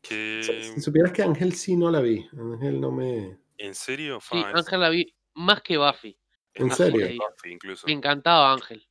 que... 0.00 0.40
Si, 0.42 0.80
supieras 0.80 1.12
que 1.12 1.22
Ángel 1.22 1.52
sí 1.52 1.76
no 1.76 1.90
la 1.90 2.00
vi. 2.00 2.26
Ángel 2.32 2.80
no 2.80 2.90
me. 2.90 3.38
¿En 3.58 3.74
serio? 3.74 4.20
Sí, 4.22 4.42
Ángel 4.42 4.80
la 4.80 4.88
vi 4.88 5.14
más 5.34 5.60
que 5.60 5.76
Buffy. 5.76 6.18
¿En 6.54 6.70
serio? 6.70 7.08
Buffy, 7.08 7.52
incluso. 7.52 7.86
Me 7.86 7.92
encantaba 7.92 8.54
Ángel. 8.54 8.82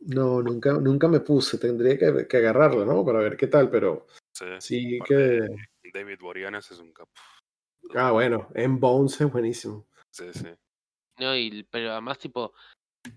No, 0.00 0.42
nunca, 0.42 0.74
nunca 0.74 1.08
me 1.08 1.20
puse. 1.20 1.56
Tendría 1.56 1.96
que, 1.96 2.28
que 2.28 2.36
agarrarla, 2.36 2.84
¿no? 2.84 3.02
Para 3.02 3.20
ver 3.20 3.38
qué 3.38 3.46
tal, 3.46 3.70
pero 3.70 4.06
Sí, 4.58 4.98
que. 5.06 5.46
David 5.92 6.18
Boreanaz 6.20 6.70
es 6.70 6.78
un 6.78 6.92
capo. 6.92 7.12
Ah, 7.94 8.12
bueno, 8.12 8.48
en 8.54 8.80
Bones 8.80 9.20
es 9.20 9.30
buenísimo. 9.30 9.86
Sí, 10.10 10.24
sí. 10.32 10.48
No, 11.18 11.36
y, 11.36 11.64
pero 11.64 11.92
además, 11.92 12.18
tipo, 12.18 12.54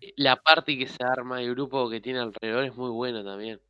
eh, 0.02 0.14
la 0.18 0.36
parte 0.36 0.78
que 0.78 0.88
se 0.88 1.04
arma, 1.04 1.42
el 1.42 1.52
grupo 1.52 1.90
que 1.90 2.02
tiene 2.02 2.20
alrededor 2.20 2.66
es 2.66 2.76
muy 2.76 2.90
bueno 2.90 3.24
también. 3.24 3.62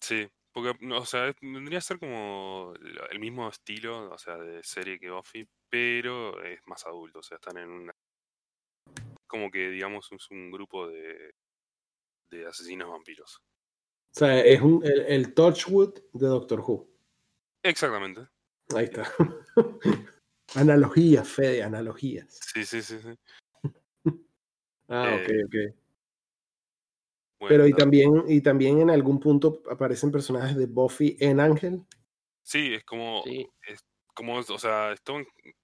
Sí, 0.00 0.26
porque, 0.52 0.72
o 0.92 1.04
sea, 1.04 1.32
tendría 1.34 1.78
que 1.78 1.84
ser 1.84 1.98
como 1.98 2.72
el 3.10 3.18
mismo 3.18 3.48
estilo, 3.48 4.10
o 4.10 4.18
sea, 4.18 4.36
de 4.36 4.62
serie 4.62 4.98
que 4.98 5.10
Buffy, 5.10 5.46
pero 5.68 6.42
es 6.42 6.60
más 6.66 6.86
adulto, 6.86 7.18
o 7.18 7.22
sea, 7.22 7.36
están 7.36 7.58
en 7.58 7.68
una. 7.68 7.94
Como 9.26 9.50
que, 9.50 9.70
digamos, 9.70 10.10
es 10.12 10.30
un 10.30 10.50
grupo 10.50 10.86
de, 10.88 11.34
de 12.30 12.46
asesinos 12.46 12.88
vampiros. 12.88 13.42
O 14.16 14.18
sea, 14.18 14.38
es 14.40 14.60
un, 14.60 14.84
el, 14.84 15.00
el 15.00 15.34
Torchwood 15.34 15.94
de 16.12 16.26
Doctor 16.26 16.60
Who. 16.60 16.93
Exactamente. 17.64 18.20
Ahí 18.76 18.84
está. 18.84 19.10
analogías, 20.54 21.26
Fede, 21.26 21.62
analogías. 21.62 22.38
Sí, 22.52 22.64
sí, 22.64 22.82
sí, 22.82 22.98
sí. 23.00 23.18
ah, 24.88 25.14
ok, 25.14 25.28
eh, 25.28 25.44
ok. 25.46 25.76
Pero 27.48 27.66
y 27.66 27.72
también, 27.72 28.24
y 28.28 28.40
también 28.40 28.80
en 28.80 28.90
algún 28.90 29.18
punto 29.18 29.62
aparecen 29.70 30.12
personajes 30.12 30.56
de 30.56 30.66
Buffy 30.66 31.16
en 31.20 31.40
Ángel. 31.40 31.82
Sí, 32.42 32.74
es 32.74 32.84
como, 32.84 33.22
Es 33.26 33.84
como, 34.14 34.36
o 34.36 34.58
sea, 34.58 34.94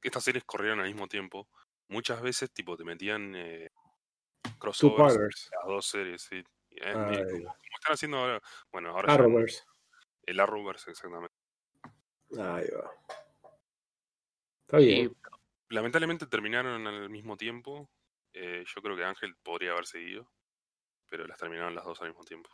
estas 0.02 0.24
series 0.24 0.44
corrieron 0.44 0.80
al 0.80 0.86
mismo 0.86 1.06
tiempo. 1.06 1.48
Muchas 1.88 2.22
veces, 2.22 2.50
tipo, 2.50 2.76
te 2.76 2.84
metían 2.84 3.34
eh, 3.34 3.70
crossovers 4.58 5.50
las 5.52 5.66
dos 5.66 5.86
series, 5.86 6.22
sí. 6.22 6.42
como, 6.92 7.10
están 7.10 7.92
haciendo 7.92 8.18
ahora, 8.18 8.40
bueno, 8.72 8.90
ahora 8.90 9.14
Arrowverse. 9.14 9.64
El 10.24 10.40
Arrowverse, 10.40 10.90
exactamente. 10.90 11.39
Ahí 12.38 12.68
va. 12.68 12.90
Está 14.66 14.78
bien. 14.78 15.16
lamentablemente 15.68 16.26
terminaron 16.26 16.86
al 16.86 17.10
mismo 17.10 17.36
tiempo. 17.36 17.90
Eh, 18.32 18.64
yo 18.66 18.82
creo 18.82 18.96
que 18.96 19.04
Ángel 19.04 19.34
podría 19.42 19.72
haber 19.72 19.86
seguido, 19.86 20.30
pero 21.08 21.26
las 21.26 21.38
terminaron 21.38 21.74
las 21.74 21.84
dos 21.84 22.00
al 22.00 22.08
mismo 22.08 22.24
tiempo. 22.24 22.50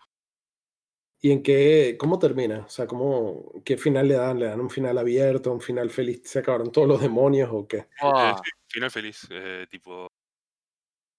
¿Y 1.21 1.33
en 1.33 1.43
qué, 1.43 1.97
cómo 1.99 2.19
termina? 2.19 2.61
O 2.61 2.69
sea, 2.69 2.87
¿cómo, 2.87 3.53
¿qué 3.65 3.77
final 3.77 4.09
le 4.09 4.15
dan? 4.15 4.39
¿Le 4.39 4.47
dan 4.47 4.61
un 4.61 4.71
final 4.71 4.97
abierto, 4.99 5.53
un 5.53 5.61
final 5.61 5.91
feliz? 5.91 6.23
¿Se 6.25 6.39
acabaron 6.39 6.71
todos 6.71 6.89
los 6.89 7.01
demonios 7.01 7.49
o 7.53 7.67
qué? 7.67 7.89
Ah. 8.01 8.41
final 8.69 8.91
feliz, 8.91 9.27
eh, 9.31 9.67
tipo... 9.71 10.09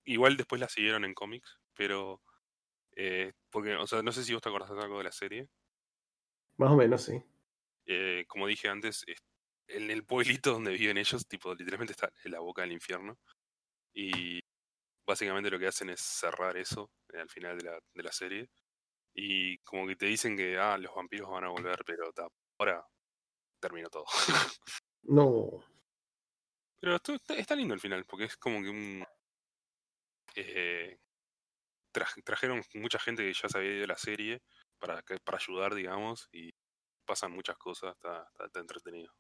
Igual 0.06 0.38
después 0.38 0.62
la 0.62 0.70
siguieron 0.70 1.04
en 1.04 1.14
cómics, 1.14 1.60
pero... 1.74 2.22
Eh, 2.96 3.34
porque, 3.50 3.76
o 3.76 3.86
sea, 3.86 4.02
no 4.02 4.12
sé 4.12 4.24
si 4.24 4.34
vos 4.34 4.42
te 4.42 4.50
acordás 4.50 4.70
de 4.70 4.82
algo 4.82 4.98
de 4.98 5.04
la 5.04 5.12
serie. 5.12 5.50
Más 6.58 6.72
o 6.72 6.76
menos, 6.76 7.04
sí. 7.04 7.22
Eh, 7.88 8.26
como 8.28 8.48
dije 8.48 8.68
antes, 8.68 9.06
en 9.68 9.90
el 9.90 10.06
pueblito 10.06 10.52
donde 10.52 10.72
viven 10.72 10.98
ellos, 10.98 11.26
tipo, 11.28 11.56
literalmente 11.56 11.94
está 11.94 12.12
en 12.24 12.32
la 12.32 12.40
boca 12.40 12.62
del 12.62 12.74
infierno. 12.74 13.18
Y 13.94 14.42
básicamente 15.08 15.50
lo 15.50 15.58
que 15.58 15.68
hacen 15.68 15.90
es 15.90 16.02
cerrar 16.02 16.58
eso 16.58 16.92
eh, 17.14 17.20
al 17.20 17.30
final 17.30 17.58
de 17.58 17.64
la, 17.64 17.80
de 17.94 18.04
la 18.04 18.12
serie. 18.12 18.50
Y 19.14 19.58
como 19.60 19.88
que 19.88 19.96
te 19.96 20.06
dicen 20.06 20.36
que, 20.38 20.58
ah, 20.58 20.78
los 20.78 20.94
vampiros 20.94 21.30
van 21.30 21.46
a 21.46 21.50
volver, 21.50 21.80
pero 21.86 22.12
ahora 22.60 22.86
terminó 23.60 23.90
todo. 23.90 24.06
no. 25.04 25.64
Pero 26.80 26.96
está, 26.96 27.56
lindo 27.56 27.74
el 27.74 27.80
final, 27.80 28.06
porque 28.06 28.26
es 28.26 28.38
como 28.38 28.62
que 28.62 28.70
un... 28.70 29.04
Eh, 30.36 31.00
trajeron 32.24 32.62
mucha 32.76 33.00
gente 33.00 33.24
que 33.24 33.34
ya 33.34 33.50
sabía 33.50 33.72
de 33.72 33.88
la 33.88 33.98
serie 33.98 34.44
para, 34.78 35.02
para 35.24 35.38
ayudar, 35.40 35.74
digamos, 35.74 36.30
y 36.32 36.54
pasan 37.08 37.32
muchas 37.32 37.58
cosas, 37.58 37.96
está, 37.96 38.30
está, 38.46 38.60
entretenido. 38.60 39.12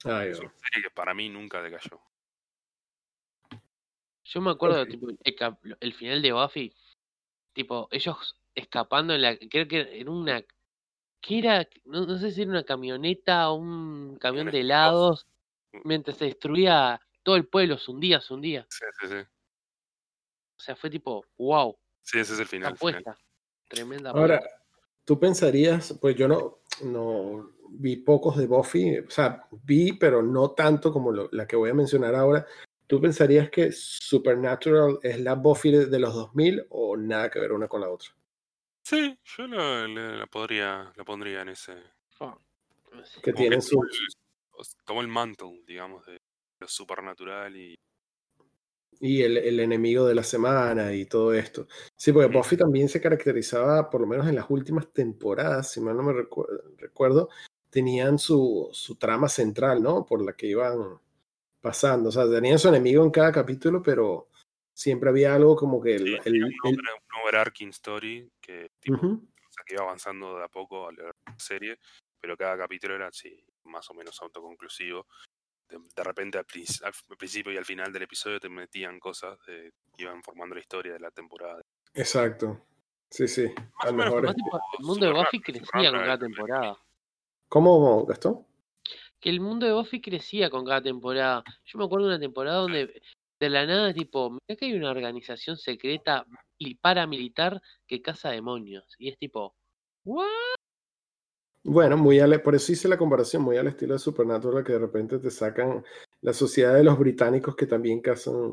es 0.00 0.38
una 0.38 0.52
serie 0.58 0.82
que 0.82 0.90
para 0.94 1.14
mí 1.14 1.30
nunca 1.30 1.62
decayó. 1.62 2.02
Yo 4.24 4.40
me 4.40 4.50
acuerdo, 4.50 4.86
tipo, 4.86 5.06
el, 5.80 5.94
final 5.94 6.20
de 6.20 6.32
Buffy, 6.32 6.74
tipo, 7.52 7.88
ellos 7.90 8.36
escapando 8.54 9.14
en 9.14 9.22
la, 9.22 9.36
creo 9.36 9.68
que 9.68 10.00
en 10.00 10.08
una, 10.08 10.42
¿qué 11.20 11.38
era? 11.38 11.68
No, 11.84 12.18
sé 12.18 12.30
si 12.30 12.42
era 12.42 12.50
una 12.50 12.64
camioneta 12.64 13.50
o 13.50 13.54
un 13.54 14.16
camión 14.16 14.50
de 14.50 14.60
helados. 14.60 15.26
mientras 15.84 16.16
se 16.16 16.26
destruía 16.26 17.00
todo 17.22 17.36
el 17.36 17.46
pueblo, 17.46 17.78
se 17.78 17.90
hundía, 17.90 18.20
se 18.20 18.34
hundía. 18.34 18.66
Sí, 18.70 18.84
sí, 19.00 19.08
sí. 19.08 19.16
O 20.56 20.60
sea, 20.60 20.74
fue 20.76 20.90
tipo, 20.90 21.24
wow. 21.36 21.78
Sí, 22.02 22.18
ese 22.18 22.34
es 22.34 22.40
el 22.40 22.46
final. 22.46 22.72
Apuesta. 22.72 23.18
Tremenda 23.68 24.10
Ahora, 24.10 24.42
tú 25.04 25.18
pensarías, 25.18 25.96
pues 26.00 26.16
yo 26.16 26.28
no, 26.28 26.60
no 26.82 27.54
vi 27.68 27.96
pocos 27.96 28.36
de 28.36 28.46
Buffy, 28.46 28.98
o 28.98 29.10
sea, 29.10 29.46
vi, 29.64 29.92
pero 29.92 30.22
no 30.22 30.52
tanto 30.52 30.92
como 30.92 31.12
la 31.12 31.46
que 31.46 31.56
voy 31.56 31.70
a 31.70 31.74
mencionar 31.74 32.14
ahora. 32.14 32.46
¿Tú 32.86 33.00
pensarías 33.00 33.50
que 33.50 33.72
Supernatural 33.72 34.98
es 35.02 35.18
la 35.20 35.34
Buffy 35.34 35.70
de, 35.72 35.98
los 35.98 36.14
2000 36.14 36.66
o 36.68 36.96
nada 36.96 37.30
que 37.30 37.40
ver 37.40 37.52
una 37.52 37.66
con 37.66 37.80
la 37.80 37.88
otra? 37.88 38.10
Sí, 38.82 39.18
yo 39.24 39.46
la, 39.46 40.26
podría, 40.26 40.92
la 40.94 41.04
pondría 41.04 41.42
en 41.42 41.48
ese. 41.48 41.74
que 43.22 43.32
tiene 43.32 43.60
su. 43.62 43.80
Como 44.84 45.00
el 45.00 45.08
mantle, 45.08 45.62
digamos, 45.66 46.04
de 46.06 46.18
lo 46.60 46.68
supernatural 46.68 47.56
y. 47.56 47.74
Y 49.00 49.22
el, 49.22 49.36
el, 49.36 49.60
enemigo 49.60 50.06
de 50.06 50.14
la 50.14 50.22
semana 50.22 50.94
y 50.94 51.06
todo 51.06 51.34
esto. 51.34 51.66
Sí, 51.96 52.12
porque 52.12 52.34
Buffy 52.34 52.56
también 52.56 52.88
se 52.88 53.00
caracterizaba, 53.00 53.90
por 53.90 54.00
lo 54.00 54.06
menos 54.06 54.26
en 54.28 54.36
las 54.36 54.46
últimas 54.48 54.92
temporadas, 54.92 55.72
si 55.72 55.80
mal 55.80 55.96
no 55.96 56.02
me 56.02 56.12
recuerdo, 56.78 57.28
tenían 57.70 58.18
su, 58.18 58.68
su 58.72 58.96
trama 58.96 59.28
central, 59.28 59.82
¿no? 59.82 60.06
Por 60.06 60.24
la 60.24 60.34
que 60.34 60.46
iban 60.46 60.98
pasando. 61.60 62.10
O 62.10 62.12
sea, 62.12 62.30
tenían 62.30 62.58
su 62.58 62.68
enemigo 62.68 63.02
en 63.02 63.10
cada 63.10 63.32
capítulo, 63.32 63.82
pero 63.82 64.28
siempre 64.72 65.10
había 65.10 65.34
algo 65.34 65.56
como 65.56 65.82
que 65.82 65.96
el... 65.96 66.20
el, 66.24 66.44
un, 66.44 66.78
overarching 67.22 67.70
story 67.70 68.30
que, 68.40 68.70
tipo, 68.78 69.20
que 69.66 69.74
iba 69.74 69.82
avanzando 69.82 70.36
de 70.36 70.44
a 70.44 70.48
poco 70.48 70.88
a 70.88 70.92
la 70.92 71.14
serie, 71.38 71.78
pero 72.20 72.36
cada 72.36 72.58
capítulo 72.58 72.94
era 72.94 73.08
así, 73.08 73.44
más 73.64 73.88
o 73.90 73.94
menos 73.94 74.20
autoconclusivo. 74.20 75.06
De, 75.94 76.04
repente 76.04 76.38
al, 76.38 76.46
principio 77.18 77.52
y 77.52 77.56
al 77.56 77.64
final 77.64 77.92
del 77.92 78.02
episodio 78.02 78.40
te 78.40 78.48
metían 78.48 78.98
cosas 78.98 79.38
que 79.44 79.72
iban 79.98 80.22
formando 80.22 80.54
la 80.54 80.60
historia 80.60 80.92
de 80.92 81.00
la 81.00 81.10
temporada. 81.10 81.60
Exacto. 81.94 82.66
Sí, 83.10 83.28
sí. 83.28 83.52
el 83.86 83.94
mundo 84.80 85.06
de 85.06 85.12
Buffy 85.12 85.40
crecía 85.40 85.90
con 85.90 86.00
cada 86.00 86.18
temporada. 86.18 86.78
¿Cómo, 87.48 88.04
Gastón? 88.06 88.46
Que 89.20 89.30
el 89.30 89.40
mundo 89.40 89.66
de 89.66 89.72
Buffy 89.72 90.00
crecía 90.00 90.50
con 90.50 90.64
cada 90.64 90.82
temporada. 90.82 91.44
Yo 91.64 91.78
me 91.78 91.84
acuerdo 91.84 92.08
de 92.08 92.14
una 92.14 92.20
temporada 92.20 92.58
donde 92.58 93.00
de 93.40 93.50
la 93.50 93.66
nada, 93.66 93.92
tipo, 93.92 94.30
mira 94.30 94.58
que 94.58 94.66
hay 94.66 94.74
una 94.74 94.90
organización 94.90 95.56
secreta 95.56 96.26
y 96.58 96.76
paramilitar 96.76 97.60
que 97.86 98.02
caza 98.02 98.30
demonios. 98.30 98.84
Y 98.98 99.10
es 99.10 99.18
tipo, 99.18 99.54
¿what? 100.04 100.26
Bueno, 101.66 101.96
muy 101.96 102.20
por 102.40 102.54
eso 102.54 102.72
hice 102.72 102.88
la 102.88 102.98
comparación, 102.98 103.42
muy 103.42 103.56
al 103.56 103.66
estilo 103.66 103.94
de 103.94 103.98
Supernatural, 103.98 104.62
que 104.62 104.74
de 104.74 104.78
repente 104.78 105.18
te 105.18 105.30
sacan 105.30 105.82
la 106.20 106.34
sociedad 106.34 106.74
de 106.74 106.84
los 106.84 106.98
británicos 106.98 107.56
que 107.56 107.66
también 107.66 108.02
cazan 108.02 108.52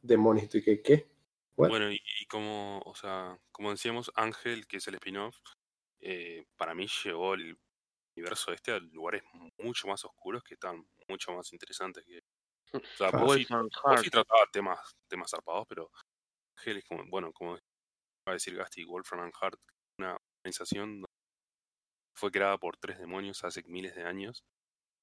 demonios. 0.00 0.54
¿Y 0.54 0.62
que 0.62 0.80
qué? 0.80 1.08
Bueno, 1.56 1.90
y, 1.90 2.00
como, 2.28 2.80
o 2.86 2.94
sea, 2.94 3.36
como 3.50 3.72
decíamos, 3.72 4.12
Ángel, 4.14 4.66
que 4.68 4.76
es 4.76 4.86
el 4.86 4.94
spin-off, 4.94 5.36
eh, 6.00 6.46
para 6.56 6.72
mí 6.72 6.86
llegó 7.04 7.34
el 7.34 7.58
universo 8.16 8.52
este 8.52 8.72
a 8.72 8.78
lugares 8.78 9.22
mucho 9.58 9.88
más 9.88 10.04
oscuros 10.04 10.44
que 10.44 10.54
están 10.54 10.86
mucho 11.08 11.32
más 11.32 11.52
interesantes 11.52 12.04
que. 12.04 12.20
O 12.74 12.80
sea, 12.96 13.10
Buffy, 13.10 13.44
trataba 13.44 14.46
temas, 14.52 14.78
temas 15.08 15.30
zarpados, 15.30 15.66
pero 15.68 15.90
Ángel 16.56 16.82
como, 16.84 17.04
bueno, 17.08 17.32
como 17.32 17.52
va 17.54 17.58
a 18.26 18.32
decir 18.32 18.56
Gasti, 18.56 18.84
Wolfram 18.84 19.24
and 19.24 19.34
Hart, 19.38 19.60
una 19.98 20.16
organización 20.42 21.04
fue 22.14 22.30
creada 22.30 22.58
por 22.58 22.76
tres 22.76 22.98
demonios 22.98 23.44
hace 23.44 23.62
miles 23.64 23.94
de 23.94 24.04
años 24.04 24.44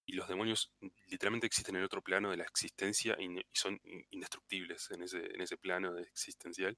y 0.10 0.14
los 0.14 0.28
demonios 0.28 0.72
literalmente 1.08 1.46
existen 1.46 1.76
en 1.76 1.84
otro 1.84 2.02
plano 2.02 2.32
de 2.32 2.38
la 2.38 2.44
existencia 2.44 3.16
y, 3.20 3.44
son 3.54 3.80
indestructibles 4.10 4.90
en 4.90 5.04
ese, 5.04 5.18
en 5.18 5.42
ese 5.42 5.56
plano 5.58 5.94
de 5.94 6.02
existencial. 6.02 6.76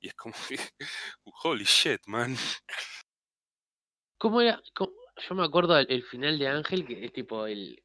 Y 0.00 0.08
es 0.08 0.14
como 0.14 0.34
que, 0.48 0.56
holy 1.44 1.64
shit, 1.64 2.00
man. 2.06 2.34
¿Cómo 4.16 4.40
era? 4.40 4.62
yo 4.74 5.34
me 5.34 5.44
acuerdo 5.44 5.78
el, 5.78 6.02
final 6.04 6.38
de 6.38 6.48
Ángel, 6.48 6.86
que 6.86 7.04
es 7.04 7.12
tipo 7.12 7.46
el 7.46 7.82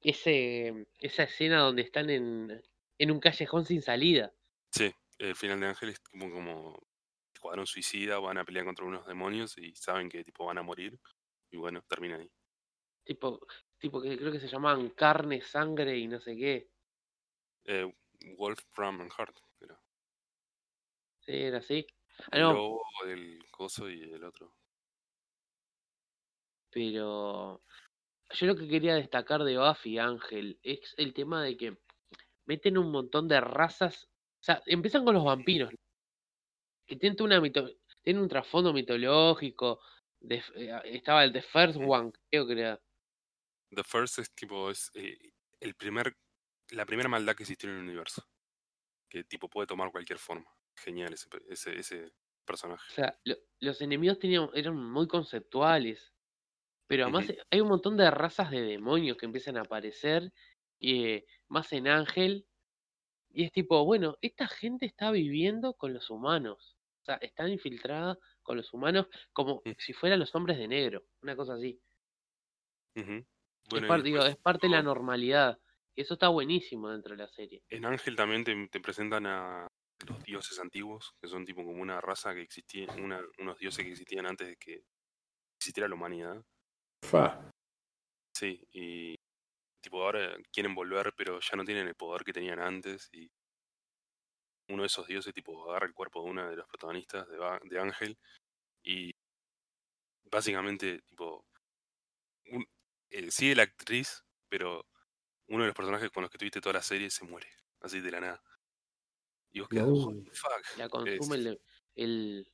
ese 0.00 0.86
esa 0.98 1.22
escena 1.22 1.60
donde 1.60 1.82
están 1.82 2.10
en, 2.10 2.62
en 2.98 3.10
un 3.10 3.20
callejón 3.20 3.64
sin 3.64 3.80
salida. 3.80 4.32
Sí, 4.70 4.92
el 5.18 5.34
final 5.34 5.60
de 5.60 5.66
Ángel 5.68 5.88
es 5.88 6.00
como, 6.00 6.30
como 6.30 6.86
escuadrón 7.32 7.66
suicida, 7.66 8.18
van 8.18 8.36
a 8.36 8.44
pelear 8.44 8.66
contra 8.66 8.84
unos 8.84 9.06
demonios 9.06 9.56
y 9.56 9.74
saben 9.74 10.10
que 10.10 10.24
tipo 10.24 10.44
van 10.44 10.58
a 10.58 10.62
morir. 10.62 10.98
Y 11.50 11.56
bueno, 11.56 11.82
termina 11.88 12.16
ahí. 12.16 12.30
Tipo, 13.04 13.40
tipo 13.78 14.02
que 14.02 14.16
creo 14.16 14.32
que 14.32 14.40
se 14.40 14.48
llamaban 14.48 14.90
carne, 14.90 15.40
sangre 15.40 15.96
y 15.96 16.06
no 16.08 16.20
sé 16.20 16.36
qué. 16.36 16.70
Eh, 17.64 17.92
Wolfram 18.36 19.00
and 19.00 19.12
Heart, 19.12 19.36
era. 19.60 19.80
Sí, 21.20 21.32
era 21.32 21.58
así. 21.58 21.86
Ah, 22.32 22.38
no. 22.38 22.80
el 23.06 23.44
coso 23.50 23.88
y 23.90 24.02
el 24.02 24.24
otro. 24.24 24.54
Pero 26.70 27.62
yo 28.30 28.46
lo 28.46 28.56
que 28.56 28.68
quería 28.68 28.94
destacar 28.94 29.44
de 29.44 29.58
Buffy 29.58 29.98
Ángel 29.98 30.58
es 30.62 30.94
el 30.96 31.14
tema 31.14 31.42
de 31.42 31.56
que 31.56 31.78
meten 32.46 32.78
un 32.78 32.90
montón 32.90 33.28
de 33.28 33.40
razas. 33.40 34.08
O 34.40 34.44
sea, 34.46 34.62
empiezan 34.66 35.04
con 35.04 35.14
los 35.14 35.24
vampiros. 35.24 35.72
Que 36.86 36.96
tienen, 36.96 37.20
una 37.22 37.40
mito 37.40 37.68
tienen 38.02 38.22
un 38.22 38.28
trasfondo 38.28 38.72
mitológico. 38.72 39.80
De, 40.20 40.42
eh, 40.56 40.80
estaba 40.84 41.24
el 41.24 41.32
The 41.32 41.42
First 41.42 41.78
One, 41.78 42.12
creo 42.30 42.46
que 42.46 42.52
era. 42.52 42.80
The 43.70 43.84
First 43.84 44.18
es 44.18 44.34
tipo, 44.34 44.70
es 44.70 44.90
eh, 44.94 45.32
el 45.60 45.74
primer, 45.74 46.16
la 46.70 46.86
primera 46.86 47.08
maldad 47.08 47.34
que 47.34 47.42
existió 47.42 47.68
en 47.70 47.76
el 47.76 47.82
universo. 47.82 48.26
Que 49.08 49.24
tipo 49.24 49.48
puede 49.48 49.66
tomar 49.66 49.90
cualquier 49.90 50.18
forma. 50.18 50.50
Genial 50.76 51.12
ese, 51.12 51.28
ese, 51.48 51.78
ese 51.78 52.12
personaje. 52.44 52.84
O 52.90 52.94
sea, 52.94 53.18
los 53.60 53.80
enemigos 53.80 54.18
tenían, 54.18 54.48
eran 54.54 54.76
muy 54.76 55.06
conceptuales. 55.06 56.12
Pero 56.86 57.04
además 57.04 57.26
hay 57.50 57.60
un 57.60 57.68
montón 57.68 57.96
de 57.96 58.10
razas 58.10 58.50
de 58.50 58.62
demonios 58.62 59.16
que 59.16 59.26
empiezan 59.26 59.56
a 59.56 59.62
aparecer, 59.62 60.32
eh, 60.80 61.24
más 61.48 61.72
en 61.72 61.88
Ángel. 61.88 62.46
Y 63.30 63.44
es 63.44 63.52
tipo, 63.52 63.84
bueno, 63.84 64.16
esta 64.22 64.46
gente 64.46 64.86
está 64.86 65.10
viviendo 65.10 65.74
con 65.74 65.92
los 65.92 66.10
humanos. 66.10 66.76
O 67.02 67.04
sea, 67.04 67.16
están 67.16 67.50
infiltrada 67.50 68.18
con 68.46 68.56
los 68.56 68.72
humanos 68.72 69.08
como 69.32 69.60
mm. 69.64 69.72
si 69.78 69.92
fueran 69.92 70.20
los 70.20 70.34
hombres 70.34 70.56
de 70.56 70.68
negro. 70.68 71.04
Una 71.22 71.36
cosa 71.36 71.54
así. 71.54 71.78
es, 72.94 74.36
parte 74.36 74.66
de 74.68 74.72
la 74.72 74.82
normalidad. 74.82 75.58
Y 75.94 76.02
eso 76.02 76.14
está 76.14 76.28
buenísimo 76.28 76.90
dentro 76.90 77.16
de 77.16 77.22
la 77.22 77.28
serie. 77.28 77.62
En 77.68 77.84
Ángel 77.84 78.14
también 78.14 78.44
te, 78.44 78.80
presentan 78.80 79.26
a 79.26 79.66
los 80.06 80.22
dioses 80.22 80.58
antiguos, 80.60 81.14
que 81.20 81.28
son 81.28 81.44
tipo 81.44 81.64
como 81.64 81.82
una 81.82 82.00
raza 82.00 82.34
que 82.34 82.42
existía, 82.42 82.86
unos 83.38 83.58
dioses 83.58 83.84
que 83.84 83.90
existían 83.90 84.26
antes 84.26 84.46
de 84.46 84.56
que 84.56 84.84
existiera 85.58 85.88
la 85.88 85.94
humanidad. 85.94 86.44
Fa. 87.02 87.50
Sí, 88.34 88.62
y 88.72 89.16
tipo 89.82 90.02
ahora 90.04 90.36
quieren 90.52 90.74
volver, 90.74 91.12
pero 91.16 91.40
ya 91.40 91.56
no 91.56 91.64
tienen 91.64 91.88
el 91.88 91.94
poder 91.94 92.22
que 92.22 92.32
tenían 92.32 92.60
antes 92.60 93.08
y 93.12 93.28
uno 94.68 94.82
de 94.82 94.86
esos 94.86 95.06
dioses 95.06 95.32
tipo 95.32 95.70
agarra 95.70 95.86
el 95.86 95.94
cuerpo 95.94 96.22
de 96.22 96.30
una 96.30 96.48
de 96.48 96.56
los 96.56 96.66
protagonistas 96.66 97.28
de, 97.28 97.38
de 97.64 97.80
Ángel 97.80 98.18
y 98.82 99.14
básicamente 100.24 101.00
tipo 101.02 101.46
eh, 103.10 103.30
sigue 103.30 103.54
la 103.54 103.62
actriz, 103.62 104.24
pero 104.48 104.86
uno 105.48 105.62
de 105.62 105.68
los 105.68 105.76
personajes 105.76 106.10
con 106.10 106.22
los 106.22 106.30
que 106.30 106.38
tuviste 106.38 106.60
toda 106.60 106.74
la 106.74 106.82
serie 106.82 107.10
se 107.10 107.24
muere, 107.24 107.48
así 107.80 108.00
de 108.00 108.10
la 108.10 108.20
nada. 108.20 108.42
Y 109.52 109.60
vos 109.60 109.68
quedas, 109.68 109.86
fuck. 109.86 110.78
La 110.78 110.88
consume 110.88 111.36
el, 111.36 111.60
el... 111.94 112.52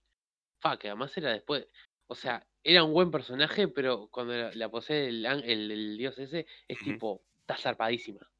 Fuck, 0.61 0.85
además 0.85 1.17
era 1.17 1.33
después. 1.33 1.67
O 2.07 2.15
sea, 2.15 2.47
era 2.63 2.85
un 2.85 2.93
buen 2.93 3.11
personaje, 3.11 3.69
pero 3.69 4.09
cuando 4.09 4.35
la, 4.53 4.71
posee 4.71 5.09
el, 5.09 5.25
el, 5.27 5.97
dios 5.97 6.19
ese, 6.19 6.47
es 6.69 6.79
tipo, 6.79 7.25
está 7.41 7.57
zarpadísima. 7.57 8.31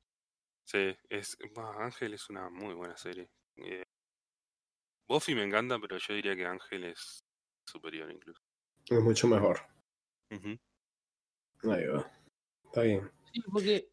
Sí, 0.65 0.95
es, 1.09 1.37
Ángel 1.79 2.15
es 2.15 2.29
una 2.31 2.49
muy 2.51 2.75
buena 2.75 2.97
serie. 2.97 3.31
Eh, 3.57 3.85
Buffy 5.09 5.35
me 5.35 5.45
encanta, 5.45 5.79
pero 5.79 5.99
yo 5.99 6.15
diría 6.15 6.35
que 6.37 6.47
Ángel 6.47 6.85
es 6.85 7.21
superior 7.67 8.11
incluso. 8.11 8.41
Es 8.87 9.01
mucho 9.01 9.27
mejor. 9.27 9.61
Ahí 10.31 11.87
va. 11.87 12.11
Está 12.65 12.83
bien. 12.83 13.11
Sí, 13.33 13.43
porque. 13.53 13.89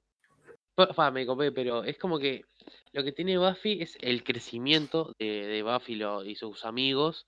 me 1.11 1.25
copé, 1.25 1.51
pero 1.51 1.83
es 1.83 1.97
como 1.97 2.19
que 2.19 2.45
lo 2.93 3.03
que 3.03 3.11
tiene 3.11 3.37
Buffy 3.37 3.81
es 3.81 3.97
el 4.01 4.23
crecimiento 4.23 5.13
de, 5.19 5.47
de 5.47 5.63
Buffy 5.63 6.01
y 6.25 6.35
sus 6.35 6.65
amigos 6.65 7.27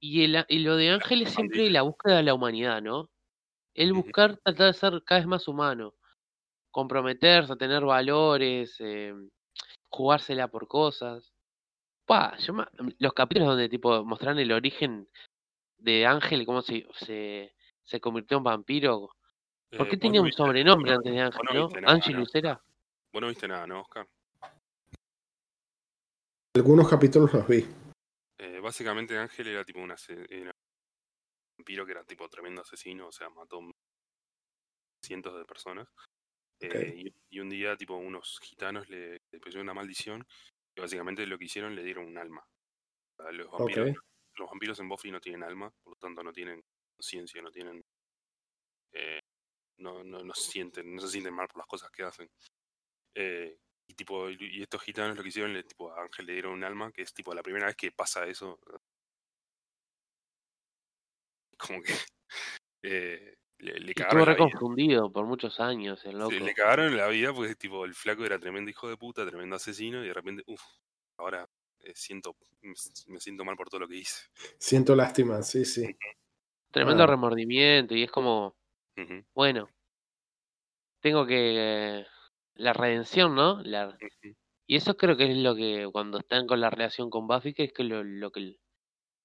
y, 0.00 0.24
el, 0.24 0.44
y 0.48 0.60
lo 0.60 0.76
de 0.76 0.90
Ángel 0.90 1.22
es 1.22 1.34
siempre 1.34 1.68
la 1.70 1.82
búsqueda 1.82 2.16
de 2.16 2.22
la 2.22 2.34
humanidad, 2.34 2.80
¿no? 2.80 3.10
El 3.74 3.92
buscar 3.92 4.38
tratar 4.38 4.68
de 4.68 4.72
ser 4.72 5.02
cada 5.04 5.20
vez 5.20 5.28
más 5.28 5.46
humano, 5.46 5.94
comprometerse, 6.70 7.54
tener 7.56 7.84
valores, 7.84 8.76
eh, 8.80 9.14
jugársela 9.90 10.48
por 10.48 10.66
cosas. 10.66 11.29
Pa, 12.10 12.36
yo 12.38 12.52
los 12.98 13.12
capítulos 13.12 13.50
donde 13.50 13.68
tipo 13.68 14.04
mostraron 14.04 14.40
el 14.40 14.50
origen 14.50 15.08
de 15.78 16.06
Ángel, 16.06 16.44
cómo 16.44 16.60
se, 16.60 16.84
se, 16.92 17.54
se 17.84 18.00
convirtió 18.00 18.38
en 18.38 18.42
vampiro. 18.42 19.14
¿Por 19.70 19.88
qué 19.88 19.94
eh, 19.94 19.98
tenía 19.98 20.20
un 20.20 20.32
sobrenombre 20.32 20.92
antes 20.92 21.12
de 21.12 21.20
Ángel, 21.20 21.40
no? 21.54 21.68
Ángel 21.86 22.16
Lucera. 22.16 22.60
Vos 23.12 23.22
no 23.22 23.28
viste 23.28 23.46
nada, 23.46 23.64
¿no, 23.64 23.82
Oscar? 23.82 24.08
Algunos 26.56 26.90
capítulos 26.90 27.32
los 27.32 27.46
vi. 27.46 27.64
Eh, 28.38 28.58
básicamente 28.58 29.16
Ángel 29.16 29.46
era 29.46 29.64
tipo 29.64 29.78
una, 29.78 29.94
era 30.28 30.50
un 30.50 31.58
vampiro 31.58 31.86
que 31.86 31.92
era 31.92 32.02
tipo 32.02 32.28
tremendo 32.28 32.62
asesino, 32.62 33.06
o 33.06 33.12
sea, 33.12 33.30
mató 33.30 33.60
cientos 35.00 35.38
de 35.38 35.44
personas. 35.44 35.86
Eh, 36.58 36.92
y, 37.30 37.36
y, 37.36 37.38
un 37.38 37.50
día, 37.50 37.76
tipo, 37.76 37.94
unos 37.94 38.40
gitanos 38.42 38.88
le, 38.88 39.12
le 39.30 39.38
pusieron 39.38 39.62
una 39.62 39.74
maldición 39.74 40.26
básicamente 40.80 41.26
lo 41.26 41.38
que 41.38 41.44
hicieron 41.44 41.74
le 41.74 41.82
dieron 41.82 42.06
un 42.06 42.18
alma. 42.18 42.46
A 43.18 43.32
los 43.32 43.50
vampiros, 43.50 43.96
los 44.36 44.50
vampiros 44.50 44.80
en 44.80 44.88
Buffy 44.88 45.10
no 45.10 45.20
tienen 45.20 45.42
alma, 45.42 45.70
por 45.82 45.94
lo 45.94 45.98
tanto 45.98 46.22
no 46.22 46.32
tienen 46.32 46.62
conciencia, 46.96 47.42
no 47.42 47.50
tienen. 47.50 47.84
Eh, 48.92 49.20
no, 49.78 50.02
no, 50.04 50.22
no, 50.22 50.34
sienten, 50.34 50.94
no 50.94 51.00
se 51.00 51.08
sienten 51.08 51.34
mal 51.34 51.48
por 51.48 51.58
las 51.58 51.66
cosas 51.66 51.90
que 51.90 52.02
hacen. 52.02 52.30
Eh, 53.14 53.58
y 53.86 53.94
tipo, 53.94 54.30
y 54.30 54.62
estos 54.62 54.82
gitanos 54.82 55.16
lo 55.16 55.22
que 55.22 55.30
hicieron, 55.30 55.52
le, 55.52 55.64
tipo, 55.64 55.92
a 55.92 56.02
Ángel 56.02 56.26
le 56.26 56.34
dieron 56.34 56.52
un 56.52 56.64
alma, 56.64 56.92
que 56.92 57.02
es 57.02 57.12
tipo 57.12 57.34
la 57.34 57.42
primera 57.42 57.66
vez 57.66 57.76
que 57.76 57.92
pasa 57.92 58.26
eso. 58.26 58.60
Como 61.58 61.82
que 61.82 61.92
eh, 62.82 63.34
le, 63.60 63.78
le 63.80 63.94
cagaron. 63.94 64.20
Estuvo 64.20 64.32
reconfundido 64.32 65.12
por 65.12 65.26
muchos 65.26 65.60
años 65.60 66.04
el 66.04 66.18
loco. 66.18 66.30
Sí, 66.30 66.40
le 66.40 66.54
cagaron 66.54 66.86
en 66.88 66.96
la 66.96 67.08
vida 67.08 67.32
porque 67.32 67.54
tipo 67.54 67.84
el 67.84 67.94
flaco 67.94 68.24
era 68.24 68.38
tremendo 68.38 68.70
hijo 68.70 68.88
de 68.88 68.96
puta, 68.96 69.26
tremendo 69.26 69.56
asesino, 69.56 70.02
y 70.04 70.08
de 70.08 70.14
repente, 70.14 70.42
uff, 70.46 70.62
ahora 71.16 71.48
eh, 71.80 71.92
siento, 71.94 72.36
me 73.06 73.20
siento 73.20 73.44
mal 73.44 73.56
por 73.56 73.68
todo 73.68 73.80
lo 73.80 73.88
que 73.88 73.96
hice. 73.96 74.28
Siento 74.58 74.94
lástima, 74.96 75.42
sí, 75.42 75.64
sí. 75.64 75.96
Tremendo 76.70 77.04
ah. 77.04 77.06
remordimiento, 77.06 77.94
y 77.94 78.02
es 78.02 78.10
como, 78.10 78.56
uh 78.96 79.00
-huh. 79.00 79.24
bueno, 79.34 79.68
tengo 81.00 81.26
que. 81.26 82.06
La 82.54 82.74
redención, 82.74 83.34
¿no? 83.34 83.62
La, 83.62 83.88
uh 83.88 83.92
-huh. 83.92 84.36
Y 84.66 84.76
eso 84.76 84.96
creo 84.96 85.16
que 85.16 85.30
es 85.30 85.36
lo 85.38 85.56
que 85.56 85.88
cuando 85.90 86.18
están 86.18 86.46
con 86.46 86.60
la 86.60 86.68
relación 86.68 87.08
con 87.10 87.26
Buffy, 87.26 87.54
que 87.54 87.64
es 87.64 87.72
que 87.72 87.84
lo, 87.84 88.04
lo 88.04 88.30
que. 88.30 88.56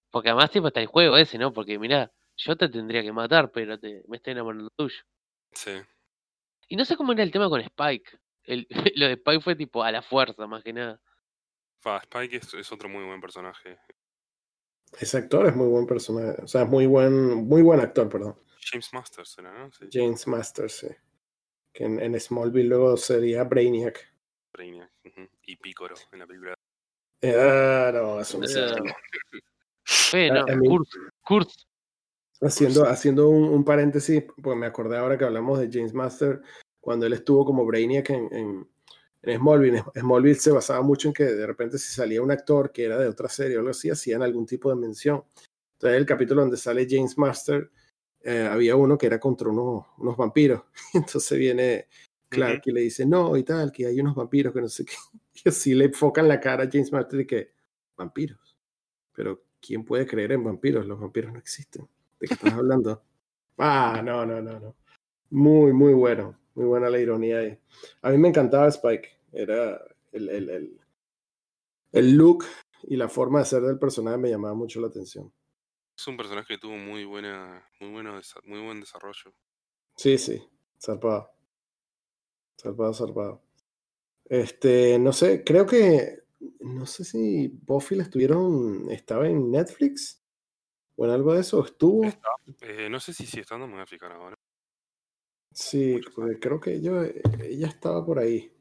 Porque 0.10 0.30
además, 0.30 0.52
tipo, 0.52 0.68
está 0.68 0.80
el 0.80 0.88
juego 0.88 1.18
ese, 1.18 1.38
¿no? 1.38 1.52
Porque 1.52 1.78
mirá, 1.78 2.12
yo 2.38 2.56
te 2.56 2.70
tendría 2.70 3.02
que 3.02 3.12
matar, 3.12 3.52
pero 3.52 3.80
te, 3.80 4.04
me 4.08 4.18
estoy 4.18 4.32
enamorando 4.32 4.70
tuyo. 4.76 4.96
Sí. 5.52 5.72
Y 6.68 6.76
no 6.76 6.86
sé 6.86 6.96
cómo 6.96 7.14
era 7.14 7.24
el 7.24 7.32
tema 7.32 7.50
con 7.50 7.62
Spike. 7.62 8.20
El, 8.44 8.68
lo 8.96 9.08
de 9.08 9.14
Spike 9.14 9.42
fue 9.42 9.56
tipo 9.56 9.84
a 9.84 9.92
la 9.92 10.02
fuerza, 10.02 10.48
más 10.48 10.64
que 10.64 10.74
nada. 10.74 11.00
Fa, 11.80 11.98
Spike 11.98 12.38
es, 12.38 12.54
es, 12.54 12.72
otro 12.72 12.90
muy 12.90 13.04
buen 13.04 13.22
personaje. 13.22 13.78
Ese 15.00 15.18
actor 15.18 15.48
es 15.48 15.56
muy 15.56 15.68
buen 15.68 15.86
personaje. 15.86 16.42
O 16.42 16.48
sea, 16.48 16.64
es 16.64 16.70
muy 16.70 16.86
buen, 16.86 17.48
muy 17.48 17.62
buen 17.62 17.80
actor, 17.80 18.10
perdón. 18.10 18.40
James 18.62 18.94
Masters 18.94 19.38
era, 19.38 19.54
¿no? 19.54 19.72
Sí. 19.72 19.88
James 19.92 20.26
Masters, 20.28 20.74
sí. 20.74 20.88
Que 21.72 21.84
en, 21.84 22.00
en, 22.00 22.20
Smallville 22.20 22.70
luego 22.70 22.98
sería 22.98 23.44
Brainiac. 23.44 24.12
Brainiac. 24.54 24.90
Uh 25.04 25.10
-huh. 25.10 25.30
Y 25.44 25.58
Picoro 25.58 25.96
en 26.12 26.20
la 26.20 26.26
película. 26.26 26.56
Ah, 27.22 27.92
no, 27.94 28.20
eso. 28.20 28.40
Bueno, 30.12 30.46
Kurt, 30.68 30.90
Kurt, 31.22 31.50
Haciendo, 32.46 32.86
haciendo 32.86 33.30
un, 33.30 33.44
un, 33.46 33.64
paréntesis, 33.64 34.24
porque 34.42 34.60
me 34.60 34.66
acordé 34.66 34.98
ahora 34.98 35.18
que 35.18 35.26
hablamos 35.26 35.60
de 35.60 35.70
James 35.72 35.94
Master, 35.94 36.42
cuando 36.80 37.06
él 37.06 37.14
estuvo 37.14 37.44
como 37.46 37.66
Brainiac 37.66 38.10
en, 38.12 38.32
en, 38.32 38.68
en, 39.24 39.40
Smallville. 39.40 39.84
Smallville 39.96 40.36
se 40.36 40.52
basaba 40.52 40.82
mucho 40.84 41.08
en 41.08 41.14
que 41.14 41.24
de 41.24 41.48
repente 41.48 41.80
si 41.80 41.92
salía 41.92 42.22
un 42.22 42.32
actor 42.32 42.72
que 42.72 42.84
era 42.86 43.00
de 43.00 43.08
otra 43.08 43.28
serie 43.28 43.58
o 43.58 43.60
algo 43.62 43.72
así, 43.72 43.90
hacían 43.90 44.22
algún 44.22 44.46
tipo 44.46 44.70
de 44.70 44.76
mención. 44.76 45.24
Entonces 45.74 45.98
el 45.98 46.06
capítulo 46.06 46.42
donde 46.42 46.58
sale 46.58 46.88
James 46.88 47.18
Master, 47.18 47.72
eh, 48.22 48.48
había 48.50 48.76
uno 48.76 48.98
que 48.98 49.08
era 49.08 49.20
contra 49.20 49.50
unos, 49.50 49.86
unos 49.98 50.16
vampiros. 50.16 50.62
Entonces 50.94 51.38
viene 51.38 51.88
Clark 52.30 52.60
uh 52.60 52.62
-huh. 52.62 52.70
y 52.70 52.72
le 52.72 52.82
dice, 52.82 53.06
no, 53.06 53.36
y 53.36 53.44
tal, 53.44 53.72
que 53.72 53.88
hay 53.88 54.00
unos 54.00 54.16
vampiros 54.16 54.54
que 54.54 54.62
no 54.62 54.70
sé 54.70 54.86
qué. 54.86 54.94
Y 55.44 55.50
así 55.50 55.74
le 55.74 55.86
enfocan 55.86 56.28
la 56.28 56.40
cara 56.40 56.64
a 56.64 56.70
James 56.72 56.92
Master 56.94 57.20
y 57.20 57.28
que, 57.28 57.52
vampiros. 57.98 58.58
Pero 59.12 59.44
¿quién 59.60 59.84
puede 59.84 60.06
creer 60.06 60.32
en 60.32 60.44
vampiros? 60.44 60.86
Los 60.86 61.00
vampiros 61.00 61.34
no 61.34 61.40
existen. 61.40 61.88
¿De 62.20 62.28
qué 62.28 62.34
estás 62.34 62.54
hablando? 62.54 63.04
Ah, 63.58 64.02
no, 64.04 64.26
no, 64.26 64.42
no, 64.42 64.60
no. 64.60 64.76
Muy, 65.30 65.74
muy 65.74 65.94
bueno. 65.94 66.38
Muy 66.56 66.66
buena 66.66 66.90
la 66.90 67.00
ironía 67.00 67.40
ahí. 67.40 67.60
A 68.02 68.10
mí 68.12 68.18
me 68.18 68.30
encantaba 68.30 68.68
Spike. 68.70 69.10
Era 69.34 69.82
el, 70.14 70.30
el, 70.30 70.50
el, 70.50 70.82
el 71.92 72.16
look 72.16 72.46
y 72.84 72.96
la 72.96 73.10
forma 73.10 73.40
de 73.40 73.46
ser 73.46 73.62
del 73.62 73.78
personaje 73.78 74.18
me 74.18 74.30
llamaba 74.30 74.54
mucho 74.54 74.80
la 74.80 74.88
atención. 74.88 75.32
Es 75.98 76.08
un 76.08 76.18
personaje 76.18 76.56
que 76.56 76.58
tuvo 76.58 76.76
muy 76.76 77.06
buena, 77.06 77.66
muy 77.80 77.92
bueno, 77.92 78.20
muy 78.46 78.62
buen 78.62 78.80
desarrollo. 78.80 79.34
Sí, 79.96 80.18
sí, 80.18 80.44
zarpado. 80.82 81.32
Zarpado, 82.62 82.94
zarpado. 82.94 83.42
Este, 84.26 85.00
no 85.00 85.14
sé, 85.14 85.44
creo 85.44 85.66
que, 85.66 86.24
no 86.60 86.86
sé 86.86 87.06
si 87.06 87.48
Buffy 87.48 87.96
la 87.96 88.04
estuvieron, 88.04 88.90
estaba 88.90 89.28
en 89.28 89.52
Netflix 89.52 90.22
o 90.98 91.06
en 91.06 91.12
algo 91.12 91.34
de 91.34 91.42
eso, 91.42 91.64
estuvo. 91.64 92.06
Está, 92.06 92.30
eh, 92.62 92.90
no 92.90 93.00
sé 93.00 93.14
si 93.14 93.26
sigue 93.26 93.42
estando 93.42 93.66
en 93.66 93.76
Netflix 93.76 94.04
ahora. 94.04 94.36
Sí, 95.54 96.00
pues 96.16 96.38
creo 96.40 96.60
que 96.60 96.82
yo, 96.82 97.02
ella 97.04 97.68
estaba 97.68 98.06
por 98.06 98.20
ahí. 98.20 98.52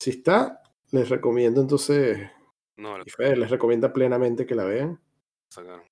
Si 0.00 0.10
está, 0.10 0.62
les 0.90 1.08
recomiendo 1.08 1.60
entonces. 1.60 2.30
No, 2.76 2.96
Fede 3.06 3.36
les 3.36 3.50
recomienda 3.50 3.92
plenamente 3.92 4.46
que 4.46 4.54
la 4.54 4.64
vean. 4.64 5.00
Sacaron. 5.52 5.86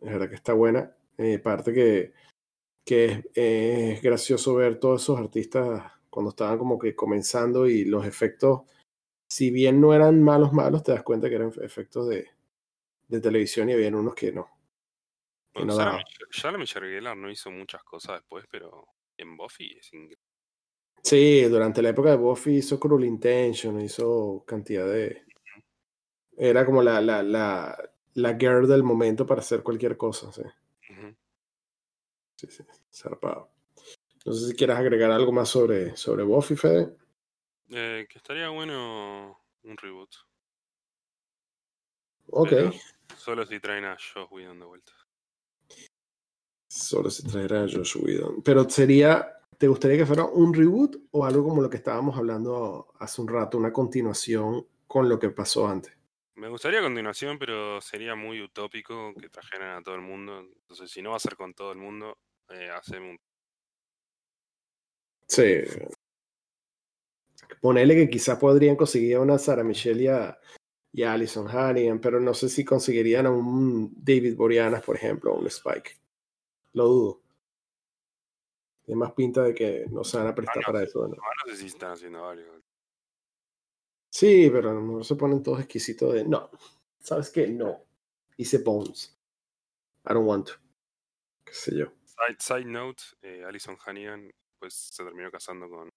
Es 0.00 0.12
verdad 0.12 0.28
que 0.28 0.36
está 0.36 0.52
buena. 0.52 0.96
Eh, 1.16 1.38
parte 1.40 1.72
que, 1.72 2.12
que 2.86 3.04
es, 3.06 3.18
eh, 3.34 3.92
es, 3.94 4.02
gracioso 4.02 4.54
ver 4.54 4.78
todos 4.78 5.02
esos 5.02 5.18
artistas 5.18 5.92
cuando 6.10 6.30
estaban 6.30 6.58
como 6.58 6.78
que 6.78 6.94
comenzando 6.94 7.66
y 7.66 7.84
los 7.84 8.06
efectos, 8.06 8.62
si 9.28 9.50
bien 9.50 9.80
no 9.80 9.92
eran 9.94 10.22
malos, 10.22 10.52
malos, 10.52 10.84
te 10.84 10.92
das 10.92 11.02
cuenta 11.02 11.28
que 11.28 11.34
eran 11.34 11.52
efectos 11.60 12.08
de, 12.08 12.28
de 13.08 13.20
televisión 13.20 13.68
y 13.68 13.72
habían 13.72 13.94
unos 13.94 14.14
que 14.14 14.32
no. 14.32 14.48
Que 15.52 15.64
no 15.64 15.72
Sarah, 15.74 16.04
Michelle, 16.28 16.58
Michelle 16.58 16.86
Gellar 16.88 17.16
no 17.16 17.30
hizo 17.30 17.50
muchas 17.50 17.82
cosas 17.82 18.20
después, 18.20 18.44
pero 18.50 18.86
en 19.16 19.36
Buffy 19.36 19.76
es 19.78 19.92
increíble. 19.92 20.22
Sí, 21.02 21.42
durante 21.44 21.80
la 21.80 21.90
época 21.90 22.10
de 22.10 22.16
Buffy 22.16 22.56
hizo 22.56 22.78
Cruel 22.78 23.04
Intention, 23.04 23.80
hizo 23.80 24.44
cantidad 24.46 24.86
de... 24.86 25.24
Era 26.36 26.64
como 26.64 26.82
la, 26.82 27.00
la, 27.00 27.22
la, 27.22 27.90
la 28.14 28.36
girl 28.36 28.68
del 28.68 28.82
momento 28.82 29.26
para 29.26 29.40
hacer 29.40 29.62
cualquier 29.62 29.96
cosa, 29.96 30.30
sí. 30.32 30.42
Uh 30.42 30.94
-huh. 30.94 31.16
Sí, 32.36 32.46
sí, 32.50 32.64
zarpado. 32.92 33.50
No 34.24 34.32
sé 34.32 34.48
si 34.48 34.54
quieres 34.54 34.76
agregar 34.76 35.10
algo 35.10 35.32
más 35.32 35.48
sobre, 35.48 35.96
sobre 35.96 36.22
Buffy, 36.22 36.54
Fede. 36.56 36.94
Eh, 37.70 38.06
que 38.08 38.18
estaría 38.18 38.48
bueno 38.50 39.40
un 39.62 39.76
reboot. 39.76 40.10
Ok. 42.26 42.50
Pero 42.50 42.72
solo 43.16 43.44
si 43.46 43.60
traen 43.60 43.84
a 43.84 43.96
Josh 43.96 44.26
Whedon 44.30 44.58
de 44.58 44.66
vuelta. 44.66 44.92
Solo 46.68 47.10
si 47.10 47.26
traerá 47.26 47.64
a 47.64 47.68
Josh 47.68 47.96
Whedon. 47.96 48.42
Pero 48.42 48.68
sería, 48.68 49.26
¿te 49.56 49.68
gustaría 49.68 49.98
que 49.98 50.06
fuera 50.06 50.24
un 50.24 50.52
reboot 50.52 50.96
o 51.10 51.24
algo 51.24 51.44
como 51.44 51.62
lo 51.62 51.70
que 51.70 51.78
estábamos 51.78 52.16
hablando 52.16 52.94
hace 52.98 53.20
un 53.20 53.28
rato, 53.28 53.58
una 53.58 53.72
continuación 53.72 54.66
con 54.86 55.08
lo 55.08 55.18
que 55.18 55.30
pasó 55.30 55.68
antes? 55.68 55.98
Me 56.34 56.48
gustaría 56.48 56.78
a 56.78 56.82
continuación, 56.82 57.38
pero 57.38 57.80
sería 57.80 58.14
muy 58.14 58.40
utópico 58.40 59.12
que 59.14 59.28
trajeran 59.28 59.76
a 59.76 59.82
todo 59.82 59.96
el 59.96 60.02
mundo. 60.02 60.38
Entonces, 60.38 60.90
si 60.90 61.02
no 61.02 61.10
va 61.10 61.16
a 61.16 61.20
ser 61.20 61.34
con 61.34 61.52
todo 61.52 61.72
el 61.72 61.78
mundo, 61.78 62.16
eh, 62.50 62.70
hacemos 62.70 63.10
un. 63.10 63.18
Sí. 65.26 65.62
Ponele 67.60 67.94
que 67.96 68.08
quizás 68.08 68.38
podrían 68.38 68.76
conseguir 68.76 69.16
a 69.16 69.20
una 69.20 69.36
Sarah 69.36 69.64
Michelle 69.64 70.02
y 70.04 70.06
a, 70.06 70.38
y 70.98 71.04
a 71.04 71.12
Alison 71.12 71.46
Hannigan, 71.46 72.00
pero 72.00 72.18
no 72.18 72.34
sé 72.34 72.48
si 72.48 72.64
conseguirían 72.64 73.26
a 73.26 73.30
un 73.30 73.94
David 74.02 74.34
Boreanaz, 74.34 74.82
por 74.82 74.96
ejemplo, 74.96 75.32
o 75.32 75.38
un 75.38 75.46
Spike. 75.46 75.92
Lo 76.72 76.88
dudo. 76.88 77.22
Tiene 78.84 78.98
más 78.98 79.12
pinta 79.12 79.44
de 79.44 79.54
que 79.54 79.86
no 79.92 80.02
se 80.02 80.18
van 80.18 80.26
a 80.26 80.34
prestar 80.34 80.56
ah, 80.56 80.62
no, 80.66 80.72
para 80.72 80.84
eso. 80.84 81.06
¿no? 81.06 81.14
no 81.14 81.52
sé 81.52 81.56
si 81.56 81.66
están 81.66 81.92
haciendo 81.92 82.28
algo. 82.28 82.52
Sí, 84.10 84.50
pero 84.52 84.74
mejor 84.74 85.04
se 85.04 85.14
ponen 85.14 85.40
todos 85.40 85.60
exquisitos 85.60 86.14
de 86.14 86.24
no. 86.24 86.50
¿Sabes 86.98 87.30
qué? 87.30 87.46
No. 87.46 87.80
Hice 88.36 88.58
Bones. 88.58 89.16
I 90.04 90.14
don't 90.14 90.26
want 90.26 90.48
to. 90.48 90.54
¿Qué 91.44 91.54
sé 91.54 91.76
yo? 91.76 91.92
Side, 92.06 92.38
side 92.40 92.64
note, 92.64 93.04
eh, 93.22 93.44
Alison 93.46 93.76
Hannigan 93.86 94.32
pues 94.58 94.74
se 94.74 95.04
terminó 95.04 95.30
casando 95.30 95.70
con 95.70 95.90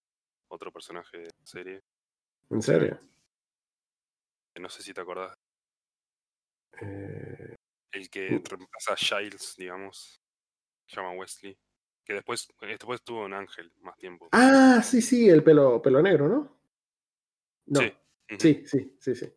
otro 0.50 0.72
personaje 0.72 1.18
de 1.18 1.26
la 1.26 1.46
serie. 1.46 1.82
¿En 2.52 2.62
serio? 2.62 3.00
No 4.60 4.70
sé 4.70 4.84
si 4.84 4.94
te 4.94 5.02
acordás. 5.02 5.38
Eh... 6.82 7.56
El 7.92 8.10
que 8.10 8.28
reemplaza 8.28 8.94
a 8.94 8.96
Giles, 8.96 9.56
digamos. 9.58 10.22
Se 10.88 10.96
llama 10.96 11.14
Wesley. 11.14 11.58
Que 12.04 12.14
después, 12.14 12.48
después 12.62 13.04
tuvo 13.04 13.26
un 13.26 13.34
ángel 13.34 13.72
más 13.82 13.98
tiempo. 13.98 14.30
Ah, 14.32 14.82
sí, 14.84 15.02
sí, 15.02 15.30
el 15.30 15.44
pelo, 15.44 15.82
pelo 15.82 16.02
negro, 16.02 16.28
¿no? 16.28 16.62
No. 17.68 17.80
Sí. 17.80 17.94
Sí, 18.40 18.64
sí, 18.66 18.98
sí, 19.00 19.16
sí. 19.16 19.34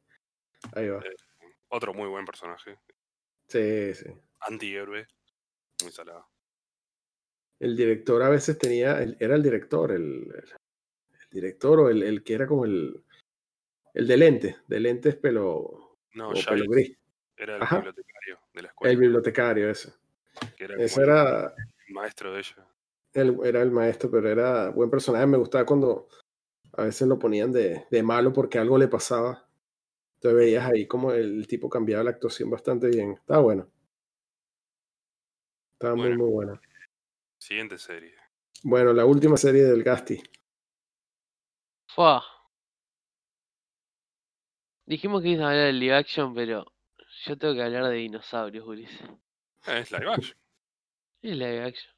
Ahí 0.72 0.88
va. 0.88 1.00
Eh, 1.00 1.16
otro 1.68 1.92
muy 1.92 2.08
buen 2.08 2.24
personaje. 2.24 2.78
Sí, 3.48 3.94
sí. 3.94 4.06
Antihéroe. 4.40 5.06
Muy 5.82 5.92
salado. 5.92 6.28
el 7.58 7.76
director 7.76 8.22
a 8.22 8.28
veces 8.28 8.56
tenía, 8.58 9.02
era 9.18 9.34
el 9.34 9.42
director, 9.42 9.90
el, 9.92 10.32
director 11.30 11.80
o 11.80 11.90
el, 11.90 12.22
que 12.22 12.34
era 12.34 12.46
como 12.46 12.64
el, 12.64 13.04
el 13.94 14.06
de 14.08 14.16
lentes, 14.16 14.56
de 14.66 14.80
lentes 14.80 15.16
pelo, 15.16 15.98
no, 16.14 16.32
pelo 16.32 16.64
gris. 16.68 16.96
Era 17.36 17.56
el 17.56 17.60
bibliotecario 17.60 18.38
de 18.52 18.62
la 18.62 18.68
escuela. 18.68 18.92
El 18.92 18.98
bibliotecario, 18.98 19.70
ese. 19.70 19.92
ese 20.58 21.02
era 21.02 21.54
el 21.86 21.94
maestro 21.94 22.32
de 22.32 22.40
ella. 22.40 22.68
Él 23.12 23.38
era 23.44 23.62
el 23.62 23.70
maestro, 23.70 24.10
pero 24.10 24.28
era 24.28 24.70
buen 24.70 24.90
personaje. 24.90 25.26
Me 25.26 25.38
gustaba 25.38 25.64
cuando 25.64 26.08
a 26.72 26.84
veces 26.84 27.06
lo 27.06 27.18
ponían 27.18 27.52
de, 27.52 27.86
de 27.90 28.02
malo 28.02 28.32
porque 28.32 28.58
algo 28.58 28.76
le 28.76 28.88
pasaba. 28.88 29.48
Entonces 30.16 30.36
veías 30.36 30.66
ahí 30.66 30.86
como 30.86 31.12
el 31.12 31.46
tipo 31.46 31.68
cambiaba 31.68 32.02
la 32.02 32.10
actuación 32.10 32.50
bastante 32.50 32.88
bien. 32.88 33.12
Estaba 33.12 33.42
bueno. 33.42 33.70
Estaba 35.72 35.94
muy, 35.94 36.16
muy 36.16 36.30
buena. 36.30 36.60
Siguiente 37.38 37.78
serie. 37.78 38.14
Bueno, 38.62 38.92
la 38.92 39.04
última 39.04 39.36
serie 39.36 39.64
del 39.64 39.84
Gasti. 39.84 40.20
Fua. 41.86 42.24
Dijimos 44.86 45.22
que 45.22 45.30
iba 45.30 45.46
a 45.46 45.50
hablar 45.50 45.66
de 45.66 45.72
live 45.72 45.94
action, 45.94 46.34
pero 46.34 46.66
yo 47.24 47.38
tengo 47.38 47.54
que 47.54 47.62
hablar 47.62 47.88
de 47.88 47.96
dinosaurios, 47.96 48.66
Ulises. 48.66 49.00
Es 49.66 49.90
live 49.90 50.10
action. 50.10 50.38
Es 51.22 51.36
live 51.36 51.62
action. 51.62 51.94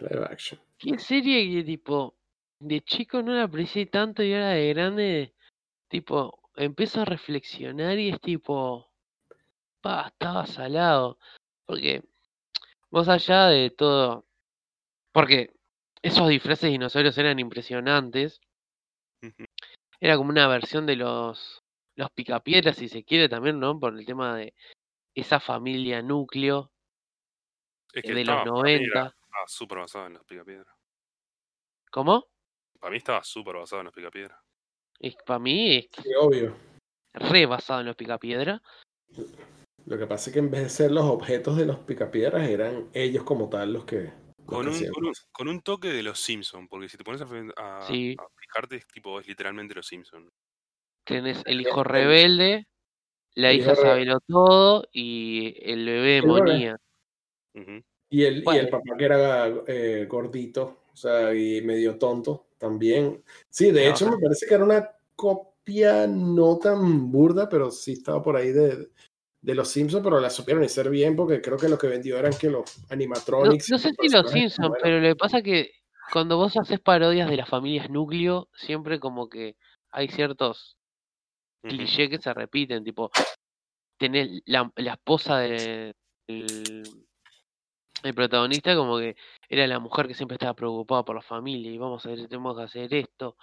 Live 0.00 0.24
action. 0.24 0.60
¿Qué 0.78 0.98
serie 0.98 1.48
que 1.50 1.64
tipo 1.64 2.16
de 2.58 2.80
chico 2.80 3.22
no 3.22 3.34
la 3.34 3.44
aprecié 3.44 3.86
tanto 3.86 4.22
y 4.22 4.32
ahora 4.32 4.50
de 4.50 4.68
grande 4.74 5.34
tipo 5.88 6.50
empiezo 6.56 7.02
a 7.02 7.04
reflexionar 7.04 7.98
y 7.98 8.10
es 8.10 8.20
tipo 8.20 8.90
pa, 9.80 10.08
estaba 10.08 10.46
salado. 10.46 11.18
Porque 11.66 12.02
más 12.90 13.08
allá 13.08 13.46
de 13.46 13.70
todo 13.70 14.26
porque 15.12 15.54
esos 16.02 16.28
disfraces 16.28 16.62
de 16.62 16.70
dinosaurios 16.70 17.16
eran 17.18 17.38
impresionantes. 17.38 18.40
Era 20.00 20.16
como 20.16 20.30
una 20.30 20.48
versión 20.48 20.86
de 20.86 20.96
los 20.96 21.63
los 21.96 22.10
picapiedras, 22.10 22.76
si 22.76 22.88
se 22.88 23.04
quiere 23.04 23.28
también, 23.28 23.58
¿no? 23.60 23.78
Por 23.78 23.98
el 23.98 24.04
tema 24.04 24.36
de 24.36 24.54
esa 25.14 25.40
familia 25.40 26.02
núcleo 26.02 26.72
de 27.92 28.24
los 28.24 28.44
90. 28.44 28.86
Estaba 28.86 29.46
súper 29.46 29.78
basado 29.78 30.06
en 30.06 30.14
los 30.14 30.24
picapiedras. 30.24 30.74
¿Cómo? 31.90 32.26
Para 32.80 32.90
mí 32.90 32.98
estaba 32.98 33.22
súper 33.22 33.56
basado 33.56 33.80
en 33.80 33.86
los 33.86 33.94
picapiedras. 33.94 34.38
para 35.24 35.38
mí 35.38 35.76
es 35.76 35.88
sí, 36.02 36.10
obvio. 36.18 36.56
re 37.12 37.46
basado 37.46 37.80
en 37.80 37.86
los 37.86 37.96
picapiedras. 37.96 38.60
Lo 39.86 39.98
que 39.98 40.06
pasa 40.06 40.30
es 40.30 40.34
que 40.34 40.40
en 40.40 40.50
vez 40.50 40.62
de 40.62 40.68
ser 40.70 40.90
los 40.90 41.04
objetos 41.04 41.56
de 41.56 41.66
los 41.66 41.78
picapiedras, 41.78 42.48
eran 42.48 42.88
ellos 42.94 43.22
como 43.22 43.48
tal 43.48 43.72
los 43.72 43.84
que. 43.84 44.12
Con 44.44 44.68
un, 44.68 45.12
con, 45.32 45.48
un, 45.48 45.62
toque 45.62 45.88
de 45.88 46.02
los 46.02 46.20
Simpsons, 46.20 46.68
porque 46.68 46.90
si 46.90 46.98
te 46.98 47.04
pones 47.04 47.22
a, 47.22 47.24
a, 47.24 47.86
fijarte, 47.86 48.76
es, 48.76 48.86
tipo, 48.88 49.18
es 49.18 49.26
literalmente 49.26 49.74
los 49.74 49.86
Simpsons. 49.86 50.30
Tienes 51.04 51.42
el 51.44 51.60
hijo 51.60 51.84
rebelde, 51.84 52.66
la 53.34 53.52
hija 53.52 53.74
sabelo 53.74 54.20
todo 54.26 54.88
y 54.92 55.54
el 55.60 55.84
bebé 55.84 56.22
monía. 56.22 56.78
y, 58.10 58.24
el, 58.24 58.44
y 58.44 58.56
el 58.56 58.68
papá 58.68 58.96
que 58.96 59.04
era 59.04 59.48
eh, 59.66 60.06
gordito, 60.08 60.84
o 60.92 60.96
sea, 60.96 61.34
y 61.34 61.60
medio 61.62 61.98
tonto 61.98 62.46
también. 62.58 63.22
Sí, 63.50 63.70
de 63.70 63.88
hecho 63.88 64.08
me 64.10 64.18
parece 64.18 64.46
que 64.46 64.54
era 64.54 64.64
una 64.64 64.90
copia 65.14 66.06
no 66.06 66.58
tan 66.58 67.10
burda, 67.10 67.48
pero 67.48 67.70
sí 67.70 67.92
estaba 67.92 68.22
por 68.22 68.36
ahí 68.36 68.52
de, 68.52 68.88
de 69.44 69.54
los 69.54 69.68
Simpsons, 69.68 70.02
pero 70.02 70.20
la 70.20 70.30
supieron 70.30 70.64
hacer 70.64 70.88
bien 70.88 71.14
porque 71.14 71.42
creo 71.42 71.58
que 71.58 71.68
lo 71.68 71.76
que 71.76 71.86
vendió 71.86 72.18
eran 72.18 72.32
que 72.32 72.48
los 72.48 72.64
animatronics. 72.90 73.68
No, 73.70 73.78
sé 73.78 73.92
si 74.00 74.08
los 74.08 74.30
Simpsons, 74.30 74.74
pero 74.82 75.00
lo 75.00 75.08
que 75.08 75.16
pasa 75.16 75.42
que 75.42 75.70
cuando 76.12 76.38
vos 76.38 76.56
haces 76.56 76.80
parodias 76.80 77.28
de 77.28 77.36
las 77.36 77.48
familias 77.48 77.90
núcleo, 77.90 78.48
siempre 78.54 78.98
como 78.98 79.28
que 79.28 79.56
hay 79.90 80.08
ciertos 80.08 80.78
clichés 81.64 82.10
que 82.10 82.18
se 82.18 82.32
repiten, 82.34 82.84
tipo, 82.84 83.10
tenés 83.98 84.42
la, 84.46 84.70
la 84.76 84.92
esposa 84.94 85.38
del 85.38 85.94
el 88.04 88.14
protagonista 88.14 88.76
como 88.76 88.98
que 88.98 89.16
era 89.48 89.66
la 89.66 89.80
mujer 89.80 90.06
que 90.06 90.14
siempre 90.14 90.34
estaba 90.34 90.54
preocupada 90.54 91.04
por 91.04 91.16
la 91.16 91.22
familia 91.22 91.70
y 91.70 91.78
vamos 91.78 92.04
a 92.04 92.10
ver, 92.10 92.28
tenemos 92.28 92.56
que 92.56 92.62
hacer 92.62 92.94
esto 92.94 93.36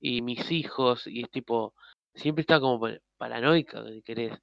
y 0.00 0.22
mis 0.22 0.50
hijos 0.50 1.06
y 1.06 1.22
es 1.22 1.30
tipo, 1.30 1.74
siempre 2.14 2.40
está 2.42 2.60
como 2.60 2.88
paranoica, 3.18 3.82
querés. 4.04 4.38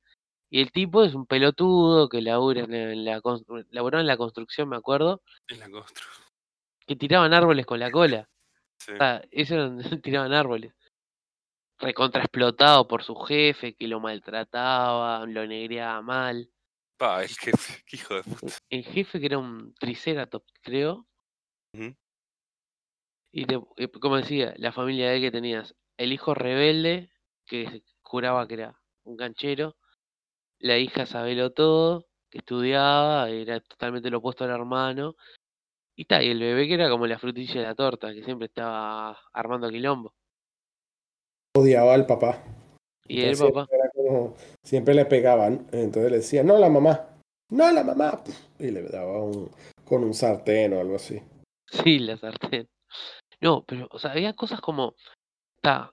Y 0.50 0.62
el 0.62 0.72
tipo 0.72 1.04
es 1.04 1.16
un 1.16 1.26
pelotudo 1.26 2.10
que 2.10 2.22
labura 2.22 2.62
en 2.62 3.06
la, 3.06 3.20
laburó 3.72 4.00
en 4.00 4.08
la 4.08 4.18
construcción, 4.18 4.70
me 4.70 4.78
acuerdo. 4.78 5.22
En 5.48 5.60
la 5.60 5.70
construcción. 5.70 6.28
Que 6.86 6.96
tiraban 6.96 7.34
árboles 7.34 7.66
con 7.66 7.80
la 7.80 7.90
cola. 7.90 8.30
Sí. 8.78 8.94
eso 9.32 9.78
tiraban 10.04 10.34
árboles. 10.34 10.74
Recontra 11.84 12.22
explotado 12.22 12.88
por 12.88 13.04
su 13.04 13.16
jefe, 13.16 13.76
que 13.76 13.88
lo 13.88 14.00
maltrataba, 14.00 15.26
lo 15.26 15.46
negreaba 15.46 16.02
mal. 16.02 16.50
Pa, 16.98 17.24
el 17.24 17.30
jefe, 17.30 17.84
qué 17.86 17.98
hijo 17.98 18.16
de 18.16 18.24
puta. 18.24 18.54
El 18.70 18.84
jefe 18.86 19.20
que 19.20 19.26
era 19.26 19.38
un 19.38 19.74
triceratops, 19.76 20.54
creo. 20.62 21.06
Y 23.32 23.52
eh, 23.52 23.90
como 24.00 24.18
decía, 24.18 24.54
la 24.58 24.72
familia 24.72 25.10
de 25.10 25.16
él 25.18 25.22
que 25.24 25.32
tenías 25.32 25.76
el 25.98 26.14
hijo 26.14 26.34
rebelde, 26.34 27.10
que 27.46 27.84
juraba 28.02 28.48
que 28.48 28.54
era 28.56 28.80
un 29.04 29.18
canchero, 29.18 29.76
la 30.60 30.78
hija 30.78 31.06
sabelo 31.06 31.52
todo, 31.52 32.08
que 32.30 32.40
estudiaba, 32.40 33.30
era 33.30 33.60
totalmente 33.60 34.10
lo 34.10 34.20
opuesto 34.20 34.44
al 34.44 34.52
hermano. 34.52 35.16
Y 35.96 36.04
está, 36.04 36.24
y 36.24 36.30
el 36.30 36.40
bebé 36.40 36.68
que 36.68 36.76
era 36.76 36.90
como 36.90 37.08
la 37.08 37.20
frutilla 37.20 37.62
de 37.62 37.68
la 37.68 37.76
torta, 37.76 38.14
que 38.14 38.24
siempre 38.24 38.48
estaba 38.48 39.20
armando 39.34 39.70
quilombo. 39.70 40.16
Odiaba 41.56 41.94
al 41.94 42.06
papá. 42.06 42.44
Y 43.08 43.22
el 43.22 43.38
papá. 43.38 43.68
siempre 44.64 44.94
le 44.94 45.06
pegaban, 45.06 45.68
entonces 45.72 46.12
le 46.12 46.18
decía, 46.18 46.44
no 46.44 46.58
la 46.58 46.70
mamá, 46.70 47.08
no 47.50 47.72
la 47.72 47.84
mamá. 47.84 48.24
Y 48.58 48.72
le 48.72 48.84
daba 48.84 49.22
un, 49.22 49.52
con 49.86 50.04
un 50.04 50.14
sartén 50.14 50.74
o 50.74 50.80
algo 50.80 50.96
así. 50.96 51.22
Sí, 51.68 52.00
la 52.00 52.18
sartén. 52.18 52.68
No, 53.42 53.64
pero, 53.66 53.88
o 53.92 54.00
sea, 54.00 54.12
había 54.12 54.34
cosas 54.34 54.62
como. 54.62 54.96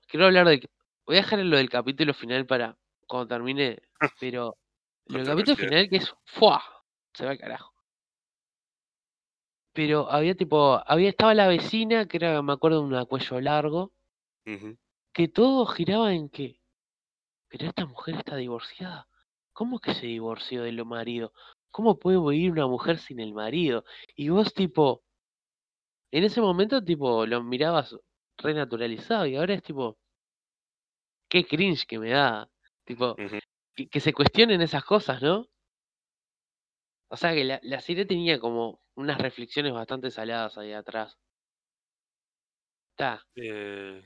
Quiero 0.09 0.27
hablar 0.27 0.49
de. 0.49 0.69
Voy 1.07 1.17
a 1.17 1.21
dejar 1.21 1.41
lo 1.41 1.57
del 1.57 1.69
capítulo 1.69 2.15
final 2.15 2.47
para 2.47 2.77
cuando 3.07 3.29
termine, 3.29 3.83
pero 4.21 4.57
el 5.09 5.27
capítulo 5.27 5.57
final 5.57 5.89
que 5.89 5.97
es 5.97 6.15
¡fua! 6.25 6.63
Se 7.13 7.25
va 7.25 7.33
al 7.33 7.39
carajo. 7.39 7.73
Pero 9.73 10.11
había 10.11 10.35
tipo, 10.35 10.81
había 10.87 11.11
estaba 11.11 11.35
la 11.35 11.49
vecina, 11.49 12.07
que 12.07 12.17
era, 12.17 12.41
me 12.43 12.53
acuerdo, 12.53 12.83
un 12.83 13.05
cuello 13.07 13.41
largo, 13.41 13.93
que 15.13 15.29
todo 15.29 15.67
giraba 15.67 16.13
en 16.15 16.29
que, 16.29 16.61
pero 17.49 17.67
esta 17.67 17.87
mujer 17.87 18.17
está 18.17 18.37
divorciada. 18.37 19.09
¿Cómo 19.53 19.81
que 19.81 19.95
se 19.95 20.07
divorció 20.07 20.63
de 20.63 20.73
lo 20.73 20.85
marido? 20.85 21.33
¿Cómo 21.71 21.99
puede 21.99 22.19
vivir 22.19 22.53
una 22.53 22.67
mujer 22.67 22.99
sin 22.99 23.21
el 23.21 23.35
marido? 23.35 23.85
Y 24.17 24.29
vos 24.29 24.55
tipo, 24.55 25.05
en 26.13 26.25
ese 26.25 26.41
momento 26.41 26.83
tipo 26.85 27.27
lo 27.27 27.43
mirabas 27.43 27.97
renaturalizado 28.39 29.27
y 29.27 29.37
ahora 29.37 29.55
es 29.55 29.63
tipo, 29.63 29.99
qué 31.29 31.45
cringe 31.47 31.87
que 31.87 31.99
me 31.99 32.11
da. 32.11 32.51
Tipo, 32.85 33.17
que, 33.91 34.01
se 34.01 34.13
cuestionen 34.13 34.63
esas 34.63 34.85
cosas, 34.85 35.23
¿no? 35.23 35.49
O 37.09 37.17
sea 37.17 37.33
que 37.35 37.45
la, 37.45 37.61
la 37.63 37.81
serie 37.81 38.05
tenía 38.07 38.39
como 38.41 38.81
unas 38.95 39.19
reflexiones 39.19 39.73
bastante 39.73 40.11
saladas 40.11 40.59
ahí 40.59 40.73
atrás. 40.73 41.19
Está. 42.93 43.27
Eh, 43.35 44.05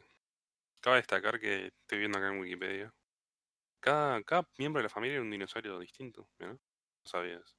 cabe 0.84 0.96
destacar 0.98 1.40
que 1.40 1.68
estoy 1.68 1.98
viendo 1.98 2.18
acá 2.18 2.28
en 2.28 2.40
Wikipedia. 2.40 2.92
Cada, 3.80 4.22
cada 4.22 4.46
miembro 4.58 4.80
de 4.80 4.84
la 4.84 4.90
familia 4.90 5.14
era 5.14 5.22
un 5.22 5.30
dinosaurio 5.30 5.78
distinto, 5.78 6.28
¿no? 6.38 6.48
No 6.48 6.58
sabías. 7.06 7.56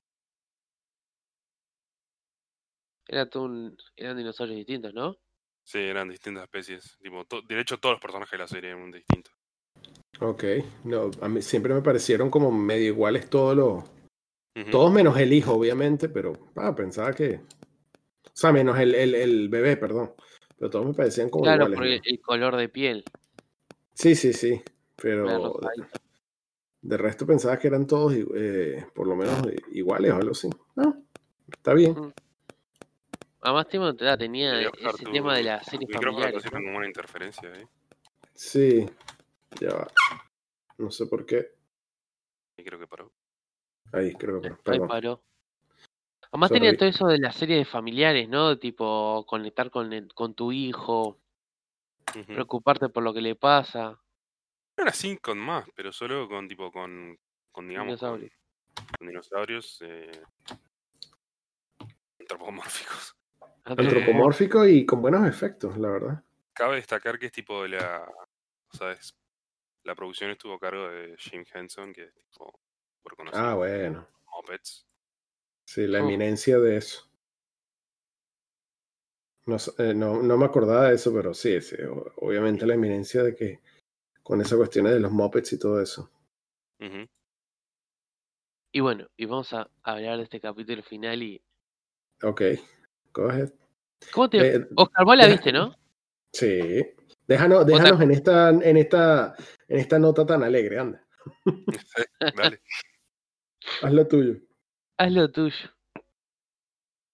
Era 3.07 3.27
un, 3.35 3.75
eran 3.95 4.17
dinosaurios 4.17 4.57
distintos, 4.57 4.93
¿no? 4.93 5.17
Sí, 5.63 5.79
eran 5.79 6.09
distintas 6.09 6.43
especies. 6.43 6.97
Tipo, 7.01 7.25
de 7.47 7.59
hecho, 7.59 7.79
todos 7.79 7.93
los 7.93 8.01
personajes 8.01 8.31
de 8.31 8.37
la 8.37 8.47
serie 8.47 8.69
eran 8.69 8.91
distintos. 8.91 9.33
Ok, 10.19 10.43
no, 10.83 11.09
a 11.21 11.27
mí 11.27 11.41
siempre 11.41 11.73
me 11.73 11.81
parecieron 11.81 12.29
como 12.29 12.51
medio 12.51 12.87
iguales 12.87 13.27
todos 13.29 13.55
los... 13.55 13.83
Todos 14.71 14.93
menos 14.93 15.17
el 15.17 15.33
hijo, 15.33 15.53
obviamente, 15.53 16.07
pero 16.09 16.31
ah, 16.55 16.73
pensaba 16.73 17.11
que... 17.11 17.41
O 18.23 18.31
sea, 18.33 18.53
menos 18.53 18.79
el, 18.79 18.95
el, 18.95 19.13
el 19.15 19.49
bebé, 19.49 19.75
perdón. 19.77 20.13
Pero 20.57 20.69
todos 20.69 20.85
me 20.85 20.93
parecían 20.93 21.29
como 21.29 21.43
claro, 21.43 21.69
iguales. 21.69 22.01
Claro, 22.01 22.15
el 22.15 22.21
color 22.21 22.55
de 22.55 22.69
piel. 22.69 23.03
Sí, 23.93 24.15
sí, 24.15 24.33
sí. 24.33 24.61
Pero 24.95 25.59
de, 26.81 26.97
resto 26.97 27.25
pensaba 27.25 27.57
que 27.59 27.67
eran 27.67 27.85
todos 27.85 28.13
eh, 28.35 28.85
por 28.93 29.07
lo 29.07 29.15
menos 29.15 29.41
iguales 29.71 30.11
o 30.11 30.15
algo 30.15 30.31
así. 30.31 30.49
No, 30.75 31.03
está 31.51 31.73
bien. 31.73 32.13
Además, 33.41 33.67
tenía 34.17 34.61
ese 34.61 35.05
tema 35.11 35.35
de 35.35 35.43
la 35.43 35.63
serie 35.63 35.87
familiar. 35.87 36.33
¿no? 36.33 36.51
como 36.51 36.77
una 36.77 36.87
interferencia 36.87 37.51
ahí. 37.51 37.67
Sí, 38.33 38.85
ya 39.59 39.69
va. 39.69 39.87
No 40.77 40.89
sé 40.89 41.05
por 41.05 41.25
qué. 41.25 41.51
Y 42.57 42.63
creo 42.63 42.79
que 42.79 42.87
paró. 42.87 43.11
Ahí, 43.91 44.13
creo 44.13 44.41
que 44.41 44.51
paró. 44.51 44.83
Ahí 44.83 44.87
paró. 44.87 45.23
Además 46.35 46.51
tenía 46.51 46.75
todo 46.75 46.89
eso 46.89 47.07
de 47.07 47.17
la 47.17 47.31
serie 47.31 47.55
de 47.55 47.63
familiares, 47.63 48.27
¿no? 48.27 48.59
Tipo, 48.59 49.25
conectar 49.25 49.71
con, 49.71 50.09
con 50.13 50.33
tu 50.33 50.51
hijo, 50.51 51.17
preocuparte 52.27 52.89
por 52.89 53.03
lo 53.03 53.13
que 53.13 53.21
le 53.21 53.35
pasa. 53.35 53.97
Era 54.75 54.91
con 55.21 55.37
más, 55.37 55.65
pero 55.73 55.93
solo 55.93 56.27
con 56.27 56.49
tipo 56.49 56.73
con, 56.73 57.17
con 57.53 57.69
digamos, 57.69 57.87
dinosaurios, 57.87 58.33
con, 58.97 59.07
dinosaurios 59.07 59.81
eh, 59.83 60.11
antropomórficos. 62.19 63.15
Antropomórficos 63.63 64.67
y 64.67 64.85
con 64.85 65.01
buenos 65.01 65.25
efectos, 65.25 65.77
la 65.77 65.89
verdad. 65.89 66.23
Cabe 66.51 66.75
destacar 66.75 67.17
que 67.17 67.27
es 67.27 67.31
tipo 67.31 67.63
de 67.63 67.69
la, 67.69 68.11
¿sabes? 68.73 69.15
La 69.83 69.95
producción 69.95 70.31
estuvo 70.31 70.55
a 70.55 70.59
cargo 70.59 70.89
de 70.89 71.15
Jim 71.17 71.45
Henson, 71.53 71.93
que 71.93 72.03
es 72.03 72.13
tipo 72.13 72.59
por 73.01 73.15
conocer. 73.15 73.39
Ah, 73.39 73.53
bueno. 73.53 74.05
Muppets. 74.35 74.85
Sí, 75.65 75.87
la 75.87 75.99
oh. 75.99 76.03
eminencia 76.03 76.59
de 76.59 76.77
eso. 76.77 77.05
Eh, 79.77 79.93
no, 79.93 80.23
no, 80.23 80.37
me 80.37 80.45
acordaba 80.45 80.89
de 80.89 80.95
eso, 80.95 81.13
pero 81.13 81.33
sí, 81.33 81.61
sí, 81.61 81.75
obviamente 82.17 82.65
la 82.65 82.73
eminencia 82.73 83.21
de 83.21 83.35
que 83.35 83.59
con 84.23 84.41
esas 84.41 84.57
cuestiones 84.57 84.93
de 84.93 84.99
los 84.99 85.11
Muppets 85.11 85.53
y 85.53 85.59
todo 85.59 85.79
eso. 85.79 86.09
Y 88.71 88.79
bueno, 88.79 89.07
y 89.15 89.25
vamos 89.25 89.53
a 89.53 89.69
hablar 89.83 90.17
de 90.17 90.23
este 90.23 90.41
capítulo 90.41 90.81
final 90.83 91.21
y... 91.21 91.41
Ok, 92.23 92.41
go 93.13 93.29
ahead. 93.29 93.51
¿Cómo 94.11 94.29
te... 94.29 94.55
Eh, 94.55 94.67
Oscar, 94.75 95.05
vos 95.05 95.15
la 95.15 95.27
viste, 95.27 95.51
¿no? 95.51 95.75
Sí. 96.33 96.83
Déjanos, 97.27 97.65
déjanos 97.65 98.01
en, 98.01 98.11
esta, 98.11 98.49
en, 98.49 98.77
esta, 98.77 99.35
en 99.67 99.79
esta 99.79 99.99
nota 99.99 100.25
tan 100.25 100.43
alegre, 100.43 100.79
anda. 100.79 101.07
Dale. 102.35 102.61
Haz 103.81 103.93
lo 103.93 104.07
tuyo. 104.07 104.44
Haz 104.97 105.11
lo 105.11 105.29
tuyo. 105.29 105.75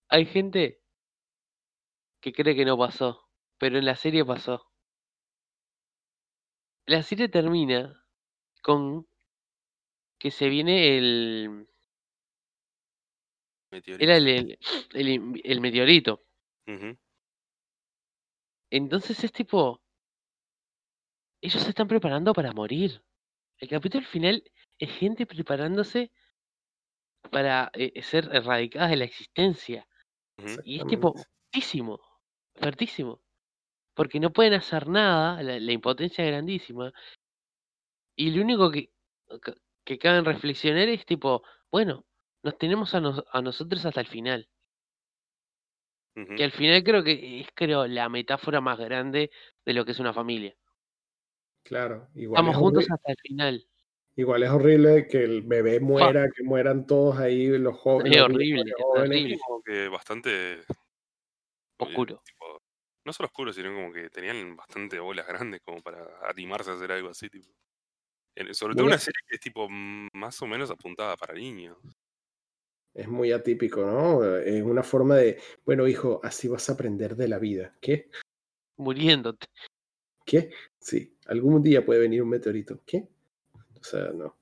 Hay 0.09 0.25
gente 0.25 0.81
que 2.21 2.31
cree 2.31 2.55
que 2.55 2.65
no 2.65 2.77
pasó, 2.77 3.27
pero 3.57 3.79
en 3.79 3.85
la 3.85 3.95
serie 3.95 4.23
pasó. 4.23 4.71
La 6.85 7.01
serie 7.01 7.27
termina 7.27 8.05
con 8.61 9.07
que 10.19 10.29
se 10.29 10.49
viene 10.49 10.97
el... 10.97 11.67
Meteorito. 13.71 14.03
Era 14.03 14.17
el, 14.17 14.59
el, 15.43 15.61
meteorito. 15.61 16.23
Entonces 18.69 19.23
es 19.23 19.31
tipo... 19.31 19.81
Ellos 21.41 21.63
se 21.63 21.69
están 21.69 21.87
preparando 21.87 22.33
para 22.33 22.53
morir. 22.53 23.01
El 23.57 23.69
capítulo 23.69 24.05
final 24.05 24.43
es 24.77 24.91
gente 24.91 25.25
preparándose 25.25 26.11
para 27.31 27.71
eh, 27.73 28.01
ser 28.03 28.29
erradicadas 28.31 28.91
de 28.91 28.97
la 28.97 29.05
existencia. 29.05 29.87
Y 30.63 30.79
es 30.79 30.87
tipo, 30.87 31.13
fuertísimo, 31.13 31.99
fuertísimo. 32.55 33.21
Porque 33.93 34.19
no 34.19 34.31
pueden 34.31 34.53
hacer 34.53 34.87
nada, 34.87 35.41
la, 35.41 35.71
impotencia 35.71 36.23
es 36.23 36.31
grandísima. 36.31 36.91
Y 38.15 38.31
lo 38.31 38.43
único 38.43 38.69
que, 38.71 38.91
que, 39.83 39.97
cabe 39.97 40.21
reflexionar 40.21 40.87
es 40.89 41.05
tipo, 41.05 41.43
bueno, 41.71 42.05
nos 42.43 42.57
tenemos 42.57 42.93
a, 42.93 43.01
a 43.31 43.41
nosotros 43.41 43.85
hasta 43.85 44.01
el 44.01 44.07
final. 44.07 44.47
Que 46.13 46.43
al 46.43 46.51
final 46.51 46.83
creo 46.83 47.03
que 47.03 47.39
es 47.39 47.47
creo 47.55 47.87
la 47.87 48.09
metáfora 48.09 48.59
más 48.59 48.77
grande 48.77 49.31
de 49.65 49.73
lo 49.73 49.85
que 49.85 49.91
es 49.91 49.99
una 49.99 50.13
familia. 50.13 50.53
Claro, 51.63 52.09
igual. 52.15 52.41
Estamos 52.41 52.57
juntos 52.57 52.91
hasta 52.91 53.11
el 53.11 53.17
final. 53.21 53.67
Igual 54.15 54.43
es 54.43 54.49
horrible 54.49 55.07
que 55.07 55.23
el 55.23 55.41
bebé 55.41 55.79
muera, 55.79 56.29
que 56.29 56.43
mueran 56.43 56.85
todos 56.85 57.17
ahí 57.17 57.47
los 57.57 57.77
jóvenes. 57.77 58.17
Es 58.17 58.21
horrible, 58.21 58.63
es 59.33 59.41
como 59.41 59.61
que 59.63 59.87
bastante 59.87 60.53
eh, 60.53 60.63
oscuro. 61.77 62.21
no 63.05 63.13
solo 63.13 63.27
oscuro, 63.27 63.53
sino 63.53 63.73
como 63.73 63.91
que 63.93 64.09
tenían 64.09 64.55
bastante 64.55 64.99
bolas 64.99 65.27
grandes 65.27 65.61
como 65.61 65.81
para 65.81 66.05
animarse 66.29 66.71
a 66.71 66.73
hacer 66.73 66.91
algo 66.91 67.09
así. 67.09 67.29
Tipo. 67.29 67.47
Sobre 68.51 68.75
todo 68.75 68.85
una 68.85 68.97
serie 68.97 69.19
que 69.27 69.35
es 69.35 69.41
tipo 69.41 69.67
más 69.69 70.41
o 70.41 70.47
menos 70.47 70.69
apuntada 70.71 71.15
para 71.15 71.33
niños. 71.33 71.77
Es 72.93 73.07
muy 73.07 73.31
atípico, 73.31 73.85
¿no? 73.85 74.25
Es 74.37 74.61
una 74.61 74.83
forma 74.83 75.15
de, 75.15 75.39
bueno, 75.65 75.87
hijo, 75.87 76.19
así 76.23 76.49
vas 76.49 76.69
a 76.69 76.73
aprender 76.73 77.15
de 77.15 77.29
la 77.29 77.39
vida. 77.39 77.73
¿Qué? 77.79 78.09
Muriéndote. 78.77 79.47
¿Qué? 80.25 80.51
Sí, 80.77 81.15
algún 81.27 81.63
día 81.63 81.85
puede 81.85 82.01
venir 82.01 82.21
un 82.21 82.29
meteorito. 82.29 82.81
¿Qué? 82.85 83.07
O 83.81 83.83
sea, 83.83 84.11
no. 84.13 84.35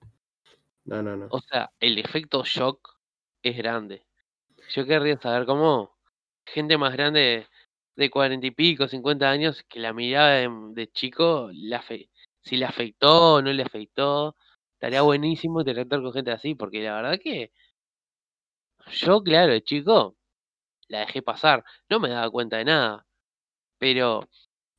No, 0.86 1.02
no, 1.02 1.16
no. 1.16 1.28
O 1.32 1.40
sea, 1.40 1.72
el 1.80 1.98
efecto 1.98 2.44
shock 2.44 2.98
es 3.42 3.58
grande. 3.58 4.06
Yo 4.72 4.86
querría 4.86 5.18
saber 5.20 5.46
cómo 5.46 5.98
gente 6.46 6.78
más 6.78 6.94
grande 6.94 7.48
de 7.96 8.10
cuarenta 8.10 8.48
y 8.48 8.52
pico, 8.52 8.88
cincuenta 8.88 9.30
años, 9.30 9.64
que 9.64 9.80
la 9.80 9.94
mirada 9.94 10.50
de, 10.74 10.92
chico, 10.92 11.50
si 12.42 12.58
le 12.58 12.66
afectó 12.66 13.36
o 13.36 13.42
no 13.42 13.52
le 13.52 13.64
afectó, 13.64 14.36
estaría 14.74 15.02
buenísimo 15.02 15.62
interactuar 15.62 16.02
con 16.02 16.14
gente 16.14 16.32
así, 16.32 16.56
porque 16.56 16.84
la 16.84 16.96
verdad 16.96 17.20
que 17.22 17.52
yo, 18.92 19.22
claro, 19.22 19.54
de 19.54 19.62
chico, 19.62 20.16
la 20.88 21.02
dejé 21.02 21.22
pasar, 21.22 21.64
no 21.90 22.00
me 22.00 22.10
daba 22.10 22.30
cuenta 22.30 22.58
de 22.58 22.66
nada, 22.66 23.06
pero 23.78 24.28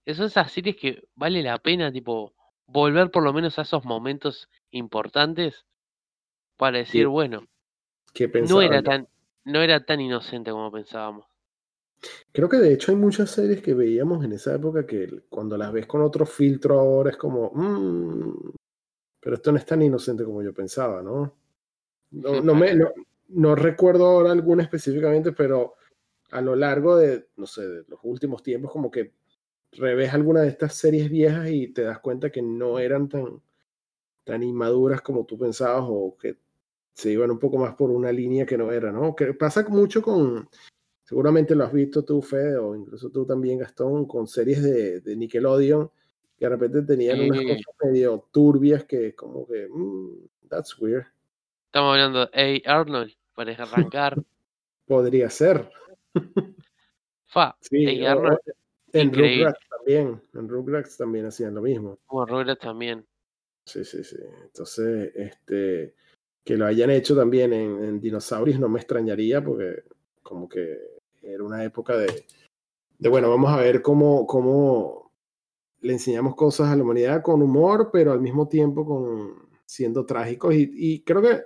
son 0.07 0.27
esas 0.27 0.51
series 0.51 0.77
que 0.77 1.03
vale 1.15 1.43
la 1.43 1.59
pena, 1.59 1.93
tipo, 1.93 2.35
volver 2.71 3.11
por 3.11 3.23
lo 3.23 3.33
menos 3.33 3.59
a 3.59 3.63
esos 3.63 3.85
momentos 3.85 4.49
importantes 4.71 5.65
para 6.57 6.79
decir, 6.79 7.07
bueno, 7.07 7.47
no 8.49 8.63
era 8.63 8.83
tan 8.83 9.09
no 9.45 9.63
era 9.63 9.85
tan 9.85 10.01
inocente 10.01 10.51
como 10.51 10.71
pensábamos. 10.71 11.27
Creo 12.33 12.49
que 12.49 12.59
de 12.59 12.73
hecho 12.73 12.93
hay 12.93 12.97
muchas 12.97 13.31
series 13.31 13.63
que 13.63 13.75
veíamos 13.75 14.25
en 14.25 14.33
esa 14.33 14.55
época 14.55 14.87
que 14.87 15.23
cuando 15.29 15.57
las 15.57 15.73
ves 15.73 15.87
con 15.87 16.03
otro 16.03 16.25
filtro 16.25 16.79
ahora 16.79 17.11
es 17.11 17.17
como, 17.17 17.51
mmm, 17.53 18.53
pero 19.21 19.37
esto 19.37 19.53
no 19.53 19.59
es 19.59 19.67
tan 19.67 19.83
inocente 19.83 20.25
como 20.25 20.43
yo 20.43 20.55
pensaba, 20.55 21.03
¿no? 21.03 21.35
No, 22.13 22.41
no, 22.41 22.55
me, 22.55 22.75
no, 23.29 23.55
recuerdo 23.55 24.07
ahora 24.07 24.33
alguna 24.33 24.63
específicamente, 24.63 25.33
pero 25.33 25.75
a 26.31 26.41
lo 26.41 26.57
largo 26.57 26.97
de, 26.97 27.29
no 27.37 27.47
sé, 27.47 27.69
de 27.69 27.85
los 27.87 28.01
últimos 28.03 28.43
tiempos, 28.43 28.73
como 28.73 28.91
que 28.91 29.13
revés 29.73 30.13
alguna 30.13 30.43
de 30.43 30.49
estas 30.49 30.75
series 30.75 31.11
viejas 31.11 31.51
y 31.51 31.69
te 31.69 31.83
das 31.83 31.99
cuenta 32.01 32.31
que 32.31 32.43
no 32.43 32.79
eran 32.79 33.09
tan, 33.09 33.41
tan 34.25 34.43
inmaduras 34.43 35.01
como 35.01 35.25
tú 35.25 35.39
pensabas 35.39 35.85
o 35.87 36.17
que 36.21 36.37
se 36.93 37.13
iban 37.13 37.31
un 37.31 37.39
poco 37.39 37.59
más 37.59 37.75
por 37.75 37.91
una 37.91 38.13
línea 38.13 38.45
que 38.45 38.59
no 38.59 38.73
era, 38.73 38.93
¿no? 38.93 39.15
Que 39.15 39.33
pasa 39.35 39.67
mucho 39.69 40.03
con, 40.03 40.49
seguramente 41.05 41.55
lo 41.55 41.65
has 41.65 41.73
visto 41.73 42.05
tú, 42.05 42.21
Fede, 42.21 42.57
o 42.57 42.75
incluso 42.75 43.11
tú 43.11 43.25
también, 43.25 43.59
Gastón, 43.59 44.07
con 44.07 44.27
series 44.27 44.63
de, 44.63 45.01
de 45.01 45.17
Nickelodeon 45.17 45.91
que 46.41 46.47
de 46.47 46.51
repente 46.51 46.83
tenían 46.83 47.21
unas 47.21 47.43
cosas 47.43 47.75
medio 47.85 48.27
turbias 48.33 48.85
que 48.85 49.15
como 49.15 49.47
que, 49.47 49.69
mm, 49.69 50.49
that's 50.49 50.77
weird. 50.81 51.05
Estamos 51.67 51.93
hablando 51.93 52.21
de 52.21 52.31
Hey 52.33 52.63
Arnold, 52.65 53.13
para 53.35 53.53
arrancar. 53.53 54.17
Podría 54.87 55.29
ser. 55.29 55.71
Fa, 57.27 57.55
hey 57.71 58.07
Arnold. 58.07 58.39
En 58.93 59.13
Rugrats 59.13 59.61
también, 59.69 60.21
en 60.35 60.49
Rugrats 60.49 60.97
también 60.97 61.27
hacían 61.27 61.55
lo 61.55 61.63
mismo. 61.63 61.99
Como 62.07 62.27
Rugrats 62.27 62.61
también. 62.61 63.07
Sí, 63.65 63.85
sí, 63.85 64.03
sí. 64.03 64.17
Entonces, 64.43 65.13
este, 65.15 65.95
que 66.45 66.57
lo 66.57 66.67
hayan 66.67 66.91
hecho 66.91 67.15
también 67.15 67.53
en, 67.53 68.01
Dinosaurios 68.01 68.59
no 68.59 68.69
me 68.69 68.81
extrañaría 68.81 69.45
porque 69.45 69.85
como 70.23 70.49
que 70.49 70.79
era 71.23 71.45
una 71.45 71.63
época 71.65 71.97
de, 71.97 72.25
de 72.99 73.09
bueno, 73.09 73.31
vamos 73.31 73.51
a 73.51 73.57
ver 73.57 73.83
cómo, 73.83 74.27
cómo 74.27 75.13
le 75.81 75.93
enseñamos 75.93 76.35
cosas 76.35 76.69
a 76.69 76.77
la 76.77 76.83
humanidad 76.83 77.23
con 77.23 77.43
humor, 77.43 77.91
pero 77.93 78.13
al 78.13 78.21
mismo 78.21 78.49
tiempo 78.49 78.85
con 78.85 79.49
siendo 79.65 80.05
trágicos. 80.05 80.55
Y, 80.55 80.71
y 80.75 81.01
creo 81.03 81.23
que 81.23 81.43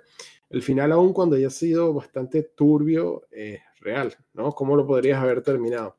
el 0.51 0.63
final, 0.63 0.93
aún 0.93 1.13
cuando 1.13 1.37
haya 1.37 1.51
sido 1.51 1.93
bastante 1.93 2.43
turbio, 2.43 3.25
es 3.31 3.61
real, 3.81 4.15
¿no? 4.33 4.53
¿Cómo 4.53 4.77
lo 4.77 4.87
podrías 4.87 5.21
haber 5.21 5.43
terminado? 5.43 5.97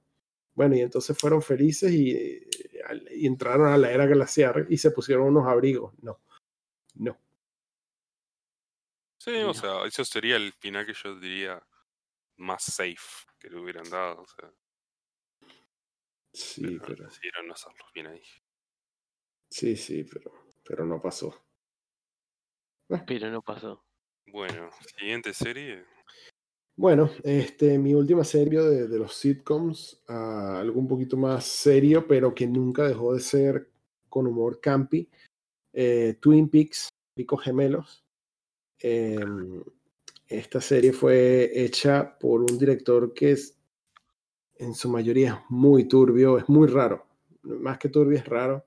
Bueno, 0.56 0.76
y 0.76 0.80
entonces 0.80 1.18
fueron 1.18 1.42
felices 1.42 1.92
y, 1.92 2.48
entraron 3.26 3.68
a 3.68 3.78
la 3.78 3.92
era 3.92 4.06
glaciar 4.06 4.66
y 4.70 4.78
se 4.78 4.92
pusieron 4.92 5.28
unos 5.28 5.48
abrigos. 5.48 5.94
No, 6.02 6.22
no. 6.96 7.20
Sí, 9.18 9.36
o 9.42 9.54
sea, 9.54 9.86
eso 9.86 10.06
sería 10.06 10.38
el 10.38 10.54
final 10.54 10.86
que 10.86 10.94
yo 10.94 11.20
diría 11.20 11.62
más 12.38 12.64
safe 12.64 13.26
que 13.38 13.50
le 13.50 13.60
hubieran 13.60 13.90
dado. 13.90 14.22
O 14.22 14.28
sea. 14.28 14.52
Sí, 16.32 16.80
pero. 16.80 17.06
Decidieron 17.06 17.52
hacerlos 17.52 17.92
bien 17.94 18.08
ahí. 18.08 18.24
Sí, 19.50 19.76
sí, 19.76 20.04
pero, 20.04 20.32
pero 20.64 20.86
no 20.86 21.02
pasó. 21.02 21.46
Pero 23.08 23.30
no 23.30 23.42
pasó. 23.42 23.84
Bueno, 24.28 24.70
siguiente 24.98 25.34
serie. 25.34 25.86
Bueno, 26.78 27.10
este, 27.24 27.78
mi 27.80 27.94
última 27.94 28.26
serie 28.26 28.62
de, 28.62 29.00
los 29.00 29.14
sitcoms, 29.16 30.04
uh, 30.10 30.58
algo 30.60 30.78
un 30.78 30.88
poquito 30.90 31.16
más 31.16 31.46
serio, 31.46 32.06
pero 32.06 32.36
que 32.36 32.46
nunca 32.48 32.84
dejó 32.84 33.14
de 33.14 33.22
ser 33.22 33.70
con 34.10 34.28
humor 34.28 34.60
campi, 34.60 35.10
eh, 35.72 36.18
Twin 36.20 36.50
Peaks, 36.50 36.90
Picos 37.14 37.44
Gemelos. 37.44 38.04
Em, 38.80 39.64
esta 40.28 40.60
serie 40.60 40.92
fue 40.92 41.50
hecha 41.54 42.18
por 42.20 42.42
un 42.42 42.58
director 42.58 43.14
que 43.14 43.32
es, 43.32 43.58
en 44.58 44.74
su 44.74 44.90
mayoría 44.90 45.34
es 45.34 45.40
muy 45.50 45.86
turbio, 45.86 46.38
es 46.38 46.50
muy 46.50 46.68
raro. 46.68 47.06
Más 47.44 47.78
que 47.78 47.90
turbio 47.90 48.18
es 48.18 48.26
raro. 48.26 48.66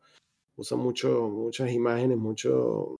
Usa 0.56 0.78
mucho, 0.78 1.28
muchas 1.28 1.70
imágenes, 1.72 2.16
mucho 2.18 2.97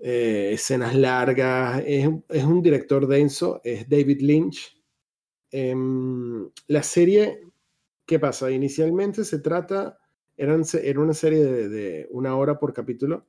eh, 0.00 0.50
escenas 0.52 0.94
largas. 0.94 1.82
Es, 1.86 2.08
es, 2.28 2.44
un 2.44 2.62
director 2.62 3.06
denso, 3.06 3.60
es 3.64 3.88
David 3.88 4.20
Lynch. 4.20 4.76
Em, 5.50 6.48
la 6.66 6.82
serie, 6.82 7.40
¿qué 8.06 8.18
pasa? 8.18 8.50
Inicialmente 8.50 9.24
se 9.24 9.38
trata, 9.38 9.98
eran, 10.36 10.62
era 10.82 11.00
una 11.00 11.14
serie 11.14 11.44
de, 11.44 11.68
de 11.68 12.08
una 12.10 12.36
hora 12.36 12.58
por 12.58 12.72
capítulo 12.72 13.26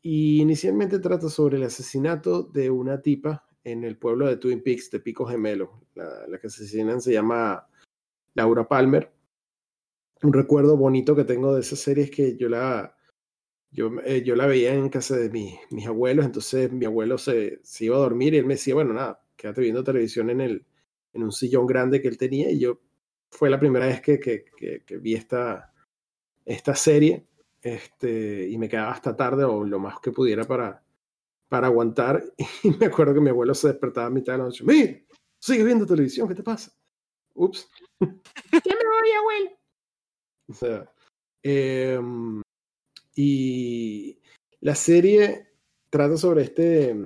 y 0.00 0.40
inicialmente 0.40 0.98
trata 0.98 1.28
sobre 1.28 1.58
el 1.58 1.64
asesinato 1.64 2.42
de 2.42 2.70
una 2.70 3.00
tipa 3.02 3.46
en 3.64 3.84
el 3.84 3.98
pueblo 3.98 4.26
de 4.26 4.36
Twin 4.36 4.62
Peaks, 4.62 4.90
de 4.90 5.00
Pico 5.00 5.26
Gemelo. 5.26 5.82
La, 5.94 6.26
la 6.26 6.38
que 6.38 6.48
asesinan 6.48 7.00
se 7.00 7.12
llama 7.12 7.68
Laura 8.34 8.66
Palmer. 8.66 9.12
Un 10.22 10.32
recuerdo 10.32 10.76
bonito 10.76 11.14
que 11.14 11.24
tengo 11.24 11.54
de 11.54 11.60
esa 11.60 11.76
serie 11.76 12.04
es 12.04 12.10
que 12.10 12.36
yo 12.36 12.48
la, 12.48 12.96
yo, 13.72 13.90
eh, 14.04 14.22
yo 14.22 14.36
la 14.36 14.46
veía 14.46 14.74
en 14.74 14.88
casa 14.88 15.16
de 15.16 15.30
mi, 15.30 15.58
mis 15.70 15.86
abuelos, 15.86 16.24
entonces 16.26 16.70
mi 16.72 16.84
abuelo 16.84 17.18
se, 17.18 17.60
se, 17.62 17.86
iba 17.86 17.96
a 17.96 18.00
dormir 18.00 18.34
y 18.34 18.38
él 18.38 18.46
me 18.46 18.54
decía, 18.54 18.74
bueno, 18.74 18.92
nada, 18.92 19.22
quédate 19.36 19.62
viendo 19.62 19.82
televisión 19.82 20.30
en, 20.30 20.40
el, 20.42 20.66
en 21.14 21.22
un 21.22 21.32
sillón 21.32 21.66
grande 21.66 22.00
que 22.00 22.08
él 22.08 22.18
tenía 22.18 22.50
y 22.50 22.60
yo 22.60 22.80
fue 23.30 23.50
la 23.50 23.58
primera 23.58 23.86
vez 23.86 24.00
que, 24.02 24.20
que, 24.20 24.44
que, 24.56 24.84
que 24.84 24.98
vi 24.98 25.14
esta, 25.14 25.72
esta 26.44 26.74
serie 26.74 27.26
este, 27.62 28.48
y 28.48 28.58
me 28.58 28.68
quedaba 28.68 28.92
hasta 28.92 29.16
tarde 29.16 29.44
o 29.44 29.64
lo 29.64 29.78
más 29.78 30.00
que 30.00 30.12
pudiera 30.12 30.44
para, 30.44 30.82
para 31.48 31.68
aguantar. 31.68 32.22
Y 32.62 32.70
me 32.70 32.86
acuerdo 32.86 33.14
que 33.14 33.20
mi 33.20 33.30
abuelo 33.30 33.54
se 33.54 33.68
despertaba 33.68 34.08
a 34.08 34.10
mitad 34.10 34.34
de 34.34 34.38
la 34.38 34.44
noche. 34.44 34.64
¡Mira! 34.64 34.98
Sigue 35.40 35.64
viendo 35.64 35.86
televisión, 35.86 36.28
¿qué 36.28 36.34
te 36.34 36.42
pasa? 36.42 36.72
Ups. 37.34 37.68
¡Ya 38.00 38.74
me 38.74 38.84
voy, 38.84 39.12
abuelo! 39.18 39.50
O 40.48 40.54
sea, 40.54 40.92
eh, 41.44 41.98
y 43.14 44.18
la 44.60 44.74
serie 44.74 45.48
trata 45.90 46.16
sobre 46.16 46.44
este 46.44 46.96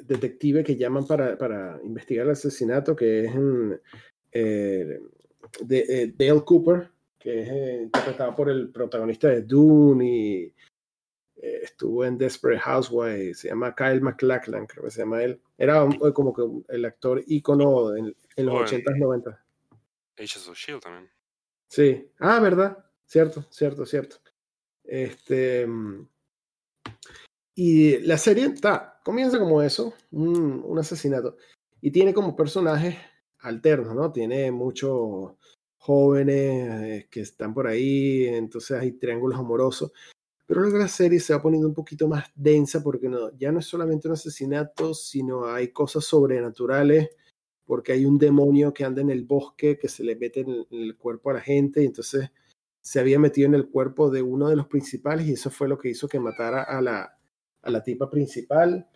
detective 0.00 0.62
que 0.62 0.76
llaman 0.76 1.06
para, 1.06 1.38
para 1.38 1.80
investigar 1.82 2.26
el 2.26 2.32
asesinato, 2.32 2.94
que 2.94 3.24
es 3.24 3.32
eh, 4.32 5.00
de, 5.60 5.78
eh, 5.88 6.14
Dale 6.16 6.44
Cooper, 6.44 6.90
que 7.18 7.42
es 7.42 7.48
eh, 7.48 7.80
interpretado 7.84 8.34
por 8.34 8.50
el 8.50 8.70
protagonista 8.70 9.28
de 9.28 9.42
Dune 9.42 10.06
y 10.06 10.54
estuvo 11.36 12.04
en 12.04 12.18
Desperate 12.18 12.60
Housewives, 12.60 13.40
se 13.40 13.48
llama 13.48 13.74
Kyle 13.74 14.00
MacLachlan, 14.00 14.66
creo 14.66 14.84
que 14.84 14.90
se 14.90 15.00
llama 15.00 15.22
él. 15.22 15.40
Era 15.58 15.84
un, 15.84 15.92
como 16.12 16.34
que 16.34 16.42
el 16.74 16.84
actor 16.84 17.22
ícono 17.26 17.94
en, 17.94 18.14
en 18.36 18.46
los 18.46 18.54
Oh, 18.54 18.64
80s, 18.64 18.96
90s. 18.98 19.38
Agents 20.18 20.48
of 20.48 20.56
Shield 20.56 20.82
también. 20.82 21.10
Sí. 21.68 22.10
Ah, 22.18 22.40
verdad. 22.40 22.84
Cierto, 23.04 23.44
cierto, 23.50 23.84
cierto. 23.86 24.16
Este. 24.86 25.66
Y 27.54 27.98
la 28.00 28.18
serie 28.18 28.46
está, 28.46 29.00
comienza 29.02 29.38
como 29.38 29.62
eso, 29.62 29.94
un, 30.10 30.62
un 30.64 30.78
asesinato. 30.78 31.36
Y 31.80 31.90
tiene 31.90 32.12
como 32.12 32.36
personajes 32.36 32.96
alternos, 33.40 33.94
¿no? 33.94 34.12
Tiene 34.12 34.50
muchos 34.50 35.32
jóvenes 35.78 37.06
que 37.08 37.20
están 37.20 37.54
por 37.54 37.66
ahí, 37.66 38.26
entonces 38.26 38.78
hay 38.78 38.92
triángulos 38.92 39.38
amorosos. 39.38 39.92
Pero 40.44 40.60
luego 40.60 40.78
la 40.78 40.88
serie 40.88 41.18
se 41.18 41.32
va 41.32 41.42
poniendo 41.42 41.68
un 41.68 41.74
poquito 41.74 42.08
más 42.08 42.24
densa 42.34 42.82
porque 42.82 43.08
no, 43.08 43.36
ya 43.38 43.50
no 43.52 43.60
es 43.60 43.66
solamente 43.66 44.06
un 44.06 44.14
asesinato, 44.14 44.94
sino 44.94 45.46
hay 45.46 45.68
cosas 45.68 46.04
sobrenaturales, 46.04 47.10
porque 47.64 47.92
hay 47.92 48.04
un 48.04 48.18
demonio 48.18 48.74
que 48.74 48.84
anda 48.84 49.00
en 49.00 49.10
el 49.10 49.24
bosque 49.24 49.78
que 49.78 49.88
se 49.88 50.04
le 50.04 50.16
mete 50.16 50.40
en 50.40 50.50
el, 50.50 50.66
el 50.70 50.96
cuerpo 50.96 51.30
a 51.30 51.34
la 51.34 51.40
gente, 51.40 51.82
y 51.82 51.86
entonces 51.86 52.30
se 52.86 53.00
había 53.00 53.18
metido 53.18 53.48
en 53.48 53.54
el 53.54 53.68
cuerpo 53.68 54.10
de 54.10 54.22
uno 54.22 54.48
de 54.48 54.54
los 54.54 54.68
principales 54.68 55.26
y 55.26 55.32
eso 55.32 55.50
fue 55.50 55.66
lo 55.66 55.76
que 55.76 55.88
hizo 55.88 56.06
que 56.06 56.20
matara 56.20 56.62
a 56.62 56.80
la, 56.80 57.18
a 57.62 57.70
la 57.70 57.82
tipa 57.82 58.08
principal. 58.08 58.86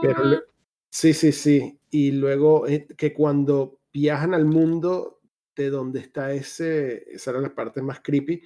Pero 0.00 0.24
le- 0.24 0.40
sí, 0.88 1.12
sí, 1.12 1.30
sí. 1.32 1.78
Y 1.90 2.12
luego 2.12 2.66
eh, 2.66 2.86
que 2.96 3.12
cuando 3.12 3.80
viajan 3.92 4.32
al 4.32 4.46
mundo 4.46 5.20
de 5.54 5.68
donde 5.68 6.00
está 6.00 6.32
ese, 6.32 7.04
esa 7.12 7.32
era 7.32 7.40
la 7.42 7.54
parte 7.54 7.82
más 7.82 8.00
creepy, 8.00 8.42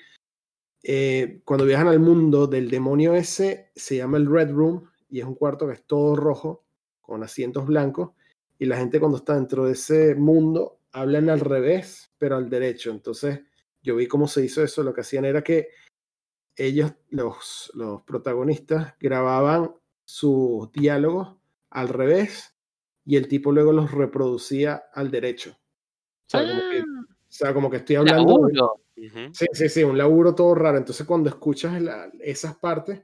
eh, 0.83 1.43
cuando 1.45 1.65
viajan 1.65 1.87
al 1.87 2.01
mundo 2.01 2.49
del 2.49 2.69
demonio 2.69 3.15
ese, 3.15 3.71
se 3.77 3.99
llama 3.99 4.17
el 4.17 4.27
Red 4.29 4.51
Room 4.51 4.91
y 5.09 5.21
es 5.21 5.27
un 5.27 5.37
cuarto 5.37 5.69
que 5.69 5.75
es 5.75 5.85
todo 5.85 6.17
rojo, 6.17 6.65
con 7.01 7.23
asientos 7.23 7.67
blancos, 7.67 8.11
y 8.59 8.65
la 8.67 8.79
gente 8.79 8.99
cuando 8.99 9.19
está 9.19 9.37
dentro 9.37 9.67
de 9.67 9.75
ese 9.75 10.17
mundo 10.17 10.81
hablan 10.91 11.31
al 11.31 11.39
revés, 11.39 12.11
pero 12.19 12.35
al 12.35 12.51
derecho. 12.51 12.91
Entonces 12.91 13.43
yo 13.83 13.97
vi 13.97 14.07
cómo 14.07 14.27
se 14.29 14.45
hizo 14.45 14.63
eso, 14.63 14.83
lo 14.83 14.95
que 14.95 15.01
hacían 15.03 15.25
era 15.25 15.43
que 15.43 15.69
ellos, 16.57 16.93
los, 17.11 17.71
los 17.75 18.03
protagonistas, 18.03 18.95
grababan 19.01 19.75
sus 20.05 20.71
diálogos 20.73 21.37
al 21.71 21.89
revés 21.89 22.55
y 23.05 23.17
el 23.17 23.29
tipo 23.29 23.53
luego 23.53 23.73
los 23.73 23.91
reproducía 23.91 24.85
al 24.93 25.11
derecho. 25.11 25.51
O 26.27 26.29
sea, 26.29 26.47
como 26.47 26.61
que, 26.71 26.81
o 26.81 26.85
sea, 27.29 27.55
como 27.55 27.71
que 27.71 27.77
estoy 27.79 27.97
hablando... 27.97 28.33
Laburo. 28.35 28.75
Ujú. 28.97 29.35
Sí, 29.35 29.47
sí, 29.53 29.69
sí, 29.69 29.83
un 29.83 29.97
laburo 29.99 30.35
todo 30.35 30.55
raro. 30.55 30.77
Entonces, 30.79 31.07
cuando 31.07 31.31
escuchas 31.31 31.81
la- 31.81 32.11
esas 32.21 32.57
partes, 32.57 33.03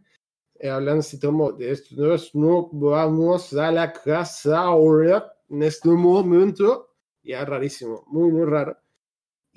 eh, 0.61 0.69
hablan 0.69 0.99
así 0.99 1.19
como, 1.19 1.59
"Esto 1.59 2.15
es- 2.15 2.35
no 2.35 2.69
vamos 2.73 3.53
a 3.55 3.73
la 3.73 3.93
casa 3.93 4.59
ahora, 4.61 5.33
en 5.49 5.63
este 5.63 5.89
momento. 5.89 6.95
Ya, 7.23 7.45
rarísimo, 7.45 8.05
muy, 8.09 8.31
muy 8.31 8.45
raro. 8.45 8.77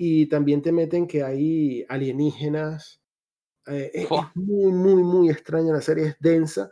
Y 0.04 0.26
también 0.26 0.62
te 0.62 0.72
meten 0.72 1.06
que 1.06 1.22
hay 1.22 1.86
alienígenas. 1.88 3.00
eh, 3.68 3.88
es, 3.94 4.04
es 4.06 4.10
muy, 4.34 4.72
muy, 4.72 5.04
muy 5.04 5.30
extraña 5.30 5.72
la 5.72 5.80
serie, 5.80 6.06
es 6.06 6.16
densa. 6.18 6.70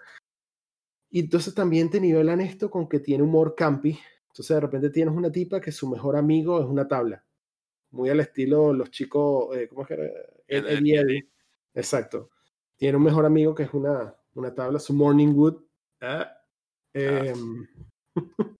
Y 1.11 1.20
entonces 1.20 1.55
también 1.55 1.90
te 1.90 2.01
nivelan 2.01 2.40
esto 2.40 2.69
con 2.69 2.89
que 2.89 2.98
tiene 2.98 3.23
humor 3.23 3.55
campi. 3.55 3.97
Entonces, 4.28 4.55
de 4.57 4.61
repente 4.61 4.90
tienes 4.90 5.15
una 5.15 5.31
tipa 5.31 5.61
que 5.61 5.70
su 5.70 5.89
mejor 5.89 6.16
amigo 6.16 6.59
es 6.61 6.66
una 6.66 6.89
tabla. 6.89 7.24
Muy 7.93 8.11
al 8.11 8.19
estilo 8.19 8.73
los 8.73 8.90
chicos, 8.90 9.57
eh, 9.57 9.69
¿cómo 9.69 9.82
es 9.82 9.89
que 9.89 9.94
era? 9.94 10.05
Eddie. 10.48 11.28
Exacto. 11.74 12.31
Tiene 12.77 12.97
un 12.97 13.05
mejor 13.05 13.27
amigo 13.27 13.55
que 13.55 13.62
es 13.65 13.74
una, 13.74 14.12
una 14.35 14.52
tabla, 14.52 14.81
su 14.81 14.93
Morning 14.93 15.35
Wood. 15.36 15.62
Ah, 16.01 16.32
em, 16.94 17.66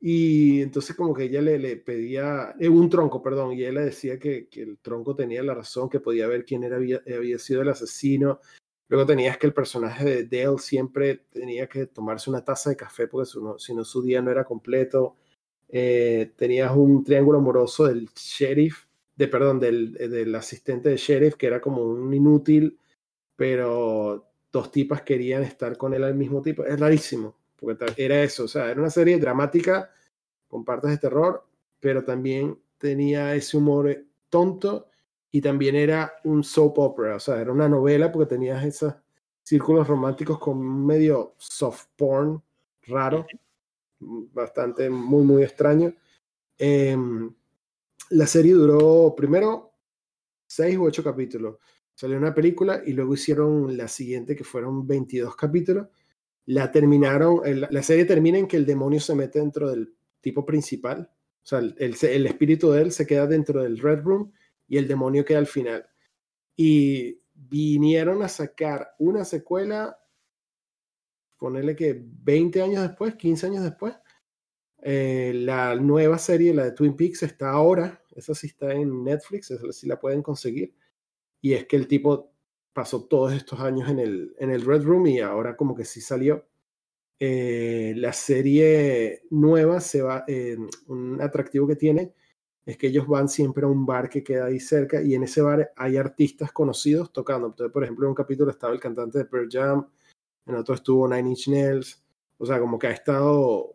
y 0.00 0.60
entonces 0.62 0.94
como 0.94 1.14
que 1.14 1.24
ella 1.24 1.40
le, 1.40 1.58
le 1.58 1.76
pedía, 1.76 2.54
eh, 2.58 2.68
un 2.68 2.88
tronco, 2.90 3.22
perdón, 3.22 3.52
y 3.52 3.62
él 3.64 3.74
le 3.74 3.86
decía 3.86 4.18
que, 4.18 4.48
que 4.48 4.62
el 4.62 4.78
tronco 4.78 5.16
tenía 5.16 5.42
la 5.42 5.54
razón, 5.54 5.88
que 5.88 6.00
podía 6.00 6.26
ver 6.26 6.44
quién 6.44 6.64
era, 6.64 6.76
había, 6.76 7.02
había 7.06 7.38
sido 7.38 7.62
el 7.62 7.68
asesino. 7.70 8.40
Luego 8.88 9.06
tenías 9.06 9.38
que 9.38 9.46
el 9.46 9.54
personaje 9.54 10.04
de 10.04 10.24
Dale 10.24 10.58
siempre 10.58 11.16
tenía 11.30 11.68
que 11.68 11.86
tomarse 11.86 12.30
una 12.30 12.44
taza 12.44 12.70
de 12.70 12.76
café 12.76 13.08
porque 13.08 13.26
si 13.30 13.40
no, 13.40 13.58
si 13.58 13.74
no 13.74 13.84
su 13.84 14.02
día 14.02 14.22
no 14.22 14.30
era 14.30 14.44
completo. 14.44 15.16
Eh, 15.68 16.32
tenías 16.36 16.74
un 16.76 17.02
triángulo 17.02 17.38
amoroso 17.38 17.86
del 17.86 18.08
sheriff, 18.14 18.84
de 19.16 19.28
perdón, 19.28 19.58
del, 19.58 19.96
eh, 19.98 20.08
del 20.08 20.34
asistente 20.34 20.90
de 20.90 20.96
sheriff, 20.96 21.34
que 21.34 21.46
era 21.48 21.60
como 21.60 21.82
un 21.82 22.12
inútil, 22.14 22.78
pero 23.34 24.30
dos 24.52 24.70
tipas 24.70 25.02
querían 25.02 25.42
estar 25.42 25.76
con 25.76 25.94
él 25.94 26.04
al 26.04 26.14
mismo 26.14 26.42
tiempo. 26.42 26.64
Es 26.64 26.78
rarísimo, 26.78 27.36
porque 27.56 27.76
era 27.96 28.22
eso, 28.22 28.44
o 28.44 28.48
sea, 28.48 28.70
era 28.70 28.80
una 28.80 28.90
serie 28.90 29.18
dramática 29.18 29.90
con 30.48 30.64
partes 30.64 30.90
de 30.90 30.98
terror, 30.98 31.46
pero 31.80 32.04
también 32.04 32.58
tenía 32.78 33.34
ese 33.34 33.56
humor 33.56 33.90
eh, 33.90 34.04
tonto 34.28 34.88
y 35.30 35.40
también 35.40 35.76
era 35.76 36.14
un 36.24 36.44
soap 36.44 36.78
opera, 36.78 37.16
o 37.16 37.20
sea, 37.20 37.40
era 37.40 37.52
una 37.52 37.68
novela 37.68 38.12
porque 38.12 38.34
tenías 38.34 38.64
esos 38.64 38.94
círculos 39.42 39.86
románticos 39.86 40.38
con 40.38 40.86
medio 40.86 41.34
soft 41.38 41.86
porn 41.96 42.42
raro, 42.82 43.26
bastante, 44.00 44.90
muy, 44.90 45.24
muy 45.24 45.42
extraño. 45.42 45.94
Em, 46.58 47.32
la 48.10 48.26
serie 48.26 48.52
duró 48.52 49.14
primero 49.16 49.72
seis 50.46 50.76
u 50.76 50.84
ocho 50.84 51.02
capítulos. 51.02 51.58
Salió 51.94 52.16
una 52.18 52.34
película 52.34 52.82
y 52.84 52.92
luego 52.92 53.14
hicieron 53.14 53.76
la 53.76 53.88
siguiente 53.88 54.36
que 54.36 54.44
fueron 54.44 54.86
22 54.86 55.34
capítulos. 55.36 55.88
La 56.46 56.70
terminaron, 56.72 57.40
la 57.70 57.82
serie 57.82 58.04
termina 58.04 58.38
en 58.38 58.46
que 58.46 58.56
el 58.56 58.66
demonio 58.66 59.00
se 59.00 59.14
mete 59.14 59.40
dentro 59.40 59.68
del 59.68 59.94
tipo 60.20 60.46
principal. 60.46 61.10
O 61.42 61.46
sea, 61.46 61.58
el, 61.60 61.74
el- 61.78 61.96
el 62.02 62.26
espíritu 62.26 62.70
de 62.70 62.82
él 62.82 62.92
se 62.92 63.06
queda 63.06 63.26
dentro 63.26 63.62
del 63.62 63.78
Red 63.78 64.00
Room 64.02 64.32
y 64.68 64.78
el 64.78 64.88
demonio 64.88 65.24
queda 65.24 65.38
al 65.38 65.46
final. 65.46 65.86
Y 66.56 67.20
vinieron 67.34 68.22
a 68.22 68.28
sacar 68.28 68.94
una 68.98 69.24
secuela, 69.24 69.98
ponerle 71.38 71.76
que 71.76 72.00
20 72.04 72.62
años 72.62 72.82
después, 72.82 73.14
15 73.16 73.46
años 73.46 73.64
después. 73.64 73.94
Eh, 74.82 75.32
la 75.34 75.74
nueva 75.76 76.18
serie, 76.18 76.54
la 76.54 76.64
de 76.64 76.72
Twin 76.72 76.96
Peaks, 76.96 77.22
está 77.22 77.50
ahora. 77.50 78.02
Esa 78.14 78.34
sí 78.34 78.48
está 78.48 78.72
en 78.72 79.04
Netflix, 79.04 79.50
esa 79.50 79.72
sí 79.72 79.86
la 79.86 79.98
pueden 80.00 80.22
conseguir. 80.22 80.74
Y 81.40 81.54
es 81.54 81.66
que 81.66 81.76
el 81.76 81.88
tipo 81.88 82.34
pasó 82.76 83.04
todos 83.04 83.32
estos 83.32 83.58
años 83.60 83.88
en 83.88 83.98
el, 84.00 84.36
en 84.38 84.50
el 84.50 84.62
Red 84.62 84.82
Room 84.84 85.06
y 85.06 85.20
ahora 85.20 85.56
como 85.56 85.74
que 85.74 85.86
sí 85.86 86.02
salió. 86.02 86.46
eh, 87.20 87.94
la 87.96 88.12
serie 88.12 89.22
nueva 89.30 89.80
se 89.80 90.02
va, 90.02 90.24
eh, 90.28 90.58
un 90.88 91.20
atractivo 91.22 91.66
que 91.66 91.76
tiene 91.76 92.12
es 92.66 92.76
que 92.76 92.88
ellos 92.88 93.06
van 93.08 93.28
siempre 93.30 93.64
a 93.64 93.68
un 93.68 93.86
bar 93.86 94.10
que 94.10 94.22
queda 94.22 94.46
ahí 94.46 94.60
cerca 94.60 95.00
y 95.02 95.14
en 95.14 95.22
ese 95.22 95.40
bar 95.40 95.72
hay 95.76 95.96
artistas 95.96 96.52
conocidos 96.52 97.12
tocando. 97.12 97.46
Entonces, 97.48 97.72
por 97.72 97.82
ejemplo, 97.84 98.06
en 98.06 98.10
un 98.10 98.14
capítulo 98.14 98.50
estaba 98.50 98.74
el 98.74 98.80
cantante 98.80 99.18
de 99.18 99.24
Pearl 99.24 99.48
Jam, 99.50 99.88
en 100.46 100.54
otro 100.56 100.74
estuvo 100.74 101.08
Nine 101.08 101.30
Inch 101.30 101.48
Nails, 101.48 102.04
o 102.38 102.46
sea, 102.46 102.60
como 102.60 102.78
que 102.78 102.88
ha 102.88 102.92
estado, 102.92 103.74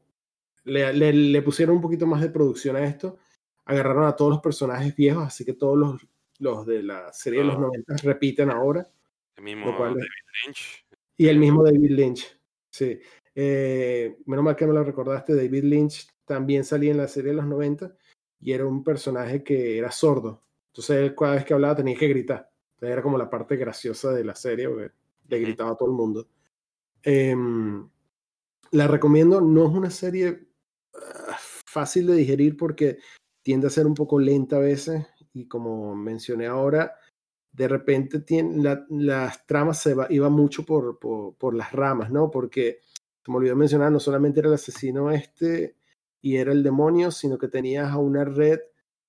le, 0.66 0.94
le, 0.94 1.42
pusieron 1.42 1.78
un 1.78 1.82
poquito 1.82 2.06
más 2.06 2.22
de 2.22 2.30
producción 2.30 2.76
a 2.76 2.86
esto, 2.86 3.18
agarraron 3.66 4.06
a 4.06 4.16
todos 4.16 4.32
los 4.32 4.42
personajes 4.42 4.96
viejos, 4.96 5.24
así 5.26 5.46
que 5.46 5.54
todos 5.54 5.78
los, 5.78 6.02
los 6.42 6.66
de 6.66 6.84
la 6.84 7.14
serie 7.14 7.40
de 7.40 7.46
los 7.46 7.60
90 7.60 7.98
repiten 8.04 8.50
ahora. 8.50 8.90
El 9.38 9.44
mismo 9.44 9.72
David 9.72 10.04
Lynch. 10.46 10.86
Y 11.18 11.28
el 11.28 11.38
mismo 11.38 11.64
David 11.64 11.92
Lynch, 11.92 12.40
sí. 12.70 13.00
Eh, 13.34 14.18
menos 14.26 14.44
mal 14.44 14.56
que 14.56 14.66
me 14.66 14.74
lo 14.74 14.84
recordaste, 14.84 15.36
David 15.36 15.64
Lynch 15.64 16.08
también 16.26 16.64
salía 16.64 16.92
en 16.92 16.98
la 16.98 17.08
serie 17.08 17.32
de 17.32 17.38
los 17.38 17.46
90 17.46 17.96
y 18.40 18.52
era 18.52 18.66
un 18.66 18.84
personaje 18.84 19.44
que 19.44 19.78
era 19.78 19.92
sordo. 19.92 20.44
Entonces 20.72 20.98
él 20.98 21.16
cada 21.16 21.36
vez 21.36 21.46
que 21.46 21.54
hablaba 21.54 21.76
tenía 21.76 21.96
que 21.96 22.08
gritar. 22.08 22.50
Entonces 22.74 22.94
era 22.94 23.04
como 23.04 23.18
la 23.18 23.30
parte 23.30 23.56
graciosa 23.56 24.12
de 24.12 24.24
la 24.24 24.36
serie, 24.36 24.68
porque 24.68 24.92
le 25.28 25.40
gritaba 25.40 25.72
a 25.72 25.76
todo 25.76 25.90
el 25.90 25.96
mundo. 25.96 26.28
Em, 27.04 27.88
la 28.72 28.88
recomiendo, 28.88 29.42
no 29.42 29.68
es 29.68 29.74
una 29.74 29.92
serie 29.92 30.48
ah, 30.96 31.38
fácil 31.66 32.08
de 32.08 32.16
digerir 32.16 32.58
porque 32.58 32.98
tiende 33.44 33.68
a 33.68 33.70
ser 33.70 33.86
un 33.86 33.94
poco 33.94 34.20
lenta 34.20 34.58
a 34.58 34.60
veces 34.60 35.06
y 35.34 35.48
como 35.48 35.96
mencioné 35.96 36.48
ahora, 36.48 36.96
de 37.52 37.68
repente 37.68 38.20
tiene, 38.22 38.78
las 38.90 39.46
tramas 39.46 39.82
se 39.82 39.94
va, 39.94 40.08
iba 40.10 40.30
mucho 40.30 40.66
por, 40.66 41.00
por, 41.00 41.36
por, 41.36 41.54
las 41.54 41.72
ramas, 41.72 42.10
¿no? 42.12 42.32
Porque, 42.32 42.80
como 43.24 43.38
olvidé 43.38 43.56
mencionar, 43.56 43.92
no 43.92 44.00
solamente 44.00 44.40
era 44.40 44.50
el 44.50 44.56
asesino 44.56 45.12
este 45.12 45.76
y 46.22 46.38
era 46.38 46.52
el 46.52 46.64
demonio, 46.64 47.12
sino 47.12 47.38
que 47.38 47.48
tenías 47.48 47.92
a 47.92 47.98
una 47.98 48.24
red 48.24 48.60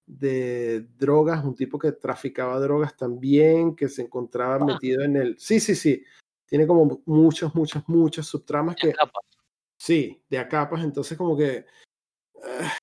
de 0.06 0.88
drogas, 0.98 1.44
un 1.44 1.54
tipo 1.54 1.78
que 1.78 1.92
traficaba 1.92 2.58
drogas 2.58 2.96
también, 2.96 3.76
que 3.76 3.88
se 3.88 4.02
encontraba 4.02 4.56
ah. 4.56 4.64
metido 4.64 5.02
en 5.02 5.16
el... 5.16 5.38
Sí, 5.38 5.60
sí, 5.60 5.74
sí. 5.74 6.02
Tiene 6.46 6.66
como 6.66 7.02
muchas, 7.06 7.54
muchas, 7.54 7.84
muchas 7.88 8.26
subtramas 8.26 8.76
que... 8.76 8.92
Sí, 9.78 10.22
de 10.28 10.38
acapas, 10.38 10.82
entonces 10.82 11.16
como 11.16 11.36
que... 11.36 11.64
Ah, 12.42 12.76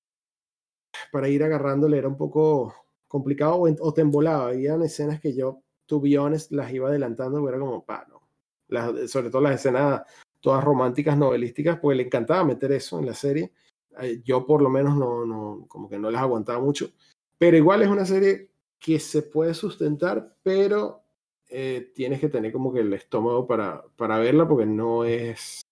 para 1.12 1.28
ir 1.28 1.42
agarrándole 1.42 1.98
era 1.98 2.08
un 2.08 2.16
poco 2.16 2.74
complicado 3.10 3.62
o, 3.80 3.92
te 3.92 4.02
embolaba. 4.02 4.46
Habían 4.50 4.82
escenas 4.82 5.20
que 5.20 5.34
yo, 5.34 5.62
to 5.86 6.00
be 6.00 6.10
las 6.50 6.72
iba 6.72 6.88
adelantando, 6.88 7.46
era 7.48 7.58
como, 7.58 7.84
pa, 7.84 8.06
no. 8.08 8.22
Las, 8.68 9.10
sobre 9.10 9.30
todo 9.30 9.42
las 9.42 9.56
escenas 9.56 10.02
todas 10.38 10.62
románticas, 10.62 11.18
novelísticas, 11.18 11.80
pues 11.80 11.96
le 11.96 12.04
encantaba 12.04 12.44
meter 12.44 12.70
eso 12.70 13.00
en 13.00 13.06
la 13.06 13.14
serie. 13.14 13.52
Eh, 14.00 14.22
yo 14.24 14.46
por 14.46 14.62
lo 14.62 14.70
menos 14.70 14.96
no, 14.96 15.26
no, 15.26 15.66
como 15.66 15.88
que 15.88 15.98
no 15.98 16.08
las 16.08 16.22
aguantaba 16.22 16.60
mucho. 16.60 16.92
Pero 17.36 17.56
igual 17.56 17.82
es 17.82 17.88
una 17.88 18.06
serie 18.06 18.50
que 18.78 19.00
se 19.00 19.22
puede 19.22 19.54
sustentar, 19.54 20.36
pero 20.44 21.02
eh, 21.48 21.90
tienes 21.96 22.20
que 22.20 22.28
tener 22.28 22.52
como 22.52 22.72
que 22.72 22.80
el 22.80 22.92
estómago 22.92 23.44
para, 23.44 23.82
para 23.96 24.20
verla 24.20 24.46
porque 24.46 24.66
no 24.66 25.04
es 25.04 25.62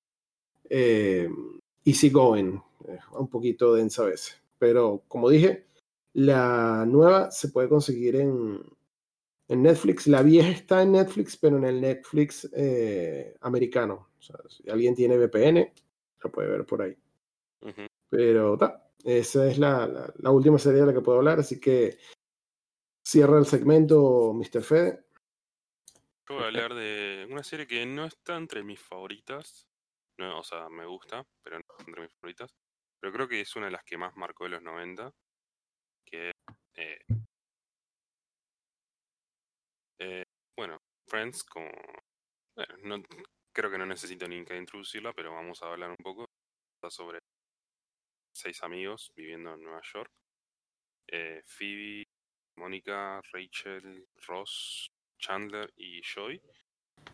eh, 0.68 1.30
easy 1.84 2.10
going, 2.10 2.58
un 3.12 3.28
poquito 3.28 3.74
densa 3.74 4.02
a 4.02 4.06
veces. 4.06 4.42
Pero 4.58 5.04
como 5.06 5.30
dije, 5.30 5.67
la 6.14 6.84
nueva 6.86 7.30
se 7.30 7.48
puede 7.48 7.68
conseguir 7.68 8.16
en, 8.16 8.60
en 9.48 9.62
Netflix. 9.62 10.06
La 10.06 10.22
vieja 10.22 10.50
está 10.50 10.82
en 10.82 10.92
Netflix, 10.92 11.36
pero 11.36 11.56
en 11.58 11.64
el 11.64 11.80
Netflix 11.80 12.48
americano. 13.40 14.10
O 14.18 14.22
sea, 14.22 14.36
si 14.48 14.68
alguien 14.68 14.94
tiene 14.94 15.18
VPN, 15.18 15.72
la 16.22 16.30
puede 16.30 16.48
ver 16.48 16.66
por 16.66 16.82
ahí. 16.82 16.96
Pero 18.10 18.56
ta, 18.56 18.90
esa 19.04 19.46
es 19.46 19.58
la, 19.58 20.12
la, 20.16 20.30
última 20.30 20.58
serie 20.58 20.80
de 20.80 20.86
la 20.86 20.92
que 20.92 21.00
puedo 21.00 21.18
hablar, 21.18 21.38
así 21.38 21.60
que 21.60 21.98
cierra 23.04 23.38
el 23.38 23.46
segmento, 23.46 24.32
Mr. 24.32 24.62
Fede. 24.62 25.04
Yo 26.28 26.34
voy 26.34 26.44
a 26.44 26.46
hablar 26.46 26.74
de 26.74 27.26
una 27.30 27.42
serie 27.42 27.66
que 27.66 27.84
no 27.86 28.04
está 28.04 28.36
entre 28.36 28.62
mis 28.62 28.80
favoritas. 28.80 29.66
No, 30.18 30.40
o 30.40 30.44
sea, 30.44 30.68
me 30.68 30.84
gusta, 30.84 31.26
pero 31.42 31.56
no 31.56 31.60
está 31.60 31.84
entre 31.86 32.02
mis 32.02 32.12
favoritas. 32.12 32.54
Pero 33.00 33.12
creo 33.12 33.28
que 33.28 33.40
es 33.40 33.56
una 33.56 33.66
de 33.66 33.72
las 33.72 33.84
que 33.84 33.96
más 33.96 34.16
marcó 34.16 34.44
de 34.44 34.50
los 34.50 34.62
90. 34.62 35.14
Que 36.10 36.32
eh, 36.76 36.98
eh, 39.98 40.24
bueno, 40.56 40.78
Friends, 41.06 41.44
como. 41.44 41.70
Bueno, 42.54 42.74
no, 42.84 43.02
creo 43.52 43.70
que 43.70 43.78
no 43.78 43.86
necesito 43.86 44.26
ni 44.26 44.44
que 44.44 44.56
introducirla, 44.56 45.12
pero 45.12 45.32
vamos 45.32 45.62
a 45.62 45.66
hablar 45.70 45.90
un 45.90 45.96
poco. 45.96 46.26
sobre 46.88 47.18
seis 48.32 48.62
amigos 48.62 49.12
viviendo 49.16 49.54
en 49.54 49.62
Nueva 49.62 49.82
York. 49.82 50.10
Eh, 51.08 51.42
Phoebe, 51.44 52.04
Mónica, 52.56 53.20
Rachel, 53.32 54.06
Ross, 54.26 54.90
Chandler 55.18 55.72
y 55.76 56.00
Joy. 56.02 56.40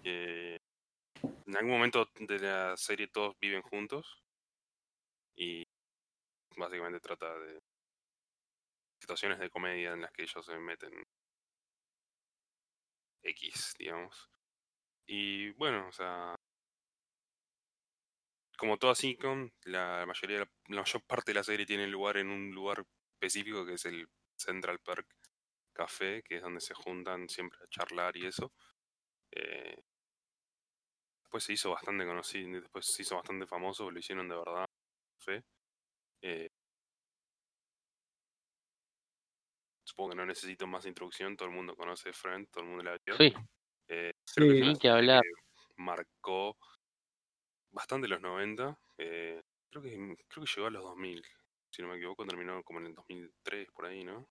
en 0.04 1.56
algún 1.56 1.72
momento 1.72 2.10
de 2.20 2.38
la 2.38 2.76
serie 2.76 3.08
todos 3.08 3.34
viven 3.40 3.62
juntos 3.62 4.22
y 5.36 5.64
básicamente 6.56 7.00
trata 7.00 7.38
de 7.38 7.60
situaciones 8.98 9.38
de 9.38 9.50
comedia 9.50 9.92
en 9.92 10.02
las 10.02 10.12
que 10.12 10.22
ellos 10.22 10.44
se 10.44 10.58
meten 10.58 10.92
X, 13.22 13.74
digamos. 13.78 14.30
Y 15.06 15.50
bueno, 15.52 15.88
o 15.88 15.92
sea, 15.92 16.36
como 18.56 18.78
toda 18.78 18.94
sitcom, 18.94 19.50
la 19.64 20.04
mayoría, 20.06 20.38
la 20.68 20.80
mayor 20.80 21.02
parte 21.04 21.32
de 21.32 21.34
la 21.34 21.44
serie 21.44 21.66
tiene 21.66 21.86
lugar 21.86 22.16
en 22.18 22.28
un 22.30 22.50
lugar 22.52 22.84
específico 23.14 23.66
que 23.66 23.74
es 23.74 23.84
el 23.86 24.08
Central 24.36 24.78
Park 24.80 25.06
Café, 25.72 26.22
que 26.22 26.36
es 26.36 26.42
donde 26.42 26.60
se 26.60 26.74
juntan 26.74 27.28
siempre 27.28 27.58
a 27.62 27.68
charlar 27.68 28.16
y 28.16 28.26
eso. 28.26 28.52
Eh, 29.32 29.76
después 31.22 31.44
se 31.44 31.52
hizo 31.54 31.70
bastante 31.70 32.06
conocido, 32.06 32.60
después 32.60 32.86
se 32.86 33.02
hizo 33.02 33.16
bastante 33.16 33.46
famoso, 33.46 33.90
lo 33.90 33.98
hicieron 33.98 34.28
de 34.28 34.36
verdad. 34.36 34.66
Café. 35.18 35.44
Eh, 36.22 36.50
supongo 39.94 40.10
que 40.10 40.16
no 40.16 40.26
necesito 40.26 40.66
más 40.66 40.86
introducción, 40.86 41.36
todo 41.36 41.48
el 41.48 41.54
mundo 41.54 41.76
conoce 41.76 42.12
Friend, 42.12 42.48
todo 42.50 42.64
el 42.64 42.70
mundo 42.70 42.82
la 42.82 42.98
vio. 43.06 43.16
Sí. 43.16 43.32
Eh, 43.86 44.12
sí, 44.24 44.72
que 44.80 44.88
hablar. 44.88 45.22
marcó 45.76 46.56
bastante 47.70 48.08
los 48.08 48.20
90. 48.20 48.76
Eh, 48.98 49.40
creo, 49.70 49.82
que, 49.82 50.16
creo 50.26 50.44
que 50.44 50.50
llegó 50.52 50.66
a 50.66 50.70
los 50.70 50.82
2000. 50.82 51.22
Si 51.70 51.82
no 51.82 51.88
me 51.88 51.96
equivoco, 51.96 52.26
terminó 52.26 52.60
como 52.64 52.80
en 52.80 52.86
el 52.86 52.94
2003, 52.94 53.68
por 53.72 53.86
ahí, 53.86 54.02
¿no? 54.02 54.26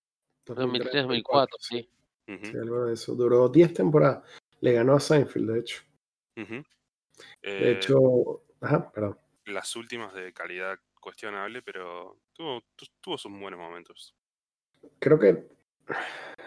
2003, 0.45 1.03
2004, 1.03 1.57
sí. 1.61 1.90
Sí, 2.27 2.57
algo 2.57 2.85
de 2.85 2.94
eso. 2.95 3.15
Duró 3.15 3.48
10 3.48 3.73
temporadas. 3.73 4.30
Le 4.60 4.73
ganó 4.73 4.95
a 4.95 4.99
Seinfeld, 4.99 5.49
de 5.49 5.60
hecho. 5.60 5.81
de 6.35 6.65
eh, 7.41 7.72
hecho, 7.72 8.44
ajá, 8.60 8.91
perdón. 8.91 9.18
Las 9.45 9.77
últimas 9.77 10.14
de 10.14 10.34
calidad 10.34 10.77
cuestionable, 10.99 11.61
pero 11.61 12.18
tuvo, 12.34 12.64
tuvo 12.99 13.18
sus 13.18 13.31
buenos 13.31 13.60
momentos. 13.60 14.14
Creo 14.99 15.19
que 15.19 15.47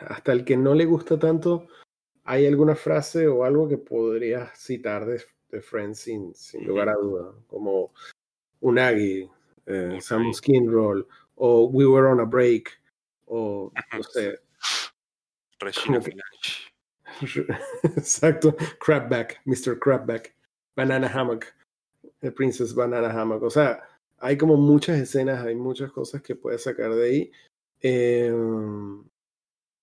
hasta 0.08 0.32
el 0.32 0.44
que 0.44 0.56
no 0.56 0.74
le 0.74 0.84
gusta 0.84 1.18
tanto, 1.18 1.66
hay 2.24 2.46
alguna 2.46 2.74
frase 2.74 3.28
o 3.28 3.44
algo 3.44 3.68
que 3.68 3.78
podría 3.78 4.52
citar 4.54 5.06
de, 5.06 5.22
de 5.50 5.60
Friends 5.60 6.00
sin, 6.00 6.34
sin 6.34 6.66
lugar 6.66 6.88
a 6.88 6.94
duda, 6.94 7.32
como 7.46 7.92
Unagi, 8.60 9.28
eh, 9.66 9.98
Sam 10.00 10.32
Skin 10.32 10.70
Roll, 10.70 11.06
o 11.36 11.66
We 11.66 11.86
Were 11.86 12.08
on 12.08 12.20
a 12.20 12.24
Break, 12.24 12.70
o 13.26 13.72
no 13.92 14.02
sé. 14.02 14.40
Regina 15.60 16.00
Exacto, 17.96 18.56
Crabback, 18.78 19.40
Mr. 19.46 19.78
Crabback, 19.78 20.34
Banana 20.74 21.08
Hammock, 21.08 21.46
The 22.20 22.30
Princess 22.30 22.74
Banana 22.74 23.08
Hammock. 23.08 23.42
O 23.42 23.50
sea, 23.50 23.82
hay 24.18 24.36
como 24.36 24.56
muchas 24.56 24.98
escenas, 24.98 25.44
hay 25.44 25.54
muchas 25.54 25.90
cosas 25.92 26.22
que 26.22 26.34
puedes 26.34 26.62
sacar 26.62 26.94
de 26.94 27.06
ahí. 27.06 27.32
Em, 27.88 29.04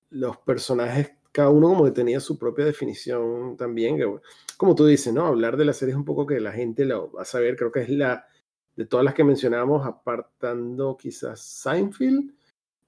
los 0.10 0.38
personajes 0.40 1.14
cada 1.32 1.50
uno 1.50 1.70
como 1.70 1.86
que 1.86 1.92
tenía 1.92 2.20
su 2.20 2.38
propia 2.38 2.66
definición 2.66 3.56
también. 3.58 3.98
como 4.58 4.76
tú 4.76 4.86
dices, 4.86 5.14
¿no? 5.14 5.26
Hablar 5.26 5.58
de 5.58 5.66
la 5.66 5.74
serie 5.74 5.94
es 5.94 5.98
un 5.98 6.06
poco 6.06 6.28
que 6.28 6.40
la 6.40 6.52
gente 6.52 6.86
lo 6.86 7.12
va 7.14 7.22
a 7.24 7.26
saber. 7.26 7.56
Creo 7.56 7.72
que 7.72 7.82
es 7.82 7.90
la, 7.90 8.28
de 8.76 8.86
todas 8.86 9.06
las 9.06 9.14
que 9.14 9.24
mencionamos, 9.24 9.88
apartando 9.88 10.98
quizás 10.98 11.42
Seinfeld, 11.42 12.32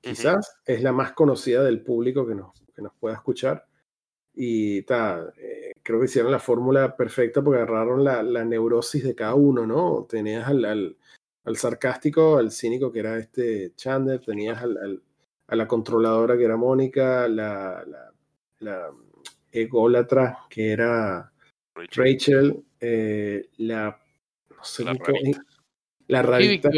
quizás 0.01 0.57
es 0.65 0.83
la 0.83 0.91
más 0.91 1.13
conocida 1.13 1.63
del 1.63 1.81
público 1.81 2.27
que 2.27 2.35
nos, 2.35 2.51
que 2.75 2.81
nos 2.81 2.93
pueda 2.93 3.15
escuchar. 3.15 3.65
Y 4.35 4.81
ta, 4.83 5.33
eh, 5.37 5.71
creo 5.81 5.99
que 5.99 6.05
hicieron 6.05 6.31
la 6.31 6.39
fórmula 6.39 6.95
perfecta 6.97 7.41
porque 7.41 7.61
agarraron 7.61 8.03
la, 8.03 8.21
la, 8.21 8.43
neurosis 8.43 9.03
de 9.03 9.15
cada 9.15 9.35
uno, 9.35 9.65
¿no? 9.65 10.05
Tenías 10.09 10.47
al, 10.47 10.65
al, 10.65 10.97
al, 11.45 11.57
sarcástico, 11.57 12.38
al 12.38 12.51
cínico 12.51 12.91
que 12.91 12.99
era 12.99 13.17
este 13.17 13.73
Chandler, 13.76 14.19
tenías 14.19 14.61
al, 14.61 15.01
a 15.47 15.55
la 15.55 15.67
controladora 15.67 16.38
que 16.38 16.43
era 16.43 16.57
Mónica, 16.57 17.27
la, 17.27 17.84
la 17.85 18.11
la 18.59 18.89
ególatra 19.51 20.39
que 20.49 20.72
era 20.72 21.31
Rachel, 21.91 22.63
eh, 22.80 23.49
la, 23.57 24.01
no 24.49 24.63
sé 24.63 24.84
La 24.84 24.93
rarita. 24.93 25.41
La 26.07 26.23
Phoebe 26.23 26.61
que, 26.61 26.69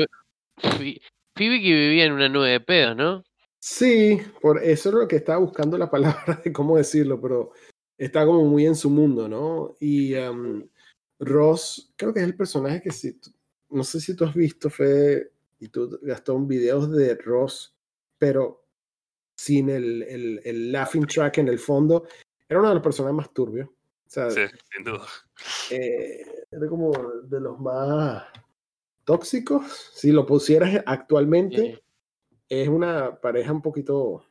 Phoebe- 0.69 1.01
Phoebe 1.35 1.61
que 1.61 1.73
vivía 1.73 2.05
en 2.05 2.13
una 2.13 2.29
nube 2.29 2.49
de 2.49 2.59
pedos, 2.59 2.95
¿no? 2.95 3.23
Sí, 3.59 4.19
por 4.41 4.63
eso 4.63 4.89
es 4.89 4.95
lo 4.95 5.07
que 5.07 5.17
estaba 5.17 5.39
buscando 5.39 5.77
la 5.77 5.89
palabra 5.89 6.41
de 6.43 6.51
cómo 6.53 6.77
decirlo, 6.77 7.19
pero 7.19 7.51
está 7.97 8.25
como 8.25 8.45
muy 8.45 8.65
en 8.65 8.75
su 8.75 8.89
mundo, 8.89 9.27
¿no? 9.27 9.75
Y 9.79 10.15
am, 10.15 10.67
Ross, 11.19 11.91
creo 11.95 12.13
que 12.13 12.19
es 12.21 12.25
el 12.25 12.35
personaje 12.35 12.81
que 12.81 12.91
si, 12.91 13.19
no 13.69 13.83
sé 13.83 13.99
si 13.99 14.15
tú 14.15 14.25
has 14.25 14.33
visto, 14.33 14.69
Fede, 14.69 15.31
y 15.59 15.69
tú, 15.69 15.99
Gastón, 16.01 16.47
videos 16.47 16.91
de 16.91 17.15
Ross, 17.15 17.75
pero 18.17 18.65
sin 19.35 19.69
el, 19.69 20.03
el, 20.03 20.41
el 20.43 20.71
laughing 20.71 21.05
track 21.05 21.39
en 21.39 21.47
el 21.47 21.59
fondo, 21.59 22.07
era 22.49 22.59
uno 22.59 22.69
de 22.69 22.75
los 22.75 22.83
personajes 22.83 23.15
más 23.15 23.33
turbios. 23.33 23.67
O 23.69 24.09
sea, 24.09 24.31
Sí, 24.31 24.41
sin 24.73 24.83
duda. 24.85 25.05
eh, 25.71 26.45
era 26.49 26.67
como 26.69 26.91
de 27.23 27.41
los 27.41 27.59
más 27.59 28.23
tóxicos. 29.03 29.91
Si 29.93 30.11
lo 30.11 30.25
pusieras 30.25 30.81
actualmente, 30.85 31.83
es 32.49 32.67
una 32.69 33.19
pareja 33.19 33.51
un 33.51 33.61
poquito 33.61 34.25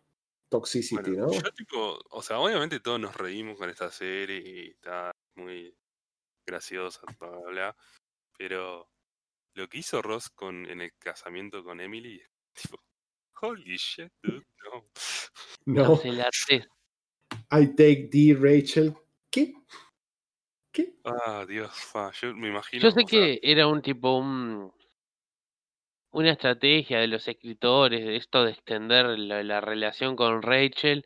toxicity, 0.49 1.11
Bueno, 1.11 1.27
¿no? 1.27 1.33
yo 1.33 1.53
tipo, 1.53 1.99
o 2.11 2.23
sea, 2.23 2.39
obviamente 2.39 2.81
todos 2.81 2.99
nos 3.01 3.15
reímos 3.17 3.59
con 3.59 3.69
esta 3.69 3.91
serie 3.91 4.39
y 4.39 4.71
está 4.71 5.13
muy 5.35 5.77
graciosa, 6.47 7.01
bla, 7.19 7.29
bla, 7.31 7.51
bla, 7.51 7.77
pero 8.39 8.89
lo 9.57 9.69
que 9.69 9.79
hizo 9.79 10.03
Ross 10.03 10.29
con, 10.31 10.67
en 10.67 10.83
el 10.83 10.93
casamiento 10.99 11.65
con 11.65 11.81
Emily, 11.81 12.21
tipo, 12.55 12.79
holy 13.41 13.77
shit, 13.77 14.13
dude, 14.23 14.47
no. 14.65 14.85
No. 15.69 16.01
I 17.51 17.67
take 17.75 18.09
D, 18.13 18.37
Rachel. 18.39 18.95
¿Qué? 19.31 19.53
¿Qué? 20.71 20.95
Ah, 21.05 21.45
Dios, 21.49 21.73
fa, 21.73 22.13
yo 22.13 22.33
me 22.35 22.49
imagino. 22.49 22.83
Yo 22.83 22.91
sé 22.91 23.01
sea, 23.01 23.07
que 23.07 23.41
era 23.43 23.67
un 23.67 23.83
tipo, 23.83 24.17
un, 24.17 24.73
una 26.13 26.31
estrategia 26.31 27.01
de 27.01 27.09
los 27.09 27.27
escritores, 27.27 28.05
de 28.05 28.15
esto 28.15 28.45
de 28.45 28.53
extender 28.53 29.07
la, 29.19 29.43
la 29.43 29.61
relación 29.61 30.15
con 30.15 30.41
Rachel 30.41 31.05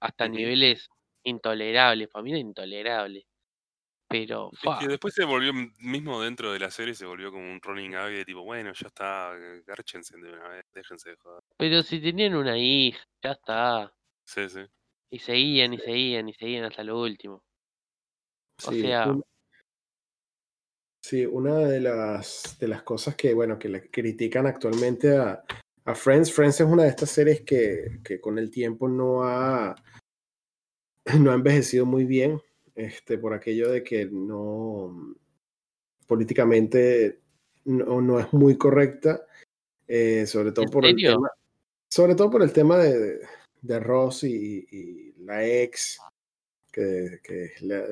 hasta 0.00 0.28
niveles 0.28 0.90
intolerables. 1.22 2.08
Para 2.08 2.22
mí 2.24 2.32
era 2.32 2.40
intolerable. 2.40 3.26
Pero, 4.16 4.50
es 4.52 4.60
fa, 4.60 4.78
que 4.78 4.86
después 4.86 5.12
se 5.12 5.24
volvió, 5.24 5.52
mismo 5.80 6.22
dentro 6.22 6.52
de 6.52 6.60
la 6.60 6.70
serie, 6.70 6.94
se 6.94 7.04
volvió 7.04 7.32
como 7.32 7.50
un 7.50 7.60
running 7.60 7.90
gag 7.90 8.12
de 8.12 8.24
tipo, 8.24 8.42
bueno, 8.44 8.72
ya 8.72 8.86
está, 8.86 9.32
gárchense 9.66 10.16
de 10.16 10.32
una 10.32 10.48
vez, 10.50 10.64
déjense 10.72 11.10
de 11.10 11.16
joder. 11.16 11.42
pero 11.56 11.82
si 11.82 12.00
tenían 12.00 12.36
una 12.36 12.56
hija, 12.56 13.00
ya 13.24 13.32
está. 13.32 13.92
Sí, 14.24 14.48
sí. 14.48 14.60
Y 15.10 15.18
seguían 15.18 15.74
y 15.74 15.78
seguían 15.78 16.28
y 16.28 16.34
seguían 16.34 16.64
hasta 16.64 16.84
lo 16.84 17.00
último. 17.00 17.42
O 18.64 18.70
Sí, 18.70 18.82
sea- 18.82 19.08
un- 19.08 19.24
sí, 21.02 21.26
una 21.26 21.56
de 21.58 21.80
las, 21.80 22.56
de 22.60 22.68
las 22.68 22.84
cosas 22.84 23.16
que, 23.16 23.34
bueno, 23.34 23.58
que 23.58 23.68
le 23.68 23.90
critican 23.90 24.46
actualmente 24.46 25.16
a, 25.16 25.42
a 25.86 25.94
Friends. 25.96 26.32
Friends 26.32 26.60
es 26.60 26.66
una 26.68 26.84
de 26.84 26.90
estas 26.90 27.10
series 27.10 27.40
que, 27.42 27.98
que 28.04 28.20
con 28.20 28.38
el 28.38 28.48
tiempo 28.50 28.88
no 28.88 29.24
ha, 29.24 29.74
no 31.18 31.32
ha 31.32 31.34
envejecido 31.34 31.84
muy 31.84 32.04
bien, 32.04 32.40
este, 32.74 33.18
por 33.18 33.34
aquello 33.34 33.70
de 33.70 33.82
que 33.82 34.06
no 34.06 35.14
políticamente 36.06 37.20
no, 37.64 38.00
no 38.00 38.20
es 38.20 38.32
muy 38.32 38.56
correcta, 38.56 39.26
eh, 39.88 40.26
sobre 40.26 40.52
todo 40.52 40.64
¿En 40.66 40.70
por 40.70 40.84
el 40.84 40.96
tema, 40.96 41.30
sobre 41.88 42.14
todo 42.14 42.30
por 42.30 42.42
el 42.42 42.52
tema 42.52 42.78
de, 42.78 43.20
de 43.62 43.80
Ross 43.80 44.24
y, 44.24 44.66
y 44.70 45.14
la 45.24 45.46
ex, 45.46 45.98
que, 46.70 47.20
que 47.22 47.44
es 47.44 47.62
la- 47.62 47.86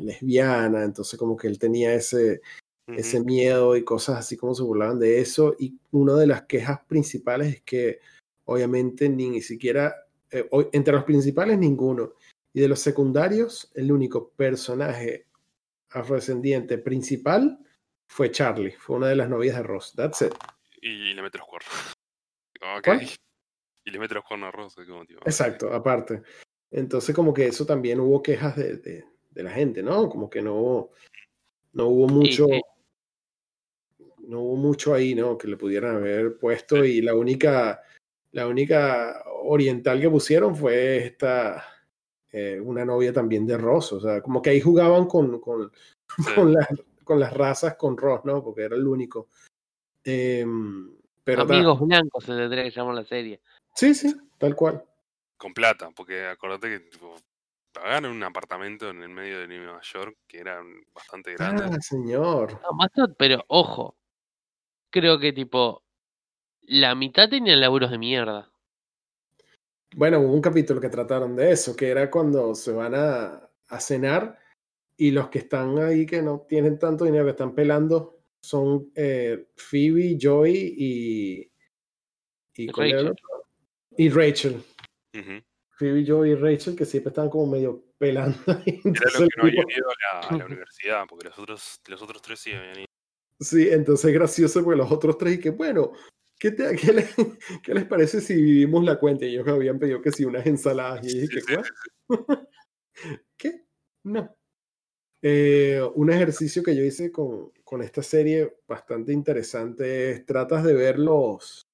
lesbiana, 0.00 0.84
entonces 0.84 1.18
como 1.18 1.36
que 1.36 1.46
él 1.46 1.58
tenía 1.58 1.94
ese, 1.94 2.40
ese 2.88 3.20
miedo 3.20 3.76
y 3.76 3.84
cosas 3.84 4.18
así 4.18 4.36
como 4.36 4.54
se 4.54 4.62
burlaban 4.62 4.98
de 4.98 5.20
eso. 5.20 5.54
Y 5.58 5.78
una 5.92 6.14
de 6.16 6.26
las 6.26 6.42
quejas 6.42 6.80
principales 6.86 7.54
es 7.54 7.62
que 7.62 8.00
obviamente 8.44 9.08
ni 9.08 9.40
siquiera, 9.40 9.94
eh, 10.30 10.48
entre 10.72 10.92
los 10.94 11.04
principales 11.04 11.58
ninguno, 11.58 12.14
y 12.58 12.60
de 12.60 12.66
los 12.66 12.80
secundarios, 12.80 13.70
el 13.76 13.92
único 13.92 14.30
personaje 14.30 15.28
afrodescendiente 15.90 16.76
principal 16.78 17.56
fue 18.08 18.32
Charlie, 18.32 18.72
fue 18.72 18.96
una 18.96 19.06
de 19.06 19.14
las 19.14 19.28
novias 19.28 19.54
de 19.56 19.62
Ross. 19.62 19.92
That's 19.94 20.22
it. 20.22 20.34
Y 20.82 21.14
le 21.14 21.22
mete 21.22 21.38
los 21.38 21.46
cuernos. 21.46 21.70
Ok. 22.60 22.84
¿Cuál? 22.86 23.08
Y 23.84 23.90
le 23.92 23.98
mete 24.00 24.14
los 24.14 24.24
cuernos 24.24 24.48
a 24.48 24.50
Ross, 24.50 24.74
como. 24.74 25.02
Exacto, 25.24 25.72
aparte. 25.72 26.22
Entonces 26.72 27.14
como 27.14 27.32
que 27.32 27.46
eso 27.46 27.64
también 27.64 28.00
hubo 28.00 28.20
quejas 28.20 28.56
de, 28.56 28.78
de- 28.78 29.04
de 29.30 29.42
la 29.44 29.52
gente, 29.52 29.80
¿no? 29.80 30.08
Como 30.08 30.28
que 30.28 30.42
no, 30.42 30.90
no 31.74 31.86
hubo 31.86 32.08
mucho, 32.08 32.46
sí. 32.48 32.60
no 34.26 34.40
hubo 34.40 34.56
mucho 34.56 34.92
ahí, 34.92 35.14
¿no? 35.14 35.38
Que 35.38 35.46
le 35.46 35.56
pudieran 35.56 35.94
haber 35.94 36.36
puesto 36.36 36.84
y 36.84 37.00
la 37.00 37.14
única, 37.14 37.80
la 38.32 38.48
única 38.48 39.22
oriental 39.44 40.00
que 40.00 40.10
pusieron 40.10 40.56
fue 40.56 40.96
esta, 40.96 41.64
eh, 42.32 42.60
una 42.60 42.84
novia 42.84 43.12
también 43.12 43.46
de 43.46 43.56
Ross, 43.56 43.92
o 43.92 44.00
sea, 44.00 44.20
como 44.20 44.42
que 44.42 44.50
ahí 44.50 44.60
jugaban 44.60 45.06
con, 45.06 45.40
con, 45.40 45.70
Sí. 46.18 46.34
con, 46.34 46.52
las, 46.52 46.68
con 47.04 47.20
las 47.20 47.32
razas 47.32 47.76
con 47.76 47.96
Ross, 47.96 48.24
¿no? 48.24 48.42
Porque 48.42 48.62
era 48.62 48.76
el 48.76 48.86
único. 48.86 49.28
Em, 50.04 50.90
pero 51.24 51.46
ta- 51.46 51.54
Amigos 51.54 51.80
blancos 51.80 52.24
se 52.24 52.34
tendría 52.34 52.64
que 52.64 52.70
llamar 52.70 52.94
la 52.94 53.04
serie. 53.04 53.40
sí, 53.74 53.94
sí, 53.94 54.14
tal 54.38 54.54
cual. 54.54 54.84
Con 55.36 55.52
plata, 55.54 55.90
porque 55.94 56.26
acordate 56.26 56.68
que 56.68 56.80
tipo, 56.80 57.14
pagaron 57.72 58.10
un 58.12 58.22
apartamento 58.24 58.90
en 58.90 59.02
el 59.02 59.08
medio 59.08 59.40
de 59.40 59.46
Nueva 59.48 59.80
York 59.82 60.16
que 60.26 60.40
era 60.40 60.60
bastante 60.92 61.34
grande. 61.34 61.64
Ah, 61.64 61.80
señor. 61.80 62.60
No, 62.62 63.14
pero 63.16 63.44
ojo, 63.48 63.96
creo 64.90 65.18
que 65.20 65.32
tipo, 65.32 65.84
la 66.62 66.94
mitad 66.94 67.28
tenían 67.28 67.60
laburos 67.60 67.90
de 67.90 67.98
mierda. 67.98 68.50
Bueno, 69.96 70.20
hubo 70.20 70.32
un 70.32 70.42
capítulo 70.42 70.80
que 70.80 70.88
trataron 70.88 71.34
de 71.34 71.52
eso, 71.52 71.74
que 71.74 71.88
era 71.88 72.10
cuando 72.10 72.54
se 72.54 72.72
van 72.72 72.94
a, 72.94 73.50
a 73.68 73.80
cenar 73.80 74.38
y 74.96 75.10
los 75.12 75.28
que 75.28 75.38
están 75.38 75.78
ahí 75.78 76.04
que 76.04 76.20
no 76.22 76.44
tienen 76.48 76.78
tanto 76.78 77.04
dinero, 77.04 77.24
que 77.24 77.30
están 77.30 77.54
pelando, 77.54 78.18
son 78.40 78.90
eh, 78.94 79.48
Phoebe, 79.56 80.18
Joey 80.20 80.74
y, 80.76 81.40
y, 82.56 82.64
Y 82.64 82.68
¿cuál 82.68 82.88
era 82.90 83.00
el 83.00 83.06
Rachel. 83.08 83.24
Y 83.96 84.08
Rachel. 84.10 84.62
Phoebe, 85.78 86.04
Joey 86.06 86.32
y 86.32 86.34
Rachel, 86.34 86.76
que 86.76 86.84
siempre 86.84 87.10
estaban 87.10 87.30
como 87.30 87.46
medio 87.46 87.84
pelando. 87.98 88.36
ahí. 88.46 88.80
Era 88.84 88.84
Entonces, 88.84 89.20
lo 89.20 89.28
que 89.28 89.36
no 89.36 89.42
habían 89.44 89.70
ido 89.70 89.88
a 89.88 90.20
la, 90.20 90.28
a 90.28 90.36
la 90.38 90.46
universidad, 90.46 91.04
porque 91.08 91.28
los 91.28 91.38
otros, 91.38 91.80
los 91.86 92.02
otros 92.02 92.20
tres 92.22 92.40
sí 92.40 92.52
habían 92.52 92.78
ido. 92.80 92.86
sí, 93.40 93.68
entonces 93.70 94.06
es 94.06 94.14
gracioso 94.14 94.64
porque 94.64 94.78
los 94.78 94.90
otros 94.90 95.16
tres 95.16 95.34
y 95.34 95.40
que 95.40 95.50
bueno, 95.50 95.92
¿qué, 96.38 96.50
te- 96.52 96.76
qué 96.76 96.92
le- 96.92 97.08
qué 97.62 97.74
les 97.74 97.84
parece 97.86 98.20
si 98.20 98.34
dividimos 98.34 98.84
la 98.84 98.98
cuenta? 98.98 99.24
Y 99.26 99.34
ellos 99.34 99.48
habían 99.48 99.78
pedido 99.78 100.00
que 100.00 100.12
sí, 100.12 100.24
unas 100.24 100.46
ensaladas. 100.46 101.04
Y 101.06 101.20
dije, 101.20 101.40
¿qué? 101.46 101.58
¿Qué? 103.36 103.64
No. 104.04 104.34
Eh, 105.22 105.80
un 105.94 106.10
ejercicio 106.12 106.62
que 106.62 106.76
yo 106.76 106.82
hice 106.84 107.10
con, 107.10 107.50
con 107.64 107.82
esta 107.82 108.02
serie 108.02 108.58
bastante 108.68 109.12
interesante 109.12 110.12
es 110.12 110.24
tratas 110.26 110.62
de 110.64 110.74
ver 110.74 110.98
los, 110.98 111.68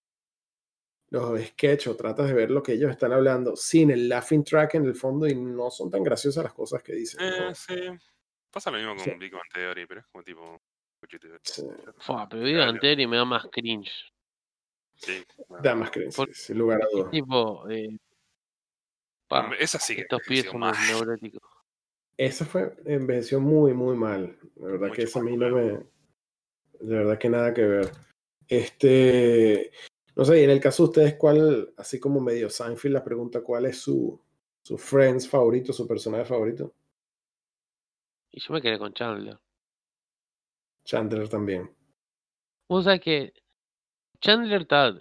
los 1.10 1.40
sketches 1.40 1.88
o 1.88 1.96
tratas 1.96 2.28
de 2.28 2.34
ver 2.34 2.50
lo 2.50 2.62
que 2.62 2.72
ellos 2.72 2.90
están 2.90 3.12
hablando 3.12 3.54
sin 3.54 3.90
el 3.90 4.08
laughing 4.08 4.44
track 4.44 4.74
en 4.76 4.86
el 4.86 4.94
fondo 4.94 5.26
y 5.26 5.34
no 5.34 5.70
son 5.70 5.90
tan 5.90 6.02
graciosas 6.02 6.42
las 6.42 6.54
cosas 6.54 6.82
que 6.82 6.94
dicen. 6.94 7.20
¿no? 7.20 7.50
Eh, 7.50 7.54
sí. 7.54 7.74
Pasa 8.50 8.70
lo 8.70 8.78
mismo 8.78 8.94
con 8.96 9.04
Sí. 9.04 9.10
Big 9.18 9.32
Bang 9.32 9.42
Theory, 9.52 9.86
pero 9.86 10.00
es 10.00 10.06
como 10.06 10.24
tipo. 10.24 10.62
Sí, 11.42 11.62
Fua, 11.98 12.26
pero 12.30 12.42
Big 12.42 12.56
Bang 12.56 12.80
Theory 12.80 13.06
me 13.06 13.18
da 13.18 13.26
más 13.26 13.46
cringe. 13.52 13.92
Sí, 14.96 15.24
da 15.62 15.74
más 15.74 15.90
creencia, 15.90 16.24
Por- 16.24 16.34
sin 16.34 16.58
lugar 16.58 16.80
a 16.82 16.86
Es 16.86 16.92
dudas. 16.92 17.10
tipo, 17.10 17.68
eh, 17.68 17.98
pa, 19.28 19.50
Esa 19.58 19.78
sí 19.78 19.94
que 19.94 20.02
estos 20.02 20.20
envejeció 20.26 20.52
son 20.52 20.60
neuróticos. 20.88 21.42
Esa 22.16 22.44
fue, 22.44 22.74
envejeció 22.84 23.40
muy, 23.40 23.74
muy 23.74 23.96
mal. 23.96 24.38
La 24.56 24.66
verdad 24.68 24.92
que 24.92 25.02
esa 25.02 25.18
a 25.20 25.22
mí 25.22 25.36
no 25.36 25.48
me. 25.50 25.62
De 26.80 26.96
verdad 26.96 27.18
que 27.18 27.28
nada 27.28 27.52
que 27.52 27.62
ver. 27.62 27.92
Este. 28.48 29.72
No 30.16 30.24
sé, 30.24 30.40
y 30.40 30.44
en 30.44 30.50
el 30.50 30.60
caso 30.60 30.84
de 30.84 30.88
ustedes, 30.90 31.14
¿cuál, 31.16 31.74
así 31.76 31.98
como 31.98 32.20
medio 32.20 32.48
Seinfeld, 32.48 32.94
la 32.94 33.02
pregunta, 33.02 33.40
¿cuál 33.42 33.66
es 33.66 33.78
su, 33.78 34.20
su 34.62 34.78
Friends 34.78 35.28
favorito, 35.28 35.72
su 35.72 35.88
personaje 35.88 36.24
favorito? 36.24 36.72
Y 38.30 38.40
yo 38.40 38.54
me 38.54 38.62
quedé 38.62 38.78
con 38.78 38.92
Chandler. 38.94 39.36
Chandler 40.84 41.28
también. 41.28 41.68
Vos 42.68 42.84
sabés 42.84 43.00
que 43.00 43.32
Chandler 44.20 44.66
ta- 44.66 44.94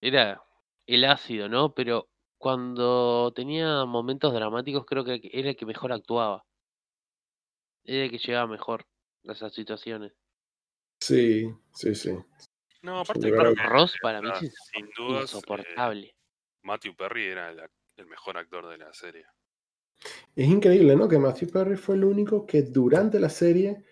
era 0.00 0.42
el 0.86 1.04
ácido, 1.04 1.48
¿no? 1.48 1.74
Pero 1.74 2.08
cuando 2.38 3.32
tenía 3.34 3.84
momentos 3.84 4.32
dramáticos 4.32 4.84
creo 4.86 5.04
que 5.04 5.20
era 5.32 5.50
el 5.50 5.56
que 5.56 5.66
mejor 5.66 5.92
actuaba. 5.92 6.44
Era 7.84 8.04
el 8.04 8.10
que 8.10 8.18
llegaba 8.18 8.46
mejor 8.46 8.84
a 9.28 9.32
esas 9.32 9.52
situaciones. 9.52 10.12
Sí, 11.00 11.48
sí, 11.72 11.94
sí. 11.94 12.10
No, 12.82 13.00
aparte, 13.00 13.30
creo 13.30 13.54
que, 13.54 13.62
Ross 13.62 13.96
para 14.00 14.20
mí 14.20 14.28
es 14.28 14.54
sin 14.72 14.88
dudas, 14.96 15.20
eh, 15.20 15.22
insoportable. 15.22 16.16
Matthew 16.62 16.94
Perry 16.96 17.26
era 17.26 17.50
el 17.50 18.06
mejor 18.06 18.38
actor 18.38 18.68
de 18.68 18.78
la 18.78 18.92
serie. 18.92 19.24
Es 20.34 20.48
increíble, 20.48 20.94
¿no? 20.96 21.08
Que 21.08 21.18
Matthew 21.18 21.50
Perry 21.50 21.76
fue 21.76 21.96
el 21.96 22.04
único 22.04 22.46
que 22.46 22.62
durante 22.62 23.18
la 23.18 23.30
serie 23.30 23.84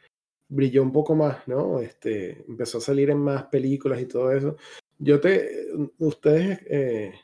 brilló 0.49 0.83
un 0.83 0.93
poco 0.93 1.15
más, 1.15 1.47
¿no? 1.49 1.81
Este, 1.81 2.45
empezó 2.49 2.79
a 2.79 2.83
salir 2.83 3.11
en 3.11 3.19
más 3.19 3.45
películas 3.45 4.01
y 4.01 4.07
todo 4.07 4.33
eso. 4.33 4.57
Yo 4.99 5.21
te, 5.21 5.69
ustedes, 5.99 6.61
eh, 6.67 7.15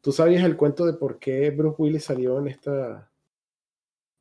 tú 0.00 0.12
sabías 0.12 0.44
el 0.44 0.56
cuento 0.56 0.86
de 0.86 0.94
por 0.94 1.18
qué 1.18 1.50
Bruce 1.50 1.76
Willis 1.78 2.04
salió 2.04 2.38
en 2.38 2.48
esta, 2.48 3.10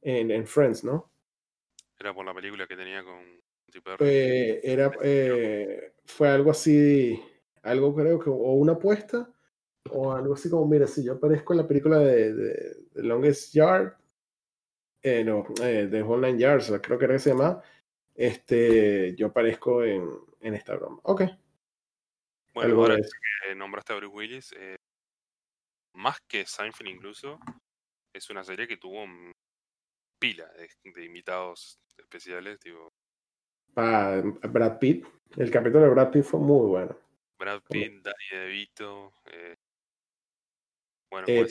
en, 0.01 0.31
en 0.31 0.47
Friends, 0.47 0.83
¿no? 0.83 1.09
Era 1.99 2.13
por 2.13 2.25
la 2.25 2.33
película 2.33 2.67
que 2.67 2.75
tenía 2.75 3.03
con 3.03 3.37
eh, 3.99 4.61
era, 4.63 4.91
eh, 5.03 5.93
fue 6.05 6.29
algo 6.29 6.51
así, 6.51 7.21
algo 7.63 7.93
creo 7.93 8.19
que, 8.19 8.29
o 8.29 8.53
una 8.53 8.73
apuesta, 8.73 9.29
o 9.91 10.13
algo 10.13 10.33
así 10.33 10.49
como, 10.49 10.65
mira, 10.67 10.87
si 10.87 11.03
yo 11.03 11.13
aparezco 11.13 11.53
en 11.53 11.57
la 11.57 11.67
película 11.67 11.99
de, 11.99 12.33
de, 12.33 12.77
Longest 12.95 13.53
Yard, 13.53 13.93
eh, 15.01 15.23
no, 15.23 15.45
eh, 15.61 15.87
de 15.87 16.03
Nine 16.03 16.39
Yards, 16.39 16.73
creo 16.81 16.97
que 16.97 17.05
era 17.05 17.15
que 17.15 17.19
se 17.19 17.31
llama, 17.31 17.61
este, 18.17 19.15
yo 19.15 19.27
aparezco 19.27 19.83
en, 19.83 20.09
en 20.41 20.53
esta 20.55 20.75
broma. 20.75 20.99
Ok. 21.03 21.21
Bueno, 22.53 22.75
ahora 22.75 22.97
que 22.97 23.55
nombraste 23.55 23.93
a 23.93 23.97
Bruce 23.97 24.15
Willis, 24.15 24.55
eh, 24.57 24.75
más 25.93 26.17
que 26.27 26.45
Seinfeld 26.45 26.89
incluso, 26.89 27.39
es 28.13 28.29
una 28.29 28.43
serie 28.43 28.67
que 28.67 28.77
tuvo 28.77 29.05
pila 30.19 30.51
de, 30.53 30.91
de 30.91 31.05
invitados 31.05 31.79
especiales, 31.97 32.59
tipo, 32.59 32.91
Brad 33.75 34.79
Pitt. 34.79 35.05
El 35.35 35.51
capítulo 35.51 35.83
de 35.83 35.89
Brad 35.89 36.11
Pitt 36.11 36.23
fue 36.23 36.39
muy 36.39 36.67
bueno. 36.67 36.97
Brad 37.37 37.61
Pitt, 37.69 38.01
Danny 38.01 38.25
DeVito. 38.31 39.13
Eh, 39.25 39.55
bueno, 41.11 41.27
eh, 41.27 41.47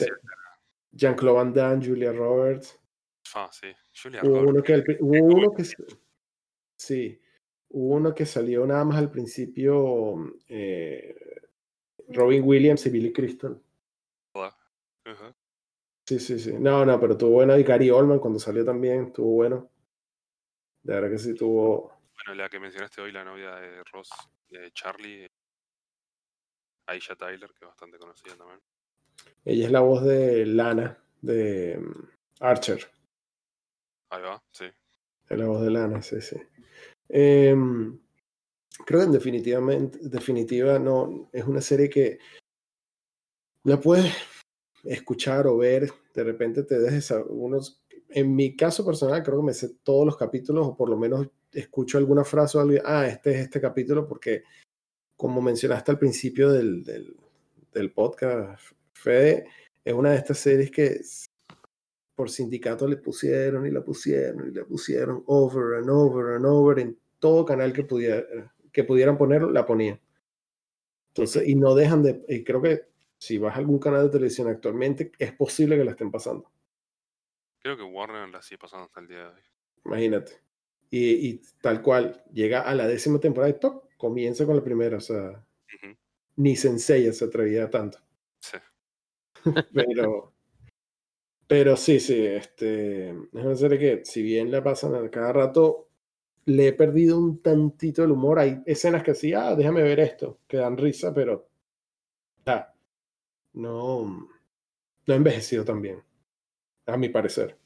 Jean-Claude 0.90 1.36
Van 1.36 1.54
Damme, 1.54 1.86
Julia 1.86 2.12
Roberts. 2.12 2.78
Ah, 3.34 3.48
sí. 3.52 3.72
Julia 4.02 4.22
hubo 4.24 4.40
Roberts. 4.40 4.50
Uno 4.50 4.62
que, 4.62 4.96
hubo 5.00 5.24
uno 5.24 5.52
que, 5.54 5.64
sí, 6.76 7.20
hubo 7.70 7.94
uno 7.96 8.14
que 8.14 8.26
salió 8.26 8.66
nada 8.66 8.84
más 8.84 8.98
al 8.98 9.10
principio. 9.10 10.36
Eh, 10.48 11.14
Robin 12.08 12.42
Williams 12.44 12.86
y 12.86 12.90
Billy 12.90 13.12
Crystal. 13.12 13.60
Uh 14.34 14.38
-huh. 14.38 15.34
Sí, 16.06 16.20
sí, 16.20 16.38
sí. 16.38 16.52
No, 16.58 16.84
no, 16.84 17.00
pero 17.00 17.16
tuvo 17.16 17.30
bueno. 17.30 17.58
Y 17.58 17.64
Gary 17.64 17.90
Oldman 17.90 18.20
cuando 18.20 18.38
salió 18.38 18.64
también, 18.64 19.06
estuvo 19.06 19.32
bueno. 19.34 19.70
De 20.82 20.94
verdad 20.94 21.10
que 21.10 21.18
sí 21.18 21.34
tuvo. 21.34 21.92
Bueno, 22.14 22.42
la 22.42 22.48
que 22.48 22.60
mencionaste 22.60 23.00
hoy, 23.00 23.12
la 23.12 23.24
novia 23.24 23.56
de 23.56 23.82
Ross, 23.92 24.10
de 24.48 24.70
Charlie, 24.72 25.28
Aisha 26.86 27.16
Tyler, 27.16 27.50
que 27.50 27.64
es 27.64 27.68
bastante 27.68 27.98
conocida 27.98 28.36
también. 28.36 28.60
Ella 29.44 29.66
es 29.66 29.72
la 29.72 29.80
voz 29.80 30.04
de 30.04 30.46
Lana, 30.46 30.96
de 31.20 31.78
mm, 31.78 32.08
Archer. 32.40 32.86
Ahí 34.10 34.22
va, 34.22 34.42
sí. 34.50 34.66
Es 35.28 35.38
la 35.38 35.46
voz 35.46 35.62
de 35.62 35.70
Lana, 35.70 36.02
sí, 36.02 36.20
sí. 36.20 36.36
Eh, 37.08 37.54
creo 38.84 39.00
que 39.00 39.06
en 39.06 39.12
definitivamente, 39.12 39.98
definitiva 40.02 40.78
no, 40.78 41.28
es 41.32 41.44
una 41.44 41.60
serie 41.60 41.88
que 41.88 42.18
la 43.64 43.80
puedes 43.80 44.12
escuchar 44.84 45.46
o 45.46 45.56
ver, 45.56 45.90
de 46.14 46.24
repente 46.24 46.62
te 46.62 46.78
dejes 46.78 47.12
unos 47.28 47.82
en 48.08 48.34
mi 48.34 48.56
caso 48.56 48.84
personal, 48.84 49.22
creo 49.22 49.40
que 49.40 49.46
me 49.46 49.54
sé 49.54 49.76
todos 49.82 50.06
los 50.06 50.16
capítulos, 50.16 50.66
o 50.66 50.76
por 50.76 50.88
lo 50.88 50.96
menos 50.96 51.26
escucho 51.52 51.98
alguna 51.98 52.24
frase 52.24 52.58
o 52.58 52.60
algo, 52.60 52.80
ah, 52.84 53.06
este 53.06 53.32
es 53.32 53.36
este 53.38 53.60
capítulo, 53.60 54.06
porque 54.06 54.44
como 55.16 55.40
mencionaste 55.40 55.90
al 55.90 55.98
principio 55.98 56.52
del, 56.52 56.84
del, 56.84 57.16
del 57.72 57.92
podcast, 57.92 58.62
Fede, 58.92 59.46
es 59.84 59.94
una 59.94 60.10
de 60.10 60.16
estas 60.16 60.38
series 60.38 60.70
que 60.70 61.00
por 62.16 62.30
sindicato 62.30 62.88
le 62.88 62.96
pusieron 62.96 63.66
y 63.66 63.70
la 63.70 63.84
pusieron 63.84 64.48
y 64.48 64.54
la 64.54 64.64
pusieron 64.64 65.22
over 65.26 65.76
and 65.78 65.90
over 65.90 66.34
and 66.34 66.46
over 66.46 66.78
en 66.78 66.98
todo 67.18 67.44
canal 67.44 67.72
que, 67.72 67.84
pudiera, 67.84 68.24
que 68.72 68.84
pudieran 68.84 69.18
poner, 69.18 69.42
la 69.42 69.66
ponían. 69.66 70.00
Entonces, 71.08 71.46
y 71.46 71.54
no 71.54 71.74
dejan 71.74 72.02
de, 72.02 72.24
y 72.28 72.42
creo 72.42 72.60
que 72.62 72.86
si 73.18 73.38
vas 73.38 73.54
a 73.54 73.58
algún 73.58 73.78
canal 73.78 74.04
de 74.04 74.10
televisión 74.10 74.48
actualmente, 74.48 75.12
es 75.18 75.32
posible 75.32 75.76
que 75.76 75.84
la 75.84 75.92
estén 75.92 76.10
pasando. 76.10 76.50
Creo 77.60 77.76
que 77.76 77.82
Warner 77.82 78.28
la 78.28 78.42
sigue 78.42 78.58
pasando 78.58 78.86
hasta 78.86 79.00
el 79.00 79.08
día 79.08 79.18
de 79.18 79.26
hoy. 79.26 79.42
Imagínate. 79.84 80.32
Y, 80.90 81.28
y, 81.28 81.42
tal 81.60 81.82
cual, 81.82 82.22
llega 82.32 82.62
a 82.62 82.74
la 82.74 82.86
décima 82.86 83.18
temporada 83.18 83.50
y 83.50 83.58
top, 83.58 83.84
comienza 83.96 84.46
con 84.46 84.56
la 84.56 84.62
primera, 84.62 84.98
o 84.98 85.00
sea, 85.00 85.30
uh 85.30 85.86
-huh. 85.86 85.96
ni 86.36 86.56
Sensei 86.56 87.12
se 87.12 87.24
atrevía 87.24 87.68
tanto. 87.68 87.98
Sí. 88.40 88.58
pero, 89.74 90.35
pero 91.46 91.76
sí, 91.76 92.00
sí, 92.00 92.26
este, 92.26 93.10
es 93.10 93.16
una 93.32 93.54
serie 93.54 93.78
que 93.78 94.04
si 94.04 94.22
bien 94.22 94.50
la 94.50 94.64
pasan 94.64 94.94
a 94.94 95.10
cada 95.10 95.32
rato, 95.32 95.88
le 96.46 96.68
he 96.68 96.72
perdido 96.72 97.18
un 97.18 97.40
tantito 97.40 98.02
el 98.04 98.10
humor. 98.12 98.38
Hay 98.38 98.62
escenas 98.66 99.02
que 99.02 99.14
sí, 99.14 99.32
ah, 99.32 99.54
déjame 99.54 99.82
ver 99.82 100.00
esto, 100.00 100.40
que 100.48 100.56
dan 100.56 100.76
risa, 100.76 101.14
pero 101.14 101.48
ah, 102.46 102.72
no, 103.54 104.28
no 105.06 105.14
ha 105.14 105.16
envejecido 105.16 105.64
tan 105.64 105.80
bien 105.82 106.02
a 106.86 106.96
mi 106.96 107.08
parecer. 107.08 107.56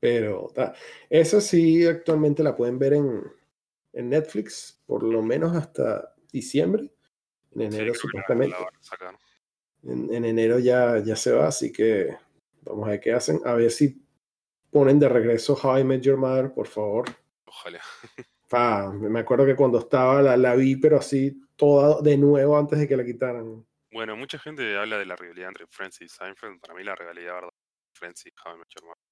Pero 0.00 0.48
ta, 0.54 0.74
esa 1.10 1.40
sí 1.40 1.86
actualmente 1.86 2.42
la 2.42 2.56
pueden 2.56 2.78
ver 2.78 2.92
en, 2.92 3.22
en, 3.92 4.08
Netflix, 4.10 4.80
por 4.86 5.02
lo 5.02 5.22
menos 5.22 5.56
hasta 5.56 6.14
diciembre. 6.30 6.92
En 7.54 7.62
enero 7.62 7.94
sí, 7.94 8.00
supuestamente. 8.00 8.56
En, 9.84 10.12
en, 10.12 10.24
enero 10.24 10.58
ya, 10.58 10.98
ya 10.98 11.16
se 11.16 11.32
va, 11.32 11.48
así 11.48 11.72
que 11.72 12.16
vamos 12.62 12.86
a 12.86 12.90
ver 12.92 13.00
qué 13.00 13.12
hacen. 13.12 13.40
A 13.44 13.54
ver 13.54 13.70
si 13.70 14.00
ponen 14.70 14.98
de 14.98 15.08
regreso 15.08 15.54
How 15.54 15.78
I 15.78 15.84
Met 15.84 16.02
Your 16.02 16.16
Mother, 16.16 16.52
por 16.52 16.66
favor. 16.66 17.06
Ojalá. 17.44 17.80
Ah, 18.50 18.90
me 18.94 19.20
acuerdo 19.20 19.44
que 19.44 19.54
cuando 19.54 19.78
estaba 19.78 20.22
la, 20.22 20.34
la 20.34 20.54
vi, 20.54 20.76
pero 20.76 20.96
así 20.96 21.38
toda 21.54 22.00
de 22.00 22.16
nuevo 22.16 22.56
antes 22.56 22.78
de 22.78 22.88
que 22.88 22.96
la 22.96 23.04
quitaran. 23.04 23.66
Bueno, 23.92 24.16
mucha 24.16 24.38
gente 24.38 24.74
habla 24.76 24.98
de 24.98 25.04
la 25.04 25.16
rivalidad 25.16 25.48
entre 25.48 25.66
Friends 25.66 26.00
y 26.00 26.08
Seinfeld. 26.08 26.58
Para 26.60 26.72
mí 26.72 26.82
la 26.82 26.94
rivalidad 26.94 27.34
verdad 27.34 27.52
Friends 27.92 28.26
y 28.26 28.30
How 28.30 28.54
I 28.54 28.58
Met 28.58 28.68
Your 28.68 28.84
Mother. 28.84 29.04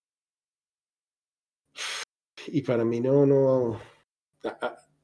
Y 2.46 2.62
para 2.62 2.84
mí 2.84 3.00
no, 3.00 3.26
no. 3.26 3.80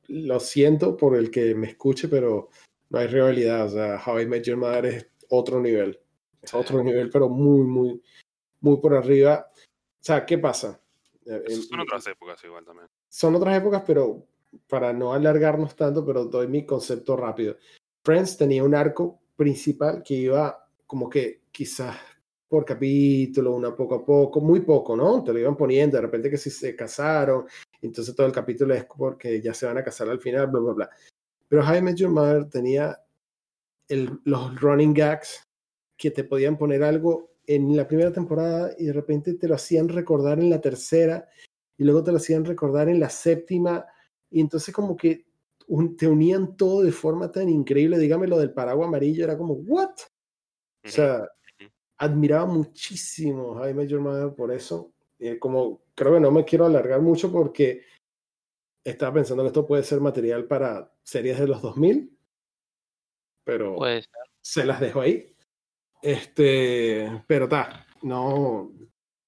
Lo 0.09 0.41
siento 0.41 0.97
por 0.97 1.17
el 1.17 1.31
que 1.31 1.55
me 1.55 1.69
escuche, 1.69 2.09
pero 2.09 2.51
no 2.91 2.99
hay 2.99 3.09
rivalidad. 3.09 3.67
O 3.67 3.71
sea, 3.71 4.03
How 4.05 4.21
I 4.21 4.27
Met 4.27 4.45
Your 4.45 4.57
Mother 4.57 4.87
es 4.87 5.11
otro 5.33 5.61
nivel. 5.61 5.99
Es 6.41 6.53
otro 6.55 6.83
nivel, 6.83 7.09
pero 7.11 7.29
muy, 7.29 7.63
muy, 7.63 8.03
muy 8.61 8.77
por 8.79 8.95
arriba. 8.95 9.49
O 9.55 10.05
sea, 10.05 10.27
¿qué 10.27 10.39
pasa? 10.39 10.81
Son 11.25 11.81
otras 11.81 12.07
épocas 12.07 12.43
igual 12.45 12.65
también. 12.65 12.89
Son 13.09 13.35
otras 13.35 13.57
épocas, 13.57 13.83
pero 13.87 14.27
para 14.69 14.93
no 14.93 15.13
alargarnos 15.13 15.75
tanto, 15.75 16.05
pero 16.05 16.25
doy 16.25 16.49
mi 16.49 16.67
concepto 16.67 17.17
rápido. 17.17 17.57
Friends 18.05 18.37
tenía 18.37 18.65
un 18.65 18.75
arco 18.75 19.21
principal 19.37 20.03
que 20.03 20.15
iba 20.15 20.67
como 20.87 21.09
que 21.09 21.43
quizás 21.51 21.97
por 22.49 22.67
capítulo, 22.67 23.55
una 23.55 23.75
poco 23.75 23.95
a 23.95 24.05
poco, 24.05 24.41
muy 24.41 24.61
poco, 24.61 24.95
¿no? 24.95 25.25
Te 25.25 25.33
lo 25.33 25.39
iban 25.39 25.57
poniendo, 25.57 25.97
de 25.97 26.03
repente 26.03 26.29
que 26.29 26.37
si 26.37 26.51
se 26.51 26.77
casaron, 26.77 27.47
entonces 27.81 28.15
todo 28.15 28.27
el 28.27 28.33
capítulo 28.33 28.75
es 28.75 28.85
porque 28.85 29.41
ya 29.41 29.55
se 29.55 29.65
van 29.65 29.79
a 29.79 29.85
casar 29.85 30.11
al 30.11 30.21
final, 30.21 30.49
bla, 30.49 30.61
bla, 30.61 30.73
bla. 30.75 30.91
Pero 31.49 31.63
Jaime 31.63 31.95
Your 31.95 32.11
Mother 32.11 32.51
tenía 32.51 32.99
el, 33.89 34.21
los 34.25 34.61
running 34.61 34.95
gags 34.95 35.49
que 35.97 36.11
te 36.11 36.25
podían 36.25 36.57
poner 36.57 36.83
algo 36.83 37.33
en 37.47 37.77
la 37.77 37.87
primera 37.87 38.13
temporada 38.13 38.75
y 38.79 38.87
de 38.87 38.93
repente 38.93 39.35
te 39.35 39.49
lo 39.49 39.55
hacían 39.55 39.89
recordar 39.89 40.39
en 40.39 40.51
la 40.51 40.61
tercera 40.61 41.29
y 41.77 41.85
luego 41.85 42.03
te 42.03 42.13
lo 42.13 42.19
hacían 42.19 42.45
recordar 42.45 42.89
en 42.89 43.01
la 43.01 43.11
séptima 43.11 43.85
y 44.31 44.41
entonces 44.41 44.75
como 44.75 44.97
que 44.97 45.27
un, 45.69 45.97
te 45.97 46.07
unían 46.07 46.57
todo 46.57 46.83
de 46.83 46.93
forma 46.93 47.31
tan 47.31 47.49
increíble. 47.49 47.99
Dígame 47.99 48.27
lo 48.27 48.39
del 48.39 48.53
paraguas 48.53 48.89
amarillo, 48.89 49.25
era 49.25 49.37
como, 49.37 49.55
¿what? 49.55 49.91
O 50.85 50.89
sea, 50.89 51.29
admiraba 51.99 52.47
muchísimo 52.47 53.57
a 53.57 53.61
Jaime 53.61 53.87
Your 53.87 54.01
Mother 54.01 54.35
por 54.35 54.53
eso. 54.53 54.93
Eh, 55.19 55.39
como 55.39 55.83
creo 55.95 56.15
que 56.15 56.21
no 56.21 56.33
me 56.33 56.45
quiero 56.45 56.67
alargar 56.67 57.01
mucho 57.01 57.31
porque 57.31 57.83
estaba 58.85 59.15
pensando 59.15 59.45
que 59.45 59.49
esto 59.49 59.67
puede 59.67 59.85
ser 59.85 60.01
material 60.01 60.47
para 60.47 60.93
series 61.03 61.39
de 61.39 61.47
los 61.47 61.63
2000, 61.63 62.19
pero 63.45 63.77
se 64.41 64.65
las 64.65 64.81
dejo 64.81 65.01
ahí. 65.01 65.35
Este, 66.03 67.23
pero 67.27 67.45
está, 67.45 67.87
no, 68.03 68.73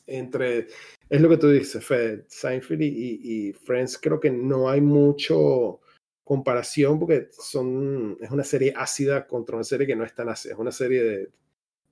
entre, 0.06 0.66
es 1.08 1.20
lo 1.20 1.28
que 1.28 1.36
tú 1.36 1.48
dices, 1.50 1.84
Fed, 1.84 2.24
Seinfeld 2.26 2.82
y, 2.82 2.86
y, 2.86 3.48
y 3.48 3.52
Friends, 3.52 3.98
creo 3.98 4.18
que 4.18 4.30
no 4.30 4.68
hay 4.68 4.80
mucho 4.80 5.80
comparación 6.24 6.98
porque 6.98 7.28
son, 7.30 8.16
es 8.20 8.30
una 8.30 8.44
serie 8.44 8.72
ácida 8.76 9.26
contra 9.26 9.56
una 9.56 9.64
serie 9.64 9.86
que 9.86 9.94
no 9.94 10.04
es 10.04 10.14
tan 10.14 10.28
ácida, 10.28 10.54
es 10.54 10.58
una 10.58 10.72
serie 10.72 11.02
de, 11.04 11.30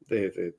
de, 0.09 0.31
de 0.31 0.57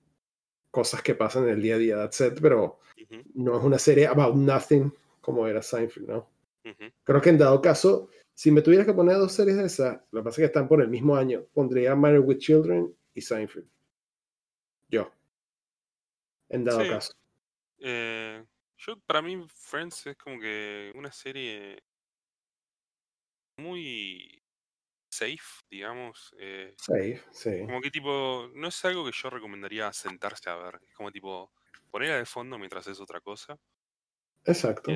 cosas 0.71 1.01
que 1.01 1.15
pasan 1.15 1.43
en 1.43 1.49
el 1.55 1.61
día 1.61 1.75
a 1.75 1.79
día, 1.79 1.95
that's 1.97 2.21
it, 2.21 2.39
pero 2.41 2.79
uh 2.97 3.01
-huh. 3.01 3.23
no 3.33 3.57
es 3.57 3.63
una 3.63 3.79
serie 3.79 4.07
about 4.07 4.35
nothing 4.35 4.91
como 5.21 5.47
era 5.47 5.61
Seinfeld, 5.61 6.07
¿no? 6.07 6.29
Uh 6.65 6.69
-huh. 6.69 6.93
Creo 7.03 7.21
que 7.21 7.29
en 7.29 7.37
dado 7.37 7.61
caso, 7.61 8.09
si 8.33 8.51
me 8.51 8.61
tuvieras 8.61 8.85
que 8.85 8.93
poner 8.93 9.17
dos 9.17 9.33
series 9.33 9.57
de 9.57 9.65
esas, 9.65 10.01
lo 10.11 10.21
que 10.21 10.23
pasa 10.23 10.35
es 10.35 10.37
que 10.37 10.45
están 10.45 10.67
por 10.67 10.81
el 10.81 10.89
mismo 10.89 11.15
año, 11.15 11.45
pondría 11.53 11.95
Married 11.95 12.21
with 12.21 12.37
Children 12.37 12.95
y 13.13 13.21
Seinfeld. 13.21 13.67
Yo. 14.89 15.11
En 16.49 16.63
dado 16.63 16.83
sí. 16.83 16.89
caso. 16.89 17.13
Eh, 17.79 18.43
Yo, 18.77 18.99
para 19.01 19.21
mí, 19.21 19.45
Friends 19.47 20.07
es 20.07 20.17
como 20.17 20.39
que 20.39 20.91
una 20.95 21.11
serie 21.11 21.81
muy 23.57 24.43
safe, 25.09 25.63
digamos. 25.69 26.35
Eh, 26.37 26.73
safe, 26.77 27.23
sí. 27.31 27.65
Como 27.65 27.81
que 27.81 27.91
tipo, 27.91 28.49
no 28.55 28.67
es 28.67 28.85
algo 28.85 29.05
que 29.05 29.11
yo 29.13 29.29
recomendaría 29.29 29.93
sentarse 29.93 30.49
a 30.49 30.55
ver. 30.55 30.81
Es 30.87 30.95
como 30.95 31.11
tipo, 31.11 31.53
ponerla 31.89 32.17
de 32.17 32.25
fondo 32.25 32.57
mientras 32.57 32.87
es 32.87 32.99
otra 32.99 33.21
cosa. 33.21 33.57
Exacto. 34.45 34.91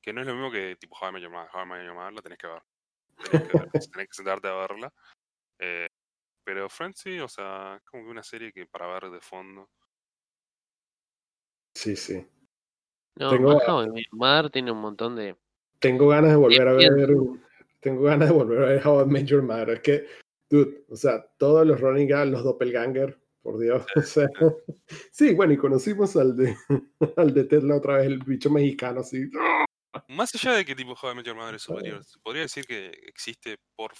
Que, 0.00 0.12
no 0.12 0.20
es 0.20 0.26
lo 0.26 0.34
mismo 0.34 0.50
que 0.50 0.76
tipo 0.76 0.96
How 0.98 1.10
I 1.10 1.12
Met 1.12 1.22
Your 1.22 1.32
Mother. 1.32 1.50
How 1.52 1.62
I 1.62 1.66
Met 1.66 1.84
Your 1.84 1.94
Mother 1.94 2.12
la 2.14 2.22
tenés 2.22 2.38
que 2.38 2.46
ver. 2.46 2.62
Tenés 3.30 3.48
que, 3.72 3.78
tenés 3.92 4.08
que 4.08 4.14
sentarte 4.14 4.48
a 4.48 4.54
verla. 4.54 4.92
Eh, 5.58 5.88
pero 6.44 6.68
Friends 6.68 7.00
sí, 7.00 7.18
o 7.18 7.28
sea, 7.28 7.76
es 7.76 7.82
como 7.84 8.04
que 8.04 8.10
una 8.10 8.22
serie 8.22 8.52
que 8.52 8.66
para 8.66 8.86
ver 8.86 9.10
de 9.10 9.20
fondo. 9.20 9.68
Sí, 11.74 11.96
sí. 11.96 12.26
No, 13.16 13.30
tengo, 13.30 13.58
Mother 14.12 14.50
tiene 14.50 14.70
un 14.70 14.80
montón 14.80 15.16
de. 15.16 15.36
Tengo 15.78 16.08
ganas 16.08 16.30
de 16.30 16.36
volver 16.36 16.68
a 16.68 16.72
ver. 16.72 17.16
Tengo 17.80 18.02
ganas 18.02 18.28
de 18.28 18.34
volver 18.34 18.62
a 18.62 18.66
ver 18.66 18.86
How 18.86 19.02
I 19.02 19.06
Met 19.06 19.26
Your 19.26 19.42
Mother. 19.42 19.70
Es 19.70 19.80
que, 19.80 20.06
dude, 20.48 20.84
o 20.88 20.96
sea, 20.96 21.26
todos 21.38 21.66
los 21.66 21.80
Running 21.80 22.08
Gun, 22.08 22.30
los 22.32 22.44
Doppelganger, 22.44 23.18
por 23.42 23.58
Dios. 23.58 23.84
O 23.96 24.02
sea, 24.02 24.28
sí, 25.10 25.34
bueno, 25.34 25.52
y 25.52 25.56
conocimos 25.56 26.16
al 26.16 26.36
de, 26.36 26.56
al 27.16 27.32
de 27.32 27.44
Tesla 27.44 27.76
otra 27.76 27.98
vez, 27.98 28.06
el 28.06 28.18
bicho 28.18 28.50
mexicano, 28.50 29.00
así. 29.00 29.30
Más 30.08 30.34
allá 30.34 30.54
de 30.54 30.64
que 30.64 30.74
tipo 30.74 30.92
How 30.92 31.12
I 31.12 31.14
Met 31.14 31.26
Your 31.26 31.36
Mother 31.36 31.54
es 31.54 31.62
superior, 31.62 32.02
podría 32.22 32.42
decir 32.42 32.66
que 32.66 32.86
existe 33.06 33.58
por 33.74 33.92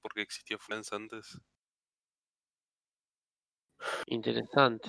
porque 0.00 0.22
existió 0.22 0.58
Friends 0.58 0.92
antes. 0.92 1.38
Interesante. 4.06 4.88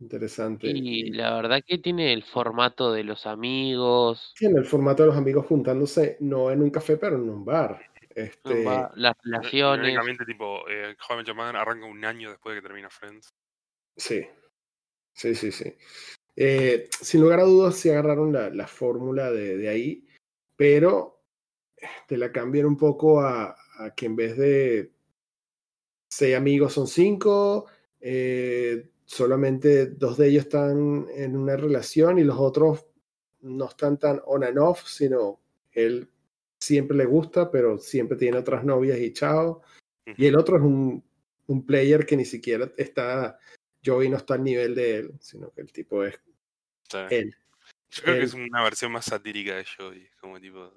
Interesante. 0.00 0.66
Y 0.68 1.10
la 1.10 1.34
verdad 1.34 1.62
que 1.64 1.78
tiene 1.78 2.12
el 2.12 2.24
formato 2.24 2.92
de 2.92 3.04
los 3.04 3.26
amigos. 3.26 4.32
Tiene 4.36 4.58
el 4.60 4.64
formato 4.64 5.02
de 5.02 5.08
los 5.08 5.16
amigos 5.16 5.46
juntándose, 5.46 6.16
no 6.20 6.50
en 6.50 6.62
un 6.62 6.70
café, 6.70 6.96
pero 6.96 7.16
en 7.16 7.28
un 7.28 7.44
bar. 7.44 7.80
Este... 8.08 8.64
las 8.94 9.14
relaciones. 9.22 9.96
tipo, 10.26 10.68
eh, 10.68 10.96
arranca 11.54 11.86
un 11.86 12.04
año 12.04 12.30
después 12.30 12.54
de 12.54 12.60
que 12.60 12.66
termina 12.66 12.88
Friends. 12.88 13.34
Sí, 13.96 14.26
sí, 15.12 15.34
sí, 15.34 15.52
sí. 15.52 15.76
Eh, 16.36 16.88
sin 17.00 17.20
lugar 17.20 17.40
a 17.40 17.44
dudas, 17.44 17.76
se 17.76 17.90
agarraron 17.90 18.32
la, 18.32 18.50
la 18.50 18.66
fórmula 18.66 19.30
de, 19.30 19.56
de, 19.56 19.68
ahí, 19.68 20.06
pero 20.56 21.22
te 22.06 22.16
la 22.16 22.32
cambian 22.32 22.66
un 22.66 22.76
poco 22.76 23.20
a, 23.20 23.56
a 23.78 23.94
que 23.94 24.06
en 24.06 24.16
vez 24.16 24.36
de 24.36 24.92
seis 26.08 26.36
amigos 26.36 26.72
son 26.72 26.86
cinco, 26.86 27.66
eh, 28.00 28.90
solamente 29.04 29.86
dos 29.86 30.16
de 30.18 30.28
ellos 30.28 30.44
están 30.44 31.06
en 31.14 31.36
una 31.36 31.56
relación 31.56 32.18
y 32.18 32.24
los 32.24 32.38
otros 32.38 32.86
no 33.40 33.66
están 33.66 33.98
tan 33.98 34.20
on 34.26 34.44
and 34.44 34.58
off, 34.58 34.86
sino 34.86 35.40
él 35.72 36.08
siempre 36.58 36.96
le 36.96 37.06
gusta, 37.06 37.50
pero 37.50 37.78
siempre 37.78 38.16
tiene 38.16 38.38
otras 38.38 38.64
novias 38.64 38.98
y 38.98 39.12
chao. 39.12 39.62
Y 40.16 40.26
el 40.26 40.36
otro 40.36 40.56
es 40.56 40.62
un, 40.62 41.02
un 41.46 41.66
player 41.66 42.04
que 42.04 42.16
ni 42.16 42.24
siquiera 42.24 42.70
está, 42.76 43.38
Joey 43.84 44.08
no 44.08 44.16
está 44.16 44.34
al 44.34 44.44
nivel 44.44 44.74
de 44.74 44.98
él, 44.98 45.12
sino 45.20 45.50
que 45.52 45.62
el 45.62 45.72
tipo 45.72 46.04
es 46.04 46.18
él. 47.10 47.34
Yo 47.90 48.02
creo 48.02 48.16
que 48.16 48.24
es 48.24 48.34
una 48.34 48.62
versión 48.62 48.92
más 48.92 49.06
satírica 49.06 49.56
de 49.56 49.64
Joey, 49.64 50.08
como 50.20 50.40
tipo... 50.40 50.72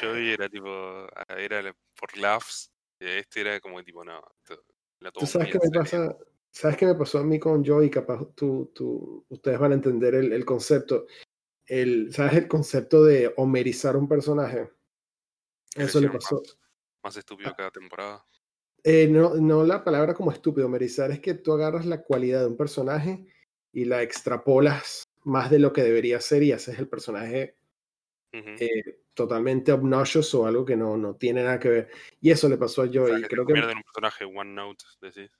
Joey 0.00 0.30
era 0.30 0.48
tipo, 0.48 0.70
ah, 0.70 1.34
era 1.36 1.74
por 1.94 2.16
laughs, 2.16 2.72
este 2.98 3.42
era 3.42 3.60
como 3.60 3.82
tipo, 3.82 4.04
no, 4.04 4.22
¿Tú 5.10 5.26
sabes 5.26 5.50
qué 5.50 5.58
me 5.62 5.70
pasa? 5.70 6.16
¿Sabes 6.50 6.76
qué 6.76 6.86
me 6.86 6.94
pasó 6.94 7.18
a 7.18 7.24
mí 7.24 7.38
con 7.38 7.64
Joey? 7.64 7.90
Capaz 7.90 8.26
tú, 8.34 8.70
tú, 8.74 9.24
ustedes 9.28 9.58
van 9.58 9.72
a 9.72 9.74
entender 9.74 10.14
el, 10.14 10.32
el 10.32 10.44
concepto. 10.44 11.06
El, 11.66 12.12
¿Sabes 12.12 12.34
el 12.34 12.48
concepto 12.48 13.04
de 13.04 13.32
homerizar 13.36 13.96
un 13.96 14.06
personaje? 14.06 14.70
Eso 15.74 16.00
le 16.00 16.10
pasó. 16.10 16.42
Más, 17.02 17.16
estúpido 17.16 17.50
ah. 17.50 17.54
cada 17.56 17.70
temporada. 17.70 18.24
Eh, 18.84 19.06
no, 19.08 19.34
no 19.34 19.64
la 19.64 19.84
palabra 19.84 20.14
como 20.14 20.32
estúpido, 20.32 20.66
homerizar 20.66 21.10
es 21.10 21.20
que 21.20 21.34
tú 21.34 21.52
agarras 21.52 21.86
la 21.86 22.02
cualidad 22.02 22.40
de 22.40 22.46
un 22.46 22.56
personaje 22.56 23.26
y 23.72 23.84
la 23.84 24.02
extrapolas 24.02 25.04
más 25.24 25.50
de 25.50 25.60
lo 25.60 25.72
que 25.72 25.82
debería 25.82 26.20
ser 26.20 26.42
y 26.42 26.52
haces 26.52 26.78
el 26.78 26.88
personaje 26.88 27.56
eh, 28.32 29.02
totalmente 29.14 29.72
obnoxious 29.72 30.34
o 30.34 30.46
algo 30.46 30.64
que 30.64 30.76
no, 30.76 30.96
no 30.96 31.14
tiene 31.14 31.42
nada 31.42 31.60
que 31.60 31.68
ver. 31.68 31.88
Y 32.20 32.30
eso 32.30 32.48
le 32.48 32.56
pasó 32.56 32.82
a 32.82 32.88
Joey. 32.92 33.22
creo 33.22 33.46
que... 33.46 33.52
un 33.52 33.82
personaje 33.82 34.24
OneNote, 34.24 34.84
decís. 35.00 35.30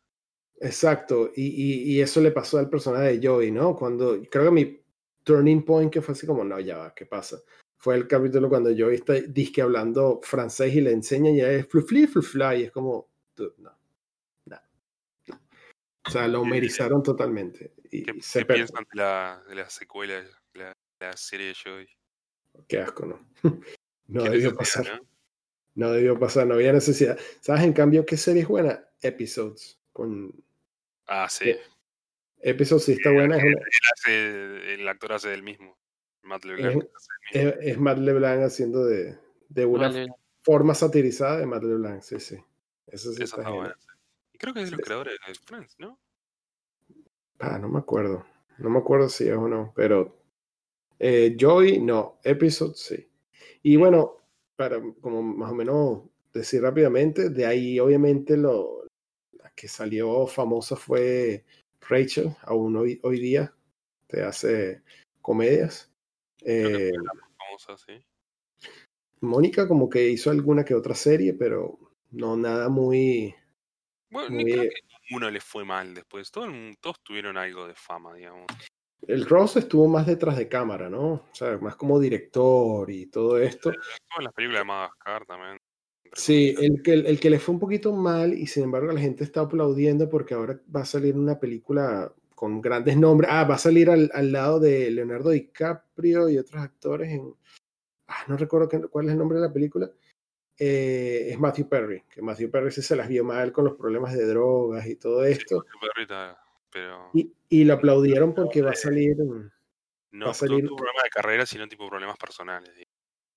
Exacto, 0.60 1.32
y, 1.34 1.42
y, 1.42 1.94
y, 1.94 2.00
eso 2.00 2.20
le 2.20 2.30
pasó 2.30 2.58
al 2.58 2.70
personaje 2.70 3.18
de 3.18 3.26
Joey, 3.26 3.50
¿no? 3.50 3.74
Cuando 3.74 4.22
creo 4.30 4.44
que 4.44 4.50
mi 4.52 4.80
turning 5.24 5.64
point 5.64 5.92
que 5.92 6.00
fue 6.00 6.12
así 6.12 6.24
como, 6.24 6.44
no, 6.44 6.60
ya 6.60 6.78
va, 6.78 6.94
¿qué 6.94 7.04
pasa? 7.04 7.38
Fue 7.78 7.96
el 7.96 8.06
capítulo 8.06 8.48
cuando 8.48 8.70
Joey 8.70 8.96
está 8.96 9.14
disque 9.14 9.60
hablando 9.60 10.20
francés 10.22 10.72
y 10.74 10.80
le 10.80 10.92
enseña 10.92 11.30
y 11.30 11.38
ya 11.38 11.50
es 11.50 11.66
flufli, 11.66 12.06
flufla, 12.06 12.54
y 12.54 12.64
es 12.64 12.70
como, 12.70 13.11
no, 13.36 13.76
no, 14.46 14.60
O 16.06 16.10
sea, 16.10 16.28
lo 16.28 16.42
humerizaron 16.42 17.02
totalmente. 17.02 17.74
Y 17.90 18.02
¿Qué, 18.04 18.20
se 18.20 18.40
¿qué 18.40 18.54
piensan 18.54 18.84
de 18.92 19.00
la, 19.00 19.42
de 19.48 19.54
la 19.54 19.70
secuela, 19.70 20.14
de 20.14 20.30
la, 20.54 20.72
la 21.00 21.16
serie 21.16 21.48
de 21.48 21.54
Joey? 21.62 21.88
Qué 22.68 22.78
asco, 22.78 23.06
¿no? 23.06 23.18
no 24.08 24.24
debió 24.24 24.54
pasar. 24.54 25.02
¿no? 25.74 25.92
debió 25.92 26.18
pasar, 26.18 26.46
no 26.46 26.54
había 26.54 26.72
necesidad. 26.72 27.18
¿Sabes 27.40 27.64
en 27.64 27.72
cambio 27.72 28.04
qué 28.04 28.16
serie 28.16 28.42
es 28.42 28.48
buena? 28.48 28.84
Episodes. 29.00 29.80
Con... 29.92 30.32
Ah, 31.06 31.28
sí. 31.28 31.54
Episodes 32.40 32.84
sí 32.84 32.92
está 32.92 33.10
buena. 33.10 33.38
el 34.06 34.88
actor 34.88 35.12
hace 35.12 35.28
del 35.28 35.42
mismo. 35.42 35.78
Matt 36.22 36.44
LeBlanc. 36.44 36.84
Es, 37.32 37.78
Matt 37.78 37.98
LeBlanc 37.98 38.42
haciendo 38.44 38.84
de, 38.84 39.18
de 39.48 39.64
una 39.64 40.06
forma 40.42 40.74
satirizada 40.74 41.38
de 41.38 41.46
Matt 41.46 41.64
LeBlanc, 41.64 42.02
sí, 42.02 42.20
sí. 42.20 42.36
Eso 42.86 43.12
sí 43.12 43.22
está, 43.22 43.48
buena. 43.50 43.76
Y 44.32 44.38
creo 44.38 44.54
que 44.54 44.62
es 44.62 44.70
de 44.70 44.76
los 44.76 44.84
creadores 44.84 45.16
de 45.26 45.34
Friends, 45.34 45.76
¿no? 45.78 45.98
Ah, 47.38 47.58
no 47.58 47.68
me 47.68 47.78
acuerdo. 47.78 48.24
No 48.58 48.70
me 48.70 48.78
acuerdo 48.78 49.08
si 49.08 49.28
es 49.28 49.36
o 49.36 49.48
no, 49.48 49.72
pero 49.74 50.16
eh, 50.98 51.36
Joy, 51.38 51.80
no. 51.80 52.20
Episode, 52.22 52.74
sí. 52.76 53.08
Y 53.62 53.76
bueno, 53.76 54.18
para 54.56 54.80
como 55.00 55.22
más 55.22 55.50
o 55.50 55.54
menos 55.54 56.02
decir 56.32 56.62
rápidamente, 56.62 57.30
de 57.30 57.46
ahí 57.46 57.80
obviamente 57.80 58.36
lo 58.36 58.84
la 59.32 59.50
que 59.50 59.68
salió 59.68 60.26
famosa 60.26 60.76
fue 60.76 61.44
Rachel, 61.80 62.34
aún 62.42 62.76
hoy, 62.76 63.00
hoy 63.02 63.18
día 63.20 63.52
te 64.06 64.22
hace 64.22 64.82
comedias. 65.20 65.90
Eh, 66.44 66.92
famosa, 67.36 67.76
sí. 67.76 68.04
Mónica 69.20 69.68
como 69.68 69.88
que 69.88 70.08
hizo 70.08 70.30
alguna 70.30 70.64
que 70.64 70.74
otra 70.74 70.94
serie, 70.94 71.34
pero 71.34 71.78
no 72.12 72.36
nada 72.36 72.68
muy... 72.68 73.34
Bueno, 74.10 74.30
muy... 74.30 74.44
Ni 74.44 74.52
creo 74.52 74.62
que 74.64 74.80
ninguno 75.10 75.30
le 75.30 75.40
fue 75.40 75.64
mal 75.64 75.94
después. 75.94 76.30
Todos, 76.30 76.50
todos 76.80 77.02
tuvieron 77.02 77.36
algo 77.36 77.66
de 77.66 77.74
fama, 77.74 78.14
digamos. 78.14 78.46
El 79.06 79.26
Ross 79.26 79.56
estuvo 79.56 79.88
más 79.88 80.06
detrás 80.06 80.36
de 80.36 80.48
cámara, 80.48 80.88
¿no? 80.88 81.12
O 81.12 81.28
sea, 81.32 81.58
más 81.58 81.74
como 81.74 81.98
director 81.98 82.88
y 82.90 83.06
todo 83.06 83.38
esto. 83.38 83.72
en 83.72 84.24
las 84.24 84.32
películas 84.32 84.60
de 84.60 84.64
Madagascar 84.64 85.26
también. 85.26 85.58
Sí, 86.14 86.54
el 86.58 86.82
que, 86.82 86.92
el 86.92 87.18
que 87.18 87.30
le 87.30 87.38
fue 87.38 87.54
un 87.54 87.60
poquito 87.60 87.92
mal 87.92 88.34
y 88.34 88.46
sin 88.46 88.64
embargo 88.64 88.92
la 88.92 89.00
gente 89.00 89.24
está 89.24 89.40
aplaudiendo 89.40 90.10
porque 90.10 90.34
ahora 90.34 90.60
va 90.74 90.82
a 90.82 90.84
salir 90.84 91.16
una 91.16 91.40
película 91.40 92.12
con 92.34 92.60
grandes 92.60 92.96
nombres. 92.96 93.30
Ah, 93.32 93.44
va 93.44 93.54
a 93.54 93.58
salir 93.58 93.88
al, 93.88 94.10
al 94.12 94.30
lado 94.30 94.60
de 94.60 94.90
Leonardo 94.90 95.30
DiCaprio 95.30 96.28
y 96.28 96.38
otros 96.38 96.62
actores 96.62 97.10
en... 97.10 97.34
Ah, 98.08 98.24
no 98.28 98.36
recuerdo 98.36 98.68
qué, 98.68 98.80
cuál 98.82 99.06
es 99.06 99.12
el 99.12 99.18
nombre 99.18 99.38
de 99.38 99.46
la 99.46 99.52
película. 99.52 99.90
Eh, 100.64 101.32
es 101.32 101.40
Matthew 101.40 101.68
Perry, 101.68 102.04
que 102.08 102.22
Matthew 102.22 102.48
Perry 102.48 102.70
sí 102.70 102.82
se 102.82 102.94
las 102.94 103.08
vio 103.08 103.24
mal 103.24 103.50
con 103.50 103.64
los 103.64 103.74
problemas 103.74 104.12
de 104.12 104.24
drogas 104.26 104.86
y 104.86 104.94
todo 104.94 105.24
esto. 105.24 105.56
Matthew 105.56 105.80
Perry 105.80 106.02
está 106.02 106.38
y, 107.12 107.32
y 107.48 107.64
lo 107.64 107.74
aplaudieron 107.74 108.32
porque 108.32 108.62
va 108.62 108.70
a 108.70 108.76
salir. 108.76 109.16
No, 110.12 110.26
va 110.26 110.30
a 110.30 110.34
salir... 110.34 110.64
tuvo 110.64 110.76
problemas 110.76 111.02
de 111.02 111.10
carrera, 111.10 111.46
sino 111.46 111.66
tipo 111.66 111.88
problemas 111.88 112.16
personales. 112.16 112.70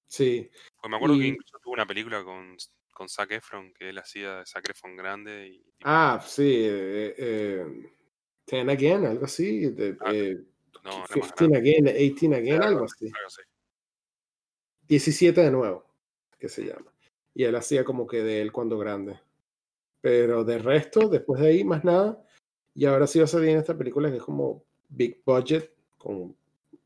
Sí. 0.06 0.52
Pues 0.80 0.90
me 0.92 0.98
acuerdo 0.98 1.18
que 1.18 1.26
incluso 1.26 1.58
tuvo 1.64 1.74
una 1.74 1.88
película 1.88 2.24
con, 2.24 2.56
con 2.92 3.10
Zac 3.10 3.32
Efron, 3.32 3.74
que 3.74 3.90
él 3.90 3.98
hacía 3.98 4.38
de 4.38 4.46
Zac 4.46 4.70
Efron 4.70 4.96
grande. 4.96 5.48
Y, 5.48 5.66
Ah, 5.84 6.24
sí. 6.24 6.64
Eh, 6.64 7.16
eh, 7.18 7.92
Ten 8.46 8.70
Again, 8.70 9.04
algo 9.08 9.26
así. 9.26 9.72
De, 9.72 9.98
ah, 10.02 10.12
eh, 10.14 10.38
no, 10.84 11.06
15 11.12 11.58
Again, 11.58 11.86
18 11.86 12.36
Again, 12.36 12.62
algo 12.62 12.86
así. 12.86 13.12
17 14.88 15.42
de 15.42 15.50
nuevo, 15.50 15.84
que 16.38 16.48
se 16.48 16.66
llama. 16.66 16.95
Y 17.36 17.44
él 17.44 17.56
hacía 17.56 17.84
como 17.84 18.08
que 18.08 18.24
de 18.24 18.42
él 18.42 18.52
cuando 18.52 18.80
grande. 18.80 19.20
Pero 20.02 20.44
de 20.44 20.58
resto, 20.58 21.08
después 21.10 21.42
de 21.42 21.50
ahí, 21.50 21.64
más 21.64 21.84
nada. 21.84 22.24
Y 22.74 22.86
ahora 22.86 23.06
sí 23.06 23.20
va 23.20 23.26
a 23.26 23.28
salir 23.28 23.50
en 23.50 23.58
esta 23.60 23.78
película 23.78 24.10
que 24.10 24.18
es 24.18 24.24
como 24.24 24.64
big 24.90 25.22
budget, 25.24 25.72
con 25.98 26.36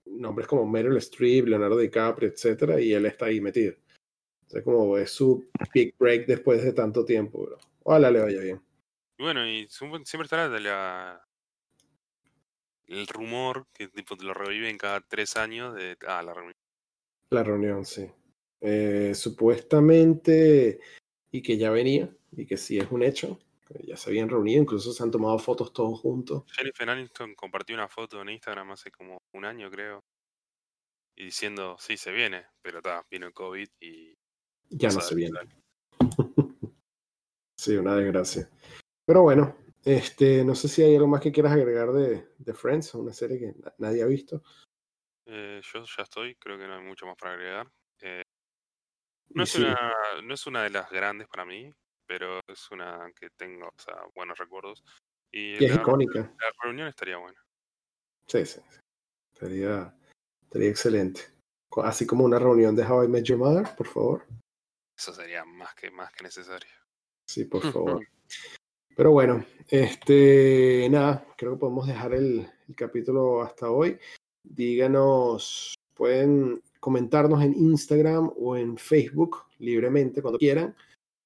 nombres 0.06 0.48
como 0.48 0.66
Meryl 0.66 0.98
Streep, 0.98 1.48
Leonardo 1.48 1.78
DiCaprio, 1.78 2.30
etcétera, 2.30 2.82
y 2.82 2.94
él 2.94 3.06
está 3.06 3.26
ahí 3.26 3.40
metido. 3.40 3.76
Entonces, 4.42 4.64
como 4.64 4.98
es 4.98 5.12
su 5.12 5.48
big 5.74 5.96
break 5.98 6.26
después 6.26 6.64
de 6.64 6.74
tanto 6.74 7.06
tiempo, 7.06 7.44
bro. 7.44 7.58
Ojalá 7.84 8.12
le 8.12 8.22
vaya 8.22 8.42
bien. 8.42 8.62
Y 9.18 9.24
bueno, 9.24 9.48
y 9.48 9.68
siempre 9.70 10.24
está 10.24 10.48
la, 10.48 11.22
el 12.88 13.08
rumor 13.08 13.68
que 13.74 13.88
tipo 13.88 14.16
lo 14.16 14.34
reviven 14.34 14.78
cada 14.78 15.02
tres 15.02 15.38
años 15.38 15.76
de 15.76 15.98
ah, 16.08 16.24
la 16.24 16.34
reunión. 16.34 16.56
La 17.30 17.44
reunión, 17.44 17.86
sí. 17.86 18.10
Eh, 18.62 19.14
supuestamente, 19.16 20.80
y 21.32 21.42
que 21.42 21.58
ya 21.58 21.72
venía, 21.72 22.14
y 22.32 22.46
que 22.46 22.58
sí 22.58 22.78
es 22.78 22.92
un 22.92 23.04
hecho, 23.04 23.40
ya 23.84 23.96
se 23.96 24.10
habían 24.10 24.30
reunido, 24.30 24.62
incluso 24.62 24.92
se 24.92 25.04
han 25.04 25.12
tomado 25.12 25.38
fotos 25.40 25.72
todos 25.72 26.00
juntos. 26.00 26.44
Jennifer 26.52 26.90
Aniston 26.90 27.36
compartió 27.36 27.76
una 27.76 27.88
foto 27.88 28.22
en 28.22 28.30
Instagram 28.30 28.72
hace 28.72 28.92
como 28.92 29.22
un 29.34 29.46
año, 29.46 29.70
creo, 29.70 30.04
y 31.16 31.26
diciendo, 31.26 31.76
sí, 31.80 31.98
se 31.98 32.12
viene, 32.12 32.46
pero 32.62 32.80
está, 32.80 33.06
vino 33.10 33.28
el 33.28 33.34
COVID 33.34 33.68
y... 33.80 34.14
Ya 34.70 34.90
no 34.90 35.02
se 35.02 35.16
viene. 35.16 35.40
sí, 37.58 37.76
una 37.76 37.96
desgracia. 37.96 38.50
Pero 39.06 39.24
bueno, 39.24 39.58
este, 39.84 40.44
no 40.44 40.56
sé 40.56 40.68
si 40.68 40.84
hay 40.84 40.96
algo 40.96 41.08
más 41.08 41.22
que 41.22 41.32
quieras 41.32 41.54
agregar 41.54 41.92
de, 41.92 42.30
de 42.38 42.54
Friends, 42.54 42.94
una 42.94 43.14
serie 43.14 43.40
que 43.40 43.56
nadie 43.78 44.04
ha 44.04 44.06
visto. 44.06 44.44
Eh, 45.26 45.62
yo 45.62 45.84
ya 45.84 46.04
estoy, 46.04 46.36
creo 46.36 46.58
que 46.58 46.68
no 46.68 46.76
hay 46.76 46.84
mucho 46.84 47.06
más 47.06 47.18
para 47.18 47.34
agregar. 47.34 47.72
Eh, 48.02 48.24
no, 49.32 49.44
es 49.44 49.56
una, 49.56 49.94
no 50.24 50.34
es 50.34 50.48
una 50.48 50.64
de 50.64 50.70
las 50.70 50.90
grandes 50.90 51.28
para 51.28 51.46
mí, 51.46 51.74
pero 52.06 52.40
es 52.48 52.70
una 52.72 53.12
que 53.20 53.30
tengo 53.32 53.68
o 53.68 53.82
sea, 53.82 53.96
buenos 54.16 54.38
recuerdos. 54.38 54.84
Y, 55.32 55.64
es 55.64 55.76
icónica. 55.76 56.20
La 56.20 56.52
reunión 56.64 56.88
estaría 56.88 57.18
buena. 57.18 57.40
Sí, 58.28 58.46
sí, 58.46 58.60
Estaría, 59.34 59.96
estaría 60.44 60.70
excelente. 60.70 61.22
Así 61.84 62.08
como 62.08 62.26
una 62.26 62.40
reunión 62.40 62.76
de 62.76 62.84
How 62.84 63.04
I 63.04 63.08
Met 63.08 63.26
Your 63.26 63.38
Mother, 63.38 63.68
por 63.76 63.88
favor. 63.88 64.26
Eso 64.98 65.14
sería 65.14 65.46
más 65.46 65.76
que, 65.76 65.92
más 65.92 66.12
que 66.12 66.24
necesario. 66.24 66.72
Sí, 67.28 67.46
por 67.46 67.62
favor. 67.74 68.08
Pero 68.96 69.12
bueno, 69.12 69.46
este, 69.68 70.88
nada, 70.90 71.26
creo 71.38 71.54
que 71.54 71.60
podemos 71.60 71.88
dejar 71.88 72.14
el, 72.14 72.52
el 72.68 72.76
capítulo 72.76 73.42
hasta 73.42 73.70
hoy. 73.70 74.00
Díganos, 74.44 75.76
pueden 75.94 76.62
comentarnos 76.80 77.44
en 77.44 77.54
Instagram 77.54 78.32
o 78.38 78.56
en 78.56 78.78
Facebook 78.78 79.46
libremente 79.60 80.22
cuando 80.22 80.40
quieran 80.40 80.76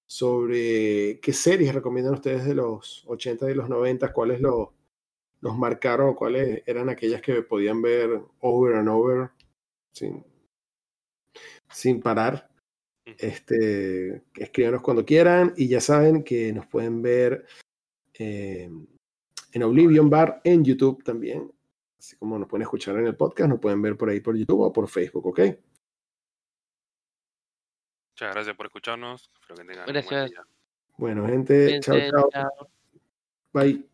sobre 0.06 1.20
qué 1.22 1.34
series 1.34 1.74
recomiendan 1.74 2.16
ustedes 2.16 2.46
de 2.46 2.56
los 2.56 3.04
80 3.08 3.50
y 3.50 3.56
los 3.56 3.70
90, 3.70 4.12
cuáles 4.14 4.42
los, 4.42 4.70
los 5.42 5.58
marcaron 5.58 6.10
o 6.10 6.16
cuáles 6.16 6.62
eran 6.66 6.90
aquellas 6.90 7.22
que 7.22 7.42
podían 7.42 7.82
ver 7.82 8.22
over 8.40 8.76
and 8.76 8.90
over 8.90 9.30
sin, 9.92 10.24
sin 11.70 12.02
parar. 12.02 12.50
Este, 13.06 14.24
escríbanos 14.36 14.82
cuando 14.82 15.06
quieran 15.06 15.54
y 15.58 15.68
ya 15.68 15.82
saben 15.82 16.24
que 16.24 16.54
nos 16.54 16.68
pueden 16.68 17.02
ver 17.02 17.46
eh, 18.14 18.70
en 19.52 19.64
Oblivion 19.64 20.10
Bar 20.10 20.42
en 20.44 20.64
YouTube 20.64 21.04
también. 21.04 21.52
Así 22.04 22.18
como 22.18 22.38
nos 22.38 22.50
pueden 22.50 22.64
escuchar 22.64 22.98
en 22.98 23.08
el 23.08 23.16
podcast, 23.16 23.50
nos 23.50 23.62
pueden 23.62 23.82
ver 23.82 23.96
por 23.96 24.10
ahí 24.10 24.20
por 24.20 24.36
YouTube 24.36 24.60
o 24.60 24.74
por 24.74 24.90
Facebook, 24.90 25.26
¿ok? 25.26 25.40
Muchas 28.12 28.34
gracias 28.34 28.56
por 28.58 28.66
escucharnos. 28.66 29.32
Espero 29.40 29.56
que 29.56 29.64
tengan 29.64 29.86
gracias. 29.86 30.12
Un 30.12 30.18
buen 30.18 30.30
día. 30.30 30.46
Bueno, 30.98 31.28
gente, 31.28 31.80
chao, 31.80 32.30
chao. 32.30 32.52
Bye. 33.54 33.93